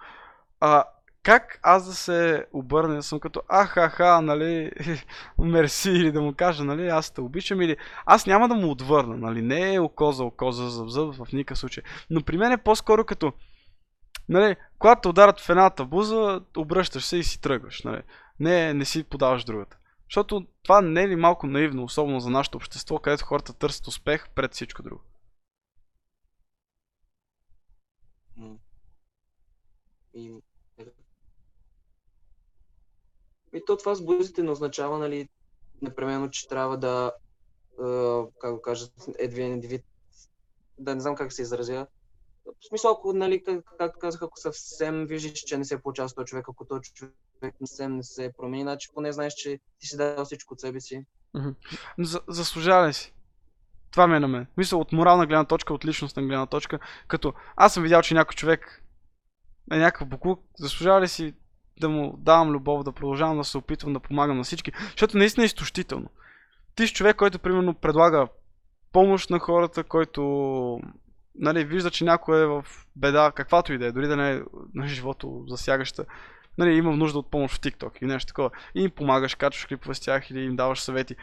А, 0.60 0.84
как 1.24 1.60
аз 1.64 1.86
да 1.86 1.94
се 1.94 2.46
обърна, 2.54 3.04
съм 3.04 3.20
като 3.20 3.42
ахаха, 3.52 4.22
нали, 4.22 4.72
мерси 5.40 5.92
или 5.92 6.12
да 6.12 6.22
му 6.22 6.34
кажа, 6.34 6.64
нали, 6.64 6.88
аз 6.88 7.12
те 7.12 7.22
обичам 7.22 7.62
или 7.62 7.78
аз 8.06 8.26
няма 8.26 8.48
да 8.48 8.56
му 8.56 8.72
отвърна, 8.72 9.18
нали, 9.18 9.42
не 9.42 9.74
е 9.74 9.80
око 9.80 10.12
за 10.12 10.24
око, 10.24 10.52
за 10.52 10.70
зъб, 10.70 10.90
зъб 10.90 11.14
в 11.14 11.32
никакъв 11.34 11.58
случай. 11.58 11.84
Но 12.10 12.22
при 12.22 12.38
мен 12.38 12.52
е 12.52 12.58
по-скоро 12.58 13.06
като, 13.06 13.34
нали, 14.30 14.56
когато 14.80 15.02
те 15.02 15.08
ударят 15.08 15.40
в 15.40 15.50
едната 15.50 15.86
буза, 15.86 16.42
обръщаш 16.58 17.06
се 17.06 17.18
и 17.18 17.24
си 17.24 17.42
тръгваш, 17.42 17.84
нали. 17.84 18.02
Не, 18.40 18.74
не 18.74 18.86
си 18.86 19.04
подаваш 19.04 19.44
другата. 19.44 19.78
Защото 20.10 20.48
това 20.64 20.82
не 20.82 21.04
е 21.04 21.08
ли 21.08 21.16
малко 21.16 21.48
наивно, 21.48 21.84
особено 21.84 22.20
за 22.20 22.30
нашето 22.30 22.58
общество, 22.58 23.00
където 23.00 23.26
хората 23.26 23.54
търсят 23.54 23.88
успех 23.88 24.30
пред 24.30 24.54
всичко 24.54 24.84
друго? 24.84 25.02
И, 30.14 30.34
то 33.66 33.78
това 33.78 33.96
с 33.96 34.02
бузите 34.02 34.44
не 34.44 34.52
означава, 34.52 34.98
нали, 34.98 35.30
непременно, 35.82 36.30
че 36.30 36.48
трябва 36.48 36.78
да, 36.78 37.12
е, 37.80 38.22
как 38.40 38.54
го 38.54 38.62
кажа, 38.62 38.88
един 39.20 39.54
индивид, 39.54 39.86
да 40.80 40.96
не 40.96 41.02
знам 41.02 41.16
как 41.16 41.34
се 41.34 41.42
изразя, 41.42 41.88
в 42.46 42.68
смисъл, 42.68 42.92
ако, 42.92 43.14
нали, 43.14 43.44
как, 43.44 43.64
както 43.80 44.00
казах, 44.00 44.22
ако 44.22 44.40
съвсем 44.40 45.06
виждаш, 45.06 45.32
че 45.32 45.58
не 45.58 45.66
се 45.66 45.82
получава 45.82 46.10
с 46.10 46.16
този 46.16 46.26
човек, 46.26 46.46
ако 46.50 46.66
този 46.66 46.92
човек 46.94 47.14
съвсем 47.60 47.96
не 47.96 48.04
се 48.04 48.34
промени, 48.38 48.64
значи 48.64 48.90
поне 48.94 49.12
знаеш, 49.12 49.34
че 49.34 49.60
ти 49.80 49.88
си 49.88 49.98
дал 49.98 50.26
всичко 50.26 50.54
от 50.54 50.60
себе 50.60 50.80
си. 50.80 51.06
За, 52.00 52.22
заслужава 52.28 52.88
ли 52.88 52.94
си? 52.94 53.14
Това 53.92 54.08
ме 54.08 54.18
е 54.18 54.20
на 54.20 54.28
мен. 54.28 54.48
Мисля, 54.58 54.78
от 54.78 54.92
морална 54.92 55.28
гледна 55.28 55.46
точка, 55.46 55.74
от 55.74 55.86
личностна 55.86 56.24
гледна 56.24 56.46
точка, 56.46 56.80
като 57.08 57.34
аз 57.56 57.74
съм 57.74 57.84
видял, 57.84 58.02
че 58.02 58.14
някой 58.14 58.36
човек 58.36 58.84
е 59.72 59.78
някакъв 59.78 60.08
буклук, 60.08 60.44
заслужава 60.60 61.02
ли 61.02 61.08
си 61.08 61.34
да 61.80 61.90
му 61.90 62.18
давам 62.18 62.52
любов, 62.52 62.84
да 62.84 62.92
продължавам 62.92 63.38
да 63.38 63.44
се 63.44 63.58
опитвам 63.58 63.94
да 63.94 64.00
помагам 64.00 64.38
на 64.38 64.44
всички, 64.44 64.72
защото 64.92 65.18
наистина 65.18 65.44
е 65.44 65.46
изтощително. 65.46 66.10
Ти 66.76 66.88
си 66.88 66.94
човек, 66.94 67.16
който 67.16 67.40
примерно 67.40 67.74
предлага 67.74 68.28
помощ 68.92 69.30
на 69.30 69.40
хората, 69.40 69.84
който 69.84 70.22
нали, 71.40 71.66
вижда, 71.66 71.92
че 71.92 72.04
някой 72.04 72.44
е 72.44 72.46
в 72.46 72.66
беда, 72.96 73.32
каквато 73.36 73.74
и 73.74 73.78
да 73.78 73.86
е, 73.86 73.92
дори 73.92 74.08
да 74.08 74.16
не 74.16 74.32
е 74.32 74.42
на 74.74 74.88
живото 74.88 75.46
засягаща, 75.48 76.06
нали, 76.58 76.76
имам 76.76 77.00
нужда 77.00 77.20
от 77.20 77.32
помощ 77.32 77.56
в 77.56 77.60
TikTok 77.60 78.04
и 78.04 78.06
нещо 78.06 78.28
такова. 78.28 78.50
И 78.76 78.84
им 78.84 78.92
помагаш, 78.92 79.36
качваш 79.36 79.66
клипове 79.66 79.96
с 79.96 80.00
тях 80.00 80.30
или 80.30 80.42
им 80.42 80.56
даваш 80.56 80.82
съвети. 80.82 81.16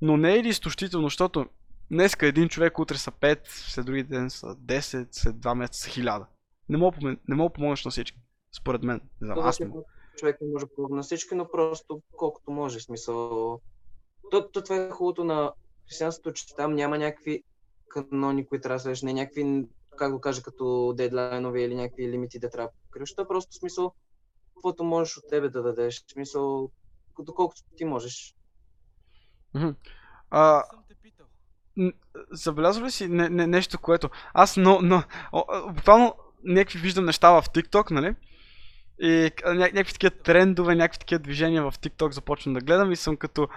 Но 0.00 0.16
не 0.16 0.36
е 0.36 0.42
ли 0.42 0.48
изтощително, 0.48 1.06
защото 1.06 1.46
днеска 1.90 2.26
един 2.26 2.48
човек, 2.48 2.78
утре 2.78 2.96
са 2.96 3.10
5, 3.10 3.38
след 3.44 3.86
други 3.86 4.02
ден 4.02 4.30
са 4.30 4.46
10, 4.46 5.08
след 5.10 5.36
2 5.36 5.54
месеца 5.54 5.80
са 5.80 6.00
1000. 6.00 6.26
Не 6.68 6.76
мога, 6.76 6.96
не 7.02 7.34
мога 7.34 7.52
помогнеш 7.52 7.84
на 7.84 7.90
всички. 7.90 8.18
Според 8.60 8.82
мен. 8.82 9.00
Не 9.20 9.26
знам, 9.26 9.38
аз 9.38 9.60
не 9.60 9.70
човек 10.18 10.36
не 10.40 10.52
може 10.52 10.66
да 10.66 10.74
помогне 10.74 10.96
на 10.96 11.02
всички, 11.02 11.34
но 11.34 11.50
просто 11.50 12.02
колкото 12.16 12.50
може. 12.50 12.80
Смисъл. 12.80 13.60
То, 14.30 14.48
то 14.48 14.62
това 14.62 14.76
е 14.76 14.90
хубавото 14.90 15.24
на 15.24 15.52
християнството, 15.88 16.32
че 16.32 16.56
там 16.56 16.74
няма 16.74 16.98
някакви 16.98 17.42
канони, 17.88 18.46
които 18.46 18.62
трябва 18.62 18.76
да 18.76 18.80
следваш, 18.80 19.02
не 19.02 19.12
някакви, 19.12 19.66
как 19.96 20.12
го 20.12 20.20
кажа, 20.20 20.42
като 20.42 20.94
дедлайнове 20.96 21.62
или 21.62 21.74
някакви 21.74 22.08
лимити 22.08 22.38
да 22.38 22.50
трябва 22.50 22.68
да 22.68 22.74
покриеш. 22.86 23.14
То 23.14 23.22
е 23.22 23.28
просто 23.28 23.54
смисъл, 23.54 23.92
каквото 24.54 24.84
можеш 24.84 25.16
от 25.16 25.24
тебе 25.30 25.48
да 25.48 25.62
дадеш. 25.62 26.04
Смисъл, 26.12 26.70
доколкото 27.18 27.62
ти 27.76 27.84
можеш. 27.84 28.34
А, 30.30 30.64
забелязва 32.32 32.86
ли 32.86 32.90
си 32.90 33.08
не, 33.08 33.28
не, 33.28 33.46
нещо, 33.46 33.78
което... 33.78 34.10
Аз, 34.34 34.56
но, 34.56 34.78
но, 34.82 35.02
буквално 35.68 36.14
някакви 36.44 36.78
виждам 36.78 37.04
неща 37.04 37.40
в 37.40 37.44
TikTok, 37.44 37.90
нали? 37.90 38.14
И 39.00 39.30
ня- 39.44 39.72
някакви 39.74 39.92
такива 39.92 40.10
трендове, 40.10 40.74
някакви 40.74 40.98
такива 40.98 41.18
движения 41.18 41.70
в 41.70 41.78
TikTok 41.78 42.10
започвам 42.10 42.54
да 42.54 42.60
гледам 42.60 42.92
и 42.92 42.96
съм 42.96 43.16
като 43.16 43.48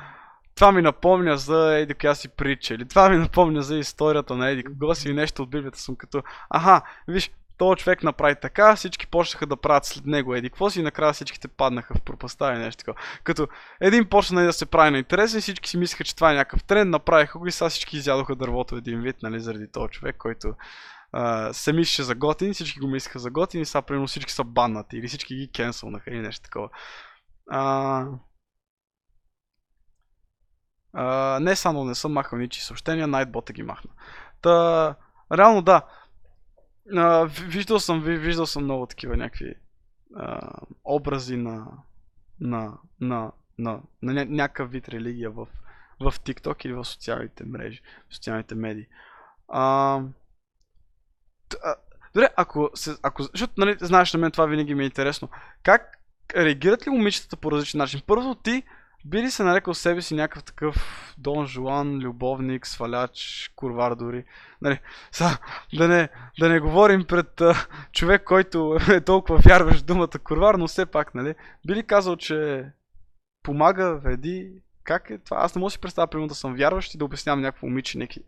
това 0.61 0.71
ми 0.71 0.81
напомня 0.81 1.37
за 1.37 1.77
еди 1.77 1.93
коя 1.93 2.15
си 2.15 2.29
притча, 2.29 2.73
или 2.73 2.87
това 2.87 3.09
ми 3.09 3.17
напомня 3.17 3.61
за 3.61 3.77
историята 3.77 4.35
на 4.35 4.49
еди 4.49 4.63
кого 4.63 4.95
си 4.95 5.09
и 5.09 5.13
нещо 5.13 5.43
от 5.43 5.49
Библията 5.49 5.79
съм 5.79 5.95
като, 5.95 6.23
аха, 6.49 6.81
виж, 7.07 7.31
този 7.57 7.75
човек 7.75 8.03
направи 8.03 8.35
така, 8.41 8.75
всички 8.75 9.07
почнаха 9.07 9.45
да 9.45 9.57
правят 9.57 9.85
след 9.85 10.05
него 10.05 10.35
еди 10.35 10.49
какво 10.49 10.69
си 10.69 10.79
и 10.79 10.83
накрая 10.83 11.13
всичките 11.13 11.47
паднаха 11.47 11.93
в 11.97 12.01
пропаста 12.01 12.53
и 12.53 12.57
нещо 12.57 12.85
такова. 12.85 13.05
Като 13.23 13.47
един 13.81 14.05
почна 14.05 14.43
да 14.43 14.53
се 14.53 14.65
прави 14.65 14.91
на 14.91 14.97
интересен, 14.97 15.41
всички 15.41 15.69
си 15.69 15.77
мислеха, 15.77 16.03
че 16.03 16.15
това 16.15 16.31
е 16.31 16.35
някакъв 16.35 16.63
тренд, 16.63 16.89
направиха 16.89 17.39
го 17.39 17.47
и 17.47 17.51
сега 17.51 17.69
всички 17.69 17.97
изядоха 17.97 18.35
дървото 18.35 18.75
един 18.75 19.01
вид, 19.01 19.15
нали, 19.23 19.39
заради 19.39 19.71
този 19.71 19.91
човек, 19.91 20.15
който 20.17 20.53
uh, 21.15 21.51
се 21.51 21.73
мислеше 21.73 22.03
за 22.03 22.15
готин, 22.15 22.53
всички 22.53 22.79
го 22.79 22.87
мислеха 22.87 23.19
за 23.19 23.29
готин 23.29 23.61
и 23.61 23.65
сега 23.65 23.81
примерно 23.81 24.07
всички 24.07 24.31
са 24.31 24.43
баннати 24.43 24.97
или 24.97 25.07
всички 25.07 25.35
ги 25.35 25.51
кенсълнаха 25.51 26.11
или 26.11 26.19
нещо 26.19 26.43
такова. 26.43 26.69
Uh, 27.53 28.07
не 31.41 31.55
само 31.55 31.85
не 31.85 31.95
съм 31.95 32.13
махал 32.13 32.39
ничи 32.39 32.61
съобщения, 32.61 33.07
Nightbot 33.07 33.51
ги 33.51 33.63
махна. 33.63 33.91
Та, 34.41 34.95
реално 35.31 35.61
да, 35.61 35.81
Uh, 36.93 37.25
виждал 37.25 37.79
съм, 37.79 38.01
виждал 38.01 38.45
съм 38.45 38.63
много 38.63 38.85
такива 38.85 39.17
някакви 39.17 39.55
uh, 40.17 40.51
образи 40.83 41.37
на, 41.37 41.67
на, 42.39 42.73
на, 43.01 43.31
на, 43.57 43.79
на 44.01 44.13
ня- 44.13 44.29
някакъв 44.29 44.71
вид 44.71 44.89
религия 44.89 45.31
в, 45.31 45.47
в 45.99 46.11
TikTok 46.19 46.65
или 46.65 46.73
в 46.73 46.85
социалните 46.85 47.43
мрежи, 47.45 47.81
в 48.09 48.15
социалните 48.15 48.55
медии. 48.55 48.87
Uh, 49.49 50.07
Добре, 52.13 52.29
ако, 52.35 52.69
се, 52.75 52.95
ако 53.03 53.23
защото 53.23 53.53
нали, 53.57 53.77
знаеш 53.81 54.13
на 54.13 54.19
мен 54.19 54.31
това 54.31 54.45
винаги 54.45 54.75
ми 54.75 54.83
е 54.83 54.85
интересно. 54.85 55.29
Как 55.63 55.97
реагират 56.35 56.87
ли 56.87 56.91
момичетата 56.91 57.35
по 57.35 57.51
различен 57.51 57.77
начин? 57.77 58.01
Първо 58.07 58.35
ти 58.35 58.63
би 59.05 59.21
ли 59.21 59.31
се 59.31 59.43
нарекал 59.43 59.73
себе 59.73 60.01
си 60.01 60.15
някакъв 60.15 60.43
такъв 60.43 60.75
Дон 61.17 61.47
Жуан, 61.47 61.97
любовник, 61.97 62.67
сваляч, 62.67 63.51
курвар 63.55 63.95
дори? 63.95 64.25
Нали, 64.61 64.79
са, 65.11 65.25
да, 65.77 65.87
не, 65.87 66.09
да 66.39 66.49
не 66.49 66.59
говорим 66.59 67.05
пред 67.07 67.41
а, 67.41 67.67
човек, 67.91 68.23
който 68.23 68.77
е 68.91 69.01
толкова 69.01 69.39
вярваш 69.45 69.81
думата 69.81 70.19
курвар, 70.23 70.55
но 70.55 70.67
все 70.67 70.85
пак, 70.85 71.15
нали? 71.15 71.35
Би 71.67 71.75
ли 71.75 71.83
казал, 71.83 72.15
че 72.15 72.65
помага, 73.43 73.95
веди? 73.95 74.51
Как 74.83 75.09
е 75.09 75.17
това? 75.17 75.37
Аз 75.37 75.55
не 75.55 75.59
мога 75.59 75.67
да 75.67 75.71
си 75.71 75.79
представя, 75.79 76.07
примерно, 76.07 76.27
да 76.27 76.35
съм 76.35 76.55
вярващ 76.55 76.93
и 76.93 76.97
да 76.97 77.05
обяснявам 77.05 77.41
някакво 77.41 77.67
момиче, 77.67 77.97
някакви 77.97 78.23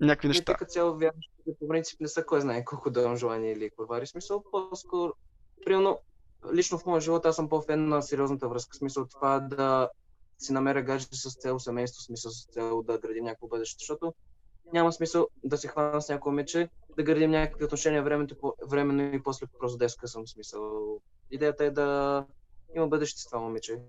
някакви 0.00 0.28
неща. 0.28 0.54
Като 0.54 0.70
цяло 0.70 0.98
вярващите 0.98 1.50
по 1.60 1.68
принцип 1.68 2.00
не 2.00 2.08
са 2.08 2.26
кой 2.26 2.40
знае 2.40 2.64
колко 2.64 2.90
дълъм 2.90 3.16
желание 3.16 3.52
или 3.52 3.70
курвари. 3.70 4.06
Смисъл, 4.06 4.44
по-скоро, 4.50 5.12
примерно, 5.64 5.98
лично 6.52 6.78
в 6.78 6.86
моя 6.86 7.00
живот 7.00 7.26
аз 7.26 7.36
съм 7.36 7.48
по-фен 7.48 7.88
на 7.88 8.02
сериозната 8.02 8.48
връзка. 8.48 8.76
Смисъл 8.76 9.06
това 9.06 9.40
да 9.40 9.90
си 10.38 10.52
намеря 10.52 10.82
гадже 10.82 11.06
с 11.12 11.34
цел 11.34 11.58
семейство, 11.58 12.02
смисъл 12.02 12.30
с 12.30 12.46
цел 12.46 12.82
да 12.82 12.98
градим 12.98 13.24
някакво 13.24 13.48
бъдеще, 13.48 13.76
защото 13.78 14.14
няма 14.72 14.92
смисъл 14.92 15.28
да 15.44 15.56
се 15.56 15.68
хвана 15.68 16.02
с 16.02 16.08
някой 16.08 16.30
момиче, 16.30 16.68
да 16.96 17.02
градим 17.02 17.30
някакви 17.30 17.64
отношения 17.64 18.02
времето, 18.02 18.54
временно 18.66 19.14
и 19.14 19.22
после 19.22 19.46
просто 19.58 19.78
да 19.78 19.88
съм 19.88 20.28
смисъл. 20.28 20.96
Идеята 21.30 21.64
е 21.64 21.70
да 21.70 22.26
има 22.76 22.88
бъдеще 22.88 23.20
с 23.20 23.24
това 23.24 23.38
момиче. 23.38 23.82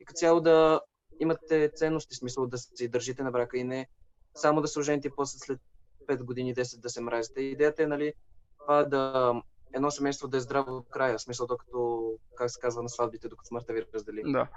И 0.00 0.04
като 0.04 0.18
цяло 0.18 0.40
да 0.40 0.80
имате 1.20 1.70
ценности, 1.74 2.14
смисъл 2.14 2.46
да 2.46 2.58
се 2.58 2.88
държите 2.88 3.22
на 3.22 3.30
брака 3.30 3.58
и 3.58 3.64
не 3.64 3.88
само 4.34 4.60
да 4.60 4.68
се 4.68 4.78
ожените 4.78 5.10
после 5.16 5.38
след 5.38 5.60
5 6.08 6.22
години, 6.22 6.54
10 6.54 6.80
да 6.80 6.90
се 6.90 7.00
мразите. 7.00 7.40
Идеята 7.40 7.82
е, 7.82 7.86
нали, 7.86 8.12
това 8.58 8.84
да 8.84 9.34
едно 9.74 9.90
семейство 9.90 10.28
да 10.28 10.36
е 10.36 10.40
здраво 10.40 10.72
до 10.72 10.82
края, 10.82 11.18
в 11.18 11.22
смисъл 11.22 11.46
докато, 11.46 12.10
как 12.36 12.50
се 12.50 12.60
казва 12.60 12.82
на 12.82 12.88
сватбите, 12.88 13.28
докато 13.28 13.48
смъртта 13.48 13.72
ви 13.72 13.84
раздели. 13.94 14.22
Да. 14.26 14.48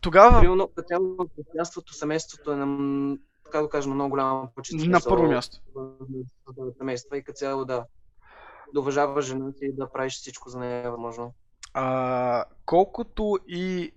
Тогава... 0.00 0.40
Примерно, 0.40 0.70
цяло 0.88 1.16
християнството, 1.36 1.94
семейството 1.94 2.52
е 2.52 2.56
на, 2.56 3.16
така 3.44 3.62
да 3.62 3.68
кажем, 3.68 3.92
много 3.92 4.10
голяма 4.10 4.48
почет. 4.54 4.80
На 4.80 5.00
първо 5.08 5.26
място. 5.26 5.60
Семейства 6.78 7.18
и 7.18 7.22
като 7.22 7.36
цяло 7.36 7.64
да, 7.64 7.84
да 8.74 8.80
уважаваш 8.80 9.26
жена 9.26 9.52
си 9.52 9.58
и 9.62 9.72
да 9.72 9.92
правиш 9.92 10.14
всичко 10.14 10.48
за 10.48 10.58
нея 10.58 10.90
възможно. 10.90 11.34
А, 11.74 12.44
колкото 12.64 13.38
и 13.48 13.92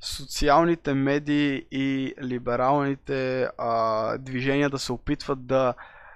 социалните 0.00 0.94
медии 0.94 1.66
и 1.70 2.14
либералните 2.22 3.48
а, 3.58 4.18
движения 4.18 4.70
да 4.70 4.78
се 4.78 4.92
опитват 4.92 5.46
да 5.46 5.74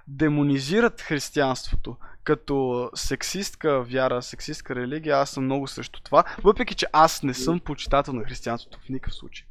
демонизират 0.09 1.01
християнството 1.01 1.97
като 2.25 2.91
сексистка 2.95 3.83
вяра, 3.83 4.23
сексистка 4.23 4.75
религия, 4.75 5.17
аз 5.17 5.31
съм 5.31 5.45
много 5.45 5.67
срещу 5.67 6.01
това, 6.03 6.25
въпреки 6.45 6.75
че 6.75 6.87
аз 6.93 7.23
не 7.23 7.35
съм 7.35 7.61
почитател 7.61 8.15
на 8.15 8.25
християнството 8.25 8.79
в 8.79 8.89
никакъв 8.89 9.15
случай. 9.15 9.47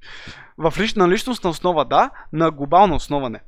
В 0.58 0.74
лич, 0.80 0.94
на 0.94 1.10
личностна 1.10 1.50
основа 1.50 1.86
да, 1.86 2.10
на 2.34 2.52
глобална 2.52 2.96
основа 2.96 3.30
не. 3.30 3.42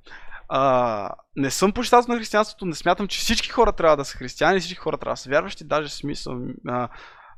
А, 0.50 1.10
не 1.36 1.52
съм 1.52 1.72
почитател 1.72 2.14
на 2.14 2.20
християнството, 2.20 2.66
не 2.66 2.76
смятам, 2.76 3.08
че 3.08 3.20
всички 3.20 3.50
хора 3.50 3.72
трябва 3.72 3.98
да 3.98 4.06
са 4.06 4.18
християни, 4.18 4.60
всички 4.60 4.80
хора 4.80 4.98
трябва 4.98 5.14
да 5.14 5.22
са 5.22 5.30
вярващи, 5.30 5.64
даже 5.64 5.90
смисъл, 5.90 6.42
а, 6.68 6.90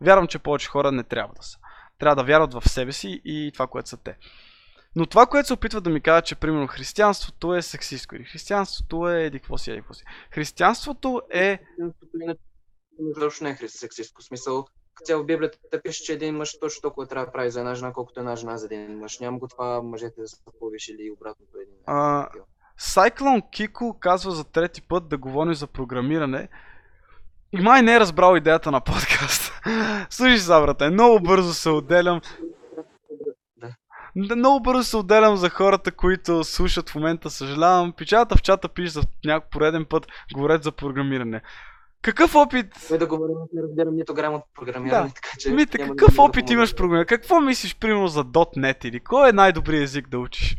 вярвам, 0.01 0.27
че 0.27 0.39
повече 0.39 0.69
хора 0.69 0.91
не 0.91 1.03
трябва 1.03 1.34
да 1.34 1.43
са 1.43 1.57
трябва 1.99 2.15
да 2.15 2.23
вярват 2.23 2.53
в 2.53 2.69
себе 2.69 2.91
си 2.91 3.22
и 3.26 3.51
това, 3.53 3.68
което 3.68 3.89
са 3.89 3.97
те. 3.97 4.18
Но 4.97 5.05
това, 5.05 5.25
което 5.25 5.47
се 5.47 5.53
опитва 5.53 5.81
да 5.81 5.89
ми 5.89 6.01
кажа, 6.01 6.21
че 6.21 6.35
примерно 6.35 6.67
християнството 6.67 7.55
е 7.55 7.61
сексистко 7.61 8.15
или 8.15 8.23
християнството 8.23 9.09
е 9.09 9.23
еди 9.23 9.39
какво 9.39 9.57
си, 9.57 9.71
еди 9.71 9.81
какво 9.81 9.93
си. 9.93 10.03
Християнството 10.31 11.21
е... 11.29 11.59
Точно 13.19 13.43
не 13.43 13.57
е 13.61 13.67
сексистко. 13.67 14.21
Смисъл, 14.21 14.65
цяло 15.03 15.23
в 15.23 15.25
Библията 15.25 15.57
пише, 15.83 16.03
че 16.03 16.13
един 16.13 16.35
мъж 16.35 16.59
точно 16.59 16.81
толкова 16.81 17.07
трябва 17.07 17.25
да 17.25 17.31
прави 17.31 17.51
за 17.51 17.59
една 17.59 17.75
жена, 17.75 17.93
колкото 17.93 18.19
една 18.19 18.35
жена 18.35 18.57
за 18.57 18.65
един 18.65 18.99
мъж. 18.99 19.19
Няма 19.19 19.39
го 19.39 19.47
това 19.47 19.81
мъжете 19.81 20.21
да 20.21 20.27
са 20.27 20.37
повишили 20.59 21.03
и 21.03 21.11
обратното 21.11 21.57
един. 21.61 21.75
А, 21.85 22.29
Cyclone 22.79 23.41
Kiko 23.41 23.99
казва 23.99 24.31
за 24.31 24.43
трети 24.43 24.81
път 24.81 25.09
да 25.09 25.17
говорим 25.17 25.53
за 25.53 25.67
програмиране. 25.67 26.49
И 27.51 27.61
май 27.61 27.81
не 27.81 27.95
е 27.95 27.99
разбрал 27.99 28.35
идеята 28.35 28.71
на 28.71 28.81
подкаст. 28.81 29.53
Слушай 30.09 30.37
сега, 30.37 30.61
брате, 30.61 30.89
много 30.89 31.19
бързо 31.19 31.53
се 31.53 31.69
отделям. 31.69 32.21
Много 34.18 34.60
бързо 34.64 34.84
се 34.84 34.98
отделям 34.98 35.38
за 35.38 35.49
хората, 35.49 35.91
които 35.91 36.44
слушат 36.44 36.89
в 36.89 36.95
момента. 36.95 37.30
Съжалявам. 37.30 37.94
Печата 37.98 38.35
в 38.35 38.41
чата 38.41 38.69
пише 38.69 38.89
за 38.89 39.03
някой 39.26 39.49
пореден 39.49 39.85
път, 39.85 40.07
говорят 40.34 40.64
за 40.64 40.72
програмиране. 40.72 41.41
Какъв 42.02 42.35
опит... 42.35 42.89
Ме 42.91 42.98
да 42.98 43.07
говорим, 43.07 43.35
не 43.53 43.61
разбирам 43.61 43.95
нито 43.95 44.14
грам 44.14 44.34
от 44.34 44.44
програмиране, 44.56 45.07
да. 45.07 45.14
така 45.14 45.30
че... 45.39 45.49
Мите, 45.49 45.77
какъв 45.77 46.15
да 46.15 46.22
опит 46.22 46.45
да 46.45 46.53
имаш 46.53 46.76
програмиране? 46.76 47.06
Какво 47.06 47.41
мислиш, 47.41 47.76
примерно, 47.76 48.07
за 48.07 48.23
.NET 48.23 48.85
или 48.85 48.99
кой 48.99 49.30
е 49.30 49.34
най-добрият 49.34 49.84
език 49.84 50.10
да 50.10 50.19
учиш? 50.19 50.57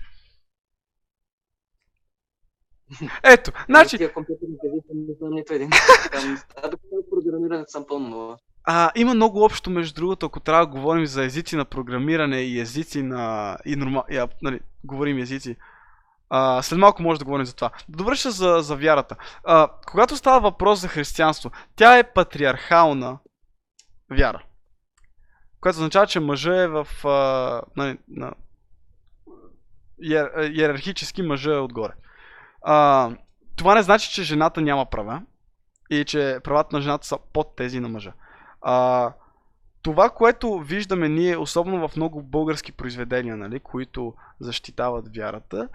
Ето, 3.22 3.52
значи... 3.68 3.98
Тия 3.98 4.12
компютърните 4.12 4.66
не 4.94 5.14
знам 5.18 5.30
нито 5.30 5.54
един. 5.54 5.70
Там, 6.62 6.72
програмирането 7.10 7.70
съм 7.70 7.84
пълно 7.88 8.38
а, 8.70 8.90
има 8.94 9.14
много 9.14 9.44
общо, 9.44 9.70
между 9.70 9.94
другото, 9.94 10.26
ако 10.26 10.40
трябва 10.40 10.66
да 10.66 10.72
говорим 10.72 11.06
за 11.06 11.24
езици 11.24 11.56
на 11.56 11.64
програмиране 11.64 12.40
и 12.40 12.60
езици 12.60 13.02
на... 13.02 13.58
и 13.64 13.76
норма... 13.76 14.04
и, 14.10 14.24
нали, 14.42 14.60
говорим 14.84 15.18
езици. 15.18 15.56
А, 16.30 16.62
след 16.62 16.78
малко 16.78 17.02
може 17.02 17.18
да 17.18 17.24
говорим 17.24 17.46
за 17.46 17.54
това. 17.54 17.70
Добре 17.88 18.16
ще 18.16 18.30
за, 18.30 18.58
за 18.60 18.76
вярата. 18.76 19.16
А, 19.44 19.68
когато 19.86 20.16
става 20.16 20.40
въпрос 20.40 20.80
за 20.80 20.88
християнство, 20.88 21.50
тя 21.76 21.98
е 21.98 22.12
патриархална 22.12 23.18
вяра. 24.10 24.42
Което 25.60 25.76
означава, 25.76 26.06
че 26.06 26.20
мъжа 26.20 26.62
е 26.62 26.68
в... 26.68 26.86
А, 27.04 27.62
на, 27.76 27.96
на, 28.08 28.32
иер, 30.02 30.50
иерархически 30.52 31.22
мъжа 31.22 31.54
е 31.54 31.58
отгоре. 31.58 31.92
А, 32.62 33.10
това 33.56 33.74
не 33.74 33.82
значи, 33.82 34.10
че 34.10 34.22
жената 34.22 34.60
няма 34.60 34.86
права 34.86 35.22
и 35.90 36.04
че 36.04 36.40
правата 36.44 36.76
на 36.76 36.82
жената 36.82 37.06
са 37.06 37.18
под 37.32 37.56
тези 37.56 37.80
на 37.80 37.88
мъжа. 37.88 38.12
А, 38.60 39.12
това, 39.82 40.10
което 40.10 40.58
виждаме 40.58 41.08
ние, 41.08 41.36
особено 41.36 41.88
в 41.88 41.96
много 41.96 42.22
български 42.22 42.72
произведения, 42.72 43.36
нали, 43.36 43.60
които 43.60 44.14
защитават 44.40 45.16
вярата, 45.16 45.68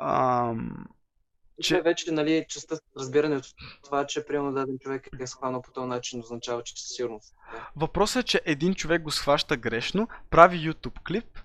ам, 0.00 0.86
че... 1.62 1.74
че 1.74 1.82
вече, 1.82 2.12
нали, 2.12 2.46
частта 2.48 2.76
разбиране 2.98 3.36
от 3.36 3.44
това, 3.84 4.06
че 4.06 4.26
примерно 4.26 4.52
даден 4.52 4.78
човек 4.80 5.08
е 5.20 5.26
схванал 5.26 5.62
по 5.62 5.70
този 5.70 5.88
начин, 5.88 6.20
означава, 6.20 6.62
че 6.62 6.82
със 6.82 6.96
сигурност. 6.96 7.34
Въпросът 7.76 8.22
е, 8.22 8.26
че 8.26 8.40
един 8.44 8.74
човек 8.74 9.02
го 9.02 9.10
схваща 9.10 9.56
грешно, 9.56 10.08
прави 10.30 10.72
YouTube 10.72 11.02
клип 11.06 11.38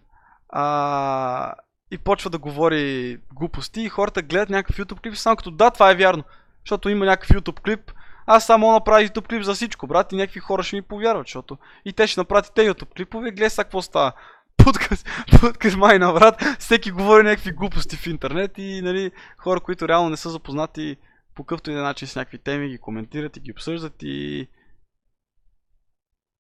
а, 0.50 1.54
и 1.92 1.98
почва 1.98 2.30
да 2.30 2.38
говори 2.38 3.20
глупости 3.34 3.82
и 3.82 3.90
хората 3.90 4.22
гледат 4.22 4.50
някакъв 4.50 4.78
YouTube 4.78 5.02
клип 5.02 5.16
само 5.16 5.36
като 5.36 5.52
да, 5.52 5.72
това 5.72 5.92
е 5.92 5.96
вярно. 5.96 6.24
Защото 6.66 6.90
има 6.90 7.06
някакъв 7.06 7.38
YouTube 7.38 7.62
клип, 7.62 7.92
аз 8.26 8.46
само 8.46 8.72
направя 8.72 9.08
YouTube 9.08 9.28
клип 9.28 9.44
за 9.44 9.54
всичко, 9.54 9.88
брат, 9.88 10.12
и 10.12 10.16
някакви 10.16 10.40
хора 10.40 10.64
ще 10.64 10.76
ми 10.76 10.82
повярват, 10.82 11.28
защото 11.28 11.58
и 11.86 11.94
те 11.94 12.08
ще 12.08 12.20
направят 12.20 12.48
и 12.48 12.54
те 12.54 12.74
YouTube 12.74 12.96
клипове, 12.96 13.32
гледай 13.32 13.50
сега 13.50 13.64
какво 13.64 13.82
става. 13.82 14.12
Подкаст, 14.64 15.08
подкаст 15.42 15.78
майна, 15.78 16.14
брат, 16.14 16.44
всеки 16.60 16.92
говори 16.92 17.24
някакви 17.24 17.52
глупости 17.52 17.98
в 17.98 18.08
интернет 18.08 18.52
и 18.58 18.82
нали, 18.82 19.12
хора, 19.38 19.60
които 19.60 19.88
реално 19.88 20.10
не 20.10 20.18
са 20.18 20.30
запознати 20.30 20.98
по 21.36 21.44
какъвто 21.44 21.72
и 21.72 21.74
начин 21.74 22.08
с 22.08 22.16
някакви 22.16 22.38
теми, 22.38 22.70
ги 22.70 22.78
коментират 22.78 23.38
и 23.38 23.40
ги 23.40 23.52
обсъждат 23.52 23.94
и 24.02 24.48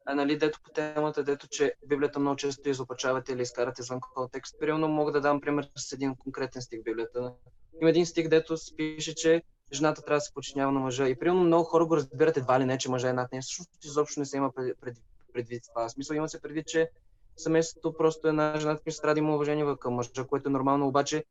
а 0.05 0.15
нали, 0.15 0.37
дето 0.37 0.59
по 0.63 0.71
темата, 0.71 1.23
дето, 1.23 1.47
че 1.47 1.73
Библията 1.87 2.19
много 2.19 2.35
често 2.35 2.69
изопачавате 2.69 3.33
или 3.33 3.41
изкарате 3.41 3.81
извън 3.81 3.99
контекст. 4.15 4.55
Примерно 4.59 4.87
мога 4.87 5.11
да 5.11 5.21
дам 5.21 5.41
пример 5.41 5.69
с 5.75 5.91
един 5.91 6.15
конкретен 6.15 6.61
стих 6.61 6.79
в 6.79 6.83
Библията. 6.83 7.33
Има 7.81 7.89
един 7.89 8.05
стих, 8.05 8.27
дето 8.27 8.55
пише, 8.77 9.15
че 9.15 9.41
жената 9.71 10.01
трябва 10.01 10.17
да 10.17 10.21
се 10.21 10.33
подчинява 10.33 10.71
на 10.71 10.79
мъжа. 10.79 11.07
И 11.07 11.19
примерно 11.19 11.43
много 11.43 11.63
хора 11.63 11.85
го 11.85 11.97
разбират 11.97 12.37
едва 12.37 12.59
ли 12.59 12.65
не, 12.65 12.77
че 12.77 12.91
мъжа 12.91 13.09
е 13.09 13.13
над 13.13 13.31
нея. 13.31 13.41
Всъщност 13.41 13.85
изобщо 13.85 14.19
не 14.19 14.25
се 14.25 14.37
има 14.37 14.51
пред, 14.51 14.77
пред, 14.81 14.97
предвид 15.33 15.63
това. 15.69 15.87
В 15.87 15.91
смисъл 15.91 16.15
има 16.15 16.29
се 16.29 16.41
предвид, 16.41 16.67
че 16.67 16.89
семейството 17.37 17.97
просто 17.97 18.27
е 18.27 18.31
на 18.31 18.59
жената, 18.59 18.81
която 18.83 19.01
трябва 19.01 19.13
да 19.13 19.19
има 19.19 19.35
уважение 19.35 19.75
към 19.79 19.93
мъжа, 19.93 20.27
което 20.29 20.49
е 20.49 20.51
нормално. 20.51 20.87
Обаче 20.87 21.25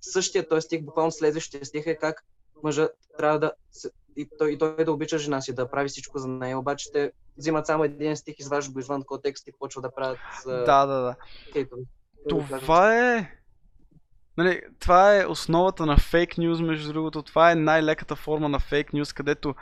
същия 0.00 0.48
този 0.48 0.64
стих, 0.64 0.82
буквално 0.82 1.12
следващия 1.12 1.64
стих 1.64 1.86
е 1.86 1.96
как 1.96 2.24
мъжа 2.62 2.88
трябва 3.18 3.38
да 3.38 3.52
и 4.16 4.28
той, 4.38 4.52
и 4.52 4.58
той 4.58 4.84
да 4.84 4.92
обича 4.92 5.18
жена 5.18 5.40
си, 5.40 5.54
да 5.54 5.70
прави 5.70 5.88
всичко 5.88 6.18
за 6.18 6.28
нея. 6.28 6.58
Обаче 6.58 6.92
те 6.92 7.12
взимат 7.36 7.66
само 7.66 7.84
един 7.84 8.16
стих, 8.16 8.38
изваждат 8.38 8.72
го 8.72 8.80
извън 8.80 9.02
контекст 9.02 9.48
и 9.48 9.52
почват 9.58 9.82
да 9.82 9.94
правят. 9.94 10.18
Да, 10.46 10.86
да, 10.86 10.86
да. 10.86 11.16
Кейтове. 11.52 11.82
Това 12.28 12.96
е 12.96 13.38
Нали, 14.38 14.60
това 14.80 15.16
е 15.16 15.26
основата 15.26 15.86
на 15.86 15.96
фейк 15.96 16.38
нюз, 16.38 16.60
между 16.60 16.92
другото. 16.92 17.22
Това 17.22 17.50
е 17.50 17.54
най-леката 17.54 18.16
форма 18.16 18.48
на 18.48 18.58
фейк 18.58 18.92
нюз, 18.92 19.12
където 19.12 19.54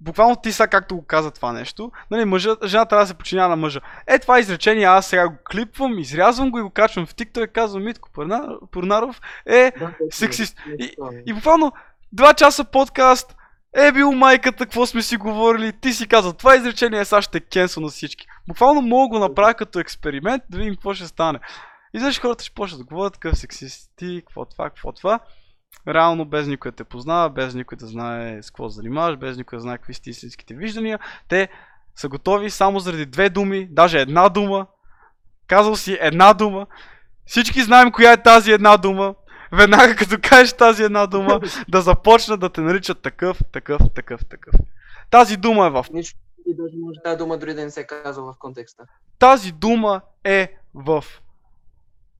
буквално 0.00 0.36
ти 0.36 0.52
сега 0.52 0.66
както 0.66 0.96
го 0.96 1.06
каза 1.06 1.30
това 1.30 1.52
нещо, 1.52 1.92
нали, 2.10 2.24
мъжа, 2.24 2.56
жена 2.64 2.84
трябва 2.84 3.02
да 3.02 3.08
се 3.08 3.14
починява 3.14 3.48
на 3.48 3.56
мъжа. 3.56 3.80
Е, 4.06 4.18
това 4.18 4.40
изречение 4.40 4.84
аз 4.84 5.06
сега 5.06 5.28
го 5.28 5.36
клипвам, 5.50 5.98
изрязвам 5.98 6.50
го 6.50 6.58
и 6.58 6.62
го 6.62 6.70
качвам 6.70 7.06
в 7.06 7.14
TikTok 7.14 7.48
и 7.48 7.52
казвам 7.52 7.84
Митко 7.84 8.10
Порнаров 8.70 9.20
е 9.46 9.72
сексист. 10.10 10.56
И, 10.78 10.96
и 11.26 11.32
буквално 11.32 11.72
два 12.12 12.34
часа 12.34 12.64
подкаст, 12.64 13.36
е 13.76 13.92
бил 13.92 14.12
майката, 14.12 14.64
какво 14.64 14.86
сме 14.86 15.02
си 15.02 15.16
говорили, 15.16 15.72
ти 15.80 15.92
си 15.92 16.08
каза, 16.08 16.32
това 16.32 16.56
изречение 16.56 17.00
е 17.00 17.04
сега 17.04 17.22
ще 17.22 17.40
кенсо 17.40 17.80
на 17.80 17.88
всички. 17.88 18.26
Буквално 18.48 18.80
мога 18.80 19.08
го 19.08 19.18
направя 19.18 19.54
като 19.54 19.78
експеримент, 19.78 20.42
да 20.50 20.58
видим 20.58 20.74
какво 20.74 20.94
ще 20.94 21.06
стане. 21.06 21.38
И 21.94 21.98
знаеш, 21.98 22.20
хората 22.20 22.44
ще 22.44 22.54
почнат 22.54 22.80
да 22.80 22.84
говорят 22.84 23.12
такъв 23.12 23.38
сексисти, 23.38 24.22
какво 24.26 24.44
това, 24.44 24.70
какво 24.70 24.92
това. 24.92 25.20
Реално 25.88 26.24
без 26.24 26.46
никой 26.46 26.70
да 26.70 26.76
те 26.76 26.84
познава, 26.84 27.30
без 27.30 27.54
никой 27.54 27.78
да 27.78 27.86
знае 27.86 28.42
с 28.42 28.50
какво 28.50 28.68
занимаваш, 28.68 29.16
без 29.16 29.36
никой 29.36 29.56
да 29.56 29.62
знае 29.62 29.78
какви 29.78 29.94
сте 29.94 30.10
истинските 30.10 30.54
виждания. 30.54 30.98
Те 31.28 31.48
са 31.96 32.08
готови 32.08 32.50
само 32.50 32.80
заради 32.80 33.06
две 33.06 33.30
думи, 33.30 33.68
даже 33.70 34.00
една 34.00 34.28
дума. 34.28 34.66
Казал 35.46 35.76
си 35.76 35.98
една 36.00 36.34
дума. 36.34 36.66
Всички 37.26 37.62
знаем 37.62 37.92
коя 37.92 38.12
е 38.12 38.22
тази 38.22 38.52
една 38.52 38.76
дума. 38.76 39.14
Веднага 39.52 39.96
като 39.96 40.16
кажеш 40.22 40.52
тази 40.52 40.82
една 40.82 41.06
дума, 41.06 41.40
да 41.68 41.80
започнат 41.80 42.40
да 42.40 42.50
те 42.50 42.60
наричат 42.60 43.02
такъв, 43.02 43.38
такъв, 43.52 43.82
такъв, 43.94 44.26
такъв. 44.26 44.54
Тази 45.10 45.36
дума 45.36 45.66
е 45.66 45.70
в... 45.70 45.86
Нищо 45.92 46.18
даже 46.46 46.74
може 46.76 47.00
тази 47.04 47.16
дума 47.16 47.38
дори 47.38 47.54
да 47.54 47.64
не 47.64 47.70
се 47.70 47.86
казва 47.86 48.32
в 48.32 48.38
контекста. 48.38 48.84
Тази 49.18 49.52
дума 49.52 50.00
е 50.24 50.58
в 50.74 51.04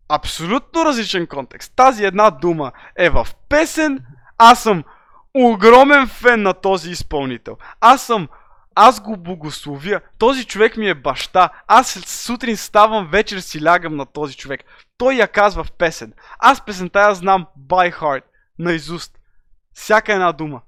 абсолютно 0.08 0.84
различен 0.84 1.26
контекст. 1.26 1.72
Тази 1.76 2.04
една 2.04 2.30
дума 2.30 2.72
е 2.96 3.10
в 3.10 3.26
песен. 3.48 4.04
Аз 4.38 4.62
съм 4.62 4.84
огромен 5.34 6.06
фен 6.06 6.42
на 6.42 6.54
този 6.54 6.90
изпълнител. 6.90 7.56
Аз 7.80 8.02
съм 8.02 8.28
аз 8.74 9.00
го 9.00 9.16
благословя. 9.16 10.00
Този 10.18 10.44
човек 10.44 10.76
ми 10.76 10.88
е 10.88 10.94
баща. 10.94 11.48
Аз 11.66 11.90
сутрин 12.06 12.56
ставам, 12.56 13.08
вечер 13.08 13.38
си 13.38 13.64
лягам 13.64 13.96
на 13.96 14.06
този 14.06 14.36
човек. 14.36 14.60
Той 14.98 15.14
я 15.14 15.28
казва 15.28 15.64
в 15.64 15.72
песен. 15.72 16.12
Аз 16.38 16.64
песента 16.64 17.00
я 17.00 17.14
знам 17.14 17.46
by 17.68 17.94
heart, 17.94 18.22
наизуст. 18.58 19.18
Всяка 19.74 20.12
една 20.12 20.32
дума. 20.32 20.60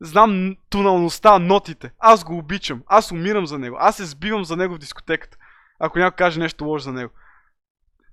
Знам 0.00 0.56
тоналността, 0.70 1.38
нотите. 1.38 1.90
Аз 1.98 2.24
го 2.24 2.38
обичам. 2.38 2.82
Аз 2.86 3.12
умирам 3.12 3.46
за 3.46 3.58
него. 3.58 3.76
Аз 3.80 3.96
се 3.96 4.04
сбивам 4.04 4.44
за 4.44 4.56
него 4.56 4.74
в 4.74 4.78
дискотеката. 4.78 5.36
Ако 5.78 5.98
някой 5.98 6.16
каже 6.16 6.40
нещо 6.40 6.64
лошо 6.64 6.82
за 6.82 6.92
него. 6.92 7.12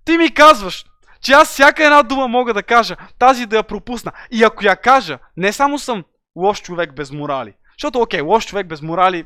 Ти 0.06 0.18
ми 0.18 0.34
казваш, 0.34 0.86
че 1.22 1.34
аз 1.34 1.50
всяка 1.50 1.86
една 1.86 2.04
дума 2.04 2.28
мога 2.28 2.54
да 2.54 2.64
кажа, 2.64 2.98
тази 3.20 3.46
да 3.46 3.58
я 3.58 3.64
пропусна. 3.64 4.12
И 4.32 4.44
ако 4.44 4.66
я 4.66 4.76
кажа, 4.76 5.20
не 5.38 5.54
само 5.54 5.80
съм 5.80 6.04
лош 6.36 6.62
човек 6.62 6.96
без 6.96 7.12
морали. 7.12 7.54
Защото, 7.78 8.00
окей, 8.00 8.22
лош 8.22 8.46
човек 8.46 8.68
без 8.68 8.82
морали, 8.82 9.26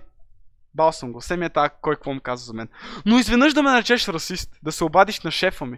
бал 0.74 0.92
съм 0.92 1.12
го, 1.12 1.20
все 1.20 1.38
ми 1.38 1.46
е 1.46 1.50
така, 1.50 1.76
кой 1.82 1.96
какво 1.96 2.14
му 2.14 2.22
казва 2.22 2.46
за 2.46 2.54
мен. 2.54 2.68
Но 3.06 3.20
изведнъж 3.20 3.54
да 3.54 3.64
ме 3.64 3.72
наречеш 3.72 4.08
расист, 4.08 4.52
да 4.64 4.72
се 4.72 4.84
обадиш 4.84 5.22
на 5.22 5.32
шефа 5.32 5.66
ми 5.66 5.78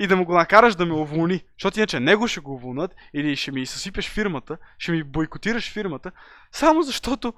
и 0.00 0.06
да 0.06 0.16
му 0.16 0.24
го 0.24 0.34
накараш 0.34 0.74
да 0.74 0.86
ме 0.86 0.92
уволни, 0.92 1.44
защото 1.58 1.78
иначе 1.78 2.00
него 2.00 2.28
ще 2.28 2.40
го 2.40 2.54
уволнат 2.54 2.94
или 3.14 3.36
ще 3.36 3.52
ми 3.52 3.66
съсипеш 3.66 4.10
фирмата, 4.10 4.58
ще 4.78 4.92
ми 4.92 5.04
бойкотираш 5.04 5.72
фирмата, 5.72 6.12
само 6.52 6.82
защото 6.82 7.32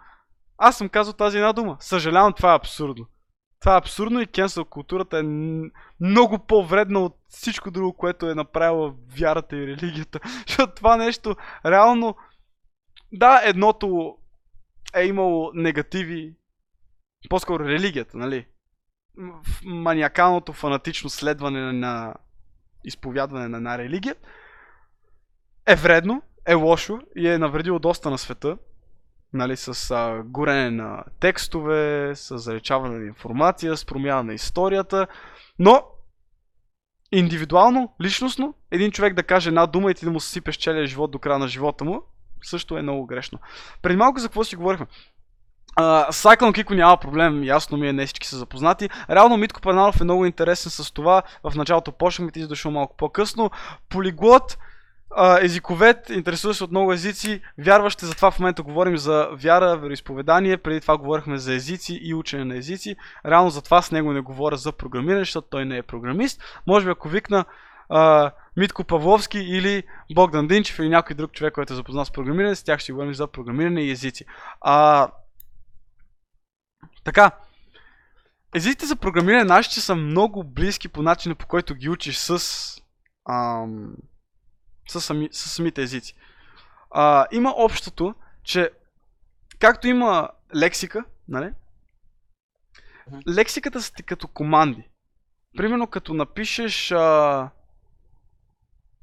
аз 0.59 0.78
съм 0.78 0.89
казал 0.89 1.12
тази 1.12 1.37
една 1.37 1.53
дума. 1.53 1.77
Съжалявам, 1.81 2.32
това 2.32 2.53
е 2.53 2.57
абсурдно. 2.57 3.07
Това 3.61 3.74
е 3.74 3.78
абсурдно 3.78 4.20
и 4.20 4.27
кенсъл 4.27 4.65
културата 4.65 5.19
е 5.19 5.23
много 6.01 6.39
по-вредна 6.39 7.01
от 7.01 7.16
всичко 7.28 7.70
друго, 7.70 7.93
което 7.93 8.31
е 8.31 8.35
направила 8.35 8.95
вярата 9.16 9.57
и 9.57 9.66
религията. 9.66 10.20
Защото 10.47 10.74
това 10.74 10.97
нещо 10.97 11.37
реално... 11.66 12.16
Да, 13.12 13.41
едното 13.45 14.16
е 14.95 15.05
имало 15.05 15.51
негативи, 15.55 16.35
по-скоро 17.28 17.65
религията, 17.65 18.16
нали? 18.16 18.47
Маниакалното 19.65 20.53
фанатично 20.53 21.11
следване 21.11 21.73
на 21.73 22.15
изповядване 22.85 23.49
на 23.49 23.57
една 23.57 23.78
религия 23.78 24.15
е 25.66 25.77
вредно, 25.77 26.23
е 26.47 26.55
лошо 26.55 27.01
и 27.16 27.28
е 27.28 27.39
навредило 27.39 27.78
доста 27.78 28.11
на 28.11 28.19
света 28.19 28.57
нали, 29.32 29.57
с 29.57 29.90
а, 29.90 30.23
горене 30.24 30.70
на 30.70 31.05
текстове, 31.20 32.12
с 32.15 32.39
заличаване 32.39 32.98
на 32.98 33.07
информация, 33.07 33.77
с 33.77 33.85
промяна 33.85 34.23
на 34.23 34.35
историята, 34.35 35.07
но 35.59 35.82
индивидуално, 37.12 37.94
личностно, 38.02 38.55
един 38.70 38.90
човек 38.90 39.15
да 39.15 39.23
каже 39.23 39.48
една 39.48 39.66
дума 39.66 39.90
и 39.90 39.94
ти 39.94 40.05
да 40.05 40.11
му 40.11 40.20
съсипеш 40.20 40.59
целия 40.59 40.86
живот 40.86 41.11
до 41.11 41.19
края 41.19 41.39
на 41.39 41.48
живота 41.48 41.85
му, 41.85 42.02
също 42.43 42.78
е 42.78 42.82
много 42.82 43.07
грешно. 43.07 43.39
Преди 43.82 43.97
малко 43.97 44.20
за 44.20 44.28
какво 44.28 44.44
си 44.44 44.57
говорихме? 44.57 44.86
Uh, 45.78 46.09
Cyclone 46.09 46.65
Kiko 46.65 46.74
няма 46.74 46.97
проблем, 46.97 47.44
ясно 47.44 47.78
ми 47.78 47.89
е, 47.89 47.93
не 47.93 48.07
всички 48.07 48.28
са 48.28 48.39
запознати. 48.39 48.90
Реално 49.11 49.36
Митко 49.36 49.61
Паналов 49.61 50.01
е 50.01 50.05
много 50.05 50.27
интересен 50.27 50.70
с 50.70 50.93
това. 50.93 51.23
В 51.44 51.55
началото 51.57 51.93
почнахме, 51.93 52.32
ти 52.32 52.47
дошъл 52.47 52.73
малко 52.73 52.97
по-късно. 52.97 53.51
Полиглот, 53.89 54.59
а, 55.16 55.45
езиковед, 55.45 56.11
се 56.37 56.65
от 56.65 56.70
много 56.70 56.93
езици, 56.93 57.41
вярващи, 57.59 58.07
затова 58.07 58.31
в 58.31 58.39
момента 58.39 58.62
говорим 58.62 58.97
за 58.97 59.28
вяра, 59.32 59.77
вероисповедание, 59.77 60.57
преди 60.57 60.81
това 60.81 60.97
говорихме 60.97 61.39
за 61.39 61.55
езици 61.55 61.99
и 62.03 62.15
учене 62.15 62.45
на 62.45 62.57
езици. 62.57 62.97
Реално 63.27 63.51
затова 63.51 63.82
с 63.82 63.91
него 63.91 64.12
не 64.12 64.20
говоря 64.20 64.57
за 64.57 64.73
програмиране, 64.73 65.20
защото 65.20 65.49
той 65.51 65.65
не 65.65 65.77
е 65.77 65.82
програмист. 65.82 66.43
Може 66.66 66.87
би 66.87 66.91
ако 66.91 67.09
викна 67.09 67.45
а, 67.89 68.32
Митко 68.57 68.85
Павловски 68.85 69.39
или 69.39 69.82
Богдан 70.15 70.49
Динчев 70.49 70.78
или 70.78 70.89
някой 70.89 71.16
друг 71.16 71.32
човек, 71.32 71.55
който 71.55 71.73
е 71.73 71.77
запознат 71.77 72.07
с 72.07 72.12
програмиране, 72.12 72.55
с 72.55 72.62
тях 72.62 72.81
ще 72.81 72.93
говорим 72.93 73.15
за 73.15 73.27
програмиране 73.27 73.82
и 73.82 73.91
езици. 73.91 74.24
А, 74.61 75.09
така, 77.05 77.31
езиците 78.55 78.87
за 78.87 78.97
програмиране 78.97 79.45
нашите 79.45 79.81
са 79.81 79.97
много 79.97 80.45
близки 80.45 80.89
по 80.89 81.03
начина 81.03 81.35
по 81.35 81.47
който 81.47 81.74
ги 81.74 81.89
учиш 81.89 82.16
с 82.16 82.41
ам, 83.31 83.95
с, 84.91 85.01
сами, 85.01 85.29
с 85.33 85.51
самите 85.51 85.83
езици. 85.83 86.15
А, 86.91 87.27
има 87.33 87.55
общото, 87.57 88.15
че 88.43 88.71
както 89.59 89.89
има 89.89 90.29
лексика, 90.57 91.05
нали? 91.29 91.51
лексиката 93.29 93.83
са 93.83 93.93
ти 93.95 94.03
като 94.03 94.29
команди. 94.29 94.89
Примерно 95.57 95.87
като 95.87 96.15
напишеш 96.15 96.93
а, 96.93 97.51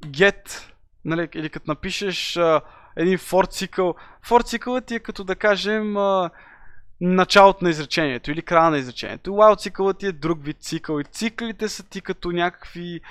get, 0.05 0.71
нали, 1.05 1.29
или 1.35 1.49
като 1.49 1.71
напишеш 1.71 2.37
а, 2.37 2.61
един 2.95 3.17
for 3.17 3.51
цикъл. 3.51 3.95
For 4.25 4.45
цикълът 4.45 4.85
ти 4.85 4.95
е 4.95 4.99
като 4.99 5.23
да 5.23 5.35
кажем 5.35 5.97
а, 5.97 6.29
началото 7.01 7.63
на 7.63 7.69
изречението 7.69 8.31
или 8.31 8.41
края 8.41 8.69
на 8.69 8.77
изречението. 8.77 9.31
While 9.31 9.59
цикълът 9.59 9.97
ти 9.97 10.05
е 10.05 10.11
друг 10.11 10.43
вид 10.43 10.57
цикъл 10.61 10.99
и 10.99 11.03
циклите 11.03 11.69
са 11.69 11.83
ти 11.83 12.01
като 12.01 12.31
някакви 12.31 13.01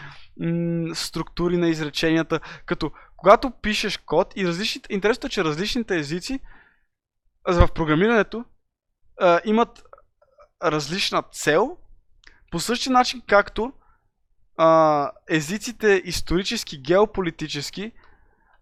м- 0.41 0.95
структури 0.95 1.57
на 1.57 1.69
изреченията. 1.69 2.41
Като 2.67 2.91
когато 3.17 3.51
пишеш 3.51 3.97
код 3.97 4.33
и 4.37 4.47
различните... 4.47 4.93
Интересното 4.93 5.27
е, 5.27 5.31
че 5.31 5.45
различните 5.45 5.97
езици 5.97 6.41
в 7.49 7.69
програмирането 7.75 8.45
а, 9.21 9.41
имат 9.45 9.83
различна 10.63 11.23
цел, 11.33 11.77
по 12.51 12.61
същия 12.61 12.93
начин 12.93 13.23
както 13.27 13.73
а, 14.57 15.11
езиците 15.29 16.03
исторически, 16.05 16.83
геополитически, 16.83 17.93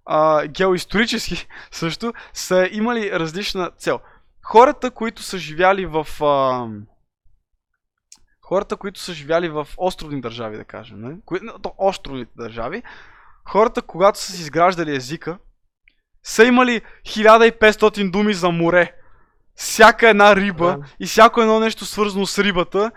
а, 0.07 0.47
геоисторически 0.47 1.47
също 1.71 2.13
са 2.33 2.69
имали 2.73 3.11
различна 3.13 3.71
цел. 3.79 4.01
Хората, 4.45 4.91
които 4.91 5.23
са 5.23 5.39
живяли 5.39 5.87
в 5.87 6.07
а, 6.23 6.66
хората, 8.43 8.77
които 8.77 9.01
са 9.01 9.12
живяли 9.12 9.49
в 9.49 9.69
островни 9.77 10.21
държави, 10.21 10.57
да 10.57 10.65
кажем, 10.65 11.01
не? 11.01 11.16
Кои, 11.25 11.41
то, 11.62 11.75
островните 11.79 12.33
държави, 12.37 12.83
хората, 13.49 13.83
когато 13.83 14.19
са 14.21 14.33
си 14.33 14.43
изграждали 14.43 14.97
езика, 14.97 15.39
са 16.23 16.45
имали 16.45 16.83
1500 17.07 18.11
думи 18.11 18.35
за 18.35 18.51
море. 18.51 18.93
Всяка 19.55 20.09
една 20.09 20.37
риба 20.37 20.77
Да. 20.79 20.87
и 21.01 21.07
всяко 21.07 21.41
едно 21.41 21.61
нещо 21.61 21.85
свързано 21.85 22.27
с 22.27 22.39
рибата 22.45 22.91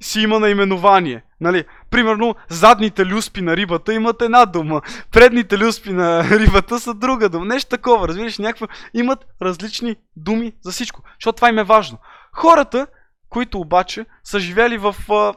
си 0.00 0.20
има 0.20 0.40
наименование. 0.40 1.24
Нали? 1.40 1.64
Примерно, 1.92 2.34
задните 2.48 3.06
люспи 3.06 3.42
на 3.42 3.56
рибата 3.56 3.94
имат 3.94 4.22
една 4.22 4.46
дума, 4.46 4.82
предните 5.10 5.58
люспи 5.58 5.92
на 5.92 6.24
рибата 6.30 6.80
са 6.80 6.94
друга 6.94 7.28
дума. 7.28 7.44
Нещо 7.44 7.70
такова, 7.70 8.08
разбираш, 8.08 8.38
някаква... 8.38 8.68
имат 8.94 9.26
различни 9.42 9.96
думи 10.16 10.52
за 10.62 10.72
всичко, 10.72 11.02
защото 11.14 11.36
това 11.36 11.48
им 11.48 11.58
е 11.58 11.64
важно. 11.64 11.98
Хората, 12.32 12.86
които 13.28 13.60
обаче 13.60 14.06
са 14.24 14.40
живели 14.40 14.78
в 14.78 14.96
а, 15.10 15.34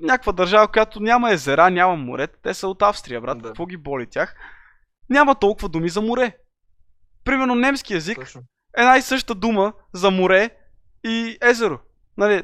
някаква 0.00 0.32
държава, 0.32 0.68
която 0.68 1.00
няма 1.00 1.32
езера, 1.32 1.70
няма 1.70 1.96
море, 1.96 2.26
те 2.26 2.54
са 2.54 2.68
от 2.68 2.82
Австрия, 2.82 3.20
брат, 3.20 3.38
Да. 3.38 3.48
какво 3.48 3.66
ги 3.66 3.76
боли 3.76 4.06
тях? 4.10 4.36
Няма 5.10 5.34
толкова 5.34 5.68
думи 5.68 5.88
за 5.88 6.00
море. 6.00 6.36
Примерно 7.24 7.54
немски 7.54 7.94
език 7.94 8.18
Точно. 8.18 8.42
една 8.76 8.96
и 8.96 9.02
съща 9.02 9.34
дума 9.34 9.72
за 9.92 10.10
море 10.10 10.50
и 11.04 11.38
езеро. 11.42 11.78
Нали, 12.16 12.42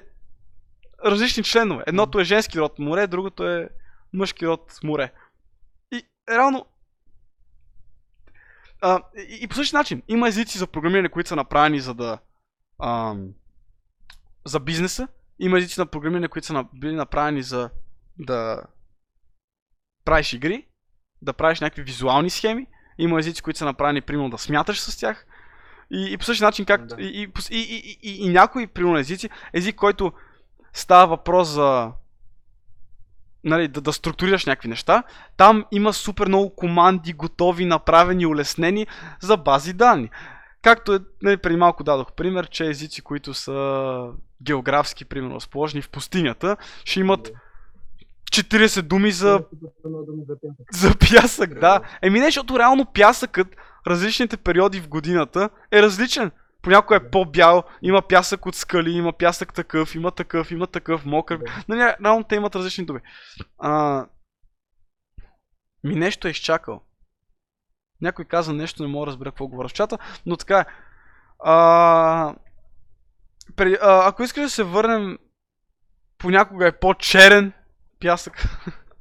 различни 1.05 1.43
членове. 1.43 1.85
Едното 1.87 2.21
е 2.21 2.25
женски 2.25 2.59
род 2.59 2.79
море, 2.79 3.07
другото 3.07 3.49
е 3.49 3.69
мъжки 4.13 4.47
род 4.47 4.79
море. 4.85 5.13
И 5.93 6.03
реално. 6.31 6.67
А, 8.81 9.03
и, 9.17 9.39
и 9.43 9.49
по 9.49 9.55
същия 9.55 9.79
начин, 9.79 10.03
има 10.09 10.29
езици 10.29 10.59
за 10.59 10.67
програмиране, 10.67 11.09
които 11.09 11.29
са 11.29 11.37
направени 11.37 11.81
за 11.81 11.95
да. 11.95 12.19
Ам, 12.83 13.29
за 14.47 14.61
бизнеса. 14.61 15.09
Има 15.39 15.59
езици 15.59 15.81
на 15.81 15.87
програмиране, 15.87 16.29
които 16.29 16.47
са 16.47 16.53
на, 16.53 16.65
били 16.75 16.95
направени 16.95 17.43
за 17.43 17.71
да 18.19 18.63
правиш 20.05 20.33
игри, 20.33 20.67
да 21.23 21.33
правиш 21.33 21.61
някакви 21.61 21.83
визуални 21.83 22.31
схеми. 22.31 22.67
Има 22.99 23.19
езици, 23.19 23.43
които 23.43 23.59
са 23.59 23.65
направени, 23.65 24.01
примерно, 24.01 24.31
да 24.31 24.39
смяташ 24.39 24.81
с 24.81 24.97
тях. 24.97 25.27
И, 25.91 26.13
и 26.13 26.19
по 26.19 26.25
същия 26.25 26.47
начин, 26.47 26.65
как. 26.65 26.87
Да. 26.87 26.97
И, 26.99 27.07
и, 27.07 27.31
и, 27.51 27.61
и, 27.61 27.99
и, 28.03 28.27
и 28.27 28.29
някои, 28.29 28.67
примерно, 28.67 28.99
езици, 28.99 29.31
език, 29.53 29.77
който 29.77 30.13
става 30.73 31.07
въпрос 31.07 31.49
за. 31.49 31.93
Нали, 33.45 33.69
да, 33.69 33.81
да 33.81 33.93
структурираш 33.93 34.47
някакви 34.47 34.69
неща. 34.69 35.03
Там 35.37 35.65
има 35.73 35.93
супер 35.93 36.27
много 36.27 36.55
команди, 36.55 37.13
готови, 37.13 37.65
направени, 37.65 38.27
улеснени 38.27 38.87
за 39.21 39.37
бази 39.37 39.73
данни. 39.73 40.11
Както 40.63 40.95
е, 40.95 40.99
нали, 41.23 41.37
преди 41.37 41.57
малко 41.57 41.85
дадох 41.85 42.13
пример, 42.13 42.49
че 42.49 42.67
езици, 42.67 43.03
които 43.03 43.35
са 43.35 44.07
географски, 44.43 45.05
примерно, 45.05 45.35
разположени 45.35 45.83
в 45.83 45.89
пустинята, 45.89 46.57
ще 46.85 47.01
имат 47.01 47.33
40 48.31 48.83
думи 48.83 49.13
за 49.13 49.41
за 50.73 50.95
пясък, 50.99 51.61
да. 51.61 51.81
Еми 52.03 52.21
не, 52.21 52.25
защото 52.25 52.59
реално 52.59 52.87
пясъкът, 52.87 53.57
различните 53.87 54.37
периоди 54.37 54.81
в 54.81 54.89
годината 54.89 55.51
е 55.73 55.83
различен. 55.83 56.31
Понякога 56.63 56.97
е 56.97 57.11
по-бял, 57.11 57.65
има 57.83 58.03
пясък 58.03 58.47
от 58.47 58.55
скали, 58.55 58.91
има 58.91 59.13
пясък 59.13 59.55
такъв, 59.55 59.95
има 59.95 60.11
такъв, 60.11 60.51
има 60.51 60.67
такъв, 60.67 61.05
мокър. 61.05 61.41
Нали, 61.69 61.95
реално 62.05 62.25
те 62.25 62.35
имат 62.35 62.57
различни 62.57 62.85
думи. 62.85 63.01
А... 63.59 64.07
Ми 65.85 65.95
нещо 65.95 66.29
е 66.29 66.31
изчакал. 66.31 66.83
Някой 68.01 68.25
каза 68.25 68.53
нещо, 68.53 68.83
не 68.83 68.89
мога 68.89 69.07
да 69.07 69.11
разбера 69.11 69.31
какво 69.31 69.47
говоря 69.47 69.69
в 69.69 69.73
чата, 69.73 69.99
но 70.27 70.37
така 70.37 70.59
е. 70.59 70.65
А... 71.45 72.35
При... 73.57 73.79
А, 73.83 74.09
ако 74.09 74.23
искаш 74.23 74.43
да 74.43 74.51
се 74.51 74.63
върнем, 74.63 75.19
понякога 76.19 76.69
е 76.69 76.79
по-черен 76.79 77.53
пясък. 78.01 78.45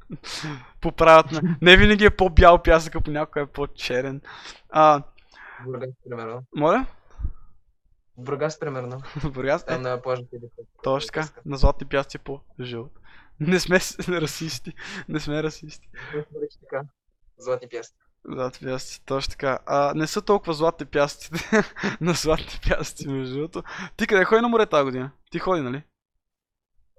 Поправят 0.82 1.32
ме. 1.32 1.58
Не 1.62 1.78
винаги 1.78 2.06
е 2.06 2.10
по-бял 2.10 2.64
пясък, 2.64 2.96
а 2.96 3.02
понякога 3.02 3.42
е 3.42 3.46
по-черен. 3.46 4.22
А, 4.70 5.04
Бургас, 5.66 5.90
моля? 8.20 8.26
Бургас, 8.26 8.60
примерно. 8.60 9.02
Бургас? 9.34 9.66
Е, 9.68 9.78
на 9.78 10.02
плажните 10.02 10.40
деца. 10.40 10.62
точно 10.84 11.08
така. 11.08 11.28
На 11.46 11.58
златни 11.58 11.88
пясъци 11.88 12.18
е 12.18 12.20
по-жълт. 12.20 12.92
Не 13.40 13.60
сме 13.60 13.76
расисти. 14.08 14.74
Не 15.10 15.20
сме 15.20 15.44
расисти. 15.44 15.90
Така. 16.62 16.84
Златни 17.38 17.70
пясъци. 17.70 17.96
Златни 18.26 18.68
пясъци, 18.68 19.06
точно 19.06 19.32
така. 19.32 19.60
А, 19.66 19.94
не 19.96 20.08
са 20.08 20.22
толкова 20.22 20.54
златни 20.54 20.86
пясъците 20.86 21.64
на 22.02 22.14
златни 22.14 22.60
пясъци, 22.70 23.08
между 23.08 23.36
другото. 23.36 23.64
Ти 23.98 24.08
къде 24.08 24.24
ходи 24.26 24.42
на 24.42 24.48
море 24.48 24.66
тази 24.66 24.84
година? 24.84 25.12
Ти 25.32 25.40
ходи, 25.40 25.62
нали? 25.62 25.84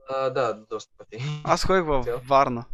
А, 0.09 0.31
да, 0.31 0.55
доста 0.71 0.93
пъти. 0.99 1.19
Аз 1.45 1.65
ходих 1.67 1.85
в 1.85 2.03
Цял? 2.05 2.21
Варна. 2.29 2.65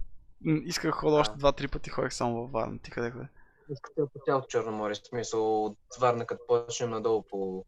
Исках 0.65 0.91
да 0.91 0.97
ходя 0.97 1.17
А. 1.17 1.21
още 1.21 1.35
два-три 1.37 1.69
пъти, 1.69 1.91
ходих 1.91 2.13
само 2.13 2.35
във 2.43 2.51
Варна. 2.51 2.79
Ти 2.79 2.91
къде 2.91 3.11
ходи? 3.11 3.27
Искате 3.71 4.01
по 4.13 4.21
цялото 4.27 4.47
Черно 4.47 4.73
море, 4.73 4.95
в 4.95 5.07
смисъл 5.09 5.65
от 5.65 5.79
Варна, 6.01 6.27
като 6.27 6.47
почнем 6.47 6.91
надолу 6.91 7.23
по 7.31 7.65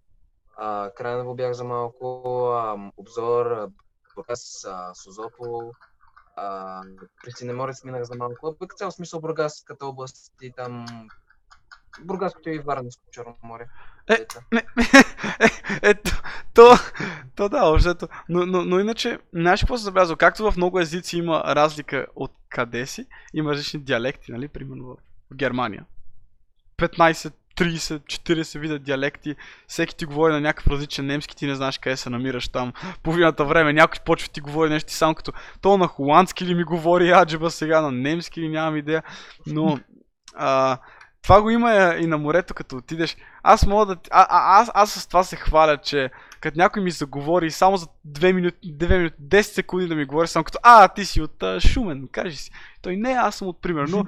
а, 0.58 0.90
Крайново 0.96 1.34
бях 1.34 1.52
за 1.52 1.64
малко, 1.64 2.22
а, 2.52 2.90
обзор, 2.96 3.68
Бургас, 4.14 4.66
Созопол, 4.94 5.72
а, 6.36 6.82
при 7.24 7.32
Синеморец 7.32 7.84
минах 7.84 8.02
за 8.02 8.14
малко. 8.16 8.56
Като 8.60 8.76
цял 8.76 8.90
смисъл 8.90 9.20
Бургас 9.20 9.64
като 9.64 9.88
област 9.88 10.32
и 10.42 10.52
там 10.52 10.86
Бургаското 12.00 12.50
и 12.50 12.58
Варненско 12.58 13.02
Черно 13.10 13.36
море. 13.42 13.66
Е. 14.10 14.26
Не, 14.52 14.62
ето, 15.82 16.22
то, 16.54 16.76
то 17.36 17.48
да, 17.48 17.64
общото. 17.64 18.08
Но, 18.28 18.46
но, 18.46 18.64
но 18.64 18.80
иначе, 18.80 19.18
знаеш 19.32 19.60
какво 19.60 19.76
се 19.76 19.84
забелязва? 19.84 20.16
Както 20.16 20.50
в 20.50 20.56
много 20.56 20.80
езици 20.80 21.18
има 21.18 21.42
разлика 21.46 22.06
от 22.16 22.32
къде 22.48 22.86
си, 22.86 23.06
има 23.34 23.50
различни 23.50 23.80
диалекти, 23.80 24.32
нали? 24.32 24.48
Примерно 24.48 24.96
в 25.30 25.34
Германия. 25.34 25.84
15, 26.76 27.32
30, 27.58 28.00
40 28.00 28.58
вида 28.58 28.78
диалекти. 28.78 29.34
Всеки 29.66 29.96
ти 29.96 30.04
говори 30.04 30.32
на 30.32 30.40
някакъв 30.40 30.72
различен 30.72 31.06
немски, 31.06 31.36
ти 31.36 31.46
не 31.46 31.54
знаеш 31.54 31.78
къде 31.78 31.96
се 31.96 32.10
намираш 32.10 32.48
там. 32.48 32.72
Половината 33.02 33.44
време 33.44 33.72
някой 33.72 33.98
почва 34.04 34.28
ти 34.28 34.40
говори 34.40 34.70
нещо, 34.70 34.88
ти 34.88 34.94
само 34.94 35.14
като 35.14 35.32
то 35.60 35.78
на 35.78 35.86
холандски 35.86 36.46
ли 36.46 36.54
ми 36.54 36.64
говори 36.64 37.10
аджеба 37.10 37.50
сега, 37.50 37.80
на 37.80 37.92
немски 37.92 38.40
ли 38.40 38.48
нямам 38.48 38.76
идея. 38.76 39.02
Но 39.46 39.78
а, 40.34 40.78
това 41.22 41.42
го 41.42 41.50
има 41.50 41.96
и 42.00 42.06
на 42.06 42.18
морето, 42.18 42.54
като 42.54 42.76
отидеш. 42.76 43.16
Аз 43.42 43.66
мога 43.66 43.86
да... 43.86 43.96
А, 44.10 44.26
а, 44.30 44.60
аз, 44.60 44.70
аз 44.74 44.92
с 44.92 45.06
това 45.06 45.24
се 45.24 45.36
хваля, 45.36 45.76
че 45.76 46.10
като 46.40 46.58
някой 46.58 46.82
ми 46.82 46.90
заговори 46.90 47.50
само 47.50 47.76
за 47.76 47.86
2 48.08 48.32
минути, 48.32 48.56
2 48.64 48.96
минути, 48.96 49.16
10 49.22 49.42
секунди 49.42 49.88
да 49.88 49.94
ми 49.94 50.04
говори, 50.04 50.28
само 50.28 50.44
като 50.44 50.58
А, 50.62 50.88
ти 50.88 51.04
си 51.04 51.20
от 51.20 51.42
а, 51.42 51.60
Шумен, 51.60 52.08
кажи 52.12 52.36
си. 52.36 52.50
Той 52.82 52.96
не, 52.96 53.10
аз 53.10 53.36
съм 53.36 53.48
от 53.48 53.62
примерно. 53.62 54.04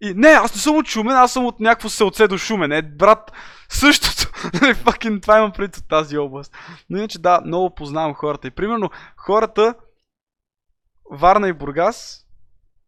И 0.00 0.14
не, 0.14 0.28
аз 0.28 0.54
не 0.54 0.60
съм 0.60 0.76
от 0.76 0.86
Шумен, 0.86 1.16
аз 1.16 1.32
съм 1.32 1.46
от 1.46 1.60
някакво 1.60 1.88
селце 1.88 2.28
до 2.28 2.38
Шумен. 2.38 2.72
Е, 2.72 2.82
брат, 2.82 3.32
същото. 3.68 4.30
Нали, 4.62 4.74
Fucking 4.74 5.22
това 5.22 5.38
имам 5.38 5.52
предвид 5.52 5.76
от 5.76 5.88
тази 5.88 6.18
област. 6.18 6.56
Но 6.90 6.98
иначе 6.98 7.18
да, 7.18 7.40
много 7.44 7.74
познавам 7.74 8.14
хората. 8.14 8.48
И 8.48 8.50
примерно 8.50 8.90
хората 9.16 9.74
Варна 11.10 11.48
и 11.48 11.52
Бургас, 11.52 12.26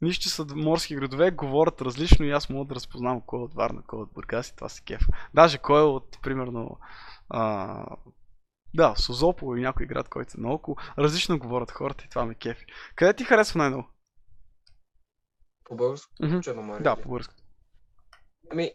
нищо 0.02 0.28
са 0.28 0.46
морски 0.54 0.94
градове, 0.94 1.30
говорят 1.30 1.82
различно 1.82 2.24
и 2.24 2.30
аз 2.30 2.48
мога 2.48 2.68
да 2.68 2.74
разпознавам 2.74 3.20
кой 3.26 3.40
е 3.40 3.42
от 3.42 3.54
Варна, 3.54 3.82
кой 3.86 3.98
е 3.98 4.02
от 4.02 4.12
Бургас 4.12 4.48
и 4.48 4.56
това 4.56 4.68
се 4.68 4.82
кеф. 4.82 5.02
Даже 5.34 5.58
кой 5.58 5.80
е 5.80 5.84
от, 5.84 6.18
примерно, 6.22 6.78
а, 7.28 7.84
да, 8.74 8.94
Созопол 8.96 9.56
или 9.56 9.62
някой 9.62 9.86
град, 9.86 10.08
който 10.08 10.32
е 10.38 10.40
наоколо. 10.40 10.76
Различно 10.98 11.38
говорят 11.38 11.70
хората 11.70 12.04
и 12.04 12.08
това 12.08 12.26
ме 12.26 12.34
кефи. 12.34 12.64
Къде 12.94 13.14
ти 13.14 13.24
харесва 13.24 13.58
най-много? 13.58 13.88
По 15.72 15.76
българско 15.76 16.12
Мгм. 16.22 16.40
Черно 16.40 16.62
море. 16.62 16.82
Да, 16.82 16.96
по 16.96 17.08
българско. 17.08 17.34
Ами, 18.50 18.72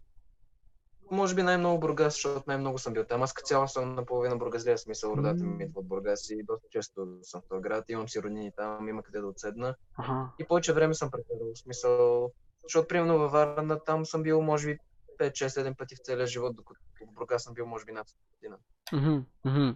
може 1.11 1.35
би 1.35 1.43
най-много 1.43 1.79
Бургас, 1.79 2.13
защото 2.13 2.43
най-много 2.47 2.77
съм 2.77 2.93
бил 2.93 3.03
там. 3.03 3.21
Аз 3.21 3.33
като 3.33 3.47
цяло 3.47 3.67
съм 3.67 3.95
наполовина 3.95 4.35
бургазлия, 4.35 4.77
смисъл 4.77 5.13
родата 5.17 5.43
ми 5.43 5.63
идва 5.63 5.79
от 5.79 5.87
Бургас 5.87 6.29
и 6.29 6.43
доста 6.43 6.67
често 6.71 7.07
съм 7.21 7.41
в 7.41 7.47
този 7.49 7.61
град. 7.61 7.85
Имам 7.89 8.09
си 8.09 8.21
роднини 8.21 8.51
там, 8.57 8.89
има 8.89 9.03
къде 9.03 9.19
да 9.19 9.27
отседна. 9.27 9.75
Ага. 9.97 10.29
И 10.39 10.45
повече 10.45 10.73
време 10.73 10.93
съм 10.93 11.11
прекарал. 11.11 11.55
Смисъл, 11.55 12.31
защото 12.63 12.87
примерно 12.87 13.17
във 13.19 13.31
Варна 13.31 13.83
там 13.83 14.05
съм 14.05 14.23
бил 14.23 14.41
може 14.41 14.67
би 14.67 14.79
5-6-7 15.19 15.77
пъти 15.77 15.95
в 15.95 15.99
целия 16.03 16.27
живот, 16.27 16.55
докато 16.55 16.79
в 17.01 17.13
Бургас 17.13 17.43
съм 17.43 17.53
бил 17.53 17.65
може 17.65 17.85
би 17.85 17.91
над 17.91 18.07
година. 18.33 18.57
Мгм. 18.93 19.75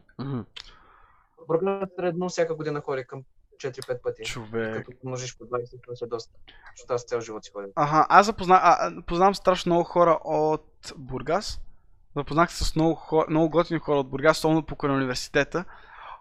В 1.38 1.48
Бургас 1.48 1.90
средно 2.00 2.30
всяка 2.30 2.56
година 2.56 2.82
ходя 2.82 3.06
към 3.06 3.24
4-5 3.62 4.02
пъти. 4.02 4.24
Човек. 4.24 4.86
Като 4.86 4.98
помножиш 5.02 5.38
по 5.38 5.44
20, 5.44 5.84
това 5.84 5.94
е 6.04 6.08
доста. 6.08 6.34
Защото 6.76 6.94
аз 6.94 7.04
цял 7.04 7.22
живот 7.22 7.46
си 7.46 7.52
ходя. 7.52 7.68
Ага, 7.76 8.06
аз 8.10 8.26
запозна... 8.26 8.60
а, 8.64 8.92
познавам 9.08 9.36
страшно 9.36 9.70
много 9.70 9.84
хора 9.84 10.20
от 10.24 10.94
Бургас. 10.98 11.62
Запознах 12.16 12.52
се 12.54 12.64
с 12.64 12.76
много, 12.76 12.96
хора, 12.96 13.26
много 13.30 13.50
готини 13.50 13.80
хора 13.80 14.00
от 14.00 14.10
Бургас, 14.10 14.38
особено 14.38 14.64
покрай 14.64 14.96
университета. 14.96 15.66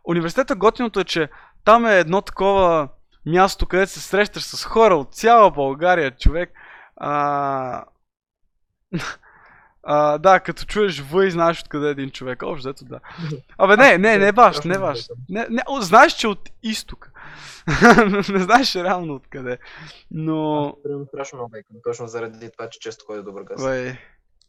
Университета 0.05 0.57
готиното 0.57 1.01
е, 1.01 1.05
че 1.05 1.29
там 1.65 1.87
е 1.87 1.99
едно 1.99 2.23
такова 2.23 2.89
място, 3.27 3.67
където 3.67 3.93
се 3.93 4.01
срещаш 4.01 4.43
с 4.43 4.65
хора 4.65 4.97
от 4.97 5.15
цяла 5.15 5.51
България, 5.51 6.17
човек. 6.17 6.53
А... 6.97 7.85
А, 9.83 10.19
да, 10.19 10.41
като 10.41 10.65
чуеш 10.65 11.01
В 11.01 11.27
и 11.27 11.31
знаеш 11.31 11.61
откъде 11.61 11.89
е 11.89 11.91
един 11.91 12.11
човек. 12.11 12.43
Общо, 12.43 12.69
ето 12.69 12.85
да. 12.85 13.01
Абе, 13.59 13.77
не, 13.77 13.99
не, 13.99 14.19
не 14.19 14.29
е 14.29 14.33
баш, 14.33 14.61
не 14.65 14.75
е 14.75 14.79
баш. 14.79 15.09
Не, 15.29 15.47
не, 15.51 15.63
о, 15.69 15.81
знаеш, 15.81 16.13
че 16.13 16.29
от 16.29 16.51
изток. 16.63 17.13
не 18.33 18.39
знаеш 18.39 18.77
реално 18.77 19.15
откъде. 19.15 19.59
Но... 20.11 20.75
Страшно 21.09 21.39
много 21.39 21.55
точно 21.85 22.09
заради 22.09 22.51
това, 22.51 22.69
че 22.69 22.81
често 22.81 23.05
ходя 23.07 23.23
до 23.23 23.33
Бургас. 23.33 23.65
Бе, 23.65 23.99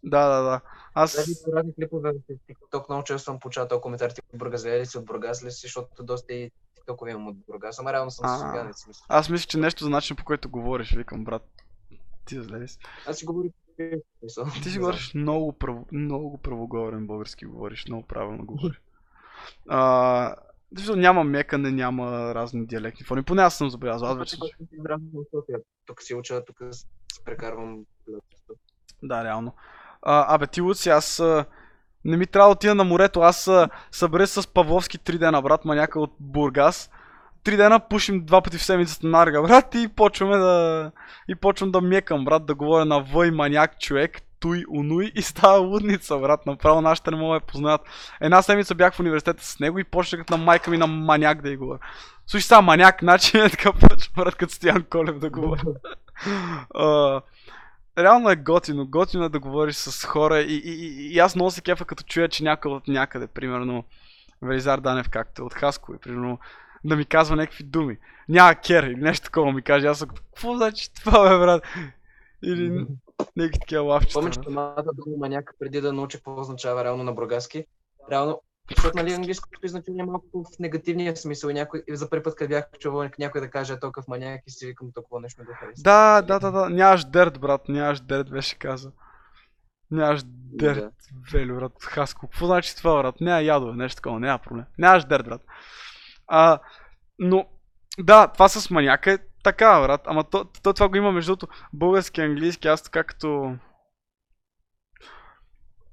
да, 0.04 0.30
да, 0.30 0.42
да. 0.44 0.62
Аз... 0.94 1.16
Даже 1.16 1.32
разни 1.56 1.74
клипове 1.76 2.12
в 2.12 2.34
TikTok 2.50 2.90
много 2.90 3.04
често 3.04 3.24
съм 3.24 3.40
получавал 3.40 3.82
коментар, 3.82 4.10
типа 4.10 4.38
Бургазле 4.38 4.80
ли 4.80 4.86
си 4.86 4.98
от 4.98 5.06
Бургас 5.06 5.44
ли 5.44 5.52
си, 5.52 5.62
защото 5.62 6.04
доста 6.04 6.34
и 6.34 6.52
TikTok 6.78 7.12
имам 7.12 7.28
от 7.28 7.38
Бургас, 7.48 7.80
ама 7.80 7.94
реално 7.94 8.12
съм 8.12 8.26
А. 8.26 8.38
софиянец. 8.38 8.86
Аз 9.08 9.30
мисля, 9.30 9.48
че 9.48 9.58
нещо 9.58 9.84
за 9.84 9.90
начин 9.90 10.16
по 10.16 10.24
който 10.24 10.50
говориш, 10.50 10.96
викам, 10.96 11.24
брат. 11.24 11.44
Ти 12.26 12.36
си? 12.68 12.78
Аз 13.08 13.18
си 13.18 13.26
говоря 13.26 13.48
смисъл. 13.48 13.61
Ти 14.64 14.70
си 14.70 14.80
говориш 14.80 15.14
много, 15.14 15.54
право, 15.54 15.88
много 15.92 16.38
правоговорен 16.38 17.08
български 17.08 17.46
говориш, 17.46 17.86
много 17.88 18.08
правилно 18.08 18.46
говориш. 18.46 18.82
А, 19.70 20.36
защото 20.76 21.00
няма 21.00 21.24
мекане, 21.24 21.72
няма 21.72 22.36
разни 22.36 22.66
диалектни 22.66 23.06
форми. 23.06 23.24
Поне 23.24 23.42
аз 23.42 23.58
съм 23.58 23.70
забелязал. 23.70 24.10
Аз 24.10 24.18
вече... 24.18 24.38
Тук 25.86 26.02
си 26.02 26.16
уча, 26.16 26.46
тук 26.46 26.58
с- 26.72 26.78
си 27.14 27.24
прекарвам. 27.26 27.86
Да, 29.04 29.24
реално. 29.24 29.54
А, 30.02 30.36
абе, 30.36 30.48
ти 30.48 30.62
Луци, 30.62 30.90
аз 30.90 31.24
не 32.06 32.18
ми 32.18 32.28
трябва 32.28 32.50
да 32.50 32.54
отида 32.54 32.76
на 32.76 32.84
морето. 32.84 33.20
Аз 33.22 33.50
събре 33.92 34.28
с 34.28 34.48
Павловски 34.54 34.98
три 34.98 35.18
дена, 35.18 35.42
брат, 35.42 35.66
маняка 35.66 36.00
от 36.00 36.14
Бургас. 36.20 36.90
Три 37.44 37.58
дена 37.58 37.80
пушим 37.80 38.26
два 38.26 38.42
пъти 38.42 38.58
в 38.58 38.64
седмицата 38.64 39.08
на 39.08 39.18
Нарга, 39.18 39.42
брат, 39.42 39.76
и 39.76 39.88
почваме 39.88 40.38
да... 40.38 40.92
И 41.28 41.36
почвам 41.36 41.72
да 41.72 41.82
мекам, 41.82 42.26
брат, 42.26 42.46
да 42.46 42.56
говоря 42.56 42.86
на 42.86 43.00
въй 43.00 43.32
маняк 43.32 43.80
човек, 43.80 44.22
туй, 44.40 44.64
унуй 44.70 45.12
и 45.16 45.22
става 45.22 45.58
лудница, 45.60 46.18
брат. 46.18 46.46
Направо 46.46 46.82
нашите 46.82 47.12
не 47.12 47.18
могат 47.18 47.42
да 47.42 47.46
я 47.46 47.52
познаят. 47.52 47.82
Една 48.22 48.42
седмица 48.42 48.76
бях 48.76 48.94
в 48.94 49.00
университета 49.00 49.46
с 49.46 49.60
него 49.60 49.80
и 49.80 49.84
почнах 49.84 50.30
на 50.30 50.38
майка 50.38 50.72
ми 50.72 50.78
на 50.78 50.88
маняк 50.88 51.42
да 51.42 51.50
й 51.50 51.58
говоря. 51.58 51.80
Слушай 52.28 52.44
сега, 52.44 52.62
маняк, 52.62 52.98
значи 53.02 53.38
е 53.38 53.50
така 53.50 53.74
почва, 53.74 54.14
брат, 54.16 54.36
като 54.36 54.54
Стоян 54.54 54.84
Колев 54.84 55.20
да 55.20 55.30
говоря. 55.30 55.64
А, 56.76 57.22
реално 57.98 58.30
е 58.30 58.36
готино. 58.36 58.88
Готино 58.88 59.24
е 59.24 59.30
да 59.30 59.40
говориш 59.40 59.76
с 59.76 60.06
хора 60.06 60.40
и, 60.40 60.56
и, 60.56 60.72
и, 60.72 61.14
и 61.14 61.20
аз 61.20 61.36
много 61.36 61.52
се 61.52 61.62
кефа 61.62 61.86
като 61.86 62.04
чуя, 62.04 62.30
че 62.30 62.44
някой 62.44 62.72
от 62.72 62.88
някъде, 62.88 63.28
примерно 63.28 63.84
Велизар 64.42 64.80
Данев, 64.80 65.10
както 65.10 65.42
е 65.42 65.46
от 65.46 65.54
Хасково, 65.54 66.00
примерно, 66.00 66.40
да 66.84 66.96
ми 66.96 67.06
казва 67.06 67.36
някакви 67.36 67.64
думи. 67.64 67.98
Няма 68.30 68.56
кер 68.56 68.84
или 68.84 68.96
нещо 68.96 69.26
такова 69.26 69.52
ми 69.52 69.62
каже. 69.62 69.88
Аз 69.88 70.00
съм, 70.00 70.10
какво 70.10 70.58
значи 70.58 70.94
това, 70.94 71.30
бе, 71.30 71.38
брат? 71.38 71.64
Или 72.44 72.70
някакви 73.36 73.60
такива 73.60 73.84
лавчета. 73.84 74.14
Помня, 74.14 74.32
че 74.32 74.40
самата 74.44 74.84
дума 74.94 75.18
маняк 75.18 75.54
преди 75.60 75.82
да 75.82 75.94
науча 75.94 76.18
какво 76.18 76.40
означава 76.40 76.84
реално 76.84 77.04
на 77.04 77.14
бургаски. 77.14 77.66
Реално, 78.12 78.42
защото 78.76 78.98
нали 78.98 79.14
английското 79.14 79.68
значение 79.68 80.02
е 80.02 80.06
малко 80.06 80.28
в 80.34 80.60
негативния 80.60 81.18
смисъл 81.18 81.50
и 81.50 81.54
някой, 81.54 81.84
за 81.90 82.10
първи 82.10 82.24
път, 82.24 82.36
като 82.36 82.50
бях 82.50 82.66
чувал 82.80 83.10
някой 83.20 83.42
да 83.42 83.50
каже 83.50 83.74
е 83.74 83.80
толкова 83.80 84.06
маняк 84.08 84.42
и 84.48 84.52
си 84.52 84.66
викам 84.66 84.92
толкова 84.94 85.22
нещо 85.22 85.42
не 85.42 85.46
го 85.46 85.54
харесва. 85.60 85.84
Да, 85.84 86.22
да, 86.22 86.40
да, 86.40 86.52
да. 86.52 86.70
Нямаш 86.70 87.06
дърт, 87.06 87.40
брат. 87.40 87.70
Нямаш 87.70 88.00
дърт, 88.00 88.30
беше 88.30 88.60
каза. 88.60 88.92
Нямаш 89.92 90.22
дърт, 90.26 90.80
Да. 90.80 90.92
Велю, 91.34 91.56
брат. 91.56 91.84
Хаско. 91.84 92.28
Какво 92.28 92.46
значи 92.46 92.76
това, 92.76 93.02
брат? 93.02 93.22
Няма 93.22 93.42
ядове, 93.42 93.74
нещо 93.74 93.96
такова, 93.96 94.20
няма 94.20 94.40
проблем. 94.40 94.66
Нямаш 94.78 95.06
дърт, 95.06 95.26
брат. 95.26 95.42
А, 96.34 96.60
но, 97.20 97.46
да, 98.00 98.28
това 98.28 98.50
с 98.50 98.70
маняка 98.70 99.12
е 99.12 99.18
така, 99.44 99.82
брат. 99.82 100.02
Ама 100.06 100.24
то, 100.24 100.46
то 100.64 100.74
това 100.74 100.90
го 100.90 100.98
има 100.98 101.12
между 101.12 101.36
другото 101.36 101.54
български, 101.74 102.22
английски, 102.22 102.68
аз 102.68 102.84
така 102.84 103.04
като... 103.04 103.56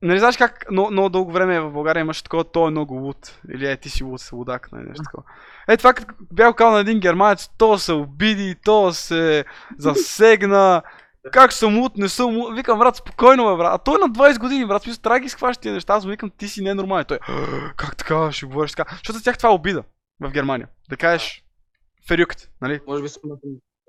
Нали 0.02 0.18
знаеш 0.18 0.36
как 0.36 0.70
много, 0.70 0.90
много 0.90 1.08
дълго 1.08 1.32
време 1.32 1.60
в 1.60 1.72
България 1.72 2.00
имаше 2.00 2.24
такова, 2.24 2.44
той 2.44 2.68
е 2.68 2.70
много 2.70 2.94
луд. 2.94 3.40
Или 3.54 3.70
е, 3.70 3.76
ти 3.76 3.90
си 3.90 4.04
луд, 4.04 4.32
лудак, 4.32 4.72
нали, 4.72 4.84
нещо 4.88 5.02
такова. 5.04 5.22
Е, 5.68 5.76
това 5.76 5.92
като 5.92 6.14
бях 6.32 6.54
казал 6.54 6.72
на 6.72 6.80
един 6.80 7.00
германец, 7.00 7.50
то 7.58 7.78
се 7.78 7.92
обиди, 7.92 8.54
то 8.64 8.92
се 8.92 9.44
засегна. 9.78 10.82
Как 11.32 11.52
съм 11.52 11.78
луд, 11.78 11.96
не 11.96 12.08
съм 12.08 12.36
луд. 12.36 12.56
Викам, 12.56 12.78
брат, 12.78 12.96
спокойно, 12.96 13.50
бе, 13.50 13.56
брат. 13.56 13.74
А 13.74 13.78
той 13.78 13.94
е 13.94 13.98
на 13.98 14.12
20 14.12 14.38
години, 14.38 14.66
брат. 14.66 14.82
Смисъл, 14.82 15.02
трябва 15.02 15.28
да 15.62 15.72
неща. 15.72 15.94
Аз 15.94 16.04
му 16.04 16.10
викам, 16.10 16.30
ти 16.30 16.48
си 16.48 16.62
ненормален. 16.62 17.04
Той, 17.04 17.18
«А, 17.28 17.72
как 17.76 17.96
така, 17.96 18.32
ще 18.32 18.46
говориш 18.46 18.72
така. 18.72 18.92
Защото 18.92 19.18
за 19.18 19.24
тях 19.24 19.38
това 19.38 19.48
е 19.48 19.52
обида 19.52 19.82
в 20.20 20.30
Германия. 20.30 20.68
Да 20.90 20.96
кажеш, 20.96 21.44
ферюкт, 22.08 22.50
нали? 22.60 22.80
Може 22.86 23.02
би 23.02 23.08
сумата, 23.08 23.38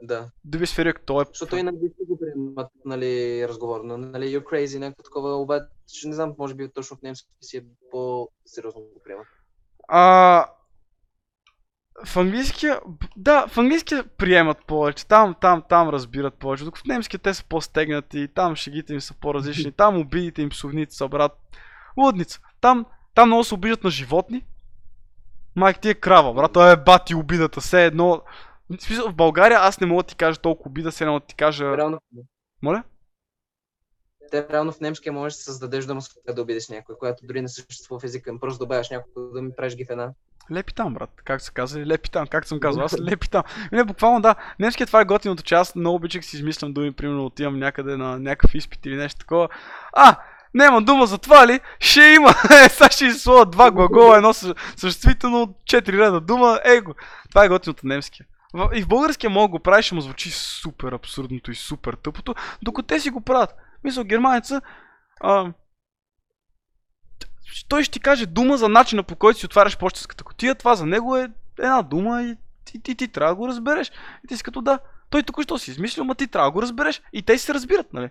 да. 0.01 0.31
Да 0.45 0.57
биш 0.57 0.73
ферюкт, 0.73 1.05
той 1.05 1.21
е... 1.21 1.25
Защото 1.29 1.55
и 1.55 1.63
на 1.63 1.69
английски 1.69 2.05
го 2.07 2.19
приемат, 2.19 2.71
нали, 2.85 3.45
разговор, 3.47 3.81
но, 3.83 3.97
нали, 3.97 4.25
you're 4.25 4.43
crazy, 4.43 4.79
някакво 4.79 5.03
такова, 5.03 5.35
обаче, 5.35 6.07
не 6.07 6.13
знам, 6.13 6.33
може 6.37 6.55
би 6.55 6.69
точно 6.69 6.97
в 6.97 7.01
немски 7.01 7.29
си 7.41 7.57
е 7.57 7.63
по-сериозно 7.91 8.81
го 8.81 9.01
приемат. 9.03 9.27
А, 9.87 10.45
в 12.05 12.17
английския, 12.17 12.79
да, 13.17 13.47
в 13.47 13.57
английския 13.57 14.03
приемат 14.03 14.65
повече, 14.67 15.07
там, 15.07 15.35
там, 15.41 15.63
там 15.69 15.89
разбират 15.89 16.33
повече, 16.33 16.63
докато 16.63 16.83
в 16.83 16.87
немския 16.87 17.19
те 17.19 17.33
са 17.33 17.43
по-стегнати, 17.49 18.27
там 18.35 18.55
шегите 18.55 18.93
им 18.93 19.01
са 19.01 19.13
по-различни, 19.13 19.71
там 19.77 19.97
обидите 19.97 20.41
им 20.41 20.49
псовници 20.49 20.97
са, 20.97 21.07
брат, 21.07 21.31
лудница. 21.97 22.39
Там, 22.61 22.85
там 23.15 23.29
много 23.29 23.43
се 23.43 23.53
обиждат 23.53 23.83
на 23.83 23.89
животни. 23.89 24.45
Майк 25.55 25.79
ти 25.79 25.89
е 25.89 25.93
крава, 25.93 26.33
брат, 26.33 26.79
е 26.79 26.83
бати 26.83 27.15
обидата, 27.15 27.61
все 27.61 27.85
едно. 27.85 28.21
В 28.69 28.81
смисъл, 28.81 29.09
в 29.09 29.15
България 29.15 29.59
аз 29.61 29.79
не 29.79 29.87
мога 29.87 30.03
да 30.03 30.07
ти 30.07 30.15
кажа 30.15 30.39
толкова 30.39 30.69
обида, 30.69 30.91
все 30.91 31.03
едно 31.03 31.19
да 31.19 31.25
ти 31.25 31.35
кажа... 31.35 31.77
Реално, 31.77 31.99
Моля? 32.61 32.83
те 34.31 34.47
реално 34.49 34.71
в 34.71 34.79
немския 34.79 35.13
можеш 35.13 35.37
да 35.37 35.43
създадеш 35.43 35.85
която 35.85 36.35
да 36.35 36.41
обидиш 36.41 36.69
някой, 36.69 36.97
която 36.97 37.25
дори 37.25 37.41
не 37.41 37.47
съществува 37.47 37.99
в 37.99 38.03
езика, 38.03 38.39
просто 38.39 38.63
добавяш 38.63 38.89
няколко 38.89 39.21
да 39.21 39.41
ми 39.41 39.51
правиш 39.57 39.75
ги 39.75 39.85
в 39.85 39.89
една. 39.89 40.13
Лепи 40.51 40.73
там, 40.73 40.93
брат. 40.93 41.09
Как 41.23 41.41
се 41.41 41.51
казва? 41.51 41.85
Лепи 41.85 42.11
там, 42.11 42.27
както 42.27 42.47
съм 42.47 42.59
казал. 42.59 42.83
Аз 42.83 43.01
лепи 43.01 43.29
там. 43.29 43.43
Не, 43.71 43.83
буквално 43.83 44.21
да. 44.21 44.35
Немският 44.59 44.87
това 44.87 45.01
е 45.01 45.05
готиното, 45.05 45.43
че 45.43 45.55
аз 45.55 45.75
много 45.75 45.95
обичах 45.95 46.25
си 46.25 46.35
измислям 46.35 46.73
думи, 46.73 46.91
примерно 46.91 47.25
отивам 47.25 47.59
някъде 47.59 47.97
на 47.97 48.19
някакъв 48.19 48.55
изпит 48.55 48.85
или 48.85 48.95
нещо 48.95 49.19
такова. 49.19 49.49
А, 49.93 50.15
няма 50.53 50.81
дума 50.81 51.05
за 51.05 51.17
това 51.17 51.47
ли? 51.47 51.59
Ще 51.79 52.01
има. 52.01 52.29
Е, 52.65 52.69
сега 52.69 52.89
ще 52.89 53.05
изслова 53.05 53.45
два 53.45 53.71
глагола, 53.71 54.17
едно 54.17 54.29
съ- 54.29 54.55
съществително, 54.77 55.55
четири 55.65 55.97
реда 55.97 56.21
дума. 56.21 56.59
Его. 56.65 56.93
Това 57.29 57.45
е 57.45 57.49
готиното 57.49 57.87
немския. 57.87 58.25
В- 58.53 58.69
И 58.73 58.81
в 58.81 58.87
българския 58.87 59.29
мога 59.29 59.47
го 59.47 59.59
правиш, 59.59 59.91
му 59.91 60.01
звучи 60.01 60.31
супер 60.31 60.91
абсурдното 60.91 61.51
и 61.51 61.55
супер 61.55 61.93
тъпото, 61.93 62.35
докато 62.61 62.87
те 62.87 62.99
си 62.99 63.09
го 63.09 63.21
правят. 63.21 63.49
Мисля, 63.83 64.03
германеца, 64.03 64.61
а, 65.21 65.51
той 67.69 67.83
ще 67.83 67.91
ти 67.91 67.99
каже 67.99 68.25
дума 68.25 68.57
за 68.57 68.69
начина 68.69 69.03
по 69.03 69.15
който 69.15 69.39
си 69.39 69.45
отваряш 69.45 69.77
почтенската 69.77 70.23
котия. 70.23 70.55
Това 70.55 70.75
за 70.75 70.85
него 70.85 71.17
е 71.17 71.29
една 71.59 71.81
дума 71.81 72.23
и 72.23 72.35
ти, 72.65 72.81
ти, 72.81 72.95
ти 72.95 73.07
трябва 73.07 73.31
да 73.31 73.35
го 73.35 73.47
разбереш. 73.47 73.91
И 74.25 74.27
ти 74.27 74.37
си 74.37 74.43
като 74.43 74.61
да, 74.61 74.79
той 75.09 75.23
току-що 75.23 75.57
си 75.57 75.71
измислил, 75.71 76.03
ма 76.03 76.15
ти 76.15 76.27
трябва 76.27 76.47
да 76.47 76.53
го 76.53 76.61
разбереш. 76.61 77.01
И 77.13 77.21
те 77.21 77.37
си 77.37 77.45
се 77.45 77.53
разбират, 77.53 77.93
нали? 77.93 78.09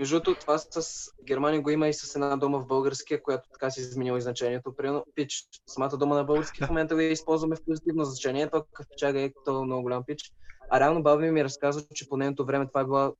Между 0.00 0.20
другото, 0.20 0.40
това 0.40 0.58
с 0.58 1.08
Германия 1.24 1.60
го 1.60 1.70
има 1.70 1.88
и 1.88 1.94
с 1.94 2.14
една 2.14 2.36
дума 2.36 2.60
в 2.60 2.66
българския, 2.66 3.22
която 3.22 3.48
така 3.52 3.70
си 3.70 3.80
изменила 3.80 4.18
и 4.18 4.20
значението. 4.20 4.76
Примерно, 4.76 5.04
пич. 5.14 5.44
Самата 5.66 5.96
дума 5.96 6.14
на 6.14 6.24
български 6.24 6.64
в 6.64 6.68
момента 6.68 6.94
го 6.94 7.00
използваме 7.00 7.56
в 7.56 7.64
позитивно 7.64 8.04
значение, 8.04 8.50
то 8.50 8.64
кафчага 8.72 9.20
е 9.20 9.30
като 9.30 9.64
много 9.64 9.82
голям 9.82 10.04
пич. 10.06 10.32
А 10.70 10.80
реално 10.80 11.02
баба 11.02 11.22
ми 11.22 11.44
разказва, 11.44 11.82
че 11.94 12.08
по 12.08 12.16
нейното 12.16 12.44
време 12.44 12.66
това 12.66 12.80
е 12.80 12.84
била 12.84 13.12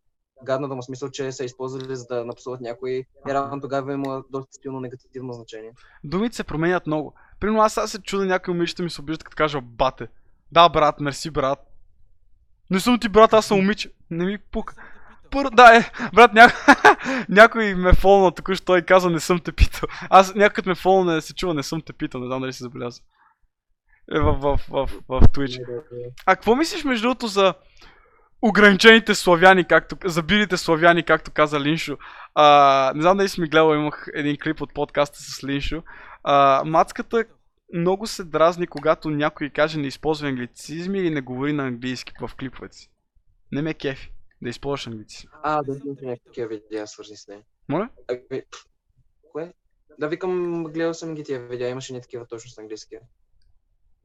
гадна 0.45 0.69
дума, 0.69 0.83
смисъл, 0.83 1.11
че 1.11 1.33
са 1.33 1.45
използвали 1.45 1.97
за 1.97 2.07
да 2.07 2.25
напсуват 2.25 2.61
някой. 2.61 2.91
И 2.91 3.07
реално 3.29 3.61
тогава 3.61 3.93
има 3.93 4.25
доста 4.31 4.53
силно 4.63 4.81
негативно 4.81 5.33
значение. 5.33 5.73
Думите 6.05 6.37
се 6.37 6.45
променят 6.45 6.87
много. 6.87 7.15
Примерно 7.41 7.63
аз 7.63 7.75
сега 7.75 7.87
се 7.87 8.03
чуда 8.03 8.25
някои 8.25 8.55
момичета 8.55 8.83
ми 8.83 8.91
се 8.91 9.01
обиждат 9.01 9.25
като 9.25 9.37
кажа 9.37 9.61
бате. 9.61 10.09
Да, 10.53 10.69
брат, 10.69 11.01
мерси, 11.01 11.31
брат. 11.31 11.59
Не 12.71 12.81
съм 12.81 13.01
ти 13.01 13.09
брат, 13.09 13.33
аз 13.33 13.47
съм 13.47 13.57
момиче. 13.57 13.93
Не 14.11 14.25
ми 14.25 14.39
пука. 14.39 14.75
Пър... 15.31 15.51
Да, 15.53 15.77
е, 15.77 16.11
брат, 16.15 16.35
ня... 16.35 16.49
някой 17.29 17.75
ме 17.75 17.93
фолна 17.93 18.33
току-що 18.33 18.77
и 18.77 18.83
каза 18.83 19.11
не 19.11 19.21
съм 19.21 19.41
те 19.41 19.53
питал. 19.53 19.89
Аз 20.11 20.35
някой 20.35 20.65
ме 20.67 20.75
фолна 20.75 21.15
не 21.15 21.21
се 21.21 21.35
чува 21.35 21.55
не 21.55 21.63
съм 21.63 21.83
те 21.83 21.93
питал, 21.93 22.21
не 22.21 22.27
знам 22.27 22.41
дали 22.41 22.53
си 22.53 22.63
забеляза. 22.63 23.01
Е, 24.15 24.21
в, 24.21 24.33
в, 24.33 24.61
в, 24.69 24.91
в, 25.09 25.21
в 25.21 25.21
Twitch. 25.21 25.83
А 26.27 26.37
какво 26.37 26.57
мислиш 26.57 26.85
между 26.85 27.03
другото 27.03 27.27
за 27.27 27.55
ограничените 28.43 29.15
славяни, 29.15 29.65
както, 29.65 29.97
забилите 30.05 30.57
славяни, 30.57 31.03
както 31.03 31.31
каза 31.31 31.61
Линшо? 31.61 31.97
А, 32.35 32.93
не 32.95 33.03
знам 33.03 33.17
дали 33.17 33.29
си 33.29 33.41
ми 33.41 33.49
гледал, 33.49 33.75
имах 33.75 34.07
един 34.15 34.37
клип 34.43 34.61
от 34.61 34.75
подкаста 34.75 35.19
с 35.19 35.45
Линшо. 35.45 35.83
А, 36.25 36.63
мацката 36.67 37.25
много 37.75 38.07
се 38.07 38.25
дразни, 38.25 38.67
когато 38.67 39.11
някой 39.11 39.51
каже 39.51 39.79
не 39.79 39.87
използва 39.87 40.29
англицизми 40.29 40.99
или 40.99 41.11
не 41.11 41.21
говори 41.21 41.53
на 41.53 41.67
английски 41.67 42.13
в 42.21 42.31
клиповете 42.35 42.77
си. 42.77 42.91
Не 43.53 43.63
ме 43.63 43.75
кефи 43.75 44.13
да 44.43 44.49
използваш 44.49 44.87
англицизми. 44.87 45.31
А, 45.43 45.63
да 45.63 45.73
видим 45.73 45.97
някакви 46.03 46.47
видеа, 46.47 46.87
свързани 46.87 47.17
с 47.17 47.29
нея. 47.29 47.43
Моля? 47.69 47.89
Ами, 48.09 48.43
кое? 49.33 49.53
Да, 49.99 50.09
викам, 50.09 50.65
гледал 50.65 50.95
съм 50.95 51.15
ги 51.15 51.25
тия 51.25 51.49
видеа, 51.49 51.69
имаше 51.69 51.93
ни 51.93 52.01
такива 52.01 52.27
точно 52.27 52.51
с 52.51 52.59
английски. 52.59 52.99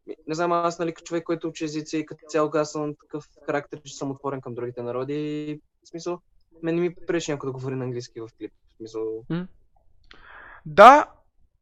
Ми, 0.07 0.15
Не 0.27 0.35
знам, 0.35 0.51
аз 0.51 0.79
нали 0.79 0.93
човек, 1.03 1.23
който 1.23 1.47
учи 1.47 1.63
езици 1.63 1.97
и 1.97 2.05
като 2.05 2.25
цяло 2.27 2.51
аз 2.53 2.71
съм 2.71 2.95
такъв 3.01 3.29
характер, 3.45 3.81
че 3.85 3.95
съм 3.95 4.11
отворен 4.11 4.41
към 4.41 4.53
другите 4.53 4.81
народи 4.81 5.61
в 5.85 5.89
смисъл, 5.89 6.19
мен 6.63 6.75
не 6.75 6.81
ми 6.81 6.95
пречи 7.07 7.31
някой 7.31 7.47
да 7.47 7.51
говори 7.51 7.75
на 7.75 7.83
английски 7.83 8.21
в 8.21 8.29
клип. 8.37 8.51
В 8.73 8.77
смисъл, 8.77 9.23
Да, 10.65 11.11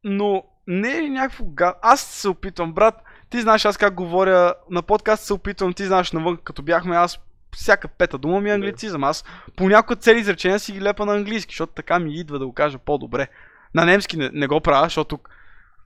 но 0.04 0.44
не 0.66 0.98
е 0.98 1.10
някакво. 1.10 1.44
Аз 1.82 2.00
се 2.00 2.28
опитвам, 2.28 2.74
брат, 2.74 2.94
ти 3.30 3.40
знаеш 3.40 3.64
аз 3.64 3.76
как 3.76 3.94
говоря, 3.94 4.54
на 4.70 4.82
подкаст 4.82 5.24
се 5.24 5.32
опитвам, 5.32 5.74
ти 5.74 5.84
знаеш 5.84 6.12
навън, 6.12 6.36
като 6.44 6.62
бяхме 6.62 6.96
аз, 6.96 7.18
всяка 7.54 7.88
пета 7.88 8.18
дума 8.18 8.40
ми 8.40 8.50
е 8.50 8.54
англицизъм. 8.54 9.04
Аз 9.04 9.24
понякога 9.56 9.96
цели 9.96 10.18
изречения 10.18 10.58
си 10.58 10.72
ги 10.72 10.82
лепа 10.82 11.06
на 11.06 11.14
английски, 11.14 11.52
защото 11.52 11.72
така 11.72 11.98
ми 11.98 12.14
идва 12.14 12.38
да 12.38 12.46
го 12.46 12.52
кажа 12.52 12.78
по-добре. 12.78 13.28
На 13.74 13.84
немски 13.84 14.16
не, 14.16 14.30
не 14.32 14.46
го 14.46 14.60
правя, 14.60 14.84
защото 14.84 15.18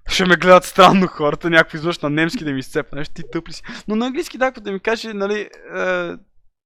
ще 0.09 0.25
ме 0.25 0.37
гледат 0.37 0.65
странно 0.65 1.07
хората, 1.07 1.51
някой 1.51 1.79
извъж 1.79 1.99
на 1.99 2.11
немски 2.11 2.45
да 2.45 2.53
ми 2.53 2.59
изцепа, 2.59 2.97
нещо 2.97 3.15
ти 3.15 3.23
тъпли 3.33 3.53
си. 3.53 3.63
Но 3.89 3.97
на 3.97 4.07
английски, 4.07 4.39
да, 4.39 4.51
да 4.51 4.73
ми 4.73 4.81
каже, 4.81 5.13
нали, 5.13 5.41
е, 5.41 5.49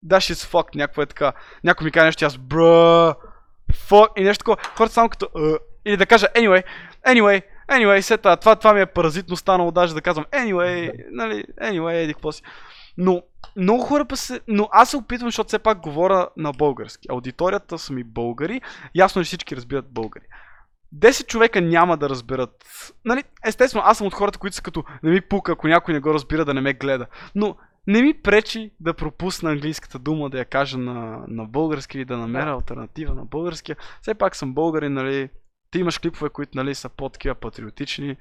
да, 0.03 0.17
shit's 0.17 0.53
fuck, 0.53 0.77
някакво 0.77 1.03
е 1.03 1.07
така. 1.07 1.33
Някой 1.65 1.85
ми 1.85 1.91
каже 1.91 2.07
нещо, 2.07 2.25
аз, 2.25 2.39
бра, 2.39 3.15
fuck, 3.73 4.09
и 4.17 4.25
нещо 4.25 4.45
такова. 4.45 4.57
Хората 4.77 4.95
само 4.95 5.09
като, 5.09 5.27
е, 5.39 5.55
или 5.85 5.97
да 5.97 6.07
кажа, 6.07 6.27
anyway, 6.37 6.65
anyway, 7.07 7.43
anyway, 7.71 8.01
сета, 8.01 8.37
това, 8.37 8.57
това 8.57 8.75
ми 8.75 8.81
е 8.81 8.87
паразитно 8.87 9.37
станало, 9.37 9.71
даже 9.71 9.95
да 9.95 10.01
казвам, 10.01 10.27
anyway, 10.33 10.93
нали, 11.11 11.45
anyway, 11.63 11.95
еди 11.95 12.15
какво 12.15 12.33
си. 12.33 12.43
Но, 12.99 13.23
много 13.57 13.83
хора 13.83 14.05
па 14.05 14.17
се, 14.17 14.41
но 14.49 14.69
аз 14.73 14.91
се 14.91 14.97
опитвам, 14.97 15.29
защото 15.29 15.49
все 15.49 15.59
пак 15.59 15.81
говоря 15.81 16.29
на 16.37 16.53
български. 16.53 17.09
Аудиторията 17.11 17.79
са 17.79 17.93
ми 17.93 18.05
българи, 18.05 18.61
ясно 18.95 19.23
че 19.23 19.27
всички 19.27 19.57
разбират 19.57 19.93
българи. 19.93 20.25
10 20.97 21.27
човека 21.27 21.61
няма 21.61 21.97
да 21.97 22.09
разберат. 22.09 22.65
Нали, 23.05 23.25
естествено, 23.45 23.85
аз 23.87 23.99
съм 23.99 24.07
от 24.07 24.15
хората, 24.15 24.39
които 24.39 24.57
са 24.57 24.63
като 24.63 24.85
не 25.03 25.11
ми 25.11 25.21
пука, 25.21 25.53
ако 25.53 25.69
някой 25.69 25.95
не 25.95 26.01
го 26.01 26.15
разбира, 26.15 26.45
да 26.45 26.55
не 26.55 26.61
ме 26.61 26.73
гледа. 26.73 27.07
Но 27.35 27.57
не 27.87 28.03
ми 28.03 28.23
пречи 28.23 28.71
да 28.81 28.95
пропусна 28.95 29.51
английската 29.51 29.99
дума, 29.99 30.31
да 30.31 30.39
я 30.39 30.45
кажа 30.45 30.79
на, 30.79 31.25
на 31.29 31.45
български 31.45 31.99
или 31.99 32.05
да 32.05 32.17
намеря 32.17 32.45
Да. 32.45 32.53
альтернатива 32.53 33.15
на 33.15 33.25
българския. 33.25 33.77
Все 34.03 34.15
пак 34.15 34.37
съм 34.37 34.55
българин, 34.55 34.93
нали. 34.93 35.29
Ти 35.71 35.79
имаш 35.79 35.99
клипове, 35.99 36.31
които 36.31 36.53
нали, 36.55 36.75
са 36.75 36.89
по-такива 36.89 37.35
патриотични. 37.35 38.17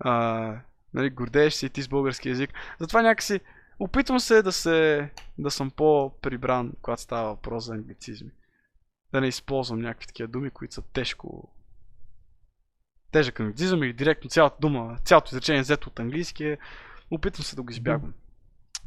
А, 0.00 0.54
нали, 0.94 1.10
гордееш 1.10 1.54
се 1.54 1.66
и 1.66 1.70
ти 1.70 1.82
с 1.82 1.88
български 1.88 2.28
язик. 2.28 2.50
Затова 2.80 3.02
някакси 3.02 3.40
опитвам 3.78 4.20
се 4.20 4.42
да, 4.42 4.52
се, 4.52 5.10
да 5.38 5.50
съм 5.50 5.70
по-прибран, 5.70 6.72
когато 6.82 7.02
става 7.02 7.28
въпрос 7.28 7.64
за 7.64 7.74
англицизми. 7.74 8.30
Да 9.12 9.20
не 9.20 9.28
използвам 9.28 9.80
някакви 9.80 10.06
такива 10.06 10.28
думи, 10.28 10.50
които 10.50 10.74
са 10.74 10.82
тежко 10.82 11.52
тежък 13.12 13.40
англицизъм 13.40 13.82
или 13.82 13.92
директно 13.92 14.30
цялата 14.30 14.56
дума, 14.60 14.98
цялото 15.04 15.28
изречение 15.32 15.58
е 15.58 15.62
взето 15.62 15.88
от 15.88 16.00
английски, 16.00 16.56
опитвам 17.10 17.44
се 17.44 17.56
да 17.56 17.62
го 17.62 17.70
избягвам. 17.70 18.14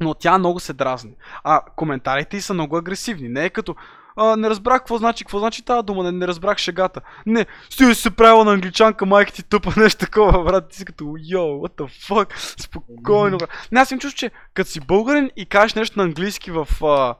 Но 0.00 0.14
тя 0.14 0.38
много 0.38 0.60
се 0.60 0.72
дразни. 0.72 1.16
А 1.44 1.60
коментарите 1.76 2.36
й 2.36 2.40
са 2.40 2.54
много 2.54 2.76
агресивни. 2.76 3.28
Не 3.28 3.44
е 3.44 3.50
като 3.50 3.76
а, 4.16 4.36
не 4.36 4.50
разбрах 4.50 4.78
какво 4.78 4.98
значи, 4.98 5.24
какво 5.24 5.38
значи 5.38 5.64
тази 5.64 5.86
дума, 5.86 6.02
не, 6.02 6.12
не 6.12 6.26
разбрах 6.26 6.58
шегата. 6.58 7.00
Не, 7.26 7.46
си 7.70 7.94
се 7.94 8.10
правила 8.10 8.44
на 8.44 8.52
англичанка, 8.52 9.06
майка 9.06 9.32
ти 9.32 9.42
тъпа, 9.42 9.72
нещо 9.76 10.04
такова, 10.04 10.44
брат. 10.44 10.68
Ти 10.68 10.76
си 10.76 10.84
като, 10.84 11.04
йо, 11.04 11.40
what 11.40 11.72
the 11.80 12.08
fuck, 12.08 12.60
спокойно, 12.60 13.38
брат. 13.38 13.50
Не, 13.72 13.80
аз 13.80 13.90
им 13.90 13.98
чувствам, 13.98 14.18
че 14.18 14.30
като 14.54 14.70
си 14.70 14.80
българин 14.80 15.30
и 15.36 15.46
кажеш 15.46 15.74
нещо 15.74 15.98
на 15.98 16.04
английски 16.04 16.50
в, 16.50 16.68
а, 16.82 17.14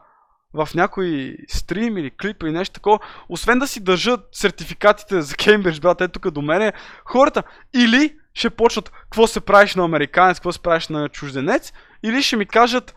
в 0.55 0.69
някой 0.75 1.37
стрим 1.49 1.99
или 1.99 2.11
клип 2.11 2.43
или 2.43 2.53
нещо 2.53 2.73
такова, 2.73 2.99
освен 3.29 3.59
да 3.59 3.67
си 3.67 3.85
държат 3.85 4.21
сертификатите 4.33 5.23
за 5.23 5.37
Кембридж, 5.37 5.81
брат, 5.81 6.01
е 6.01 6.09
тук 6.09 6.31
до 6.31 6.43
мене, 6.43 6.73
хората 7.05 7.43
или 7.75 8.17
ще 8.35 8.51
почнат 8.51 8.91
какво 8.91 9.27
се 9.27 9.41
правиш 9.41 9.75
на 9.75 9.85
американец, 9.85 10.37
какво 10.37 10.53
се 10.53 10.63
правиш 10.63 10.89
на 10.89 11.09
чужденец, 11.09 11.73
или 12.03 12.23
ще 12.23 12.37
ми 12.37 12.47
кажат 12.47 12.95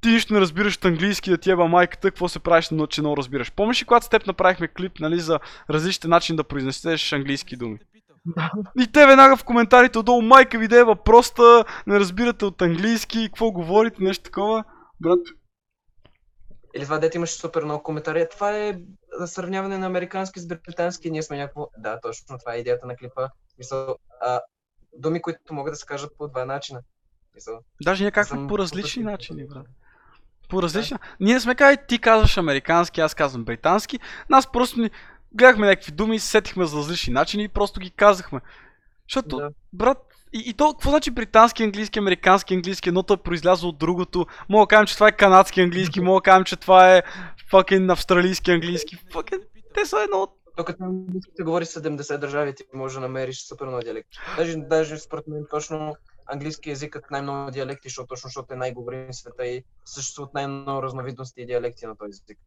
ти 0.00 0.08
нищо 0.08 0.34
не 0.34 0.40
разбираш 0.40 0.76
от 0.76 0.84
английски, 0.84 1.30
да 1.30 1.38
ти 1.38 1.50
еба 1.50 1.64
майката, 1.64 2.10
какво 2.10 2.28
се 2.28 2.38
правиш, 2.38 2.70
но 2.70 2.86
че 2.86 3.00
много 3.00 3.16
разбираш. 3.16 3.52
Помниш 3.52 3.82
ли, 3.82 3.86
когато 3.86 4.06
с 4.06 4.08
теб 4.08 4.26
направихме 4.26 4.68
клип, 4.68 5.00
нали, 5.00 5.20
за 5.20 5.40
различните 5.70 6.08
начини 6.08 6.36
да 6.36 6.44
произнесеш 6.44 7.12
английски 7.12 7.56
думи? 7.56 7.78
И 8.80 8.92
те 8.92 9.06
веднага 9.06 9.36
в 9.36 9.44
коментарите 9.44 9.98
отдолу, 9.98 10.22
майка 10.22 10.58
ви 10.58 10.68
да 10.68 10.80
еба, 10.80 10.96
просто 10.96 11.64
не 11.86 12.00
разбирате 12.00 12.44
от 12.44 12.62
английски, 12.62 13.26
какво 13.26 13.50
говорите, 13.50 14.02
нещо 14.02 14.24
такова. 14.24 14.64
Брат, 15.00 15.18
Или 16.74 16.84
това 16.84 16.98
дете 16.98 17.18
имаше 17.18 17.34
супер 17.34 17.64
много 17.64 17.82
коментари. 17.82 18.26
Това 18.30 18.56
е 18.56 18.78
сравняване 19.26 19.78
на 19.78 19.86
американски 19.86 20.40
с 20.40 20.46
британски. 20.46 21.10
Ние 21.10 21.22
сме 21.22 21.36
някакво... 21.36 21.68
Да, 21.78 22.00
точно 22.00 22.38
това 22.38 22.54
е 22.54 22.58
идеята 22.58 22.86
на 22.86 22.96
клипа. 22.96 23.28
Мисъл, 23.58 23.96
а, 24.20 24.40
думи, 24.92 25.22
които 25.22 25.54
могат 25.54 25.72
да 25.72 25.76
се 25.76 25.86
кажат 25.86 26.10
по 26.18 26.28
два 26.28 26.44
начина. 26.44 26.80
Мисъл, 27.34 27.60
Даже 27.82 28.04
някакви 28.04 28.28
Съм 28.28 28.48
по 28.48 28.58
различни 28.58 29.02
начини, 29.02 29.46
брат. 29.46 29.66
По 30.48 30.62
различни. 30.62 30.96
Ние 31.20 31.34
не 31.34 31.40
сме 31.40 31.54
казали, 31.54 31.78
ти 31.88 31.98
казваш 31.98 32.36
американски, 32.38 33.00
аз 33.00 33.14
казвам 33.14 33.44
британски. 33.44 33.98
Нас 34.30 34.52
просто 34.52 34.80
ни 34.80 34.90
гледахме 35.34 35.66
някакви 35.66 35.92
думи, 35.92 36.18
сетихме 36.18 36.66
за 36.66 36.76
различни 36.76 37.12
начини 37.12 37.44
и 37.44 37.48
просто 37.48 37.80
ги 37.80 37.90
казахме. 37.90 38.40
Защото, 39.08 39.36
да. 39.36 39.50
брат, 39.72 39.98
и, 40.32 40.42
и 40.46 40.54
то, 40.54 40.72
какво 40.72 40.90
значи 40.90 41.10
британски 41.10 41.62
английски, 41.62 41.98
американски 41.98 42.54
английски, 42.54 42.88
едното 42.88 43.14
е 43.14 43.16
произлязло 43.16 43.68
от 43.68 43.78
другото. 43.78 44.26
Мога 44.48 44.62
да 44.62 44.68
кажем, 44.68 44.86
че 44.86 44.94
това 44.94 45.08
е 45.08 45.16
канадски 45.16 45.60
английски, 45.60 46.00
мога 46.00 46.18
да 46.18 46.22
кажем, 46.22 46.44
че 46.44 46.56
това 46.56 46.96
е 46.96 47.02
fucking 47.52 47.92
австралийски 47.92 48.50
английски. 48.50 48.96
Fucking, 48.96 49.42
те 49.74 49.86
са 49.86 50.02
едно 50.04 50.18
от 50.18 50.32
Докато 50.56 50.82
на 50.82 50.88
английски 50.88 51.42
говори 51.42 51.64
70 51.64 52.18
държави, 52.18 52.54
ти 52.54 52.64
може 52.74 52.94
да 52.94 53.00
намериш 53.00 53.46
супер 53.46 53.66
много 53.66 53.82
диалекти. 53.82 54.18
Даже, 54.36 54.56
даже 54.56 54.98
според 54.98 55.26
мен 55.26 55.46
точно 55.50 55.96
английски 56.26 56.70
езикът 56.70 57.10
най-много 57.10 57.50
диалекти, 57.50 57.88
защото 57.88 58.06
точно 58.06 58.28
защото 58.28 58.54
е 58.54 58.56
най-говорим 58.56 59.06
в 59.12 59.16
света 59.16 59.46
и 59.46 59.64
съществуват 59.84 60.34
най-много 60.34 60.82
разновидности 60.82 61.40
и 61.40 61.46
диалекти 61.46 61.86
на 61.86 61.96
този 61.96 62.10
език. 62.10 62.38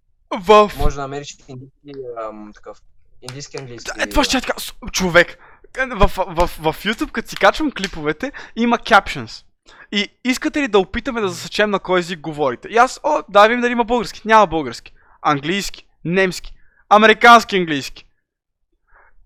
в... 0.41 0.71
Може 0.77 0.95
да 0.95 1.01
намериш 1.01 1.37
индийски, 1.47 1.91
ам, 2.23 2.51
такъв, 2.55 2.81
индийски 3.21 3.57
английски. 3.57 3.91
Е, 3.99 4.09
това 4.09 4.23
ще 4.23 4.37
я 4.37 4.41
така, 4.41 4.53
човек. 4.91 5.37
В, 5.77 6.07
в, 6.07 6.47
в, 6.47 6.47
в 6.47 6.83
YouTube, 6.85 7.11
като 7.11 7.29
си 7.29 7.35
качвам 7.35 7.71
клиповете, 7.71 8.31
има 8.55 8.77
captions. 8.77 9.45
И 9.91 10.07
искате 10.23 10.61
ли 10.61 10.67
да 10.67 10.79
опитаме 10.79 11.21
да 11.21 11.29
засечем 11.29 11.69
на 11.69 11.79
кой 11.79 11.99
език 11.99 12.19
говорите? 12.19 12.67
И 12.67 12.77
аз, 12.77 12.99
о, 13.03 13.23
да 13.29 13.47
видим 13.47 13.61
дали 13.61 13.71
има 13.71 13.85
български. 13.85 14.21
Няма 14.25 14.47
български. 14.47 14.93
Английски, 15.21 15.87
немски, 16.05 16.53
американски 16.89 17.57
английски, 17.57 18.05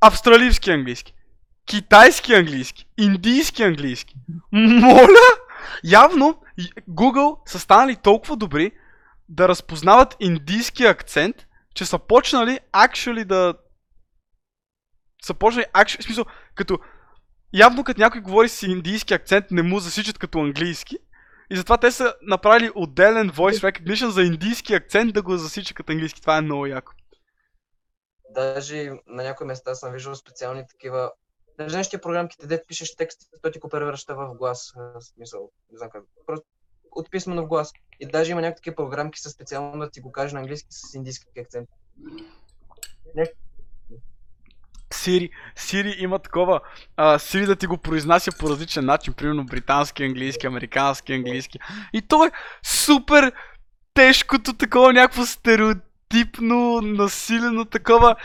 австралийски 0.01 0.71
английски, 0.71 1.13
китайски 1.65 2.33
английски, 2.33 2.89
индийски 2.97 3.63
английски. 3.63 4.15
Моля! 4.51 5.07
Явно 5.83 6.41
Google 6.89 7.49
са 7.49 7.59
станали 7.59 7.95
толкова 7.95 8.37
добри 8.37 8.71
да 9.29 9.47
разпознават 9.47 10.15
индийски 10.19 10.85
акцент, 10.85 11.35
че 11.75 11.85
са 11.85 11.99
почнали 11.99 12.59
actually 12.73 13.25
да 13.25 13.53
са 15.23 15.33
почнали 15.33 15.65
actually, 15.73 16.01
в 16.01 16.03
смисъл, 16.03 16.25
като 16.55 16.79
явно 17.53 17.83
като 17.83 18.01
някой 18.01 18.21
говори 18.21 18.49
с 18.49 18.63
индийски 18.63 19.13
акцент, 19.13 19.45
не 19.51 19.61
му 19.61 19.79
засичат 19.79 20.17
като 20.17 20.39
английски. 20.39 20.97
И 21.49 21.55
затова 21.55 21.77
те 21.77 21.91
са 21.91 22.13
направили 22.21 22.71
отделен 22.75 23.29
voice 23.29 23.71
recognition 23.71 24.07
за 24.07 24.23
индийски 24.23 24.73
акцент 24.73 25.13
да 25.13 25.21
го 25.21 25.37
засича 25.37 25.73
като 25.73 25.91
английски. 25.91 26.21
Това 26.21 26.37
е 26.37 26.41
много 26.41 26.65
яко. 26.65 26.91
Даже 28.29 28.91
на 29.07 29.23
някои 29.23 29.47
места 29.47 29.75
съм 29.75 29.93
виждал 29.93 30.15
специални 30.15 30.63
такива. 30.69 31.11
Даже 31.57 31.77
нещо 31.77 31.99
програмките, 31.99 32.47
дето 32.47 32.67
пишеш 32.67 32.95
текст, 32.95 33.19
той 33.41 33.51
ти 33.51 33.59
го 33.59 33.69
превръща 33.69 34.15
в 34.15 34.35
глас. 34.35 34.73
Смисъл, 34.99 35.49
не 35.71 35.77
знам 35.77 35.89
как. 35.89 36.03
Просто 36.25 36.45
от 36.91 37.11
писмено 37.11 37.43
в 37.43 37.47
глас. 37.47 37.71
И 37.99 38.05
даже 38.07 38.31
има 38.31 38.41
някакви 38.41 38.75
програмки 38.75 39.19
са 39.19 39.29
специално 39.29 39.79
да 39.79 39.89
ти 39.89 40.01
го 40.01 40.11
каже 40.11 40.33
на 40.33 40.39
английски 40.39 40.67
с 40.69 40.93
индийски 40.93 41.39
акцент. 41.39 41.69
Сири, 44.93 45.29
Сири 45.55 45.95
има 45.99 46.19
такова. 46.19 46.61
А, 46.97 47.19
Сири 47.19 47.45
да 47.45 47.55
ти 47.55 47.67
го 47.67 47.77
произнася 47.77 48.31
по 48.39 48.49
различен 48.49 48.85
начин. 48.85 49.13
Примерно 49.13 49.45
британски, 49.45 50.03
английски, 50.03 50.47
американски, 50.47 51.13
английски. 51.13 51.59
И 51.93 52.01
то 52.01 52.25
е 52.25 52.31
супер 52.63 53.33
тежкото 53.93 54.53
такова 54.53 54.93
някакво 54.93 55.25
стереотипно 55.25 55.92
стереотипно, 56.13 56.81
насилено 56.81 57.65
такова 57.65 58.15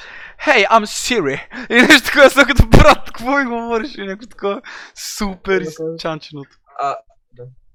Hey, 0.46 0.68
I'm 0.68 0.86
Siri. 0.86 1.40
И 1.70 1.74
нещо 1.74 2.06
такова, 2.06 2.30
след 2.30 2.46
като 2.46 2.66
брат, 2.68 3.04
какво 3.04 3.36
ми 3.36 3.44
говориш? 3.44 3.94
И 3.94 4.00
някакво 4.00 4.26
такова 4.26 4.62
супер 4.94 5.60
изчанченото. 5.60 6.56
А, 6.78 6.96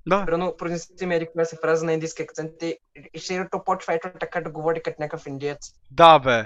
Да. 0.07 0.25
Примерно, 0.25 0.55
произнеси 0.57 1.05
ми 1.05 1.27
коя 1.33 1.45
си 1.45 1.57
фраза 1.61 1.85
на 1.85 1.93
индийски 1.93 2.21
акцент 2.21 2.51
и 2.61 2.77
и 3.13 3.19
Сирито 3.19 3.63
почва 3.65 3.93
ето 3.93 4.09
така 4.19 4.41
да 4.41 4.49
говори 4.49 4.81
като 4.83 4.97
някакъв 4.99 5.27
индиец. 5.27 5.59
Да, 5.91 6.19
бе. 6.19 6.45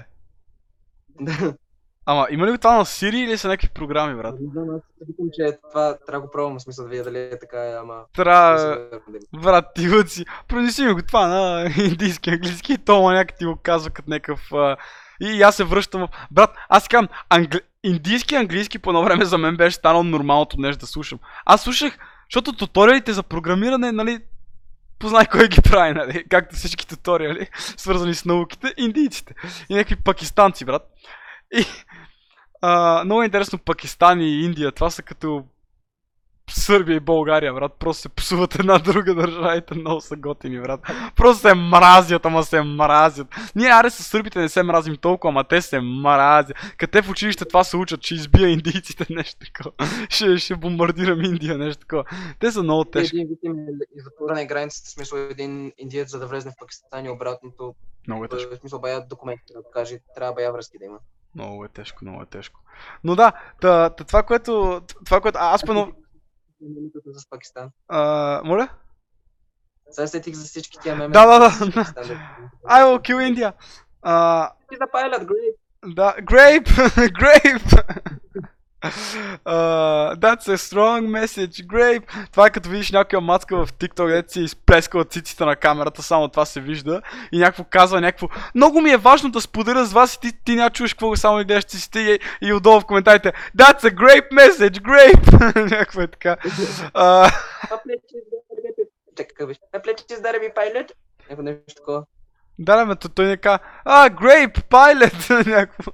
Ама 2.09 2.27
има 2.31 2.45
ли 2.47 2.51
го 2.51 2.57
това 2.57 2.77
на 2.77 2.85
Siri 2.85 3.15
или 3.15 3.38
са 3.38 3.47
някакви 3.47 3.69
програми, 3.69 4.15
брат? 4.15 4.35
Не 4.41 4.51
знам, 4.51 4.75
аз 4.75 4.81
викам, 5.07 5.25
че 5.34 5.57
това 5.69 5.97
трябва 6.05 6.21
да 6.21 6.27
го 6.27 6.31
пробвам, 6.31 6.57
в 6.59 6.61
смисъл 6.61 6.85
да 6.85 6.89
видя 6.89 7.03
дали 7.03 7.19
е 7.19 7.39
така, 7.39 7.77
ама... 7.81 8.01
Трябва, 8.15 8.79
брат, 9.34 9.65
ти 9.75 9.89
си. 10.07 10.25
Пронеси 10.47 10.85
ми 10.85 10.93
го 10.93 11.01
това 11.01 11.27
на 11.27 11.69
индийски, 11.77 12.29
английски 12.29 12.73
и 12.73 12.77
то 12.77 13.01
маняк 13.01 13.38
ти 13.38 13.45
го 13.45 13.55
казва 13.63 13.89
като 13.89 14.09
някакъв... 14.09 14.53
а, 14.53 14.77
И 15.21 15.41
аз 15.41 15.55
се 15.55 15.63
връщам. 15.63 16.01
в- 16.01 16.27
Брат, 16.31 16.49
аз 16.69 16.88
казвам, 16.88 17.07
англи... 17.29 17.59
индийски, 17.84 18.35
английски 18.35 18.79
по 18.79 18.89
едно 18.89 19.03
време 19.03 19.25
за 19.25 19.38
мен 19.38 19.57
беше 19.57 19.77
станало 19.77 20.03
нормалното 20.03 20.59
нещо 20.59 20.79
да 20.79 20.88
слушам. 20.88 21.19
Аз 21.45 21.61
слушах, 21.63 21.97
защото 22.29 22.53
туториалите 22.53 23.13
за 23.13 23.23
програмиране, 23.23 23.91
нали, 23.91 24.19
познай 24.99 25.25
кой 25.25 25.47
ги 25.47 25.61
прави, 25.61 25.93
нали, 25.93 26.25
както 26.29 26.55
всички 26.55 26.88
туториали, 26.88 27.47
свързани 27.77 28.13
с 28.15 28.25
науките, 28.25 28.73
индийците. 28.77 29.34
И 29.69 29.73
някакви 29.75 29.95
пакистанци, 29.95 30.65
брат. 30.65 30.81
И 31.53 31.65
а, 32.69 33.03
много 33.06 33.23
интересно, 33.23 33.60
Пакистан 33.60 34.22
и 34.22 34.45
Индия, 34.45 34.72
това 34.72 34.89
са 34.89 35.03
като 35.03 35.44
Сърбия 36.52 36.95
и 36.95 36.99
България, 36.99 37.53
брат. 37.53 37.73
Просто 37.80 38.02
се 38.02 38.10
псуват 38.10 38.56
една 38.56 38.77
друга 38.77 39.15
държавите, 39.15 39.76
много 39.76 40.02
са 40.02 40.15
готини, 40.15 40.60
брат. 40.61 40.80
Просто 41.15 41.41
се 41.41 41.53
мразят, 41.53 42.26
ама 42.26 42.44
се 42.44 42.61
мразят. 42.61 43.27
Ние, 43.56 43.69
аре, 43.69 43.89
с 43.89 44.03
сърбите 44.03 44.39
не 44.39 44.49
се 44.49 44.64
мразим 44.64 44.98
толкова, 44.98 45.30
ама 45.30 45.44
те 45.44 45.61
се 45.61 45.80
мразят. 45.80 46.57
Къде 46.77 47.02
в 47.02 47.10
училище 47.10 47.45
това 47.45 47.64
се 47.64 47.77
учат, 47.77 48.02
че 48.02 48.15
избия 48.15 48.49
индийците, 48.49 49.06
нещо 49.14 49.45
такова. 49.45 49.89
Ще, 50.10 50.38
ще 50.38 50.56
бомбардирам 50.56 51.22
Индия, 51.22 51.57
нещо 51.57 51.80
такова. 51.81 52.03
Те 52.39 52.52
са 52.52 52.64
много 52.64 52.85
тежки. 52.85 53.15
Един 53.15 53.27
вид 53.27 53.39
им 53.44 53.56
е 53.98 54.02
затворена 54.02 54.41
е 54.41 54.45
границата, 54.45 54.89
смисъл 54.89 55.18
един 55.18 55.72
индиец, 55.77 56.11
за 56.11 56.19
да 56.19 56.27
влезне 56.27 56.52
в 56.52 56.60
Пакистан 56.60 57.06
и 57.06 57.10
обратното, 57.10 57.76
Много 58.07 58.26
е 58.26 58.27
тежко. 58.27 58.56
в 58.56 58.57
смисъл 58.57 58.80
бая 58.80 59.07
документи, 59.07 59.53
да 59.53 59.72
каже, 59.73 59.99
трябва 60.15 60.34
бая 60.34 60.52
връзки 60.52 60.77
да 60.77 60.85
има. 60.85 60.98
Много 61.38 61.65
е 61.65 61.68
тежко, 61.68 62.05
много 62.05 62.22
е 62.22 62.26
тежко. 62.26 62.59
Но 63.03 63.15
да, 63.15 63.31
та, 63.61 63.89
та, 63.89 64.03
това, 64.03 64.23
което, 64.23 64.81
това, 65.05 65.22
което 65.22 65.38
аз 65.41 65.64
по 65.64 65.72
едно... 65.72 65.91
С 67.14 67.30
Пакистан. 67.30 67.69
А, 67.88 68.41
моля? 68.45 68.69
Сега 69.89 70.07
сетих 70.07 70.35
за 70.35 70.45
всички 70.45 70.77
тия 70.80 70.95
меме. 70.95 71.14
Да, 71.14 71.26
да, 71.26 71.39
да. 71.39 71.49
I 72.65 72.84
will 72.84 72.99
kill 72.99 73.34
India. 73.34 73.53
А, 74.01 74.49
a 74.72 74.91
pilot, 74.93 75.26
great. 75.26 75.55
Да, 75.85 76.15
grape! 76.22 76.68
grape! 77.22 77.84
Uh, 78.83 80.15
that's 80.15 80.47
a 80.47 80.57
strong 80.57 81.07
message, 81.09 81.65
grape! 81.65 82.03
Това 82.31 82.47
е 82.47 82.49
като 82.49 82.69
видиш 82.69 82.91
някоя 82.91 83.21
мацка 83.21 83.65
в 83.65 83.73
TikTok, 83.73 84.07
дето 84.07 84.31
си 84.33 84.41
изплескала 84.41 85.05
циците 85.05 85.45
на 85.45 85.55
камерата, 85.55 86.03
само 86.03 86.27
това 86.27 86.45
се 86.45 86.61
вижда. 86.61 87.01
И 87.31 87.39
някакво 87.39 87.63
казва 87.63 88.01
някакво, 88.01 88.27
много 88.55 88.81
ми 88.81 88.91
е 88.91 88.97
важно 88.97 89.31
да 89.31 89.41
споделя 89.41 89.85
с 89.85 89.93
вас 89.93 90.13
и 90.15 90.19
ти, 90.19 90.31
ти 90.45 90.55
няма 90.55 90.69
чуеш 90.69 90.93
какво 90.93 91.15
само 91.15 91.37
гледаш 91.37 91.63
циците 91.65 91.99
и, 91.99 92.19
и 92.41 92.53
отдолу 92.53 92.79
в 92.79 92.85
коментарите, 92.85 93.33
that's 93.57 93.81
a 93.81 93.95
grape 93.95 94.29
message, 94.31 94.79
grape! 94.81 95.55
някакво 95.71 96.01
е 96.01 96.07
така. 96.07 96.37
Pilot. 100.55 100.91
Някакво 101.19 101.43
нещо 101.43 101.75
такова. 101.75 102.03
да, 102.77 102.85
ме, 102.85 102.95
то- 102.95 103.09
той 103.09 103.25
не 103.25 103.37
казва, 103.37 103.59
а, 103.85 104.09
grape, 104.09 104.63
pilot! 104.63 105.47
някакво. 105.55 105.91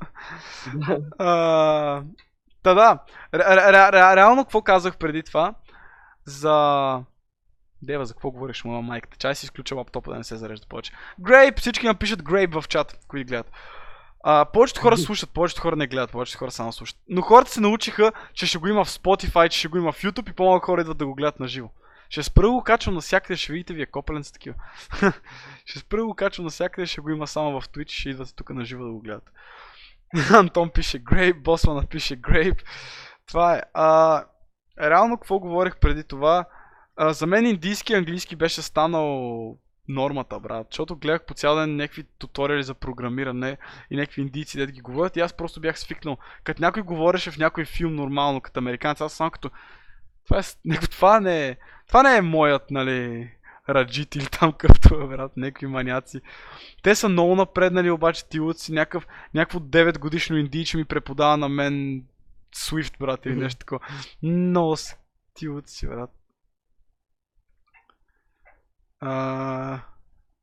Та 2.63 2.73
да, 2.73 2.99
ре, 3.33 3.55
ре, 3.55 3.73
ре, 3.73 3.91
ре, 3.91 4.15
реално 4.15 4.43
какво 4.43 4.61
казах 4.61 4.97
преди 4.97 5.23
това? 5.23 5.53
За... 6.25 6.99
Дева, 7.81 8.05
за 8.05 8.13
какво 8.13 8.31
говориш, 8.31 8.63
моя 8.63 8.81
майката? 8.81 9.17
Чай 9.17 9.35
си 9.35 9.45
изключа 9.45 9.75
лаптопа 9.75 10.11
да 10.11 10.17
не 10.17 10.23
се 10.23 10.35
зарежда 10.35 10.67
повече. 10.67 10.91
Грейп! 11.19 11.59
Всички 11.59 11.85
напишат 11.85 12.23
Грейп 12.23 12.53
в 12.53 12.67
чат, 12.67 12.99
които 13.07 13.27
гледат. 13.27 13.51
А, 14.25 14.45
повечето 14.45 14.81
хора 14.81 14.97
слушат, 14.97 15.29
повечето 15.29 15.61
хора 15.61 15.75
не 15.75 15.87
гледат, 15.87 16.11
повечето 16.11 16.39
хора 16.39 16.51
само 16.51 16.73
слушат. 16.73 16.97
Но 17.09 17.21
хората 17.21 17.51
се 17.51 17.61
научиха, 17.61 18.11
че 18.33 18.45
ще 18.45 18.57
го 18.57 18.67
има 18.67 18.85
в 18.85 18.89
Spotify, 18.89 19.49
че 19.49 19.59
ще 19.59 19.67
го 19.67 19.77
има 19.77 19.91
в 19.91 20.01
YouTube 20.01 20.29
и 20.29 20.33
по-малко 20.33 20.65
хора 20.65 20.81
идват 20.81 20.97
да 20.97 21.05
го 21.05 21.15
гледат 21.15 21.39
на 21.39 21.47
живо. 21.47 21.69
Ще 22.09 22.23
спра 22.23 22.49
го 22.49 22.63
качвам 22.63 22.95
навсякъде, 22.95 23.37
ще 23.37 23.53
видите 23.53 23.73
вие 23.73 23.85
копеленца 23.85 24.33
такива. 24.33 24.55
ще 25.65 25.79
спра 25.79 26.03
го 26.05 26.13
качвам 26.15 26.45
навсякъде, 26.45 26.85
ще 26.85 27.01
го 27.01 27.09
има 27.09 27.27
само 27.27 27.61
в 27.61 27.67
Twitch, 27.67 27.91
ще 27.91 28.09
идвате 28.09 28.35
тук 28.35 28.49
на 28.49 28.65
живо 28.65 28.83
да 28.83 28.91
го 28.91 28.99
гледате. 28.99 29.31
Антон 30.33 30.69
пише 30.69 30.99
Грейп, 30.99 31.43
Босмана 31.43 31.85
пише 31.87 32.15
Грейп. 32.15 32.61
Това 33.27 33.55
е. 33.55 33.61
А, 33.73 34.23
реално 34.81 35.17
какво 35.17 35.39
говорих 35.39 35.77
преди 35.77 36.03
това? 36.03 36.45
А, 36.95 37.13
за 37.13 37.27
мен 37.27 37.45
индийски 37.45 37.93
и 37.93 37.95
английски 37.95 38.35
беше 38.35 38.61
станал 38.61 39.57
нормата, 39.87 40.39
брат. 40.39 40.67
Защото 40.71 40.95
гледах 40.95 41.25
по 41.25 41.33
цял 41.33 41.55
ден 41.55 41.75
някакви 41.75 42.03
туториали 42.19 42.63
за 42.63 42.73
програмиране 42.73 43.57
и 43.91 43.95
някакви 43.95 44.21
индийци 44.21 44.57
да 44.57 44.65
ги 44.65 44.81
говорят 44.81 45.17
и 45.17 45.19
аз 45.19 45.33
просто 45.33 45.61
бях 45.61 45.79
свикнал. 45.79 46.17
Като 46.43 46.61
някой 46.61 46.83
говореше 46.83 47.31
в 47.31 47.37
някой 47.37 47.65
филм 47.65 47.95
нормално, 47.95 48.41
като 48.41 48.59
американец, 48.59 49.01
аз 49.01 49.13
само 49.13 49.31
като... 49.31 49.49
Това, 50.25 50.39
е, 50.39 50.77
това 50.91 51.19
не 51.19 51.47
е... 51.47 51.57
Това 51.87 52.03
не 52.03 52.17
е 52.17 52.21
моят, 52.21 52.71
нали... 52.71 53.29
Раджит 53.69 54.15
или 54.15 54.25
там 54.25 54.51
какъвто 54.51 55.01
е, 55.01 55.07
брат, 55.07 55.37
някакви 55.37 55.67
маняци. 55.67 56.21
Те 56.81 56.95
са 56.95 57.09
много 57.09 57.35
напреднали, 57.35 57.89
обаче 57.89 58.25
тилъци, 58.25 58.73
някакъв, 58.73 59.07
някакво 59.33 59.59
9 59.59 59.99
годишно 59.99 60.37
индийче 60.37 60.77
ми 60.77 60.85
преподава 60.85 61.37
на 61.37 61.49
мен 61.49 62.03
Swift, 62.55 62.99
брат, 62.99 63.25
или 63.25 63.35
нещо 63.35 63.59
такова. 63.59 63.79
Много 64.23 64.77
са 64.77 64.97
тилъци, 65.33 65.87
брат. 65.87 66.09
А, 68.99 69.79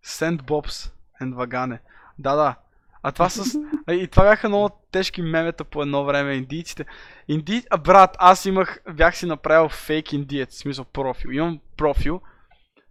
Sandbox 0.04 0.92
and 1.22 1.34
Vagane. 1.34 1.78
Да, 2.18 2.36
да. 2.36 2.56
А 3.02 3.12
това 3.12 3.28
с... 3.28 3.58
И 3.88 4.08
това 4.08 4.22
бяха 4.22 4.48
много 4.48 4.70
тежки 4.90 5.22
мемета 5.22 5.64
по 5.64 5.82
едно 5.82 6.04
време, 6.04 6.34
индийците. 6.34 6.86
Инди... 7.28 7.64
А, 7.70 7.78
брат, 7.78 8.16
аз 8.18 8.44
имах, 8.44 8.80
бях 8.94 9.16
си 9.16 9.26
направил 9.26 9.68
фейк 9.68 10.12
индиец, 10.12 10.54
в 10.54 10.58
смисъл 10.58 10.84
профил. 10.84 11.30
Имам 11.30 11.60
профил, 11.76 12.20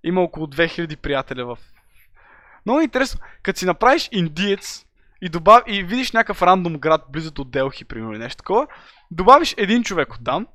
има 0.04 0.22
около 0.22 0.48
2000 0.48 0.96
приятеля 0.96 1.46
в... 1.46 1.58
Много 2.66 2.82
интересно, 2.82 3.20
като 3.44 3.60
си 3.60 3.66
направиш 3.66 4.10
индиец 4.12 4.86
и, 5.22 5.30
добав... 5.30 5.64
и 5.68 5.84
видиш 5.84 6.12
някакъв 6.12 6.42
рандом 6.42 6.78
град 6.78 7.02
близо 7.10 7.32
до 7.32 7.44
Делхи, 7.44 7.86
примерно, 7.86 8.18
нещо 8.18 8.38
такова, 8.38 8.68
добавиш 9.12 9.56
един 9.58 9.84
човек 9.84 10.14
от 10.14 10.24
там, 10.26 10.48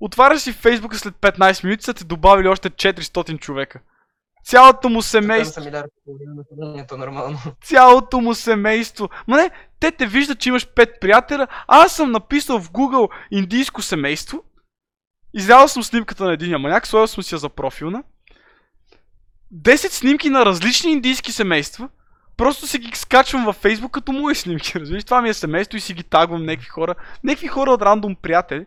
отваряш 0.00 0.40
си 0.40 0.52
Фейсбука 0.52 0.98
след 0.98 1.14
15 1.14 1.64
минути, 1.64 1.84
са 1.84 1.94
ти 1.94 2.04
добавили 2.04 2.48
още 2.48 2.70
400 2.70 3.38
човека. 3.38 3.80
Цялото 4.44 4.88
му 4.88 5.02
семейство, 5.02 5.62
са 6.88 6.96
нормално. 6.96 7.38
цялото 7.62 8.20
му 8.20 8.34
семейство. 8.34 9.08
Ма 9.28 9.36
не, 9.36 9.50
те 9.80 9.90
те 9.90 10.06
виждат, 10.06 10.38
че 10.38 10.48
имаш 10.48 10.66
5 10.66 10.98
приятеля, 11.00 11.46
аз 11.66 11.96
съм 11.96 12.10
написал 12.10 12.60
в 12.60 12.70
Google 12.70 13.12
индийско 13.30 13.82
семейство, 13.82 14.42
излял 15.34 15.68
съм 15.68 15.82
снимката 15.82 16.24
на 16.24 16.32
един 16.32 16.58
маняк, 16.58 16.86
сложил 16.86 17.06
съм 17.06 17.22
си 17.22 17.34
я 17.34 17.38
за 17.38 17.48
профилна, 17.48 18.02
10 19.52 19.88
снимки 19.88 20.30
на 20.30 20.46
различни 20.46 20.92
индийски 20.92 21.32
семейства, 21.32 21.88
просто 22.36 22.66
си 22.66 22.78
ги 22.78 22.96
скачвам 22.96 23.44
във 23.44 23.62
Facebook 23.62 23.90
като 23.90 24.12
мои 24.12 24.34
снимки, 24.34 24.72
разбираш? 24.80 25.04
Това 25.04 25.22
ми 25.22 25.28
е 25.28 25.34
семейство 25.34 25.76
и 25.76 25.80
си 25.80 25.94
ги 25.94 26.02
тагвам 26.02 26.44
някакви 26.44 26.68
хора, 26.68 26.94
някакви 27.24 27.48
хора 27.48 27.70
от 27.70 27.82
рандом 27.82 28.16
приятели. 28.16 28.66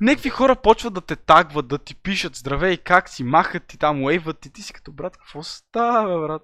Някакви 0.00 0.28
хора 0.30 0.56
почват 0.56 0.94
да 0.94 1.00
те 1.00 1.16
тагват, 1.16 1.68
да 1.68 1.78
ти 1.78 1.94
пишат 1.94 2.36
здравей, 2.36 2.76
как 2.76 3.08
си, 3.08 3.24
махат 3.24 3.66
ти 3.66 3.78
там, 3.78 4.02
уейват 4.02 4.40
ти, 4.40 4.52
ти 4.52 4.62
си 4.62 4.72
като 4.72 4.92
брат, 4.92 5.16
какво 5.16 5.42
става, 5.42 6.26
брат? 6.26 6.42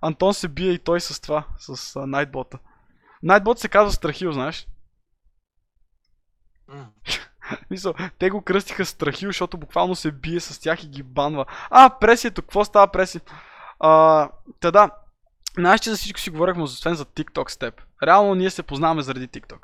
Антон 0.00 0.34
се 0.34 0.48
бие 0.48 0.72
и 0.72 0.78
той 0.78 1.00
с 1.00 1.20
това, 1.20 1.44
с 1.58 2.00
Найтбота. 2.06 2.58
Найтбот 3.22 3.58
се 3.58 3.68
казва 3.68 3.92
Страхил, 3.92 4.32
знаеш? 4.32 4.68
М. 6.68 6.86
Мисъл, 7.70 7.94
те 8.18 8.30
го 8.30 8.42
кръстиха 8.42 8.84
Страхил, 8.84 9.28
защото 9.28 9.58
буквално 9.58 9.94
се 9.94 10.12
бие 10.12 10.40
с 10.40 10.60
тях 10.60 10.84
и 10.84 10.88
ги 10.88 11.02
банва. 11.02 11.44
А, 11.70 11.90
пресието, 12.00 12.42
какво 12.42 12.64
става 12.64 12.88
преси? 12.88 13.20
А, 13.80 14.28
та 14.60 14.70
да, 14.70 14.90
знаеш, 15.54 15.80
че 15.80 15.90
за 15.90 15.96
всичко 15.96 16.20
си 16.20 16.30
говорихме, 16.30 16.62
освен 16.62 16.94
за 16.94 17.04
TikTok 17.04 17.50
с 17.50 17.56
теб. 17.56 17.82
Реално 18.02 18.34
ние 18.34 18.50
се 18.50 18.62
познаваме 18.62 19.02
заради 19.02 19.28
TikTok. 19.28 19.58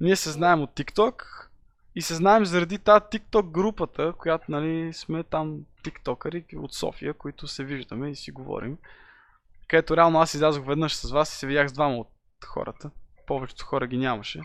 Ние 0.00 0.16
се 0.16 0.30
знаем 0.30 0.62
от 0.62 0.70
TikTok 0.70 1.22
и 1.94 2.02
се 2.02 2.14
знаем 2.14 2.44
заради 2.44 2.78
тази 2.78 3.00
TikTok 3.00 3.50
групата, 3.50 4.12
която, 4.18 4.44
нали, 4.48 4.92
сме 4.92 5.24
там 5.24 5.60
тиктокъри 5.82 6.44
от 6.56 6.74
София, 6.74 7.14
които 7.14 7.48
се 7.48 7.64
виждаме 7.64 8.10
и 8.10 8.16
си 8.16 8.30
говорим. 8.30 8.78
Където 9.68 9.96
реално 9.96 10.20
аз 10.20 10.34
излязох 10.34 10.66
веднъж 10.66 10.96
с 10.96 11.10
вас 11.10 11.34
и 11.34 11.38
се 11.38 11.46
видях 11.46 11.68
с 11.68 11.72
двама 11.72 11.96
от 11.96 12.10
хората. 12.44 12.90
Повечето 13.26 13.64
хора 13.64 13.86
ги 13.86 13.96
нямаше. 13.96 14.40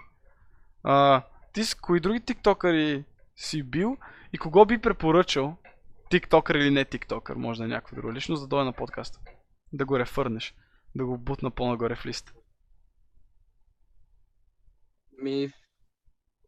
А, 0.84 1.24
ти 1.54 1.64
с 1.64 1.76
кои 1.76 2.00
други 2.00 2.26
тиктокъри 2.26 3.06
си 3.36 3.64
бил 3.64 3.98
и 4.34 4.38
кого 4.38 4.66
би 4.66 4.82
препоръчал, 4.82 5.58
тиктокър 6.10 6.56
или 6.56 6.72
не 6.72 6.86
тиктокър, 6.86 7.36
може 7.36 7.60
да 7.60 7.66
е 7.66 7.68
някаква 7.68 7.96
друга 7.96 8.14
личност, 8.14 8.44
да 8.44 8.48
дойде 8.48 8.66
на 8.66 8.74
подкаста. 8.74 9.20
Да 9.74 9.86
го 9.86 10.00
рефърнеш. 10.00 10.56
да 10.96 11.06
го 11.06 11.18
бутна 11.18 11.52
по-нагоре 11.52 11.96
в 11.96 12.06
лист. 12.06 12.34
Ми, 15.22 15.52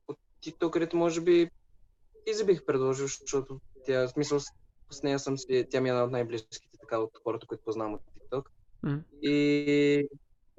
от 0.07 0.17
тиктокерите 0.41 0.95
може 0.95 1.21
би 1.21 1.49
Изи 2.27 2.45
бих 2.45 2.65
предложил, 2.65 3.07
защото 3.07 3.59
тя, 3.85 4.07
в 4.07 4.09
смисъл, 4.09 4.39
с, 4.39 5.03
нея 5.03 5.19
съм 5.19 5.37
си, 5.37 5.67
тя 5.71 5.81
ми 5.81 5.89
е 5.89 5.91
една 5.91 6.03
от 6.03 6.11
най-близките 6.11 6.77
така 6.79 6.97
от 6.97 7.11
хората, 7.23 7.47
които 7.47 7.63
познавам 7.63 7.93
от 7.93 8.01
TikTok. 8.01 8.45
М. 8.83 8.99
И 9.21 10.07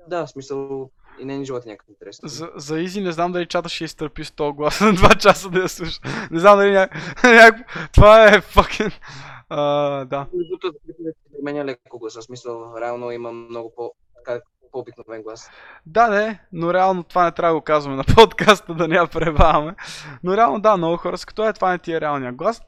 да, 0.09 0.27
в 0.27 0.31
смисъл, 0.31 0.91
и 1.21 1.45
живот 1.45 1.67
е 1.67 1.69
някакъв 1.69 1.89
интересен. 1.89 2.29
За, 2.29 2.51
за 2.57 2.81
Изи 2.81 3.01
не 3.01 3.13
знам 3.13 3.33
дали 3.33 3.47
чата 3.47 3.69
ще 3.69 3.85
изтърпи 3.85 4.25
с 4.25 4.31
този 4.31 4.53
глас 4.53 4.81
на 4.81 4.93
2 4.93 5.17
часа 5.17 5.51
да 5.51 5.61
я 5.61 5.69
слуша. 5.69 6.01
Не 6.31 6.41
знам 6.41 6.59
дали 6.59 6.71
ня... 6.71 6.89
някакво... 7.25 7.65
Това 7.95 8.25
е 8.29 8.41
факен... 8.41 8.91
Uh, 9.51 10.05
да. 10.05 10.27
Променя 11.37 11.65
леко 11.65 11.99
гласа, 11.99 12.21
в 12.21 12.25
смисъл, 12.25 12.75
реално 12.81 13.11
има 13.11 13.33
много 13.33 13.73
по, 13.77 13.93
по-обикновен 14.73 15.23
глас. 15.23 15.51
Да, 15.87 16.09
не, 16.09 16.41
но 16.53 16.75
реално 16.75 17.03
това 17.03 17.25
не 17.25 17.33
трябва 17.33 17.55
да 17.55 17.61
го 17.61 17.65
казваме 17.65 17.97
на 17.97 18.05
подкаста, 18.17 18.75
да 18.75 18.89
не 18.89 18.95
я 18.95 19.07
пребаваме. 19.07 19.75
Но 20.23 20.37
реално 20.37 20.61
да, 20.61 20.77
много 20.77 20.97
хора 20.97 21.19
са 21.19 21.27
като 21.27 21.49
е, 21.49 21.53
това 21.53 21.71
не 21.71 21.79
ти 21.79 21.93
е 21.93 22.01
реалния 22.01 22.33
глас. 22.33 22.63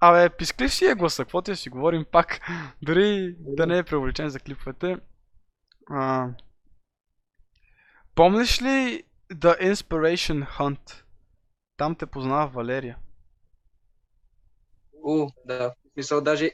Абе, 0.00 0.28
писклив 0.30 0.74
си 0.74 0.86
е 0.86 0.94
гласа, 0.94 1.24
какво 1.24 1.42
ти 1.42 1.50
да 1.50 1.56
си 1.56 1.70
говорим 1.70 2.04
пак, 2.12 2.40
дори 2.82 3.34
да 3.38 3.66
не 3.66 3.78
е 3.78 3.82
преувеличен 3.82 4.28
за 4.28 4.40
клиповете. 4.40 4.96
А, 5.90 6.28
помниш 8.14 8.62
ли 8.62 9.04
The 9.32 9.72
Inspiration 9.72 10.58
Hunt? 10.58 11.02
Там 11.76 11.94
те 11.94 12.06
познава 12.06 12.46
Валерия. 12.46 12.98
У, 15.02 15.28
да. 15.44 15.74
Смисъл, 15.92 16.20
даже 16.20 16.44
е 16.46 16.52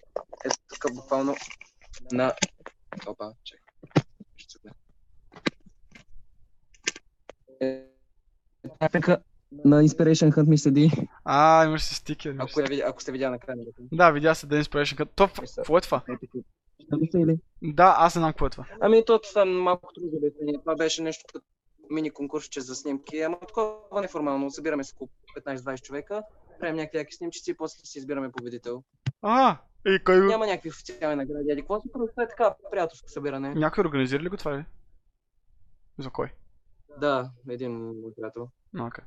тук 0.69 0.95
буквално 0.95 1.37
на... 2.13 2.35
Опа, 3.07 3.33
цъкне. 4.49 4.71
Е, 7.61 7.85
на 9.65 9.83
Inspiration 9.83 10.33
Hunt 10.33 10.49
ми 10.49 10.59
седи. 10.59 10.91
А, 11.25 11.65
имаш 11.65 11.83
си 11.83 11.95
стикер. 11.95 12.37
Ако, 12.39 12.61
видя, 12.69 12.85
ако 12.87 13.03
сте 13.03 13.13
видя 13.13 13.31
на 13.31 13.39
камерата. 13.39 13.83
Да, 13.93 14.11
видя 14.11 14.35
се 14.35 14.47
The 14.47 14.63
Inspiration 14.63 14.99
Hunt. 14.99 15.09
То, 15.15 15.29
ф- 15.29 15.55
какво 15.57 15.79
е 15.79 15.81
това? 15.81 16.03
Нали 16.91 17.09
са 17.13 17.19
или? 17.19 17.39
Да, 17.63 17.95
аз 17.99 18.15
не 18.15 18.21
знам 18.21 18.33
какво 18.33 18.47
е 18.47 18.51
това. 18.51 18.67
Ами 18.81 19.05
то 19.05 19.21
това 19.21 19.43
е 19.43 19.45
малко 19.45 19.93
трудно 19.95 20.11
за 20.11 20.17
обяснение. 20.17 20.61
Това 20.61 20.77
беше 20.77 21.03
нещо 21.03 21.25
като 21.33 21.47
мини 21.91 22.11
конкурсче 22.11 22.61
за 22.61 22.75
снимки, 22.75 23.21
ама 23.21 23.39
такова 23.41 24.01
неформално. 24.01 24.51
Събираме 24.51 24.85
се 24.85 24.95
около 24.95 25.11
15-20 25.47 25.83
човека, 25.83 26.23
правим 26.61 26.77
някакви 26.77 26.99
яки 26.99 27.15
снимчици 27.15 27.51
и 27.51 27.55
после 27.55 27.87
си 27.87 27.99
избираме 27.99 28.33
победител. 28.33 28.83
А, 29.23 29.57
и 29.87 29.99
кой. 30.05 30.27
Няма 30.27 30.47
някакви 30.47 30.69
официални 30.69 31.17
награди, 31.17 31.49
или 31.53 31.61
какво 31.61 31.81
си, 31.81 31.89
просто 31.93 32.21
е 32.21 32.29
така 32.29 32.55
приятелско 32.71 33.11
събиране. 33.11 33.55
Някой 33.55 33.85
организира 33.85 34.23
ли 34.23 34.29
го 34.29 34.37
това 34.37 34.59
ли? 34.59 34.65
За 35.99 36.11
кой? 36.11 36.33
Да, 37.01 37.31
един 37.49 37.73
мой 37.73 38.15
приятел. 38.17 38.49
Окей. 38.81 39.05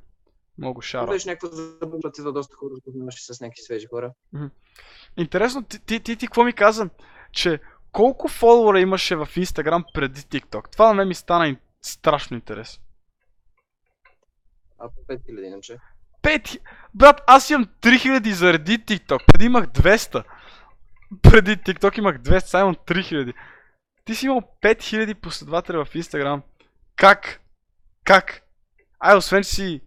Много 0.58 0.74
Това 0.74 0.88
шара. 0.88 1.12
Беше 1.12 1.30
някакво 1.30 1.48
забавно, 1.48 2.00
идва 2.20 2.34
доста 2.34 2.56
хора, 2.56 2.74
запознаваше 2.76 3.34
с 3.34 3.42
някакви 3.42 3.62
свежи 3.62 3.86
хора. 3.86 4.14
Интересно, 5.18 5.64
ти, 5.64 5.80
ти, 5.86 6.00
ти, 6.00 6.16
ти 6.16 6.28
какво 6.28 6.44
ми 6.44 6.54
каза? 6.54 6.90
Че 7.32 7.60
колко 7.94 8.28
фолуара 8.28 8.80
имаше 8.80 9.16
в 9.16 9.28
Instagram 9.28 9.84
преди 9.94 10.22
TikTok? 10.22 10.72
Това 10.72 10.88
на 10.88 10.94
мен 10.94 11.08
ми 11.08 11.16
стана 11.16 11.56
страшно 11.82 12.38
интересно. 12.38 12.84
А 14.80 14.90
5000 15.10 15.48
иначе. 15.48 15.78
Пет! 16.22 16.48
Брат, 16.94 17.22
аз 17.28 17.50
имам 17.50 17.66
3000 17.82 18.32
заради 18.32 18.80
TikTok. 18.80 19.20
Преди 19.28 19.46
имах 19.46 19.66
200. 19.66 20.24
Преди 21.22 21.58
TikTok 21.58 21.98
имах 22.00 22.18
200, 22.18 22.40
сега 22.40 22.62
имам 22.62 22.76
3000. 22.76 23.34
Ти 24.06 24.16
си 24.16 24.26
имал 24.26 24.42
5000 24.62 25.14
последователи 25.14 25.78
в 25.78 25.86
Instagram. 25.86 26.42
Как? 26.96 27.42
Как? 28.04 28.42
Ай, 29.00 29.18
освен 29.18 29.44
че 29.44 29.50
си 29.50 29.82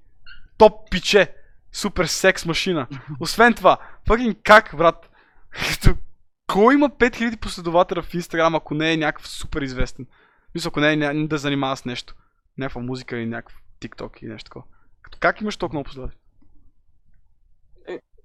топ 0.59 0.91
пиче. 0.91 1.35
Супер 1.73 2.05
секс 2.05 2.47
машина. 2.47 2.87
Освен 3.21 3.55
това, 3.55 3.79
fucking 4.07 4.37
как, 4.43 4.75
брат? 4.77 5.11
Кой 6.53 6.75
има 6.75 6.91
5000 6.91 7.41
последователя 7.41 8.03
в 8.03 8.13
Instagram, 8.13 8.57
ако 8.57 8.75
не 8.75 8.93
е 8.93 8.97
някакъв 8.97 9.29
супер 9.29 9.63
известен? 9.63 10.07
Мисля, 10.55 10.69
ако 10.69 10.81
не 10.81 10.93
е 10.93 10.97
ня- 10.97 11.29
да 11.29 11.39
занимава 11.39 11.77
с 11.77 11.85
нещо. 11.85 12.15
Някаква 12.59 12.81
музика 12.81 13.17
или 13.17 13.27
някакъв 13.27 13.63
TikTok 13.81 14.23
или 14.23 14.31
нещо 14.31 14.49
такова. 14.49 14.65
Като 15.03 15.19
как 15.21 15.41
имаш 15.41 15.57
толкова 15.57 15.77
много 15.77 15.85
последователи? 15.85 16.21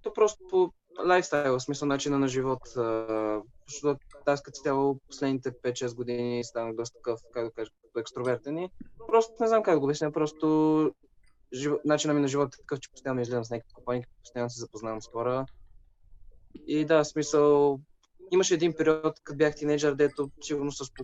То 0.03 0.13
просто 0.13 0.43
по 0.49 0.73
лайфстайл, 1.05 1.59
смисъл 1.59 1.87
начина 1.87 2.19
на 2.19 2.27
живот. 2.27 2.59
Защото 3.67 3.99
аз 4.25 4.41
като 4.41 4.61
цяло 4.61 4.99
последните 5.07 5.51
5-6 5.51 5.95
години 5.95 6.43
станах 6.43 6.75
доста 6.75 6.95
такъв, 6.95 7.19
как 7.33 7.45
да 7.45 7.51
кажа, 7.51 7.71
като 7.81 7.99
екстровертен 7.99 8.57
и 8.57 8.71
просто 9.07 9.33
не 9.39 9.47
знам 9.47 9.63
как 9.63 9.73
да 9.73 9.79
го 9.79 9.85
обясня, 9.85 10.11
просто 10.11 10.91
жив... 11.53 11.73
начинът 11.85 12.15
ми 12.15 12.21
на 12.21 12.27
живота 12.27 12.57
е 12.57 12.61
такъв, 12.61 12.79
че 12.79 12.89
постоянно 12.91 13.21
излизам 13.21 13.45
с 13.45 13.49
някакви 13.49 13.73
компании, 13.73 14.05
постоянно 14.23 14.49
се 14.49 14.59
запознавам 14.59 15.01
с 15.01 15.07
хора. 15.07 15.45
И 16.67 16.85
да, 16.85 17.03
смисъл, 17.03 17.79
имаше 18.31 18.53
един 18.53 18.73
период, 18.77 19.19
като 19.23 19.37
бях 19.37 19.55
тинейджър, 19.55 19.95
дето 19.95 20.29
сигурно 20.41 20.71
с 20.71 20.93
по 20.93 21.03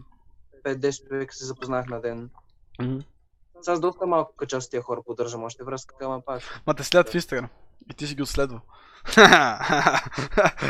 5-10 0.65 1.07
човека 1.07 1.35
се 1.35 1.45
запознах 1.45 1.85
на 1.85 2.01
ден. 2.01 2.29
Сега 3.61 3.75
с 3.75 3.79
доста 3.79 4.05
малко 4.05 4.45
част 4.45 4.65
от 4.65 4.71
тия 4.71 4.81
хора 4.81 5.01
поддържам 5.05 5.43
още 5.43 5.63
връзка, 5.63 5.95
ама 6.01 6.21
пак. 6.25 6.61
Ма 6.67 6.73
те 6.73 6.83
следват 6.83 7.09
в 7.09 7.13
Instagram. 7.13 7.47
И 7.91 7.93
ти 7.93 8.07
си 8.07 8.15
ги 8.15 8.21
отследвал. 8.21 8.61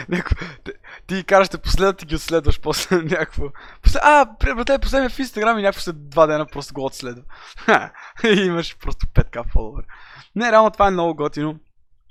Няко... 0.09 0.29
ти, 0.63 0.71
ти 1.07 1.23
караш 1.23 1.49
те 1.49 1.57
последват 1.57 2.01
и 2.01 2.05
ги 2.05 2.15
отследваш 2.15 2.61
после 2.61 2.95
някакво. 3.03 3.49
После... 3.81 3.99
А, 4.03 4.25
братле, 4.25 4.79
последния 4.79 5.09
в 5.09 5.17
Instagram 5.17 5.59
и 5.59 5.61
някакво 5.61 5.81
след 5.81 6.09
два 6.09 6.27
дена 6.27 6.45
просто 6.45 6.73
го 6.73 6.85
отследва. 6.85 7.23
и 8.23 8.27
имаш 8.27 8.77
просто 8.77 9.05
5к 9.05 9.51
фоловери. 9.51 9.87
Не, 10.35 10.51
реално 10.51 10.71
това 10.71 10.87
е 10.87 10.91
много 10.91 11.15
готино, 11.15 11.59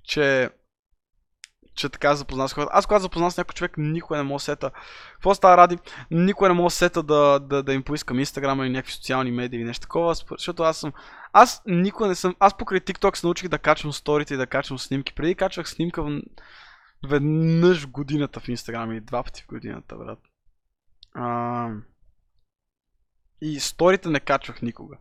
че 0.05 0.51
че 1.77 1.89
така 1.89 2.15
запознах 2.15 2.51
с 2.51 2.53
хората. 2.53 2.71
Аз 2.75 2.87
когато 2.87 3.03
запознах 3.03 3.33
с 3.33 3.37
някой 3.37 3.53
човек, 3.53 3.75
никой 3.77 4.17
не 4.17 4.23
мога 4.23 4.41
сета. 4.41 4.71
Какво 5.13 5.35
става 5.35 5.57
ради? 5.57 5.79
Никой 6.11 6.49
не 6.49 6.55
мога 6.55 6.71
сета 6.71 7.03
да, 7.03 7.39
да, 7.39 7.63
да 7.63 7.75
им 7.75 7.83
поискам 7.83 8.19
Instagram 8.19 8.63
или 8.63 8.73
някакви 8.73 8.93
социални 8.93 9.31
медии 9.31 9.57
или 9.57 9.67
нещо 9.67 9.83
такова, 9.83 10.15
защото 10.15 10.63
аз 10.63 10.79
съм 10.79 10.93
аз 11.39 11.63
никога 11.67 12.09
не 12.09 12.15
съм. 12.15 12.37
Аз 12.39 12.57
покрай 12.57 12.81
TikTok 12.81 13.17
се 13.17 13.27
научих 13.27 13.49
да 13.49 13.59
качвам 13.59 13.93
сторите 13.93 14.35
и 14.35 14.37
да 14.37 14.47
качвам 14.47 14.79
снимки. 14.79 15.15
Преди 15.15 15.35
качвах 15.35 15.69
снимка 15.69 16.03
в... 16.03 16.21
веднъж 17.09 17.85
в 17.85 17.91
годината 17.91 18.41
в 18.41 18.47
Instagram 18.47 18.93
или 18.93 19.01
два 19.01 19.23
пъти 19.23 19.43
в 19.43 19.47
годината, 19.47 19.97
брат. 19.97 20.19
А... 21.15 21.69
И 23.41 23.61
сторите 23.61 24.09
не 24.09 24.21
качвах 24.21 24.63
никога. 24.63 24.97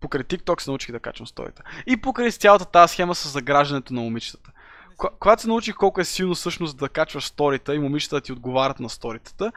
Покрай 0.00 0.22
TikTok 0.22 0.60
се 0.60 0.70
научих 0.70 0.92
да 0.92 1.00
качвам 1.00 1.26
сторите. 1.26 1.62
И 1.86 2.00
покрай 2.00 2.30
цялата 2.30 2.64
тази 2.64 2.92
схема 2.92 3.14
с 3.14 3.28
заграждането 3.28 3.94
на 3.94 4.00
момичетата. 4.00 4.52
Ко- 4.96 5.18
Когато 5.20 5.42
се 5.42 5.48
научих 5.48 5.74
колко 5.74 6.00
е 6.00 6.04
силно 6.04 6.34
всъщност 6.34 6.76
да 6.76 6.88
качваш 6.88 7.24
сторита 7.24 7.74
и 7.74 7.78
момичетата 7.78 8.20
ти 8.20 8.32
отговарят 8.32 8.80
на 8.80 8.88
сторитата, 8.88 9.52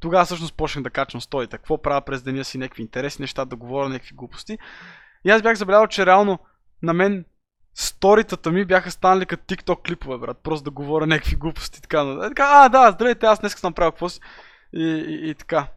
тогава 0.00 0.24
всъщност 0.24 0.56
почнах 0.56 0.82
да 0.82 0.90
качвам 0.90 1.20
сторите. 1.20 1.56
Какво 1.56 1.82
правя 1.82 2.00
през 2.00 2.22
деня 2.22 2.44
си, 2.44 2.58
някакви 2.58 2.82
интересни 2.82 3.22
неща, 3.22 3.44
да 3.44 3.56
говоря 3.56 3.88
някакви 3.88 4.14
глупости. 4.14 4.58
И 5.24 5.30
аз 5.30 5.42
бях 5.42 5.56
забелязал, 5.56 5.86
че 5.86 6.06
реално 6.06 6.38
на 6.82 6.92
мен 6.92 7.24
сторитата 7.74 8.50
ми 8.50 8.64
бяха 8.64 8.90
станали 8.90 9.26
като 9.26 9.54
TikTok 9.54 9.86
клипове, 9.86 10.18
брат. 10.18 10.38
Просто 10.42 10.64
да 10.64 10.70
говоря 10.70 11.06
някакви 11.06 11.36
глупости. 11.36 11.82
Така, 11.82 12.00
е, 12.00 12.28
така 12.28 12.44
а, 12.46 12.68
да, 12.68 12.90
здравейте, 12.90 13.26
аз 13.26 13.40
днес 13.40 13.54
съм 13.54 13.68
направил 13.68 13.92
какво 13.92 14.08
си. 14.08 14.20
И, 14.72 15.04
и, 15.08 15.30
и 15.30 15.34
така. 15.34 15.68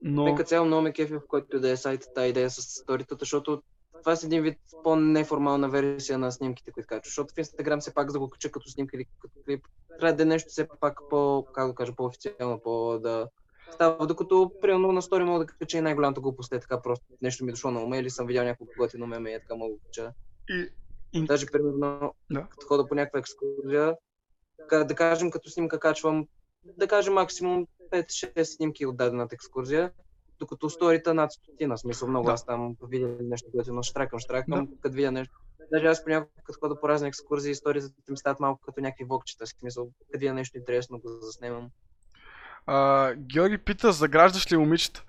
Но... 0.00 0.24
Нека 0.24 0.44
цяло 0.44 0.66
много 0.66 0.82
ме 0.82 0.92
кефи, 0.92 1.14
в 1.14 1.20
който 1.28 1.56
и 1.56 1.60
да 1.60 1.70
е 1.70 1.76
сайта, 1.76 2.06
тази 2.14 2.28
идея 2.28 2.50
с 2.50 2.62
сторитата, 2.62 3.16
защото 3.20 3.62
това 3.98 4.12
е 4.12 4.16
един 4.24 4.42
вид 4.42 4.58
по-неформална 4.82 5.68
версия 5.68 6.18
на 6.18 6.32
снимките, 6.32 6.70
които 6.70 6.86
качваш. 6.86 7.06
Защото 7.06 7.34
в 7.34 7.38
Инстаграм 7.38 7.80
все 7.80 7.94
пак 7.94 8.10
за 8.10 8.12
да 8.12 8.18
го 8.18 8.30
кача 8.30 8.50
като 8.50 8.68
снимка 8.68 8.96
или 8.96 9.06
като 9.18 9.34
клип, 9.46 9.66
трябва 9.98 10.16
да 10.16 10.22
е 10.22 10.26
нещо 10.26 10.48
все 10.48 10.68
пак 10.80 11.00
по, 11.10 11.46
как 11.54 11.68
да 11.68 11.74
кажа, 11.74 11.94
по-официално, 11.96 12.60
по 12.60 12.98
да 12.98 13.28
става. 13.72 14.06
Докато, 14.06 14.52
примерно, 14.60 14.92
на 14.92 15.02
стори 15.02 15.24
мога 15.24 15.44
да 15.44 15.52
кача 15.52 15.78
и 15.78 15.80
най-голямата 15.80 16.20
глупост 16.20 16.52
е 16.52 16.60
така 16.60 16.82
просто 16.82 17.06
нещо 17.22 17.44
ми 17.44 17.50
е 17.50 17.52
дошло 17.52 17.70
на 17.70 17.82
ума 17.82 17.98
или 17.98 18.10
съм 18.10 18.26
видял 18.26 18.44
няколко 18.44 18.72
готино 18.78 19.06
меме 19.06 19.30
и 19.30 19.34
е 19.34 19.40
така 19.40 19.54
мога 19.54 19.74
да 19.74 19.80
кача. 19.84 20.12
И, 20.50 20.68
и... 21.12 21.24
Даже, 21.24 21.46
примерно, 21.46 22.14
Да. 22.30 22.46
като 22.50 22.66
хода 22.66 22.88
по 22.88 22.94
някаква 22.94 23.18
екскурзия, 23.18 23.96
да 24.70 24.94
кажем, 24.94 25.30
като 25.30 25.50
снимка 25.50 25.80
качвам, 25.80 26.26
да 26.64 26.88
кажем 26.88 27.14
максимум 27.14 27.66
5-6 27.90 28.42
снимки 28.42 28.86
от 28.86 28.96
дадената 28.96 29.34
екскурзия, 29.34 29.92
докато 30.38 30.70
сторита 30.70 31.14
над 31.14 31.32
стотина, 31.32 31.78
смисъл 31.78 32.08
много, 32.08 32.26
Да. 32.26 32.32
аз 32.32 32.46
там 32.46 32.76
видя 32.88 33.08
нещо, 33.20 33.48
което 33.52 33.72
но 33.72 33.82
штракам, 33.82 34.18
штракам, 34.18 34.68
като 34.82 34.94
видя 34.94 35.12
нещо. 35.12 35.34
Даже 35.72 35.86
аз 35.86 36.04
понякога, 36.04 36.42
като 36.44 36.58
хода 36.60 36.80
по 36.80 36.88
разни 36.88 37.08
екскурзии, 37.08 37.50
историята 37.52 37.90
ми 38.10 38.16
стават 38.16 38.40
малко 38.40 38.60
като 38.60 38.80
някакви 38.80 39.04
влогчета, 39.04 39.46
в 39.46 39.48
смисъл, 39.48 39.84
като 39.84 40.18
видя 40.18 40.34
нещо 40.34 40.58
интересно, 40.58 40.98
го 40.98 41.08
заснемам. 41.08 41.70
А, 42.66 43.14
Георги 43.14 43.58
пита, 43.58 43.92
заграждаш 43.92 44.52
ли 44.52 44.56
момичета? 44.56 45.04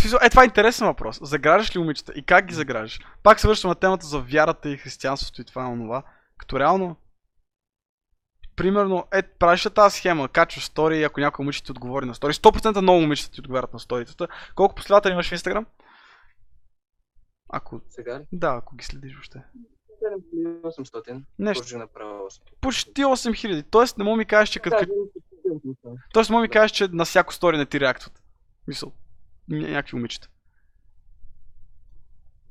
Смисъл, 0.00 0.18
е, 0.22 0.30
това 0.30 0.42
е 0.42 0.44
интересен 0.46 0.86
въпрос. 0.86 1.18
Заграждаш 1.22 1.76
ли 1.76 1.78
момичета 1.78 2.12
и 2.16 2.22
как 2.22 2.46
ги 2.46 2.54
заграждаш? 2.54 3.00
Пак 3.22 3.40
се 3.40 3.48
връщам 3.48 3.68
на 3.68 3.74
темата 3.74 4.06
за 4.06 4.20
вярата 4.20 4.70
и 4.70 4.76
християнството 4.76 5.40
и 5.40 5.44
това 5.44 5.62
и 5.62 5.66
онова. 5.66 6.02
Като 6.38 6.58
реално... 6.58 6.96
примерно, 8.56 9.06
е, 9.12 9.22
правиш 9.22 9.68
тази 9.74 9.96
схема, 9.98 10.28
качваш 10.28 10.64
стори, 10.64 11.02
ако 11.02 11.20
някой 11.20 11.42
момиче 11.42 11.62
ти 11.64 11.70
отговори 11.70 12.06
на 12.06 12.14
стори. 12.14 12.32
100% 12.32 12.80
много 12.80 13.00
момичета 13.00 13.30
ти 13.30 13.40
отговарят 13.40 13.72
на 13.72 13.78
сторитата. 13.80 14.28
Колко 14.54 14.74
последователи 14.74 15.12
имаш 15.12 15.28
в 15.28 15.32
Инстаграм? 15.32 15.66
Ако, 17.48 17.80
Сега 17.88 18.20
ли? 18.20 18.24
да, 18.32 18.54
ако 18.58 18.76
ги 18.76 18.84
следиш 18.84 19.14
въобще. 19.14 19.42
800. 20.02 21.22
Нещо. 21.38 21.78
Направо 21.78 22.24
800. 22.24 22.40
Почти 22.60 23.04
8000. 23.04 23.64
Тоест 23.70 23.98
не 23.98 24.04
мога 24.04 24.16
ми 24.16 24.24
кажеш, 24.24 24.52
че 24.52 24.60
като... 24.60 24.86
Тоест 26.12 26.30
не 26.30 26.34
мога 26.34 26.42
ми 26.42 26.48
кажеш, 26.48 26.70
че 26.70 26.88
на 26.88 27.04
всяко 27.04 27.34
стори 27.34 27.56
не 27.58 27.66
ти 27.66 27.80
реактват. 27.80 28.22
Мисъл. 28.68 28.92
ня- 29.50 29.70
Някакви 29.70 29.96
момичета. 29.96 30.28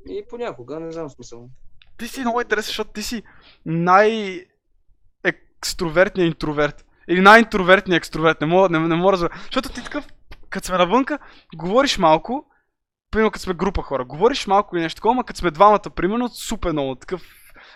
И 0.10 0.23
понякога, 0.30 0.80
не 0.80 0.91
знам 0.91 1.10
смисъл. 1.10 1.49
Ти 1.98 2.07
си 2.07 2.19
много 2.19 2.41
интересен, 2.41 2.68
защото 2.68 2.91
ти 2.91 3.03
си 3.03 3.23
най 3.65 4.45
екстровертният 5.57 6.34
интроверт. 6.34 6.86
Или 7.10 7.22
най-интровертният 7.22 7.98
екстроверт. 7.98 8.41
Не 8.41 8.48
мога, 8.48 8.69
не, 8.69 8.88
не 8.88 8.95
мога 8.95 9.18
да. 9.18 9.30
Защото 9.44 9.69
ти 9.69 9.84
такъв, 9.84 10.07
като 10.49 10.68
сме 10.68 10.77
навънка, 10.77 11.19
говориш 11.56 11.98
малко, 11.98 12.45
примерно 13.11 13.32
като 13.32 13.44
сме 13.44 13.53
група 13.53 13.82
хора, 13.82 14.06
говориш 14.06 14.48
малко 14.48 14.77
и 14.77 14.82
нещо 14.82 14.95
такова, 14.95 15.23
като 15.23 15.40
сме 15.40 15.52
двамата, 15.52 15.80
примерно, 15.95 16.30
супер 16.30 16.72
много 16.72 16.95
такъв. 16.95 17.22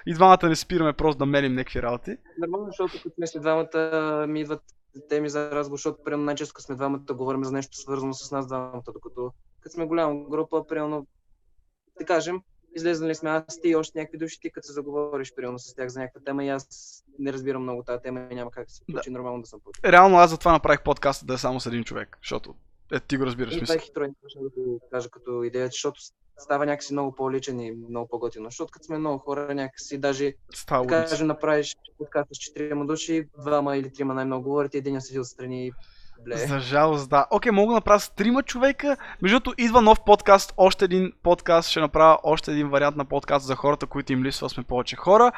И 0.06 0.14
двамата 0.14 0.50
не 0.50 0.56
спираме 0.56 0.94
просто 0.94 1.20
да 1.20 1.26
мелим 1.26 1.56
някакви 1.56 1.82
работи. 1.82 2.18
Нормално, 2.38 2.68
защото 2.68 3.04
като 3.04 3.16
сме 3.16 3.28
след 3.28 3.42
двамата 3.42 4.26
ми 4.28 4.42
идват 4.42 4.62
теми 5.10 5.30
за 5.30 5.52
разговор, 5.52 5.78
защото 5.78 6.04
примерно 6.04 6.24
най-често 6.24 6.62
сме 6.62 6.76
двамата 6.76 7.14
говорим 7.14 7.44
за 7.44 7.52
нещо 7.52 7.78
свързано 7.78 8.14
с 8.14 8.32
нас 8.32 8.48
двамата, 8.48 8.82
докато 8.94 9.32
като 9.62 9.74
сме 9.74 9.86
голяма 9.86 10.30
група, 10.30 10.68
примерно, 10.68 11.08
да 12.00 12.06
кажем, 12.06 12.42
излезнали 12.76 13.16
сме 13.16 13.30
аз, 13.30 13.62
ти 13.62 13.70
и 13.70 13.76
още 13.76 14.00
някакви 14.00 14.18
души, 14.18 14.40
ти 14.40 14.52
като 14.52 14.68
се 14.68 14.74
заговориш 14.74 15.34
примерно 15.36 15.60
с 15.60 15.76
тях 15.76 15.90
за 15.90 16.00
някаква 16.00 16.22
тема 16.26 16.46
и 16.46 16.50
аз 16.50 16.68
не 17.20 17.34
разбирам 17.34 17.64
много 17.64 17.84
тази 17.84 18.02
тема 18.02 18.28
и 18.32 18.36
няма 18.36 18.52
как 18.52 18.68
да 18.68 18.74
се 18.74 18.86
получи 18.86 19.10
нормално 19.10 19.42
да 19.42 19.48
съм 19.48 19.60
получил. 19.60 19.82
Реално 19.86 20.18
аз 20.18 20.30
затова 20.30 20.52
направих 20.52 20.84
подкаста 20.84 21.26
да 21.26 21.34
е 21.34 21.38
само 21.38 21.60
с 21.60 21.66
един 21.66 21.84
човек, 21.84 22.18
защото 22.24 22.56
е, 22.92 23.00
ти 23.00 23.18
го 23.18 23.26
разбираш. 23.26 23.56
И 23.56 23.62
това 23.62 23.76
е 23.76 23.80
хитро, 23.80 24.04
да 24.36 24.50
го 24.62 24.80
кажа 24.92 25.10
като 25.10 25.44
идея, 25.44 25.68
защото 25.68 26.02
става 26.38 26.66
някакси 26.66 26.94
много 26.94 27.16
по-личен 27.16 27.60
и 27.60 27.72
много 27.72 28.08
по-готино. 28.08 28.46
Защото 28.46 28.72
като 28.72 28.86
сме 28.86 28.98
много 28.98 29.18
хора, 29.18 29.56
някакси 29.56 29.98
даже 29.98 30.34
Става 30.54 30.86
да 30.86 31.06
кажем, 31.06 31.28
направиш 31.28 31.76
подкаст 31.98 32.30
с 32.34 32.38
четирима 32.38 32.86
души, 32.86 33.30
двама 33.40 33.78
или 33.78 33.94
трима 33.94 34.14
най-много 34.14 34.44
говорят 34.44 34.74
и 34.74 34.78
един 34.78 35.02
седи 35.02 35.20
отстрани 35.20 35.68
и 35.68 35.72
бле. 36.26 36.38
За 36.38 36.60
жалост, 36.60 37.10
да. 37.10 37.26
Окей, 37.32 37.52
мога 37.52 37.72
да 37.72 37.76
направя 37.76 38.00
с 38.00 38.10
трима 38.10 38.44
човека. 38.44 38.98
Между 39.22 39.40
другото, 39.40 39.62
идва 39.62 39.82
нов 39.82 40.04
подкаст, 40.06 40.54
още 40.58 40.86
един 40.86 41.14
подкаст. 41.24 41.70
Ще 41.70 41.80
направя 41.80 42.18
още 42.24 42.52
един 42.52 42.70
вариант 42.70 42.96
на 42.96 43.06
подкаст 43.06 43.46
за 43.46 43.56
хората, 43.56 43.86
които 43.86 44.14
им 44.14 44.24
липсва, 44.24 44.50
сме 44.50 44.64
повече 44.64 44.96
хора. 44.96 45.32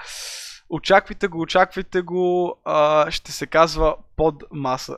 Очаквайте 0.70 1.28
го, 1.28 1.41
очаквайте 1.41 2.02
го. 2.02 2.56
А, 2.66 3.12
ще 3.12 3.32
се 3.32 3.48
казва 3.48 3.95
под 4.16 4.44
маса 4.52 4.98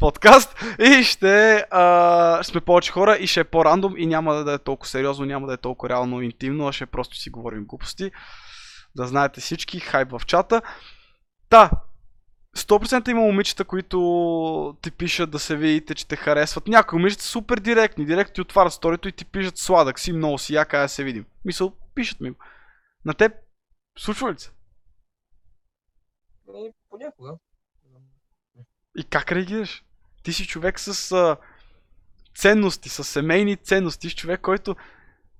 подкаст 0.00 0.64
и 0.78 1.04
ще 1.04 1.64
а, 1.70 2.42
сме 2.42 2.60
повече 2.60 2.92
хора 2.92 3.16
и 3.16 3.26
ще 3.26 3.40
е 3.40 3.44
по-рандом 3.44 3.94
и 3.96 4.06
няма 4.06 4.34
да 4.34 4.52
е 4.52 4.58
толкова 4.58 4.88
сериозно, 4.88 5.26
няма 5.26 5.46
да 5.46 5.54
е 5.54 5.56
толкова 5.56 5.88
реално 5.88 6.22
интимно, 6.22 6.68
а 6.68 6.72
ще 6.72 6.86
просто 6.86 7.16
си 7.16 7.30
говорим 7.30 7.64
глупости. 7.64 8.10
Да 8.96 9.06
знаете 9.06 9.40
всички, 9.40 9.80
хайп 9.80 10.10
в 10.10 10.22
чата. 10.26 10.62
Та, 11.48 11.70
100% 12.56 13.10
има 13.10 13.20
момичета, 13.20 13.64
които 13.64 14.76
ти 14.82 14.90
пишат 14.90 15.30
да 15.30 15.38
се 15.38 15.56
видите, 15.56 15.94
че 15.94 16.08
те 16.08 16.16
харесват. 16.16 16.66
Някои 16.66 16.98
момичета 16.98 17.22
са 17.22 17.28
супер 17.28 17.58
директни. 17.58 18.06
Директно 18.06 18.34
ти 18.34 18.40
отварят 18.40 18.72
сторито 18.72 19.08
и 19.08 19.12
ти 19.12 19.24
пишат 19.24 19.58
сладък 19.58 20.00
си, 20.00 20.12
много 20.12 20.38
си, 20.38 20.54
яка 20.54 20.78
да 20.78 20.88
се 20.88 21.04
видим. 21.04 21.26
Мисъл, 21.44 21.72
пишат 21.94 22.20
ми 22.20 22.30
го. 22.30 22.36
На 23.04 23.14
теб 23.14 23.32
случва 23.98 24.32
ли 24.32 24.38
се? 24.38 24.50
И 26.54 26.72
понякога. 26.90 27.32
И 28.96 29.04
как 29.04 29.32
реагираш? 29.32 29.84
Ти 30.22 30.32
си 30.32 30.46
човек 30.46 30.80
с 30.80 31.12
а, 31.12 31.36
ценности, 32.36 32.88
с 32.88 33.04
семейни 33.04 33.56
ценности, 33.56 34.10
с 34.10 34.14
човек, 34.14 34.40
който 34.40 34.76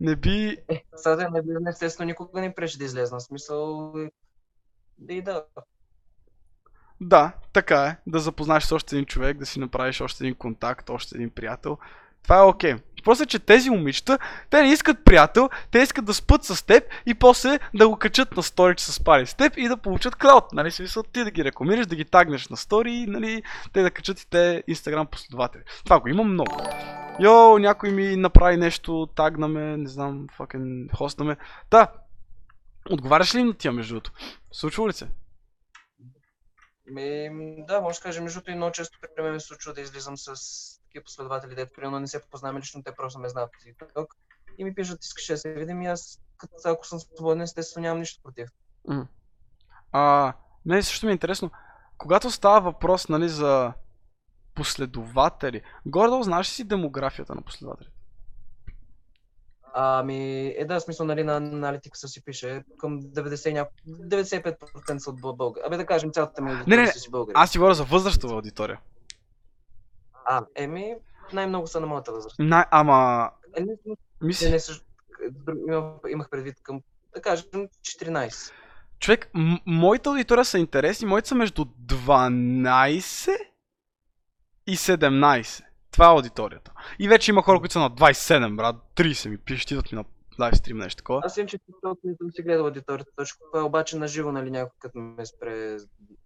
не 0.00 0.16
би... 0.16 0.58
Е, 0.68 0.84
на 1.06 1.42
бизнес, 1.42 1.74
естествено, 1.74 2.06
никога 2.06 2.40
не 2.40 2.54
преше 2.54 2.78
да 2.78 2.84
излезна. 2.84 3.20
Смисъл, 3.20 3.92
е, 3.96 4.10
да 4.98 5.14
и 5.14 5.22
да. 5.22 5.44
Да, 7.02 7.32
така 7.52 7.84
е. 7.84 7.96
Да 8.06 8.18
запознаеш 8.18 8.64
с 8.64 8.72
още 8.72 8.96
един 8.96 9.06
човек, 9.06 9.38
да 9.38 9.46
си 9.46 9.60
направиш 9.60 10.00
още 10.00 10.24
един 10.24 10.34
контакт, 10.34 10.90
още 10.90 11.16
един 11.16 11.30
приятел. 11.30 11.78
Това 12.22 12.38
е 12.38 12.42
окей. 12.42 12.74
Просто, 13.04 13.26
че 13.26 13.38
тези 13.38 13.70
момичета, 13.70 14.18
те 14.50 14.62
не 14.62 14.72
искат 14.72 15.04
приятел, 15.04 15.50
те 15.70 15.78
искат 15.78 16.04
да 16.04 16.14
спът 16.14 16.44
с 16.44 16.66
теб 16.66 16.84
и 17.06 17.14
после 17.14 17.58
да 17.74 17.88
го 17.88 17.96
качат 17.96 18.36
на 18.36 18.42
стори, 18.42 18.76
че 18.76 18.84
са 18.84 18.92
спали 18.92 19.26
с 19.26 19.34
теб 19.34 19.52
и 19.56 19.68
да 19.68 19.76
получат 19.76 20.16
клауд. 20.16 20.44
Нали, 20.52 20.70
смисъл 20.70 21.02
ти 21.02 21.24
да 21.24 21.30
ги 21.30 21.44
рекламираш, 21.44 21.86
да 21.86 21.96
ги 21.96 22.04
тагнеш 22.04 22.48
на 22.48 22.56
стори 22.56 23.06
нали, 23.08 23.42
те 23.72 23.82
да 23.82 23.90
качат 23.90 24.20
и 24.20 24.30
те 24.30 24.62
инстаграм 24.66 25.06
последователи. 25.06 25.62
Това 25.84 26.00
го 26.00 26.08
има 26.08 26.24
много. 26.24 26.56
Йо, 27.20 27.58
някой 27.58 27.90
ми 27.90 28.16
направи 28.16 28.56
нещо, 28.56 29.08
тагна 29.16 29.48
ме, 29.48 29.76
не 29.76 29.88
знам, 29.88 30.26
факен, 30.36 30.88
хостна 30.96 31.24
ме. 31.24 31.36
Да, 31.70 31.86
отговаряш 32.90 33.34
ли 33.34 33.40
им 33.40 33.46
на 33.46 33.54
тия 33.54 33.72
между 33.72 33.94
другото? 33.94 34.12
Случва 34.52 34.88
ли 34.88 34.92
се? 34.92 35.08
Ми, 36.86 37.64
да, 37.66 37.80
може 37.80 37.98
да 37.98 38.02
кажем, 38.02 38.24
между 38.24 38.36
другото 38.36 38.50
и 38.50 38.54
много 38.54 38.72
често 38.72 38.98
при 39.16 39.22
мен 39.22 39.40
се 39.40 39.46
случва 39.46 39.72
да 39.72 39.80
излизам 39.80 40.16
с 40.16 40.34
такива 40.82 41.04
последователи, 41.04 41.54
дето 41.54 41.72
примерно 41.74 42.00
не 42.00 42.06
се 42.06 42.22
познаваме 42.30 42.60
лично, 42.60 42.82
те 42.82 42.94
просто 42.94 43.18
ме 43.18 43.28
знаят 43.28 43.50
от 43.56 43.62
TikTok 43.62 44.06
и 44.58 44.64
ми 44.64 44.74
пишат, 44.74 45.04
искаш 45.04 45.26
да 45.26 45.38
се 45.38 45.52
видим 45.54 45.82
и 45.82 45.86
аз, 45.86 46.20
като, 46.36 46.54
ако 46.64 46.86
съм 46.86 47.00
свободен, 47.00 47.42
естествено 47.42 47.82
нямам 47.82 47.98
нищо 47.98 48.22
против. 48.22 48.48
М. 48.88 49.06
А, 49.92 50.32
мен 50.66 50.82
също 50.82 51.06
ми 51.06 51.12
е 51.12 51.12
интересно, 51.12 51.50
когато 51.98 52.30
става 52.30 52.60
въпрос, 52.60 53.08
нали, 53.08 53.28
за 53.28 53.72
последователи, 54.54 55.62
горе 55.86 56.22
знаеш 56.22 56.48
ли 56.48 56.52
си 56.52 56.64
демографията 56.64 57.34
на 57.34 57.42
последователите? 57.42 57.91
Ами, 59.74 60.18
е 60.48 60.64
да, 60.64 60.80
смисъл, 60.80 61.06
нали, 61.06 61.24
на 61.24 61.36
аналитикса 61.36 62.08
си 62.08 62.24
пише 62.24 62.64
към 62.78 63.02
90 63.02 63.48
и 63.48 63.52
няко... 63.52 63.72
95% 63.88 64.98
са 64.98 65.10
от 65.10 65.20
бъл- 65.20 65.36
българи. 65.36 65.62
Абе 65.66 65.76
да 65.76 65.86
кажем, 65.86 66.12
цялата 66.12 66.42
ми 66.42 66.48
Не, 66.48 66.52
не, 66.52 66.58
аудитория 66.58 66.80
не, 66.80 66.92
са 66.92 66.98
си 66.98 67.10
българи. 67.10 67.32
Аз 67.36 67.50
си 67.50 67.58
говоря 67.58 67.74
за 67.74 67.84
възрастова 67.84 68.34
аудитория. 68.34 68.80
А, 70.24 70.44
еми, 70.54 70.94
най-много 71.32 71.66
са 71.66 71.80
на 71.80 71.86
моята 71.86 72.12
възраст. 72.12 72.36
Най- 72.38 72.64
ама, 72.70 73.30
Е, 73.56 73.60
не, 73.60 73.72
не, 73.86 73.96
мисли, 74.22 74.50
не, 74.50 74.58
също- 74.58 74.84
имах, 75.68 75.84
имах 76.08 76.30
предвид 76.30 76.62
към, 76.62 76.80
да 77.14 77.22
кажем, 77.22 77.46
14. 77.82 78.52
човек, 78.98 79.30
м- 79.34 79.60
моята 79.66 80.10
аудитория 80.10 80.44
са 80.44 80.58
интересни, 80.58 81.06
моите 81.06 81.28
са 81.28 81.34
между 81.34 81.64
12 81.64 83.36
и 84.66 84.76
17. 84.76 85.64
Това 85.92 86.06
е 86.06 86.10
аудиторията. 86.10 86.72
И 86.98 87.08
вече 87.08 87.30
има 87.30 87.42
хора, 87.42 87.58
които 87.58 87.72
са 87.72 87.80
на 87.80 87.90
27, 87.90 88.56
брат, 88.56 88.76
30 88.96 89.28
ми 89.28 89.38
пишат, 89.38 89.70
идват 89.70 89.92
ми 89.92 89.96
на 89.96 90.04
лайвстрим, 90.40 90.78
нещо 90.78 90.96
такова. 90.96 91.20
Аз 91.24 91.36
имам, 91.36 91.48
че 91.48 91.58
не 92.04 92.14
съм 92.16 92.30
си 92.32 92.42
гледал 92.42 92.66
аудиторията 92.66 93.10
точно, 93.16 93.38
това 93.52 93.60
е 93.60 93.66
обаче 93.66 93.96
на 93.96 94.08
живо, 94.08 94.32
нали, 94.32 94.50
някой 94.50 94.76
като 94.78 94.98
ме 94.98 95.26
спре 95.26 95.78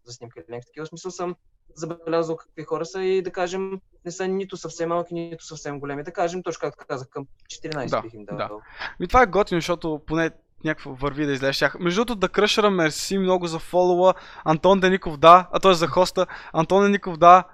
за 0.05 0.13
снимка 0.13 0.41
или 0.41 0.47
някакви 0.49 0.67
такива. 0.67 0.87
Смисъл 0.87 1.11
съм 1.11 1.35
забелязал 1.75 2.37
какви 2.37 2.65
хора 2.65 2.87
са 2.87 3.03
и 3.03 3.23
да 3.23 3.31
кажем, 3.31 3.81
не 4.05 4.11
са 4.11 4.29
нито 4.29 4.57
съвсем 4.57 4.89
малки, 4.89 5.15
нито 5.15 5.45
съвсем 5.45 5.81
големи. 5.81 6.03
Да 6.03 6.13
кажем, 6.13 6.43
точно 6.43 6.61
както 6.61 6.85
казах, 6.89 7.09
към 7.09 7.27
14 7.49 7.91
Да, 7.91 8.03
бих 8.03 8.15
им 8.15 8.25
да. 8.25 8.37
дал. 8.37 8.61
Ми 9.01 9.09
това 9.09 9.23
е 9.23 9.27
готино, 9.27 9.61
защото 9.61 10.01
поне 10.07 10.31
някакво 10.65 10.95
върви 10.95 11.27
да 11.27 11.33
излезеш 11.33 11.59
тях. 11.59 11.77
Между 11.81 12.05
другото, 12.05 12.21
да 12.21 12.29
кръшера, 12.29 12.71
мерси 12.71 13.19
много 13.19 13.47
за 13.47 13.59
фоллова. 13.59 14.15
Антон 14.45 14.81
Деников, 14.81 15.17
да. 15.17 15.49
А 15.53 15.61
той 15.61 15.73
е 15.73 15.75
за 15.75 15.87
хоста. 15.87 16.27
Антон 16.53 16.83
Деников, 16.83 17.17
да. 17.17 17.45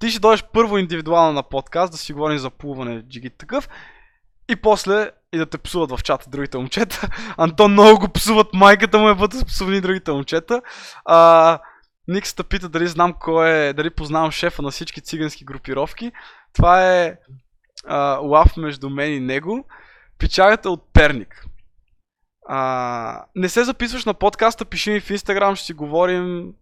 Ти 0.00 0.10
ще 0.10 0.20
дойдеш 0.20 0.44
първо 0.52 0.78
индивидуално 0.78 1.32
на 1.32 1.42
подкаст, 1.42 1.92
да 1.92 1.98
си 1.98 2.12
говорим 2.12 2.38
за 2.38 2.50
плуване, 2.50 3.02
джигит 3.02 3.38
такъв. 3.38 3.68
И 4.48 4.56
после 4.56 5.10
и 5.32 5.38
да 5.38 5.46
те 5.46 5.58
псуват 5.58 5.90
в 5.90 6.02
чата 6.02 6.30
другите 6.30 6.58
момчета. 6.58 7.08
Антон 7.36 7.72
много 7.72 8.00
го 8.00 8.08
псуват, 8.08 8.46
майката 8.54 8.98
му 8.98 9.08
е 9.08 9.14
бъдат 9.14 9.46
псувани 9.46 9.80
другите 9.80 10.12
момчета. 10.12 10.62
А, 11.04 11.58
Никста 12.08 12.44
пита 12.44 12.68
дали 12.68 12.86
знам 12.86 13.14
кой 13.20 13.50
е, 13.50 13.72
дали 13.72 13.90
познавам 13.90 14.30
шефа 14.30 14.62
на 14.62 14.70
всички 14.70 15.00
цигански 15.00 15.44
групировки. 15.44 16.12
Това 16.52 16.92
е 16.92 17.14
а, 17.86 17.96
лав 18.16 18.56
между 18.56 18.90
мен 18.90 19.12
и 19.12 19.20
него. 19.20 19.64
Печалята 20.18 20.70
от 20.70 20.92
Перник. 20.92 21.46
А, 22.48 23.24
не 23.34 23.48
се 23.48 23.64
записваш 23.64 24.04
на 24.04 24.14
подкаста, 24.14 24.64
пиши 24.64 24.90
ми 24.90 25.00
в 25.00 25.10
Инстаграм, 25.10 25.56
ще 25.56 25.66
си 25.66 25.72
говорим, 25.72 26.52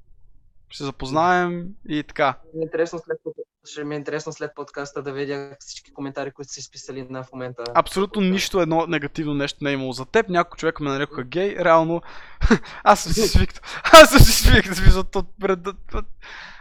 ще 0.70 0.84
запознаем 0.84 1.66
и 1.88 2.02
така. 2.02 2.38
Ми 2.54 2.60
е 2.60 2.64
интересно 2.64 2.98
след, 2.98 3.18
ще 3.64 3.84
ми 3.84 3.94
е 3.94 3.98
интересно 3.98 4.32
след 4.32 4.54
подкаста 4.54 5.02
да 5.02 5.12
видя 5.12 5.56
всички 5.60 5.92
коментари, 5.92 6.32
които 6.32 6.52
са 6.52 6.60
изписали 6.60 7.06
на 7.10 7.22
в 7.22 7.32
момента. 7.32 7.64
Абсолютно 7.74 8.22
нищо 8.22 8.60
едно 8.60 8.86
негативно 8.86 9.34
нещо 9.34 9.58
не 9.64 9.70
е 9.70 9.72
имало 9.72 9.92
за 9.92 10.06
теб. 10.06 10.28
Някой 10.28 10.56
човек 10.56 10.80
ме 10.80 10.90
нарекоха 10.90 11.24
гей. 11.24 11.56
Реално, 11.56 12.02
аз 12.84 13.02
съм 13.02 13.12
си 13.12 13.28
свикнал. 13.28 13.62
Аз 13.92 14.10
съм 14.10 14.20
си 14.20 14.32
свикнал. 14.32 15.04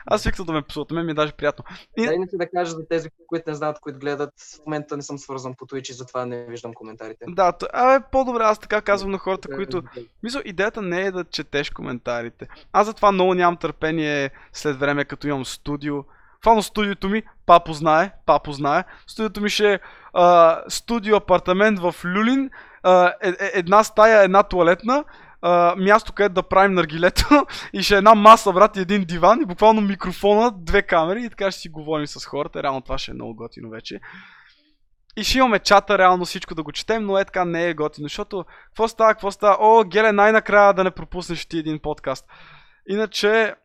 То, 0.08 0.16
Аз 0.16 0.22
свикнал 0.22 0.46
да 0.46 0.54
ме 0.54 0.62
псуват, 0.62 0.92
мен 0.92 1.06
ми 1.06 1.12
е 1.12 1.16
даже 1.16 1.32
приятно. 1.32 1.66
И... 1.98 2.06
Дай 2.06 2.18
не 2.18 2.28
ти 2.28 2.38
да 2.38 2.50
кажа 2.50 2.72
за 2.72 2.88
тези, 2.88 3.10
които 3.28 3.50
не 3.50 3.56
знаят, 3.56 3.80
които 3.80 4.00
гледат. 4.00 4.30
В 4.56 4.66
момента 4.66 4.98
не 4.98 5.04
съм 5.04 5.18
свързан 5.18 5.56
по 5.58 5.66
Twitch 5.66 5.90
и 5.90 5.94
затова 5.94 6.26
не 6.26 6.46
виждам 6.46 6.74
коментарите. 6.74 7.26
Да, 7.28 7.52
т- 7.52 7.68
абе, 7.74 8.06
по-добре, 8.12 8.44
аз 8.44 8.60
така 8.60 8.82
казвам 8.82 9.12
на 9.12 9.18
хората, 9.18 9.56
които... 9.56 9.84
Мисля, 10.24 10.42
идеята 10.46 10.82
не 10.82 11.02
е 11.02 11.12
да 11.12 11.24
четеш 11.24 11.70
коментарите. 11.70 12.48
Аз 12.74 12.88
затова 12.88 13.12
много 13.12 13.34
нямам 13.34 13.58
търпение 13.58 14.30
след 14.54 14.80
време, 14.80 15.06
като 15.06 15.28
имам 15.28 15.46
студио. 15.46 16.04
Фално 16.44 16.64
студиото 16.64 17.10
ми, 17.10 17.24
папо 17.46 17.74
знае, 17.74 18.12
папо 18.26 18.52
знае. 18.52 18.84
Студиото 19.08 19.42
ми 19.42 19.50
ще 19.50 19.74
е 19.74 19.80
студио 20.68 21.16
апартамент 21.16 21.80
в 21.80 21.96
Люлин, 22.06 22.50
а, 22.84 23.14
е, 23.22 23.30
е, 23.30 23.52
една 23.54 23.84
стая, 23.84 24.24
една 24.24 24.44
туалетна, 24.44 25.04
място, 25.78 26.14
където 26.14 26.34
да 26.34 26.44
правим 26.44 26.74
наргилето 26.74 27.46
и 27.74 27.84
ще 27.84 27.96
е 27.96 27.98
една 27.98 28.16
маса, 28.16 28.54
брат, 28.54 28.76
и 28.76 28.80
един 28.80 29.06
диван 29.06 29.42
и 29.42 29.46
буквално 29.46 29.82
микрофона, 29.82 30.52
две 30.56 30.82
камери 30.82 31.24
и 31.24 31.30
така 31.30 31.52
ще 31.52 31.62
си 31.62 31.70
говорим 31.70 32.08
с 32.08 32.26
хората. 32.26 32.64
Реално 32.64 32.82
това 32.82 32.98
ще 32.98 33.12
е 33.12 33.14
много 33.14 33.36
готино 33.36 33.70
вече. 33.70 34.00
И 35.18 35.24
ще 35.24 35.38
имаме 35.38 35.60
чата, 35.60 35.98
реално 35.98 36.26
всичко 36.26 36.56
да 36.56 36.64
го 36.64 36.72
четем, 36.72 37.06
но 37.06 37.18
е 37.18 37.26
така 37.26 37.46
не 37.46 37.68
е 37.70 37.74
готино, 37.74 38.06
защото 38.06 38.46
какво 38.66 38.88
става, 38.88 39.14
какво 39.14 39.32
става? 39.32 39.58
О, 39.60 39.84
Геле, 39.84 40.12
най-накрая 40.12 40.74
да 40.74 40.84
не 40.84 40.92
пропуснеш 40.92 41.46
ти 41.46 41.58
един 41.58 41.80
подкаст. 41.80 42.26
Иначе, 42.90 43.56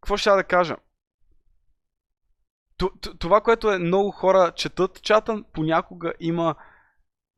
какво 0.00 0.16
ще 0.16 0.30
да 0.30 0.44
кажа? 0.44 0.76
Т- 2.78 3.18
Това, 3.18 3.40
което 3.40 3.70
е 3.70 3.78
много 3.78 4.10
хора 4.10 4.52
четат 4.56 5.02
чата, 5.02 5.42
понякога 5.52 6.12
има 6.20 6.54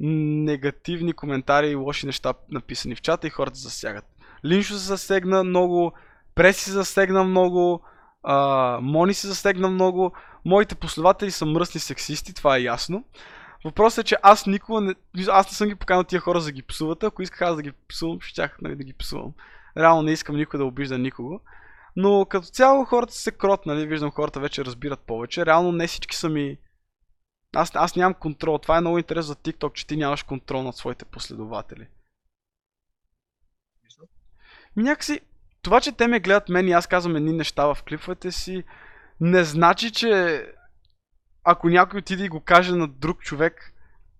негативни 0.01 1.13
коментари 1.13 1.69
и 1.71 1.75
лоши 1.75 2.07
неща 2.07 2.35
написани 2.51 2.95
в 2.95 3.03
чата 3.03 3.27
и 3.27 3.31
хората 3.31 3.59
засягат. 3.59 4.05
Линшо 4.45 4.73
се 4.75 4.87
засегна 4.87 5.45
много, 5.45 5.93
Преси 6.35 6.65
се 6.65 6.73
засегна 6.73 7.25
много, 7.25 7.83
а, 8.23 8.79
Мони 8.83 9.15
се 9.15 9.27
засегна 9.29 9.69
много, 9.69 10.13
моите 10.45 10.75
последователи 10.75 11.31
са 11.31 11.47
мръсни 11.47 11.81
сексисти, 11.81 12.35
това 12.35 12.57
е 12.57 12.63
ясно. 12.63 13.05
Въпросът 13.65 14.05
е, 14.05 14.09
че 14.09 14.17
аз 14.23 14.47
никога 14.47 14.81
не, 14.81 14.95
аз 15.29 15.51
не 15.51 15.57
съм 15.57 15.69
ги 15.69 15.75
поканал 15.75 16.05
тия 16.05 16.21
хора 16.21 16.41
за 16.41 16.47
да 16.47 16.53
ги 16.53 16.63
псуват, 16.63 17.03
ако 17.03 17.23
исках 17.23 17.43
аз 17.43 17.57
да 17.57 17.63
ги 17.63 17.73
псувам, 17.89 18.21
ще 18.21 18.35
тях 18.35 18.59
нали, 18.63 18.77
да 18.77 18.85
ги 18.85 18.93
псувам. 18.93 19.33
Реално 19.79 20.03
не 20.03 20.13
искам 20.13 20.37
никой 20.37 20.59
да 20.59 20.65
обижда 20.65 20.99
никого. 20.99 21.41
Но 21.97 22.25
като 22.25 22.47
цяло 22.47 22.85
хората 22.85 23.15
се 23.15 23.31
крот, 23.31 23.67
нали, 23.67 23.87
виждам 23.87 24.11
хората 24.11 24.41
вече 24.41 24.65
разбират 24.65 25.01
повече. 25.01 25.47
Реално 25.47 25.73
не 25.73 25.87
всички 25.87 26.17
са 26.17 26.29
ми... 26.29 26.59
Аз, 27.57 27.71
аз 27.75 27.97
нямам 27.97 28.15
контрол. 28.15 28.59
Това 28.59 28.77
е 28.77 28.81
много 28.81 28.99
интересно 28.99 29.29
за 29.29 29.37
TikTok, 29.37 29.73
че 29.73 29.87
ти 29.87 29.97
нямаш 29.97 30.23
контрол 30.23 30.63
над 30.63 30.77
своите 30.77 31.05
последователи. 31.05 31.87
Някакси, 34.77 35.21
това, 35.63 35.81
че 35.81 35.93
те 35.93 36.07
ме 36.07 36.21
гледат 36.21 36.49
мен 36.49 36.69
и 36.69 36.73
аз 36.73 36.87
казвам 36.87 37.17
едни 37.17 37.33
неща 37.33 37.75
в 37.75 37.83
клиповете 37.83 38.33
си, 38.33 38.65
не 39.21 39.45
значи, 39.45 39.91
че 39.91 40.45
ако 41.45 41.69
някой 41.69 41.99
отиде 41.99 42.25
и 42.25 42.29
го 42.29 42.41
каже 42.41 42.73
на 42.73 42.89
друг 42.89 43.23
човек, 43.23 43.73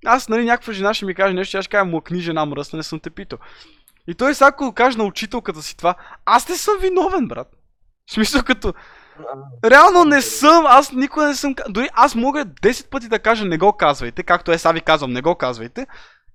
аз, 0.05 0.29
нали, 0.29 0.45
някаква 0.45 0.73
жена 0.73 0.95
ще 0.95 1.05
ми 1.05 1.15
каже 1.15 1.35
нещо, 1.35 1.59
аз 1.59 1.65
ще 1.65 1.71
кажа, 1.71 1.85
млъкни 1.85 2.21
жена 2.21 2.47
мръсна, 2.47 2.77
не 2.77 2.83
съм 2.83 3.01
те 3.01 3.11
питал. 3.11 3.39
И 4.07 4.15
той 4.15 4.35
сега, 4.35 4.49
ако 4.49 4.73
каже 4.73 4.99
на 4.99 5.05
учителката 5.05 5.63
си 5.63 5.77
това, 5.77 5.95
аз 6.25 6.49
не 6.49 6.57
съм 6.57 6.75
виновен, 6.81 7.29
брат. 7.29 7.57
В 8.07 8.13
смисъл 8.13 8.43
като, 8.43 8.75
реално 9.65 10.05
не 10.05 10.23
съм, 10.23 10.67
аз 10.67 10.93
никога 10.93 11.27
не 11.27 11.35
съм, 11.35 11.55
дори 11.69 11.89
аз 11.93 12.15
мога 12.15 12.47
10 12.47 12.89
пъти 12.89 13.09
да 13.09 13.19
кажа 13.19 13.45
не 13.45 13.59
го 13.59 13.73
казвайте, 13.73 14.23
както 14.23 14.53
е 14.53 14.59
сега 14.59 14.73
ви 14.73 14.81
казвам, 14.81 15.13
не 15.13 15.23
го 15.23 15.35
казвайте, 15.35 15.87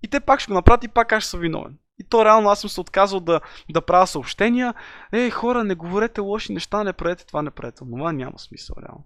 и 0.03 0.07
те 0.07 0.19
пак 0.19 0.39
ще 0.39 0.47
го 0.47 0.53
направят 0.53 0.83
и 0.83 0.87
пак 0.87 1.11
аз 1.11 1.23
ще 1.23 1.29
съм 1.29 1.39
виновен. 1.39 1.77
И 1.99 2.03
то 2.03 2.25
реално 2.25 2.49
аз 2.49 2.61
съм 2.61 2.69
се 2.69 2.81
отказал 2.81 3.19
да, 3.19 3.41
да 3.69 3.81
правя 3.81 4.07
съобщения. 4.07 4.73
Ей, 5.11 5.29
хора, 5.29 5.63
не 5.63 5.75
говорете 5.75 6.21
лоши 6.21 6.53
неща, 6.53 6.83
не 6.83 6.93
правете 6.93 7.25
това, 7.25 7.41
не 7.41 7.51
правете. 7.51 7.77
Това 7.77 8.11
няма 8.11 8.39
смисъл, 8.39 8.75
реално. 8.87 9.03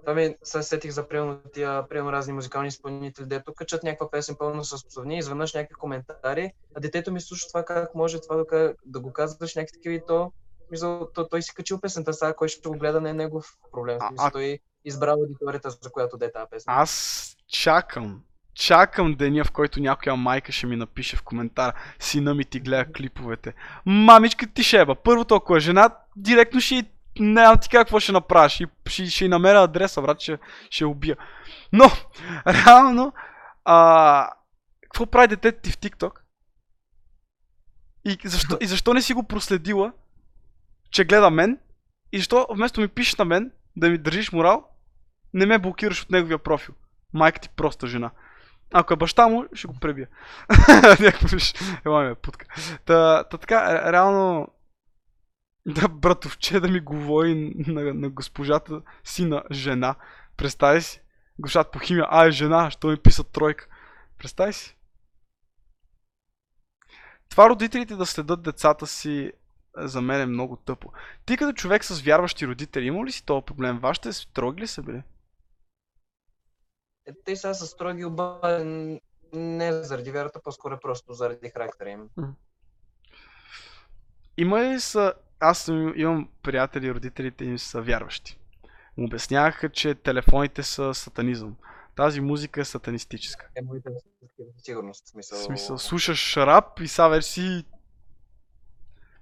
Това 0.00 0.14
ми 0.14 0.36
се 0.42 0.62
сетих 0.62 0.90
за 0.90 1.08
примерно 1.08 1.40
тия 1.52 1.88
примерно 1.88 2.12
разни 2.12 2.32
музикални 2.32 2.68
изпълнители, 2.68 3.26
дето 3.26 3.54
качат 3.54 3.82
някаква 3.82 4.10
песен 4.10 4.36
пълно 4.38 4.64
с 4.64 4.88
псовни, 4.88 5.18
изведнъж 5.18 5.54
някакви 5.54 5.74
коментари, 5.74 6.52
а 6.76 6.80
детето 6.80 7.12
ми 7.12 7.20
слуша 7.20 7.48
това 7.48 7.64
как 7.64 7.94
може 7.94 8.20
това 8.20 8.36
да, 8.36 8.74
да 8.86 9.00
го 9.00 9.12
казваш 9.12 9.54
някакви 9.54 9.72
такива 9.72 9.94
и 9.94 10.02
то, 10.06 10.32
мисъл, 10.70 11.08
то, 11.14 11.28
той 11.28 11.42
си 11.42 11.54
качил 11.54 11.80
песента, 11.80 12.12
сега 12.12 12.34
кой 12.34 12.48
ще 12.48 12.68
го 12.68 12.78
гледа 12.78 13.00
не 13.00 13.10
е 13.10 13.14
негов 13.14 13.56
проблем. 13.72 13.98
А- 14.00 14.10
а- 14.18 14.30
той 14.30 14.58
избрал 14.84 15.14
аудиторията, 15.14 15.70
за 15.70 15.92
която 15.92 16.16
де 16.16 16.32
тази 16.32 16.50
песен. 16.50 16.74
Аз 16.74 17.36
чакам. 17.48 18.22
Чакам 18.54 19.14
деня, 19.14 19.44
в 19.44 19.52
който 19.52 19.80
някоя 19.80 20.16
майка 20.16 20.52
ще 20.52 20.66
ми 20.66 20.76
напише 20.76 21.16
в 21.16 21.22
коментар 21.22 21.74
Сина 21.98 22.34
ми 22.34 22.44
ти 22.44 22.60
гледа 22.60 22.92
клиповете. 22.92 23.54
Мамичка 23.86 24.46
ти 24.46 24.62
шеба. 24.62 24.94
Първото, 24.94 25.34
ако 25.34 25.56
е 25.56 25.60
жена, 25.60 25.90
директно 26.16 26.60
ще 26.60 26.90
не 27.18 27.42
знам 27.42 27.58
ти 27.60 27.68
какво 27.68 28.00
ще 28.00 28.12
направиш. 28.12 28.52
Ще, 28.52 28.66
ще, 28.86 29.06
ще 29.06 29.28
намеря 29.28 29.62
адреса, 29.62 30.02
брат, 30.02 30.20
ще, 30.20 30.38
ще 30.70 30.84
убия. 30.84 31.16
Но, 31.72 31.84
реално, 32.46 33.12
а, 33.64 34.30
какво 34.82 35.06
прави 35.06 35.28
детето 35.28 35.60
ти 35.62 35.70
в 35.72 35.78
TikTok? 35.78 36.12
И 38.04 38.18
защо, 38.24 38.58
и 38.60 38.66
защо 38.66 38.94
не 38.94 39.02
си 39.02 39.14
го 39.14 39.22
проследила, 39.22 39.92
че 40.90 41.04
гледа 41.04 41.30
мен? 41.30 41.58
И 42.12 42.18
защо 42.18 42.46
вместо 42.50 42.80
ми 42.80 42.88
пишеш 42.88 43.16
на 43.16 43.24
мен, 43.24 43.52
да 43.76 43.90
ми 43.90 43.98
държиш 43.98 44.32
морал, 44.32 44.68
не 45.34 45.46
ме 45.46 45.58
блокираш 45.58 46.02
от 46.02 46.10
неговия 46.10 46.38
профил? 46.38 46.74
Майка 47.12 47.40
ти 47.40 47.48
проста 47.48 47.86
жена. 47.86 48.10
Ако 48.72 48.92
е 48.92 48.96
баща 48.96 49.28
му, 49.28 49.44
ще 49.52 49.66
го 49.66 49.74
пребия. 49.80 50.08
Някакво 51.00 51.38
ще... 51.38 51.60
Ела 51.86 52.02
ме 52.02 52.14
путка. 52.14 52.46
Та, 52.84 53.24
та 53.24 53.38
така, 53.38 53.54
ре- 53.54 53.92
реално... 53.92 54.48
Да, 55.66 55.88
братовче 55.88 56.60
да 56.60 56.68
ми 56.68 56.80
говори 56.80 57.54
на, 57.66 57.94
на 57.94 58.10
госпожата 58.10 58.82
си 59.04 59.24
на 59.24 59.42
жена. 59.52 59.94
Представи 60.36 60.82
си. 60.82 61.00
Госпожата 61.38 61.70
по 61.70 61.78
химия, 61.78 62.06
а 62.10 62.26
е 62.26 62.30
жена, 62.30 62.70
що 62.70 62.88
ми 62.88 62.96
писа 62.96 63.24
тройка. 63.24 63.66
Представи 64.18 64.52
си. 64.52 64.76
Това 67.28 67.48
родителите 67.48 67.96
да 67.96 68.06
следят 68.06 68.42
децата 68.42 68.86
си 68.86 69.32
за 69.76 70.00
мен 70.00 70.20
е 70.20 70.26
много 70.26 70.56
тъпо. 70.56 70.92
Ти 71.26 71.36
като 71.36 71.52
човек 71.52 71.84
с 71.84 72.00
вярващи 72.00 72.46
родители, 72.46 72.86
има 72.86 73.06
ли 73.06 73.12
си 73.12 73.26
този 73.26 73.44
проблем? 73.44 73.78
Вашите 73.78 74.12
строги 74.12 74.62
ли 74.62 74.66
са 74.66 74.82
били? 74.82 75.02
Е, 77.06 77.12
те 77.24 77.36
сега 77.36 77.54
са 77.54 77.66
строги, 77.66 78.04
обаче 78.04 78.64
не 79.32 79.72
заради 79.72 80.10
вярата, 80.10 80.40
по-скоро 80.44 80.74
е 80.74 80.80
просто 80.80 81.12
заради 81.12 81.50
характера 81.50 81.90
им. 81.90 82.08
Има 84.36 84.62
ли 84.62 84.80
са... 84.80 85.14
Аз 85.40 85.68
имам 85.68 86.28
приятели, 86.42 86.94
родителите 86.94 87.44
им 87.44 87.58
са 87.58 87.82
вярващи. 87.82 88.38
Му 88.96 89.06
обясняваха, 89.06 89.68
че 89.68 89.94
телефоните 89.94 90.62
са 90.62 90.94
сатанизъм. 90.94 91.56
Тази 91.96 92.20
музика 92.20 92.60
е 92.60 92.64
сатанистическа. 92.64 93.48
Е, 93.56 93.62
моите 93.62 93.90
сигурност. 94.58 95.08
Смисъл, 95.08 95.38
смисъл, 95.38 95.78
слушаш 95.78 96.36
рап 96.36 96.80
и 96.80 96.88
сега 96.88 97.08
вече 97.08 97.28
си... 97.28 97.64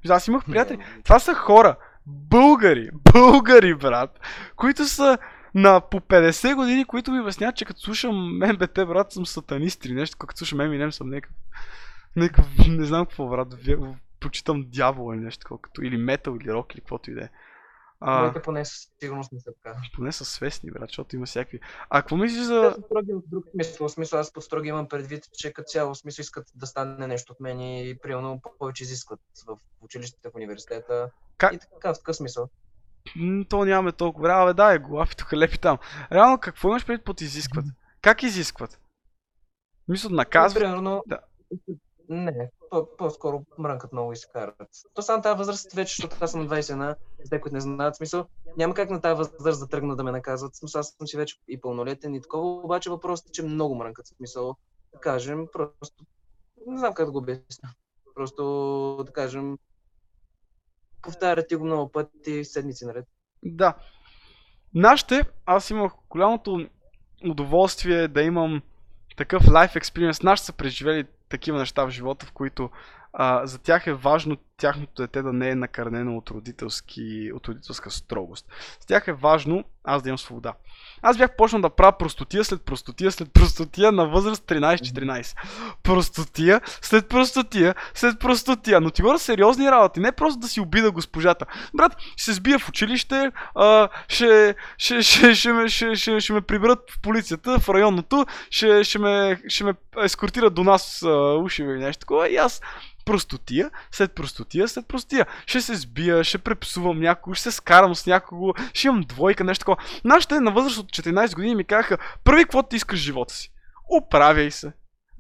Аз 0.09 0.29
имах 0.29 0.45
приятели. 0.45 0.79
Това 1.05 1.19
са 1.19 1.35
хора. 1.35 1.77
Българи. 2.07 2.91
Българи, 3.13 3.75
брат. 3.75 4.21
Които 4.57 4.85
са 4.85 5.19
на 5.55 5.81
по 5.81 6.01
50 6.01 6.55
години, 6.55 6.85
които 6.85 7.13
ми 7.13 7.21
обясняват, 7.21 7.57
че 7.57 7.65
като 7.65 7.81
слушам 7.81 8.39
МБТ, 8.39 8.75
брат, 8.75 9.13
съм 9.13 9.27
сатанист 9.27 9.85
или 9.85 9.95
нещо. 9.95 10.17
Като 10.17 10.39
слушам 10.39 10.59
Eminem, 10.59 10.91
съм 10.91 11.11
някакъв... 11.11 11.37
някакъв 12.17 12.47
не 12.69 12.85
знам 12.85 13.07
какво, 13.07 13.29
брат. 13.29 13.49
Почитам 14.21 14.65
дявол 14.69 15.15
или 15.15 15.21
нещо 15.21 15.41
такова. 15.41 15.61
Като, 15.61 15.83
или 15.83 15.97
метал, 15.97 16.37
или 16.41 16.53
рок, 16.53 16.75
или 16.75 16.81
каквото 16.81 17.11
и 17.11 17.15
да 17.15 17.21
е. 17.21 17.29
А, 18.01 18.21
Моите 18.23 18.43
поне 18.43 18.65
със 18.65 18.89
сигурност 19.01 19.33
не 19.33 19.41
са 19.41 19.53
така. 19.55 19.77
поне 19.95 20.13
са 20.13 20.25
свестни, 20.25 20.71
брат, 20.71 20.89
защото 20.89 21.17
има 21.17 21.27
всякакви. 21.27 21.61
А 21.91 22.03
какво 22.03 22.17
мислиш 22.17 22.43
за... 22.43 22.73
са 22.77 22.83
строги 22.83 23.13
в 23.13 23.21
друг 23.27 23.45
смисъл. 23.51 23.89
В 23.89 23.93
смисъл, 23.93 24.21
аз 24.21 24.33
под 24.33 24.45
строги 24.45 24.69
имам 24.69 24.89
предвид, 24.89 25.25
че 25.33 25.53
като 25.53 25.67
цяло 25.67 25.95
смисъл 25.95 26.23
искат 26.23 26.47
да 26.55 26.67
стане 26.67 27.07
нещо 27.07 27.33
от 27.33 27.41
мен 27.41 27.61
и 27.61 27.99
примерно 28.03 28.41
повече 28.59 28.83
изискват 28.83 29.21
в 29.47 29.57
училищата, 29.81 30.31
в 30.31 30.35
университета. 30.35 31.11
Как- 31.39 31.53
И 31.55 31.59
така, 31.59 31.95
в 31.95 31.99
такъв 31.99 32.17
смисъл. 32.17 32.49
М, 33.17 33.45
то 33.45 33.65
нямаме 33.65 33.93
толкова 33.93 34.23
време. 34.23 34.43
Абе, 34.43 34.55
дай, 34.55 34.79
глави 34.79 35.15
тук, 35.15 35.33
лепи 35.33 35.59
там. 35.59 35.79
Реално, 36.13 36.39
какво 36.39 36.69
имаш 36.69 36.87
предвид 36.87 37.05
под 37.05 37.21
изискват? 37.21 37.65
Как 38.03 38.23
изискват? 38.23 38.81
Мисля, 39.89 40.11
наказват? 40.11 40.63
Примерно, 40.63 41.03
Да. 41.07 41.19
не, 42.09 42.51
по- 42.58 42.58
по-скоро 42.99 43.45
мрънкат 43.59 43.93
много 43.93 44.13
и 44.13 44.17
се 44.17 44.29
карат. 44.33 44.55
То 44.95 45.03
само 45.03 45.23
тази 45.23 45.39
възраст 45.39 45.73
вече, 45.73 45.95
защото 45.97 46.17
аз 46.21 46.31
съм 46.31 46.41
на 46.41 46.49
21, 46.49 46.97
за 47.25 47.31
те, 47.31 47.41
които 47.41 47.55
не 47.55 47.61
знаят 47.61 47.97
смисъл, 47.97 48.27
няма 48.57 48.75
как 48.75 48.91
на 48.91 49.01
тази 49.01 49.19
възраст 49.19 49.61
да 49.61 49.69
тръгна 49.69 49.97
да 49.97 50.05
ме 50.05 50.13
наказват. 50.13 50.57
Смисъл, 50.57 50.79
аз 50.79 50.95
съм 50.99 51.07
си 51.07 51.17
вече 51.17 51.37
и 51.49 51.61
пълнолетен 51.61 52.15
и 52.15 52.23
такова, 52.23 52.65
обаче 52.65 52.91
въпросът 52.91 53.29
е, 53.29 53.33
че 53.33 53.43
много 53.43 53.75
мрънкат. 53.75 54.07
Смисъл, 54.07 54.57
да 54.93 55.01
кажем, 55.01 55.47
просто 55.53 56.05
не 56.67 56.79
знам 56.79 56.95
как 56.95 57.07
да 57.07 57.13
го 57.13 57.19
обясня. 57.19 57.71
Просто, 58.15 59.03
да 59.07 59.13
кажем, 59.13 59.59
повтарят 61.03 61.49
ти 61.49 61.57
го 61.57 61.65
много 61.65 61.93
пъти, 61.93 62.45
седмици 62.45 62.85
наред. 62.85 63.07
Да. 63.43 63.75
Нашите, 64.75 65.25
аз 65.47 65.71
имах 65.71 65.93
голямото 66.09 66.69
удоволствие 67.25 68.09
да 68.09 68.23
имам 68.23 68.63
такъв 69.19 69.43
лайф 69.49 69.75
experience. 69.75 70.25
Нашите 70.25 70.47
са 70.47 70.53
преживели 70.53 71.05
такива 71.29 71.59
неща 71.59 71.85
в 71.85 71.91
живота, 71.91 72.27
в 72.27 72.33
които 72.33 72.71
а, 73.13 73.47
за 73.47 73.59
тях 73.59 73.87
е 73.87 73.93
важно 73.93 74.37
тяхното 74.59 75.03
дете 75.03 75.23
да 75.23 75.33
не 75.33 75.51
е 75.51 75.55
накърнено 75.55 76.17
от, 76.17 76.31
родителски, 76.31 77.31
от 77.35 77.49
родителска 77.49 77.91
строгост. 77.91 78.47
С 78.81 78.87
тях 78.87 79.09
е 79.09 79.13
важно 79.13 79.65
аз 79.85 80.03
да 80.03 80.09
имам 80.09 80.19
свобода. 80.19 80.53
Аз 81.03 81.19
бях 81.19 81.37
почнал 81.37 81.63
да 81.63 81.71
правя 81.71 81.99
простотия 81.99 82.45
след 82.45 82.63
простотия 82.63 83.13
след 83.13 83.33
простотия 83.33 83.93
на 83.93 84.09
възраст 84.09 84.45
13-14. 84.45 85.37
Простотия 85.83 86.61
след 86.83 87.09
простотия 87.09 87.75
след 87.95 88.19
простотия. 88.19 88.81
Но 88.81 88.91
ти 88.91 89.03
говоря 89.03 89.19
сериозни 89.19 89.71
работи, 89.71 90.01
не 90.01 90.13
просто 90.13 90.41
да 90.41 90.49
си 90.49 90.61
обида 90.61 90.91
госпожата. 90.91 91.47
Брат, 91.75 91.97
ще 92.17 92.25
се 92.25 92.33
сбия 92.33 92.59
в 92.59 92.69
училище, 92.69 93.31
а, 93.55 93.89
ще, 94.09 94.55
ще, 94.79 95.03
ще, 95.03 95.35
ще, 95.35 95.53
ме, 95.53 95.69
ще, 95.69 95.95
ще, 95.95 96.21
ще 96.21 96.33
ме 96.33 96.41
приберат 96.41 96.91
в 96.91 97.01
полицията, 97.01 97.59
в 97.59 97.69
районното, 97.69 98.27
ще, 98.51 98.85
ще, 98.85 98.99
ме, 98.99 99.43
ще 99.49 99.65
ме 99.65 99.75
ескортират 100.03 100.55
до 100.55 100.65
нас 100.65 101.03
а, 101.03 101.35
уши 101.35 101.63
или 101.63 101.79
нещо 101.79 102.01
такова. 102.01 102.29
И 102.29 102.37
аз 102.37 102.61
простотия, 103.09 103.71
след 103.91 104.13
простотия, 104.13 104.48
след 104.67 104.89
простотия. 104.89 105.27
Ще 105.47 105.61
се 105.61 105.75
сбия, 105.75 106.25
ще 106.25 106.39
препсувам 106.39 107.01
някого, 107.01 107.35
ще 107.35 107.43
се 107.43 107.57
скарам 107.57 107.95
с 107.95 108.07
някого, 108.07 108.55
ще 108.73 108.89
имам 108.89 109.05
двойка, 109.09 109.45
нещо 109.45 109.63
такова. 109.63 109.83
Нашите 110.05 110.41
на 110.41 110.51
възраст 110.51 110.79
от 110.79 110.87
14 110.87 111.35
години 111.35 111.55
ми 111.55 111.65
казаха, 111.65 111.99
прави 112.25 112.43
какво 112.43 112.63
ти 112.63 112.77
искаш 112.77 112.99
живота 112.99 113.35
си. 113.35 113.53
Оправяй 113.91 114.51
се. 114.51 114.73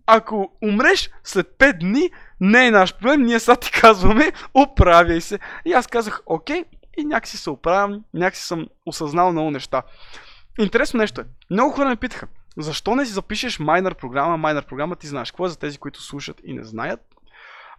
Ако 0.07 0.53
умреш 0.63 1.11
след 1.25 1.47
5 1.59 1.79
дни, 1.79 2.11
не 2.41 2.67
е 2.67 2.71
наш 2.71 2.95
проблем, 2.95 3.23
ние 3.23 3.41
сега 3.41 3.57
ти 3.57 3.73
казваме, 3.73 4.33
оправяй 4.55 5.21
се. 5.21 5.39
И 5.65 5.73
аз 5.73 5.87
казах, 5.87 6.23
окей, 6.27 6.65
и 6.99 7.05
някакси 7.05 7.37
се 7.37 7.51
оправям, 7.51 8.05
някакси 8.15 8.43
съм 8.43 8.67
осъзнал 8.87 9.33
много 9.33 9.51
неща. 9.51 9.83
Интересно 10.59 10.99
нещо 10.99 11.21
е. 11.21 11.25
Много 11.51 11.73
хора 11.73 11.89
ме 11.89 11.97
питаха, 11.97 12.27
защо 12.57 12.95
не 12.95 13.07
си 13.07 13.13
запишеш 13.13 13.59
майнер 13.59 13.95
програма? 13.95 14.37
Майнер 14.37 14.67
програма 14.67 14.97
ти 14.97 15.07
знаеш 15.07 15.31
какво 15.31 15.47
е 15.47 15.49
за 15.49 15.59
тези, 15.59 15.79
които 15.79 16.03
слушат 16.03 16.41
и 16.45 16.55
не 16.55 16.65
знаят. 16.65 17.01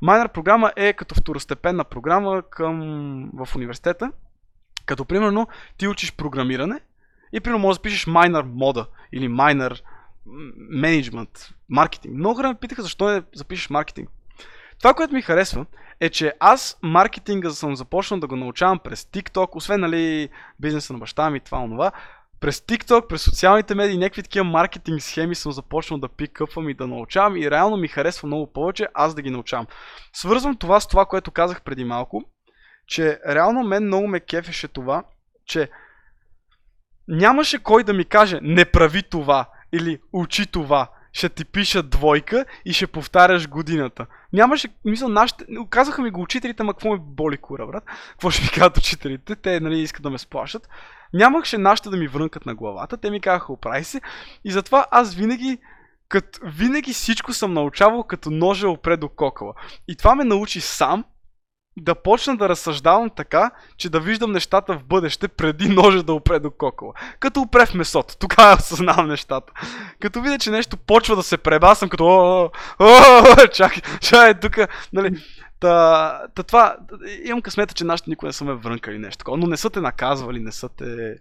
Майнер 0.01 0.29
програма 0.29 0.71
е 0.75 0.93
като 0.93 1.15
второстепенна 1.15 1.83
програма 1.83 2.43
към, 2.49 3.29
в 3.33 3.55
университета. 3.55 4.11
Като 4.85 5.05
примерно 5.05 5.47
ти 5.77 5.87
учиш 5.87 6.15
програмиране 6.15 6.79
и 7.33 7.39
примерно 7.39 7.61
можеш 7.61 7.77
да 7.79 7.81
пишеш 7.81 8.07
майнер 8.07 8.43
мода 8.43 8.87
или 9.11 9.27
майнер 9.27 9.83
менеджмент, 10.69 11.49
маркетинг. 11.69 12.15
Много 12.15 12.35
хора 12.35 12.47
ме 12.47 12.55
питаха 12.55 12.81
защо 12.81 13.09
не 13.09 13.23
запишеш 13.35 13.69
маркетинг. 13.69 14.09
Това, 14.79 14.93
което 14.93 15.13
ми 15.13 15.21
харесва, 15.21 15.65
е, 15.99 16.09
че 16.09 16.33
аз 16.39 16.79
маркетинга 16.83 17.49
съм 17.49 17.75
започнал 17.75 18.19
да 18.19 18.27
го 18.27 18.35
научавам 18.35 18.79
през 18.79 19.03
TikTok, 19.03 19.55
освен 19.55 19.79
нали, 19.79 20.29
бизнеса 20.59 20.93
на 20.93 20.99
баща 20.99 21.29
ми, 21.29 21.39
това, 21.39 21.57
онова 21.57 21.91
през 22.39 22.59
TikTok, 22.59 23.07
през 23.07 23.21
социалните 23.21 23.75
медии, 23.75 23.97
някакви 23.97 24.23
такива 24.23 24.45
маркетинг 24.45 25.01
схеми 25.01 25.35
съм 25.35 25.51
започнал 25.51 25.99
да 25.99 26.07
пикъпвам 26.07 26.69
и 26.69 26.73
да 26.73 26.87
научавам 26.87 27.37
и 27.37 27.51
реално 27.51 27.77
ми 27.77 27.87
харесва 27.87 28.27
много 28.27 28.53
повече 28.53 28.87
аз 28.93 29.15
да 29.15 29.21
ги 29.21 29.29
научавам. 29.29 29.67
Свързвам 30.13 30.57
това 30.57 30.79
с 30.79 30.87
това, 30.87 31.05
което 31.05 31.31
казах 31.31 31.61
преди 31.61 31.83
малко, 31.83 32.23
че 32.87 33.19
реално 33.27 33.63
мен 33.63 33.83
много 33.83 34.07
ме 34.07 34.19
кефеше 34.19 34.67
това, 34.67 35.03
че 35.45 35.69
нямаше 37.07 37.63
кой 37.63 37.83
да 37.83 37.93
ми 37.93 38.05
каже 38.05 38.39
не 38.41 38.65
прави 38.65 39.03
това 39.03 39.49
или 39.73 39.99
учи 40.13 40.45
това 40.45 40.89
ще 41.13 41.29
ти 41.29 41.45
пишат 41.45 41.89
двойка 41.89 42.45
и 42.65 42.73
ще 42.73 42.87
повтаряш 42.87 43.47
годината. 43.47 44.05
Нямаше, 44.33 44.67
мисля, 44.85 45.09
нашите, 45.09 45.45
казаха 45.69 46.01
ми 46.01 46.11
го 46.11 46.21
учителите, 46.21 46.63
ма 46.63 46.73
какво 46.73 46.89
ме 46.89 46.97
боли 47.01 47.37
кура, 47.37 47.67
брат? 47.67 47.83
Какво 48.11 48.31
ще 48.31 48.43
ми 48.43 48.49
кажат 48.49 48.77
учителите? 48.77 49.35
Те, 49.35 49.59
нали, 49.59 49.79
искат 49.79 50.03
да 50.03 50.09
ме 50.09 50.17
сплашат. 50.17 50.69
Нямаше 51.13 51.57
нашите 51.57 51.89
да 51.89 51.97
ми 51.97 52.07
врънкат 52.07 52.45
на 52.45 52.55
главата, 52.55 52.97
те 52.97 53.11
ми 53.11 53.21
казаха, 53.21 53.53
оправи 53.53 53.83
се. 53.83 54.01
И 54.43 54.51
затова 54.51 54.85
аз 54.91 55.15
винаги, 55.15 55.57
като, 56.07 56.39
винаги 56.43 56.93
всичко 56.93 57.33
съм 57.33 57.53
научавал 57.53 58.03
като 58.03 58.31
ножа 58.31 58.69
опре 58.69 58.97
до 58.97 59.09
кокала. 59.09 59.53
И 59.87 59.95
това 59.95 60.15
ме 60.15 60.23
научи 60.23 60.61
сам, 60.61 61.03
да 61.79 61.95
почна 61.95 62.37
да 62.37 62.49
разсъждавам 62.49 63.09
така, 63.09 63.51
че 63.77 63.89
да 63.89 63.99
виждам 63.99 64.31
нещата 64.31 64.77
в 64.77 64.83
бъдеще 64.83 65.27
преди 65.27 65.69
ножа 65.69 66.03
да 66.03 66.13
опре 66.13 66.39
до 66.39 66.51
кокола. 66.51 66.93
Като 67.19 67.41
опре 67.41 67.65
в 67.65 67.73
месото, 67.73 68.17
тогава 68.17 68.55
осъзнавам 68.59 69.07
нещата. 69.07 69.53
Като 69.99 70.21
видя, 70.21 70.39
че 70.39 70.51
нещо 70.51 70.77
почва 70.77 71.15
да 71.15 71.23
се 71.23 71.37
преба, 71.37 71.75
съм 71.75 71.89
като 71.89 72.05
о, 72.05 72.49
о, 72.79 73.47
чакай, 73.53 73.81
чакай, 74.01 74.39
тук, 74.39 74.57
нали, 74.93 75.23
Та, 75.59 76.27
та 76.35 76.43
това, 76.43 76.77
имам 77.23 77.41
късмета, 77.41 77.73
че 77.73 77.83
нашите 77.83 78.09
никой 78.09 78.29
не 78.29 78.33
са 78.33 78.45
ме 78.45 78.53
врънкали 78.53 78.99
нещо 78.99 79.17
такова, 79.17 79.37
но 79.37 79.47
не 79.47 79.57
са 79.57 79.69
те 79.69 79.81
наказвали, 79.81 80.39
не 80.39 80.51
са 80.51 80.69
те... 80.69 81.15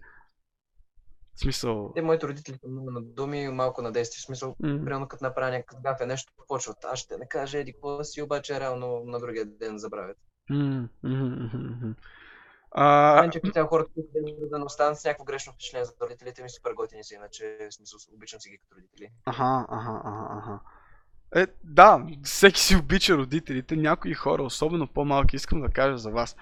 В 1.35 1.41
смисъл... 1.41 1.93
Те, 1.95 2.03
моите 2.03 2.29
родители 2.29 2.59
са 2.61 2.69
много 2.69 2.91
на 2.91 3.03
думи, 3.03 3.49
малко 3.49 3.83
на 3.83 3.93
действие. 3.93 4.21
В 4.21 4.27
смисъл, 4.27 4.57
mm. 4.63 4.85
примерно 4.85 5.09
като 5.09 5.25
направя 5.25 5.51
някакъв 5.51 5.81
гафе 5.83 6.07
нещо, 6.07 6.33
почват. 6.49 6.77
Аз 6.85 6.99
ще 6.99 7.19
не 7.19 7.29
кажа 7.29 7.59
еди 7.59 7.73
какво 7.73 8.05
си, 8.05 8.23
обаче 8.23 8.61
реално 8.61 9.03
на 9.07 9.21
другия 9.21 9.45
ден 9.47 9.79
забравят. 9.79 10.17
Mm-hmm. 10.51 11.95
А... 12.71 13.21
Мен, 13.21 13.31
че 13.31 13.41
цял 13.53 13.67
хората, 13.67 13.91
които 13.95 14.49
да 14.51 14.59
не 14.59 14.65
останат 14.65 14.99
с 14.99 15.05
някакво 15.05 15.25
грешно 15.25 15.53
впечатление 15.53 15.85
за 15.85 15.93
родителите 16.03 16.43
ми, 16.43 16.51
супер 16.51 16.73
готини 16.73 17.05
са, 17.05 17.15
иначе 17.15 17.69
смисъл, 17.71 17.99
обичам 18.15 18.41
си 18.41 18.51
ги 18.51 18.59
като 18.59 18.77
родители. 18.77 19.11
Аха, 19.27 19.67
аха, 19.69 20.01
аха, 20.05 20.39
аха. 20.39 20.61
Е, 21.35 21.47
да, 21.65 22.07
всеки 22.25 22.61
си 22.61 22.77
обича 22.77 23.17
родителите, 23.17 23.77
някои 23.77 24.15
хора, 24.15 24.43
особено 24.43 24.87
по-малки, 24.87 25.37
искам 25.37 25.61
да 25.61 25.69
кажа 25.69 25.99
за 25.99 26.11
вас. 26.11 26.37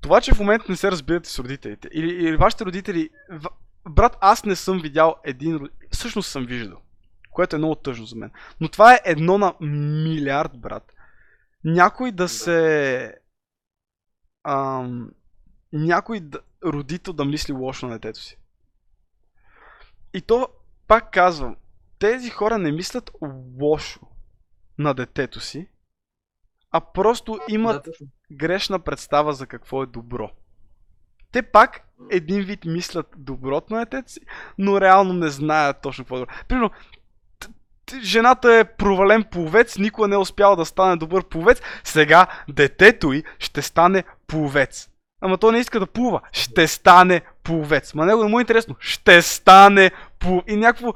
Това, 0.00 0.20
че 0.20 0.34
в 0.34 0.38
момента 0.38 0.66
не 0.68 0.76
се 0.76 0.90
разбирате 0.90 1.30
с 1.30 1.38
родителите, 1.38 1.88
или, 1.92 2.08
или 2.08 2.36
вашите 2.36 2.64
родители, 2.64 3.10
в... 3.30 3.48
брат, 3.88 4.16
аз 4.20 4.44
не 4.44 4.56
съм 4.56 4.80
видял 4.80 5.16
един, 5.24 5.68
всъщност 5.92 6.30
съм 6.30 6.46
виждал, 6.46 6.78
което 7.30 7.56
е 7.56 7.58
много 7.58 7.74
тъжно 7.74 8.06
за 8.06 8.16
мен. 8.16 8.30
Но 8.60 8.68
това 8.68 8.94
е 8.94 9.00
едно 9.04 9.38
на 9.38 9.54
милиард, 9.60 10.50
брат 10.54 10.93
някой 11.64 12.12
да 12.12 12.28
се... 12.28 13.18
Ам, 14.44 15.10
някой 15.72 16.20
да, 16.20 16.40
родител 16.64 17.12
да 17.12 17.24
мисли 17.24 17.52
лошо 17.52 17.86
на 17.86 17.92
детето 17.92 18.20
си. 18.20 18.38
И 20.14 20.20
то, 20.20 20.48
пак 20.86 21.10
казвам, 21.12 21.56
тези 21.98 22.30
хора 22.30 22.58
не 22.58 22.72
мислят 22.72 23.10
лошо 23.60 24.00
на 24.78 24.94
детето 24.94 25.40
си, 25.40 25.68
а 26.70 26.80
просто 26.80 27.40
имат 27.48 27.88
грешна 28.32 28.78
представа 28.78 29.32
за 29.32 29.46
какво 29.46 29.82
е 29.82 29.86
добро. 29.86 30.30
Те 31.32 31.42
пак 31.42 31.88
един 32.10 32.44
вид 32.44 32.64
мислят 32.64 33.14
доброто 33.16 33.74
на 33.74 33.80
детето 33.80 34.12
си, 34.12 34.20
но 34.58 34.80
реално 34.80 35.12
не 35.12 35.28
знаят 35.28 35.80
точно 35.82 36.04
какво 36.04 36.16
е 36.16 36.20
добро. 36.20 36.32
Примерно, 36.48 36.70
жената 38.02 38.54
е 38.54 38.64
провален 38.64 39.24
пловец, 39.30 39.78
никога 39.78 40.08
не 40.08 40.14
е 40.14 40.18
успял 40.18 40.56
да 40.56 40.64
стане 40.64 40.96
добър 40.96 41.24
пловец, 41.24 41.60
сега 41.84 42.26
детето 42.48 43.12
й 43.12 43.22
ще 43.38 43.62
стане 43.62 44.04
пловец. 44.26 44.88
Ама 45.20 45.38
то 45.38 45.52
не 45.52 45.58
иска 45.58 45.80
да 45.80 45.86
плува. 45.86 46.20
Ще 46.32 46.66
стане 46.68 47.22
пловец. 47.44 47.94
Ма 47.94 48.06
него 48.06 48.24
не 48.24 48.30
му 48.30 48.38
е 48.38 48.42
интересно. 48.42 48.76
Ще 48.78 49.22
стане 49.22 49.90
пловец. 50.18 50.44
И 50.48 50.56
някакво... 50.56 50.92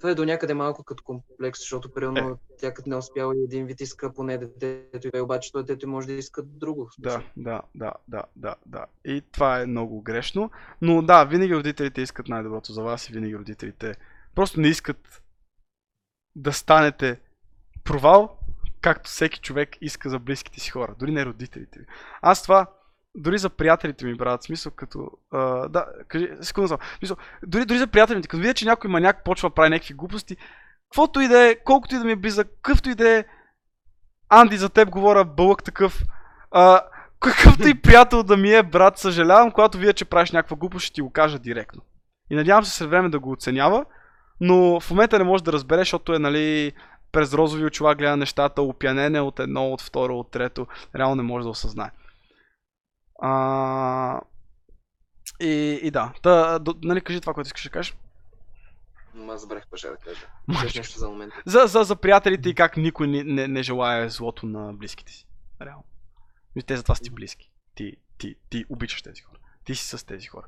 Това 0.00 0.10
е 0.10 0.14
до 0.14 0.24
някъде 0.24 0.54
малко 0.54 0.84
като 0.84 1.04
комплекс, 1.04 1.60
защото 1.60 1.92
примерно 1.94 2.28
е. 2.28 2.56
тя 2.58 2.74
като 2.74 2.88
не 2.88 2.94
е 2.94 2.98
успяла 2.98 3.34
и 3.36 3.44
един 3.44 3.66
вид 3.66 3.80
иска 3.80 4.12
поне 4.12 4.38
детето 4.38 5.08
и 5.16 5.20
обаче 5.20 5.52
той 5.52 5.62
детето 5.62 5.88
може 5.88 6.06
да 6.06 6.12
иска 6.12 6.42
друго. 6.42 6.90
Да, 6.98 7.22
да, 7.36 7.62
да, 7.74 7.92
да, 8.08 8.22
да, 8.36 8.54
да. 8.66 8.86
И 9.04 9.22
това 9.32 9.60
е 9.60 9.66
много 9.66 10.02
грешно. 10.02 10.50
Но 10.82 11.02
да, 11.02 11.24
винаги 11.24 11.56
родителите 11.56 12.00
искат 12.00 12.28
най-доброто 12.28 12.72
за 12.72 12.82
вас 12.82 13.08
и 13.08 13.12
винаги 13.12 13.36
родителите 13.36 13.94
Просто 14.38 14.60
не 14.60 14.68
искат 14.68 15.22
да 16.36 16.52
станете 16.52 17.20
провал, 17.84 18.38
както 18.80 19.10
всеки 19.10 19.40
човек 19.40 19.76
иска 19.80 20.10
за 20.10 20.18
близките 20.18 20.60
си 20.60 20.70
хора, 20.70 20.94
дори 20.98 21.12
не 21.12 21.26
родителите 21.26 21.78
ви. 21.78 21.86
Аз 22.22 22.42
това, 22.42 22.66
дори 23.14 23.38
за 23.38 23.50
приятелите 23.50 24.06
ми, 24.06 24.16
брат, 24.16 24.42
смисъл 24.42 24.72
като... 24.72 25.10
А, 25.32 25.68
да, 25.68 25.86
кажи, 26.08 26.30
секунда 26.40 26.68
само. 26.68 26.78
Смисъл, 26.98 27.16
дори, 27.46 27.64
дори 27.64 27.78
за 27.78 27.86
приятелите, 27.86 28.28
като 28.28 28.40
видя, 28.40 28.54
че 28.54 28.64
някой 28.64 28.90
маняк 28.90 29.24
почва 29.24 29.48
да 29.48 29.54
прави 29.54 29.70
някакви 29.70 29.94
глупости, 29.94 30.36
каквото 30.88 31.20
и 31.20 31.28
да 31.28 31.48
е, 31.50 31.56
колкото 31.64 31.94
и 31.94 31.98
да 31.98 32.04
ми 32.04 32.12
е 32.12 32.16
близък, 32.16 32.48
какъвто 32.48 32.90
и 32.90 32.94
да 32.94 33.10
е, 33.10 33.24
Анди 34.28 34.56
за 34.56 34.68
теб 34.68 34.90
говоря, 34.90 35.24
бълък 35.24 35.64
такъв, 35.64 36.02
а, 36.50 36.80
какъвто 37.20 37.68
и 37.68 37.80
приятел 37.80 38.22
да 38.22 38.36
ми 38.36 38.50
е, 38.50 38.62
брат, 38.62 38.98
съжалявам, 38.98 39.52
когато 39.52 39.78
видя, 39.78 39.92
че 39.92 40.04
правиш 40.04 40.32
някаква 40.32 40.56
глупост, 40.56 40.86
ще 40.86 40.94
ти 40.94 41.00
го 41.00 41.12
кажа 41.12 41.38
директно. 41.38 41.82
И 42.30 42.36
надявам 42.36 42.64
се 42.64 42.76
след 42.76 42.90
време 42.90 43.08
да 43.08 43.18
го 43.18 43.32
оценява 43.32 43.84
но 44.40 44.80
в 44.80 44.90
момента 44.90 45.18
не 45.18 45.24
може 45.24 45.44
да 45.44 45.52
разбере, 45.52 45.80
защото 45.80 46.14
е 46.14 46.18
нали, 46.18 46.72
през 47.12 47.34
розови 47.34 47.64
очила 47.64 47.94
гледа 47.94 48.16
нещата, 48.16 48.62
опянене 48.62 49.20
от 49.20 49.40
едно, 49.40 49.72
от 49.72 49.82
второ, 49.82 50.18
от 50.18 50.30
трето, 50.30 50.66
реално 50.96 51.14
не 51.14 51.22
може 51.22 51.44
да 51.44 51.50
осъзнае. 51.50 51.90
А... 53.22 54.20
И, 55.40 55.80
и 55.82 55.90
да, 55.90 56.12
Та, 56.22 56.58
до, 56.58 56.74
нали 56.82 57.00
кажи 57.00 57.20
това, 57.20 57.34
което 57.34 57.46
искаш 57.46 57.64
да 57.64 57.70
кажеш. 57.70 57.96
Аз 59.30 59.40
забрах 59.40 59.66
пъжа 59.70 59.90
да 59.90 59.96
кажа. 59.96 60.26
Кажеш 60.52 60.74
нещо 60.74 60.98
за 60.98 61.08
момента. 61.08 61.42
За, 61.46 61.66
за, 61.66 61.82
за 61.82 61.96
приятелите 61.96 62.48
и 62.48 62.54
как 62.54 62.76
никой 62.76 63.08
не, 63.08 63.24
не, 63.24 63.48
не 63.48 63.62
желая 63.62 64.10
злото 64.10 64.46
на 64.46 64.72
близките 64.72 65.12
си. 65.12 65.26
Реално. 65.62 65.84
Те 66.66 66.76
затова 66.76 66.94
си 66.94 67.10
близки. 67.10 67.50
Ти, 67.74 67.96
ти, 68.18 68.36
ти 68.50 68.64
обичаш 68.68 69.02
тези 69.02 69.22
хора. 69.22 69.38
Ти 69.64 69.74
си 69.74 69.96
с 69.96 70.06
тези 70.06 70.26
хора. 70.26 70.46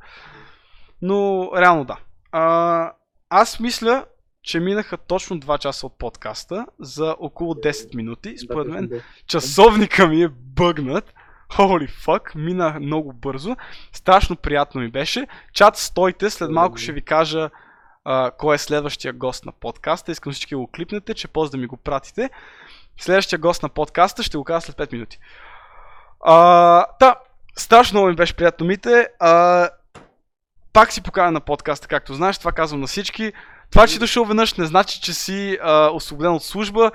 Но 1.03 1.51
реално 1.57 1.85
да. 1.85 1.99
А, 2.33 2.93
аз 3.31 3.61
мисля, 3.61 4.05
че 4.43 4.61
минаха 4.61 4.97
точно 4.97 5.41
2 5.41 5.59
часа 5.59 5.87
от 5.87 5.99
подкаста 5.99 6.67
за 6.81 7.17
около 7.19 7.55
10 7.55 7.95
минути. 7.95 8.39
Според 8.39 8.69
мен 8.69 9.03
часовника 9.27 10.09
ми 10.09 10.23
е 10.23 10.29
бъгнат. 10.29 11.15
Holy 11.51 11.91
fuck, 11.91 12.35
мина 12.35 12.79
много 12.81 13.13
бързо. 13.13 13.57
Страшно 13.93 14.37
приятно 14.37 14.81
ми 14.81 14.91
беше. 14.91 15.27
Чат 15.53 15.77
стойте, 15.77 16.31
след 16.31 16.51
малко 16.51 16.77
ще 16.77 16.93
ви 16.93 17.03
кажа 17.03 17.51
а, 18.05 18.31
кой 18.31 18.55
е 18.55 18.59
следващия 18.59 19.13
гост 19.13 19.47
на 19.47 19.53
подкаста. 19.53 20.13
Искам 20.13 20.33
всички 20.33 20.55
го 20.55 20.67
клипнете, 20.67 21.15
че 21.15 21.29
после 21.29 21.51
да 21.51 21.57
ми 21.57 21.67
го 21.67 21.77
пратите. 21.77 22.31
Следващия 23.01 23.39
гост 23.39 23.63
на 23.63 23.69
подкаста 23.69 24.23
ще 24.23 24.39
го 24.39 24.45
кажа 24.45 24.61
след 24.61 24.77
5 24.77 24.93
минути. 24.93 25.19
А, 26.25 26.87
да, 27.01 27.17
страшно 27.57 27.97
много 27.97 28.09
ми 28.09 28.17
беше 28.17 28.37
приятно, 28.37 28.67
Мите. 28.67 29.09
А, 29.21 29.69
пак 30.73 30.93
си 30.93 31.03
поканя 31.03 31.31
на 31.31 31.41
подкаста, 31.41 31.89
както 31.89 32.15
знаеш, 32.15 32.39
това 32.39 32.53
казвам 32.53 32.81
на 32.81 32.87
всички. 32.87 33.33
Това, 33.71 33.87
че 33.87 33.99
дошъл 33.99 34.25
веднъж, 34.25 34.55
не 34.55 34.67
значи, 34.67 35.01
че 35.01 35.15
си 35.15 35.59
а, 35.63 35.91
освободен 35.91 36.33
от 36.33 36.45
служба. 36.45 36.91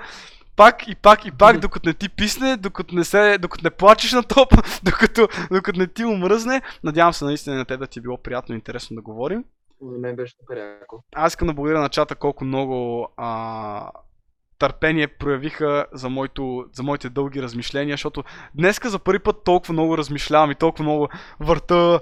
Пак 0.56 0.88
и 0.88 0.94
пак 0.94 1.24
и 1.24 1.30
пак, 1.30 1.58
докато 1.58 1.88
не 1.88 1.94
ти 1.94 2.08
писне, 2.08 2.56
докато 2.56 2.94
не, 2.94 3.04
се, 3.04 3.38
докато 3.38 3.64
не 3.64 3.70
плачеш 3.70 4.12
на 4.12 4.22
топ, 4.22 4.54
докато, 4.82 5.28
докато 5.52 5.78
не 5.78 5.86
ти 5.86 6.04
умръзне. 6.04 6.62
Надявам 6.84 7.12
се 7.12 7.24
наистина 7.24 7.56
на 7.56 7.64
теб 7.64 7.80
да 7.80 7.86
ти 7.86 7.98
е 7.98 8.02
било 8.02 8.18
приятно 8.22 8.54
и 8.54 8.58
интересно 8.58 8.94
да 8.94 9.02
говорим. 9.02 9.44
За 9.82 9.98
мен 9.98 10.16
беше 10.16 10.34
супер 10.40 10.56
яко. 10.56 11.02
Аз 11.14 11.32
искам 11.32 11.48
да 11.48 11.54
благодаря 11.54 11.80
на 11.80 11.88
чата 11.88 12.14
колко 12.14 12.44
много 12.44 13.08
а, 13.16 13.90
търпение 14.58 15.06
проявиха 15.06 15.86
за, 15.92 16.08
моето, 16.08 16.64
за 16.72 16.82
моите 16.82 17.08
дълги 17.08 17.42
размишления, 17.42 17.92
защото 17.94 18.24
днеска 18.54 18.90
за 18.90 18.98
първи 18.98 19.18
път 19.18 19.44
толкова 19.44 19.72
много 19.72 19.98
размишлявам 19.98 20.50
и 20.50 20.54
толкова 20.54 20.84
много 20.84 21.08
върта 21.40 22.00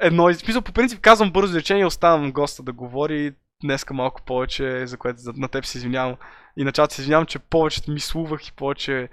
едно. 0.00 0.34
смисъл, 0.34 0.62
по 0.62 0.72
принцип 0.72 1.00
казвам 1.00 1.32
бързо 1.32 1.58
речение 1.58 1.82
и 1.82 1.86
оставам 1.86 2.32
госта 2.32 2.62
да 2.62 2.72
говори. 2.72 3.34
Днеска 3.62 3.94
малко 3.94 4.22
повече, 4.22 4.86
за 4.86 4.96
което 4.96 5.20
на 5.36 5.48
теб 5.48 5.64
се 5.64 5.78
извинявам. 5.78 6.16
И 6.56 6.64
на 6.64 6.72
чата 6.72 6.94
се 6.94 7.00
извинявам, 7.00 7.26
че 7.26 7.38
повече 7.38 7.90
мислувах 7.90 8.48
и 8.48 8.52
повече 8.52 9.08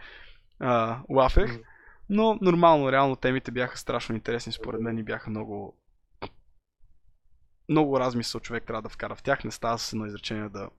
а, 0.59 0.99
лафех. 1.09 1.59
Но 2.09 2.37
нормално, 2.41 2.91
реално 2.91 3.15
темите 3.15 3.51
бяха 3.51 3.77
страшно 3.77 4.15
интересни 4.15 4.51
според 4.51 4.81
мен 4.81 4.97
и 4.97 5.03
бяха 5.03 5.29
много... 5.29 5.77
Много 7.69 7.99
размисъл 7.99 8.41
човек 8.41 8.63
трябва 8.67 8.81
да 8.81 8.89
вкара 8.89 9.15
в 9.15 9.23
тях. 9.23 9.43
Не 9.43 9.51
става 9.51 9.77
с 9.77 9.93
едно 9.93 10.05
изречение 10.05 10.49
да, 10.49 10.69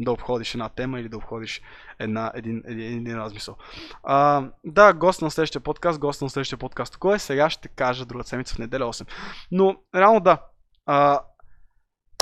да 0.00 0.12
обходиш 0.12 0.54
една 0.54 0.68
тема 0.68 1.00
или 1.00 1.08
да 1.08 1.16
обходиш 1.16 1.62
една, 1.98 2.32
един, 2.34 2.62
един, 2.66 2.98
един 2.98 3.16
размисъл. 3.16 3.56
А, 4.02 4.44
да, 4.64 4.92
гост 4.92 5.22
на 5.22 5.30
следващия 5.30 5.60
подкаст, 5.60 5.98
гост 5.98 6.22
на 6.22 6.30
следващия 6.30 6.58
подкаст. 6.58 6.96
Кой 6.96 7.16
е? 7.16 7.18
Сега 7.18 7.50
ще 7.50 7.68
кажа 7.68 8.06
друга 8.06 8.24
седмица 8.24 8.54
в 8.54 8.58
неделя 8.58 8.84
8. 8.84 9.08
Но, 9.50 9.76
реално 9.94 10.20
да. 10.20 10.38
А, 10.86 11.20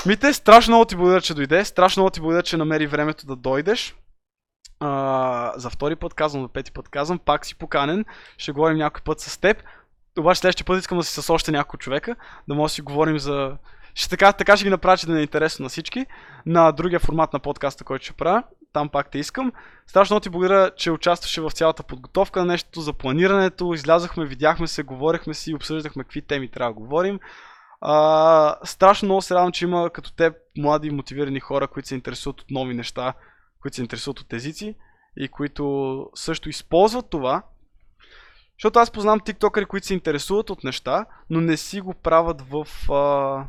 Мите, 0.05 0.33
страшно 0.33 0.71
много 0.71 0.85
ти 0.85 0.95
благодаря, 0.95 1.21
че 1.21 1.33
дойде. 1.33 1.65
Страшно 1.65 2.01
много 2.01 2.11
ти 2.11 2.19
благодаря, 2.19 2.43
че 2.43 2.57
намери 2.57 2.87
времето 2.87 3.25
да 3.25 3.35
дойдеш. 3.35 3.95
А, 4.79 5.53
за 5.55 5.69
втори 5.69 5.95
път 5.95 6.13
казвам, 6.13 6.43
за 6.43 6.49
пети 6.49 6.71
път 6.71 6.89
казвам, 6.89 7.19
пак 7.19 7.45
си 7.45 7.55
поканен. 7.55 8.05
Ще 8.37 8.51
говорим 8.51 8.77
някой 8.77 9.01
път 9.01 9.19
с 9.19 9.37
теб. 9.37 9.63
Обаче 10.19 10.39
следващия 10.39 10.65
път 10.65 10.79
искам 10.79 10.97
да 10.97 11.03
си 11.03 11.21
с 11.21 11.29
още 11.29 11.51
няколко 11.51 11.77
човека, 11.77 12.15
да 12.47 12.55
може 12.55 12.71
да 12.71 12.75
си 12.75 12.81
говорим 12.81 13.19
за... 13.19 13.57
Ще 13.95 14.09
така, 14.09 14.33
така 14.33 14.57
ще 14.57 14.63
ги 14.63 14.69
направя, 14.69 14.97
че 14.97 15.05
да 15.05 15.13
не 15.13 15.19
е 15.19 15.23
интересно 15.23 15.63
на 15.63 15.69
всички. 15.69 16.05
На 16.45 16.71
другия 16.71 16.99
формат 16.99 17.33
на 17.33 17.39
подкаста, 17.39 17.83
който 17.83 18.05
ще 18.05 18.13
правя. 18.13 18.43
Там 18.73 18.89
пак 18.89 19.11
те 19.11 19.17
искам. 19.17 19.51
Страшно 19.87 20.19
ти 20.19 20.29
благодаря, 20.29 20.71
че 20.75 20.91
участваше 20.91 21.41
в 21.41 21.51
цялата 21.51 21.83
подготовка 21.83 22.39
на 22.39 22.45
нещо, 22.45 22.81
за 22.81 22.93
планирането. 22.93 23.73
Излязахме, 23.73 24.25
видяхме 24.25 24.67
се, 24.67 24.83
говорихме 24.83 25.33
си, 25.33 25.55
обсъждахме 25.55 26.03
какви 26.03 26.21
теми 26.21 26.51
трябва 26.51 26.73
да 26.73 26.79
говорим. 26.79 27.19
А, 27.81 28.55
страшно 28.63 29.05
много 29.05 29.21
се 29.21 29.35
радвам, 29.35 29.51
че 29.51 29.65
има 29.65 29.89
като 29.89 30.13
теб 30.13 30.35
млади 30.57 30.91
мотивирани 30.91 31.39
хора, 31.39 31.67
които 31.67 31.87
се 31.87 31.95
интересуват 31.95 32.41
от 32.41 32.51
нови 32.51 32.73
неща, 32.73 33.13
които 33.61 33.75
се 33.75 33.81
интересуват 33.81 34.19
от 34.19 34.33
езици 34.33 34.75
и 35.17 35.27
които 35.27 36.07
също 36.15 36.49
използват 36.49 37.09
това. 37.09 37.43
Защото 38.57 38.79
аз 38.79 38.91
познавам 38.91 39.19
тиктокъри, 39.19 39.65
които 39.65 39.87
се 39.87 39.93
интересуват 39.93 40.49
от 40.49 40.63
неща, 40.63 41.05
но 41.29 41.41
не 41.41 41.57
си 41.57 41.81
го 41.81 41.93
правят 41.93 42.41
в... 42.41 42.91
А... 42.91 43.45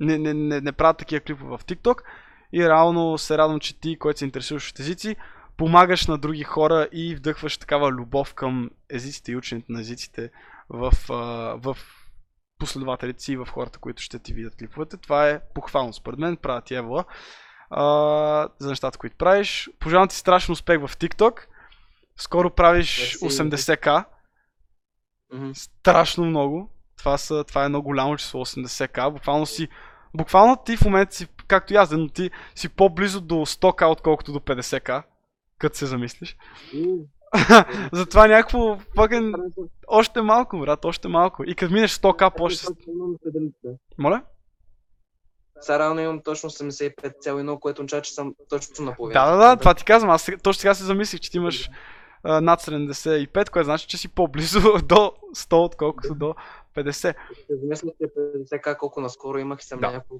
Не, 0.00 0.18
не, 0.18 0.34
не, 0.34 0.60
не 0.60 0.72
правят 0.72 0.98
такива 0.98 1.20
клипове 1.20 1.56
в 1.56 1.64
TikTok. 1.64 2.02
И 2.52 2.68
реално 2.68 3.18
се 3.18 3.38
радвам, 3.38 3.60
че 3.60 3.80
ти, 3.80 3.98
който 3.98 4.18
се 4.18 4.24
интересуваш 4.24 4.70
от 4.70 4.78
езици, 4.78 5.16
помагаш 5.56 6.06
на 6.06 6.18
други 6.18 6.42
хора 6.42 6.88
и 6.92 7.14
вдъхваш 7.14 7.58
такава 7.58 7.90
любов 7.90 8.34
към 8.34 8.70
езиците 8.90 9.32
и 9.32 9.36
ученето 9.36 9.72
на 9.72 9.80
езиците 9.80 10.30
в, 10.68 10.92
в 11.58 11.76
последователите 12.58 13.22
си 13.22 13.32
и 13.32 13.36
в 13.36 13.46
хората, 13.46 13.78
които 13.78 14.02
ще 14.02 14.18
ти 14.18 14.34
видят 14.34 14.56
клиповете. 14.56 14.96
Това 14.96 15.28
е 15.28 15.40
похвално 15.54 15.92
според 15.92 16.18
мен, 16.18 16.36
правя 16.36 16.60
ти 16.60 16.74
Евала 16.74 17.04
а, 17.70 18.48
за 18.58 18.68
нещата, 18.68 18.98
които 18.98 19.16
правиш. 19.16 19.70
Пожелавам 19.78 20.08
ти 20.08 20.16
страшно 20.16 20.52
успех 20.52 20.80
в 20.80 20.96
TikTok. 20.96 21.46
Скоро 22.16 22.50
правиш 22.50 23.18
Мерси. 23.22 23.42
80к. 23.42 24.04
Мгм. 25.32 25.50
Страшно 25.54 26.24
много. 26.24 26.70
Това, 26.96 27.18
са, 27.18 27.44
това 27.44 27.64
е 27.64 27.68
много 27.68 27.84
голямо 27.84 28.16
число 28.16 28.44
80к. 28.44 29.10
Буквално 29.10 29.46
си. 29.46 29.68
Буквално 30.14 30.56
ти 30.56 30.76
в 30.76 30.84
момента 30.84 31.14
си, 31.14 31.26
както 31.48 31.72
и 31.72 31.76
аз, 31.76 31.90
но 31.90 32.08
ти 32.08 32.30
си 32.54 32.68
по-близо 32.68 33.20
до 33.20 33.34
100к, 33.34 33.90
отколкото 33.90 34.32
до 34.32 34.40
50к. 34.40 35.02
Като 35.58 35.76
се 35.76 35.86
замислиш. 35.86 36.36
Затова 37.92 38.26
някакво 38.26 38.58
fucking... 38.96 39.34
Още 39.86 40.22
малко, 40.22 40.58
брат, 40.58 40.84
още 40.84 41.08
малко. 41.08 41.44
И 41.44 41.54
като 41.54 41.74
минеш 41.74 41.96
100к, 41.98 42.36
по-ще... 42.36 42.66
Имам 42.88 43.14
70. 43.26 43.76
Моля? 43.98 44.22
Сега 45.60 45.78
реално 45.78 46.00
имам 46.00 46.20
точно 46.22 46.50
85,1, 46.50 47.58
което 47.58 47.82
означава, 47.82 48.02
че 48.02 48.12
съм 48.12 48.34
точно 48.48 48.84
на 48.84 48.96
половина. 48.96 49.24
Да, 49.24 49.30
да, 49.30 49.48
да, 49.48 49.56
това 49.56 49.74
ти 49.74 49.84
казвам. 49.84 50.10
Аз 50.10 50.22
сега- 50.22 50.38
точно 50.38 50.60
сега 50.60 50.74
се 50.74 50.84
замислих, 50.84 51.20
че 51.20 51.30
ти 51.30 51.36
имаш 51.36 51.70
а, 52.22 52.40
над 52.40 52.62
75, 52.62 53.50
което 53.50 53.64
значи, 53.64 53.86
че 53.86 53.98
си 53.98 54.08
по-близо 54.08 54.60
до 54.84 55.12
100, 55.36 55.64
отколкото 55.64 56.14
до 56.14 56.34
50. 56.76 56.92
Се 56.92 57.14
замисля, 57.50 57.88
че 58.00 58.06
50к 58.06 58.76
колко 58.76 59.00
наскоро 59.00 59.38
имах 59.38 59.60
и 59.60 59.64
съм 59.64 59.80
Да. 59.80 59.86
някакво... 59.86 60.14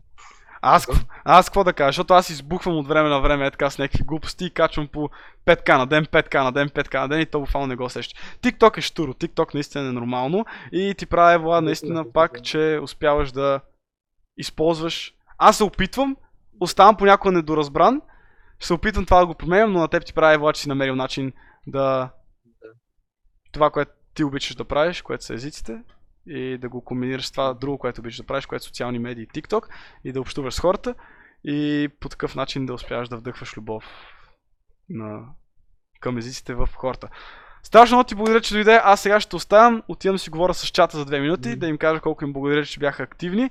Аз, 0.66 0.86
аз 1.24 1.48
какво 1.48 1.64
да 1.64 1.72
кажа, 1.72 1.88
защото 1.88 2.14
аз 2.14 2.30
избухвам 2.30 2.76
от 2.76 2.88
време 2.88 3.08
на 3.08 3.20
време 3.20 3.46
е 3.46 3.50
така 3.50 3.70
с 3.70 3.78
някакви 3.78 4.04
глупости 4.04 4.44
и 4.44 4.50
качвам 4.50 4.88
по 4.88 5.08
5к 5.46 5.78
на 5.78 5.86
ден, 5.86 6.06
5к 6.06 6.44
на 6.44 6.52
ден, 6.52 6.68
5к 6.68 7.00
на 7.00 7.08
ден 7.08 7.20
и 7.20 7.26
то 7.26 7.40
буквално 7.40 7.66
не 7.66 7.76
го 7.76 7.84
усеща. 7.84 8.20
TikTok 8.42 8.78
е 8.78 8.80
штуро, 8.80 9.12
TikTok 9.12 9.54
наистина 9.54 9.88
е 9.88 9.92
нормално 9.92 10.44
и 10.72 10.94
ти 10.98 11.06
прави 11.06 11.42
Влад 11.42 11.64
наистина 11.64 12.12
пак, 12.12 12.42
че 12.42 12.80
успяваш 12.82 13.32
да 13.32 13.60
използваш. 14.36 15.14
Аз 15.38 15.56
се 15.56 15.64
опитвам, 15.64 16.16
оставам 16.60 16.96
понякога 16.96 17.32
недоразбран, 17.32 18.02
се 18.60 18.74
опитвам 18.74 19.04
това 19.04 19.20
да 19.20 19.26
го 19.26 19.34
променям, 19.34 19.72
но 19.72 19.80
на 19.80 19.88
теб 19.88 20.04
ти 20.04 20.12
прави 20.12 20.36
Влад, 20.36 20.56
че 20.56 20.62
си 20.62 20.68
намерил 20.68 20.96
начин 20.96 21.32
да... 21.66 22.10
Това, 23.52 23.70
което 23.70 23.92
ти 24.14 24.24
обичаш 24.24 24.54
да 24.54 24.64
правиш, 24.64 25.02
което 25.02 25.24
са 25.24 25.34
езиците, 25.34 25.82
и 26.26 26.58
да 26.58 26.68
го 26.68 26.84
комбинираш 26.84 27.26
с 27.26 27.32
това 27.32 27.54
друго, 27.54 27.78
което 27.78 28.00
обичаш 28.00 28.16
да 28.16 28.26
правиш, 28.26 28.46
което 28.46 28.62
е 28.62 28.66
социални 28.66 28.98
медии 28.98 29.24
и 29.24 29.28
TikTok, 29.28 29.68
и 30.04 30.12
да 30.12 30.20
общуваш 30.20 30.54
с 30.54 30.60
хората 30.60 30.94
и 31.44 31.88
по 32.00 32.08
такъв 32.08 32.34
начин 32.34 32.66
да 32.66 32.74
успяваш 32.74 33.08
да 33.08 33.16
вдъхваш 33.16 33.56
любов 33.56 33.84
на... 34.88 35.20
към 36.00 36.18
езиците 36.18 36.54
в 36.54 36.68
хората. 36.76 37.08
Страшно 37.62 37.96
много 37.96 38.06
ти 38.08 38.14
благодаря, 38.14 38.40
че 38.40 38.54
дойде. 38.54 38.80
Аз 38.84 39.00
сега 39.00 39.20
ще 39.20 39.36
оставям. 39.36 39.82
Отивам 39.88 40.14
да 40.14 40.18
си 40.18 40.30
говоря 40.30 40.54
с 40.54 40.66
чата 40.66 40.96
за 40.96 41.04
две 41.04 41.20
минути, 41.20 41.48
Мгм. 41.48 41.58
да 41.58 41.66
им 41.66 41.78
кажа 41.78 42.00
колко 42.00 42.24
им 42.24 42.32
благодаря, 42.32 42.64
че 42.64 42.80
бяха 42.80 43.02
активни. 43.02 43.50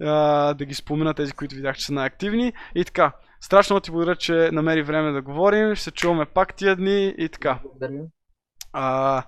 А, 0.00 0.54
да 0.54 0.64
ги 0.64 0.74
спомена 0.74 1.14
тези, 1.14 1.32
които 1.32 1.54
видях, 1.54 1.76
че 1.76 1.86
са 1.86 1.92
най-активни. 1.92 2.52
И 2.74 2.84
така. 2.84 3.12
Страшно 3.40 3.74
много 3.74 3.82
ти 3.82 3.90
благодаря, 3.90 4.16
че 4.16 4.50
намери 4.52 4.82
време 4.82 5.12
да 5.12 5.22
говорим. 5.22 5.74
Ще 5.74 5.84
се 5.84 5.90
чуваме 5.90 6.26
пак 6.26 6.54
тия 6.54 6.76
дни 6.76 7.14
и 7.18 7.28
така. 7.28 7.58
Благодаря. 7.62 8.02
А, 8.72 9.22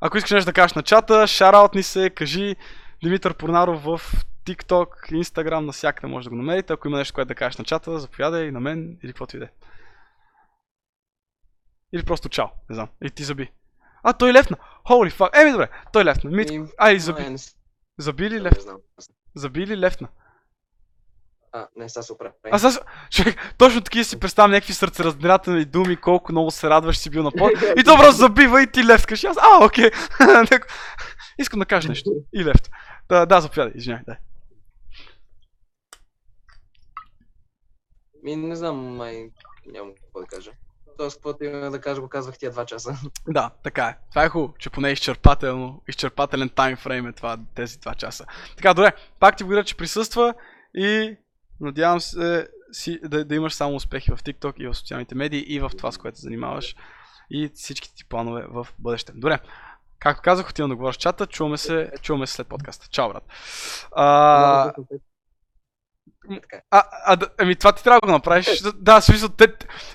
ако 0.00 0.18
искаш 0.18 0.30
нещо 0.30 0.46
да 0.46 0.52
кажеш 0.52 0.74
на 0.74 0.82
чата, 0.82 1.26
шараут 1.26 1.74
ни 1.74 1.82
се, 1.82 2.10
кажи 2.10 2.56
Димитър 3.02 3.34
Порнаров 3.34 3.82
в 3.82 4.00
TikTok, 4.46 5.12
Instagram, 5.12 5.60
навсякъде 5.60 6.06
може 6.06 6.24
да 6.24 6.30
го 6.30 6.36
намерите. 6.36 6.72
Ако 6.72 6.88
има 6.88 6.98
нещо, 6.98 7.14
което 7.14 7.28
да 7.28 7.34
кажеш 7.34 7.56
на 7.58 7.64
чата, 7.64 7.98
заповядай 7.98 8.50
на 8.50 8.60
мен 8.60 8.98
или 9.02 9.12
каквото 9.12 9.36
и 9.36 9.38
да 9.38 9.44
е. 9.44 9.48
Или 11.92 12.04
просто 12.04 12.28
чао, 12.28 12.46
не 12.70 12.74
знам. 12.74 12.88
И 13.04 13.10
ти 13.10 13.24
заби. 13.24 13.52
А, 14.02 14.12
той 14.12 14.32
лефна! 14.32 14.56
Holy 14.88 15.10
fuck! 15.10 15.40
Еми 15.42 15.50
добре, 15.50 15.68
той 15.92 16.04
лефна. 16.04 16.30
Мит... 16.30 16.50
И- 16.50 16.62
Ай, 16.78 16.98
заби. 16.98 17.36
Заби 17.98 18.30
ли 18.30 18.40
лефна? 18.40 18.72
Заби 19.34 19.66
ли 19.66 19.76
лефна? 19.76 20.08
А, 21.52 21.68
не, 21.76 21.88
сега 21.88 22.02
се 22.02 22.12
оправя. 22.12 22.32
Аз 22.50 22.64
аз, 22.64 22.80
човек, 23.10 23.54
точно 23.58 23.80
такива 23.80 24.04
си 24.04 24.20
представям 24.20 24.50
някакви 24.50 24.72
сърцераздирателни 24.72 25.64
думи, 25.64 25.96
колко 25.96 26.32
много 26.32 26.50
се 26.50 26.70
радваш 26.70 26.98
си 26.98 27.10
бил 27.10 27.22
на 27.22 27.32
под. 27.32 27.50
И 27.78 27.84
то 27.84 27.96
просто 27.96 28.16
забива 28.16 28.62
и 28.62 28.66
ти 28.66 28.86
левскаш. 28.86 29.24
Аз, 29.24 29.36
а, 29.36 29.64
окей. 29.64 29.90
Искам 31.38 31.60
да 31.60 31.66
кажа 31.66 31.88
нещо. 31.88 32.10
И 32.32 32.44
лефт. 32.44 32.70
Да, 33.08 33.26
да, 33.26 33.40
заповядай, 33.40 33.72
извиняй, 33.74 34.00
дай. 34.06 34.16
Ми, 38.22 38.36
не 38.36 38.56
знам, 38.56 38.96
май 38.96 39.30
нямам 39.66 39.92
какво 40.04 40.20
да 40.20 40.26
кажа. 40.26 40.50
Тоест, 40.98 41.16
каквото 41.16 41.44
има 41.44 41.70
да 41.70 41.80
кажа, 41.80 42.00
го 42.00 42.08
казвах 42.08 42.38
тия 42.38 42.50
два 42.50 42.64
часа. 42.64 42.96
Да, 43.28 43.50
така 43.62 43.86
е. 43.86 43.96
Това 44.10 44.24
е 44.24 44.28
хубаво, 44.28 44.54
че 44.58 44.70
поне 44.70 44.90
изчерпателно, 44.90 45.82
изчерпателен 45.88 46.48
таймфрейм 46.48 47.06
е 47.06 47.12
това, 47.12 47.38
тези 47.54 47.78
два 47.78 47.94
часа. 47.94 48.26
Така, 48.56 48.74
добре, 48.74 48.92
пак 49.20 49.36
ти 49.36 49.44
благодаря, 49.44 49.64
че 49.64 49.76
присъства 49.76 50.34
и 50.74 51.16
надявам 51.60 52.00
се 52.00 52.48
си, 52.72 53.00
да, 53.04 53.24
да 53.24 53.34
имаш 53.34 53.54
само 53.54 53.74
успехи 53.76 54.10
в 54.10 54.16
TikTok 54.16 54.54
и 54.56 54.66
в 54.66 54.74
социалните 54.74 55.14
медии 55.14 55.44
и 55.48 55.60
в 55.60 55.70
това, 55.78 55.92
с 55.92 55.98
което 55.98 56.18
се 56.18 56.22
занимаваш 56.22 56.76
и 57.30 57.50
всичките 57.54 57.94
ти 57.94 58.04
планове 58.04 58.46
в 58.50 58.66
бъдеще. 58.78 59.12
Добре. 59.14 59.38
Както 59.98 60.22
казах, 60.22 60.48
отивам 60.50 60.70
да 60.70 60.76
говоря 60.76 60.92
с 60.92 60.96
чата. 60.96 61.26
Чуваме 61.26 61.56
се, 61.58 61.90
чуваме 62.02 62.26
се 62.26 62.32
след 62.32 62.46
подкаста. 62.46 62.88
Чао, 62.88 63.08
брат. 63.08 63.24
А, 63.92 64.72
а, 66.70 66.82
а, 67.04 67.16
да- 67.16 67.28
ами 67.38 67.56
това 67.56 67.72
ти 67.72 67.84
трябва 67.84 68.00
да 68.00 68.06
го 68.06 68.12
направиш. 68.12 68.62
Да, 68.74 69.00
в 69.00 69.04
смисъл, 69.04 69.28
те, 69.28 69.46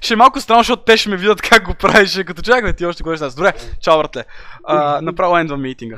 ще 0.02 0.14
е 0.14 0.18
малко 0.18 0.42
странно, 0.42 0.60
защото 0.60 0.84
те 0.84 0.98
ще 0.98 1.10
ме 1.10 1.18
видят 1.18 1.42
как 1.42 1.66
го 1.66 1.74
правиш, 1.74 2.20
като 2.26 2.42
чакай, 2.42 2.74
ти 2.74 2.86
още 2.86 3.04
говориш 3.04 3.20
с 3.20 3.22
нас. 3.22 3.36
Добре, 3.36 3.54
чао, 3.82 3.98
братле. 3.98 4.26
А, 4.64 5.02
направо 5.02 5.38
ендвам 5.38 5.62
митинга. 5.62 5.98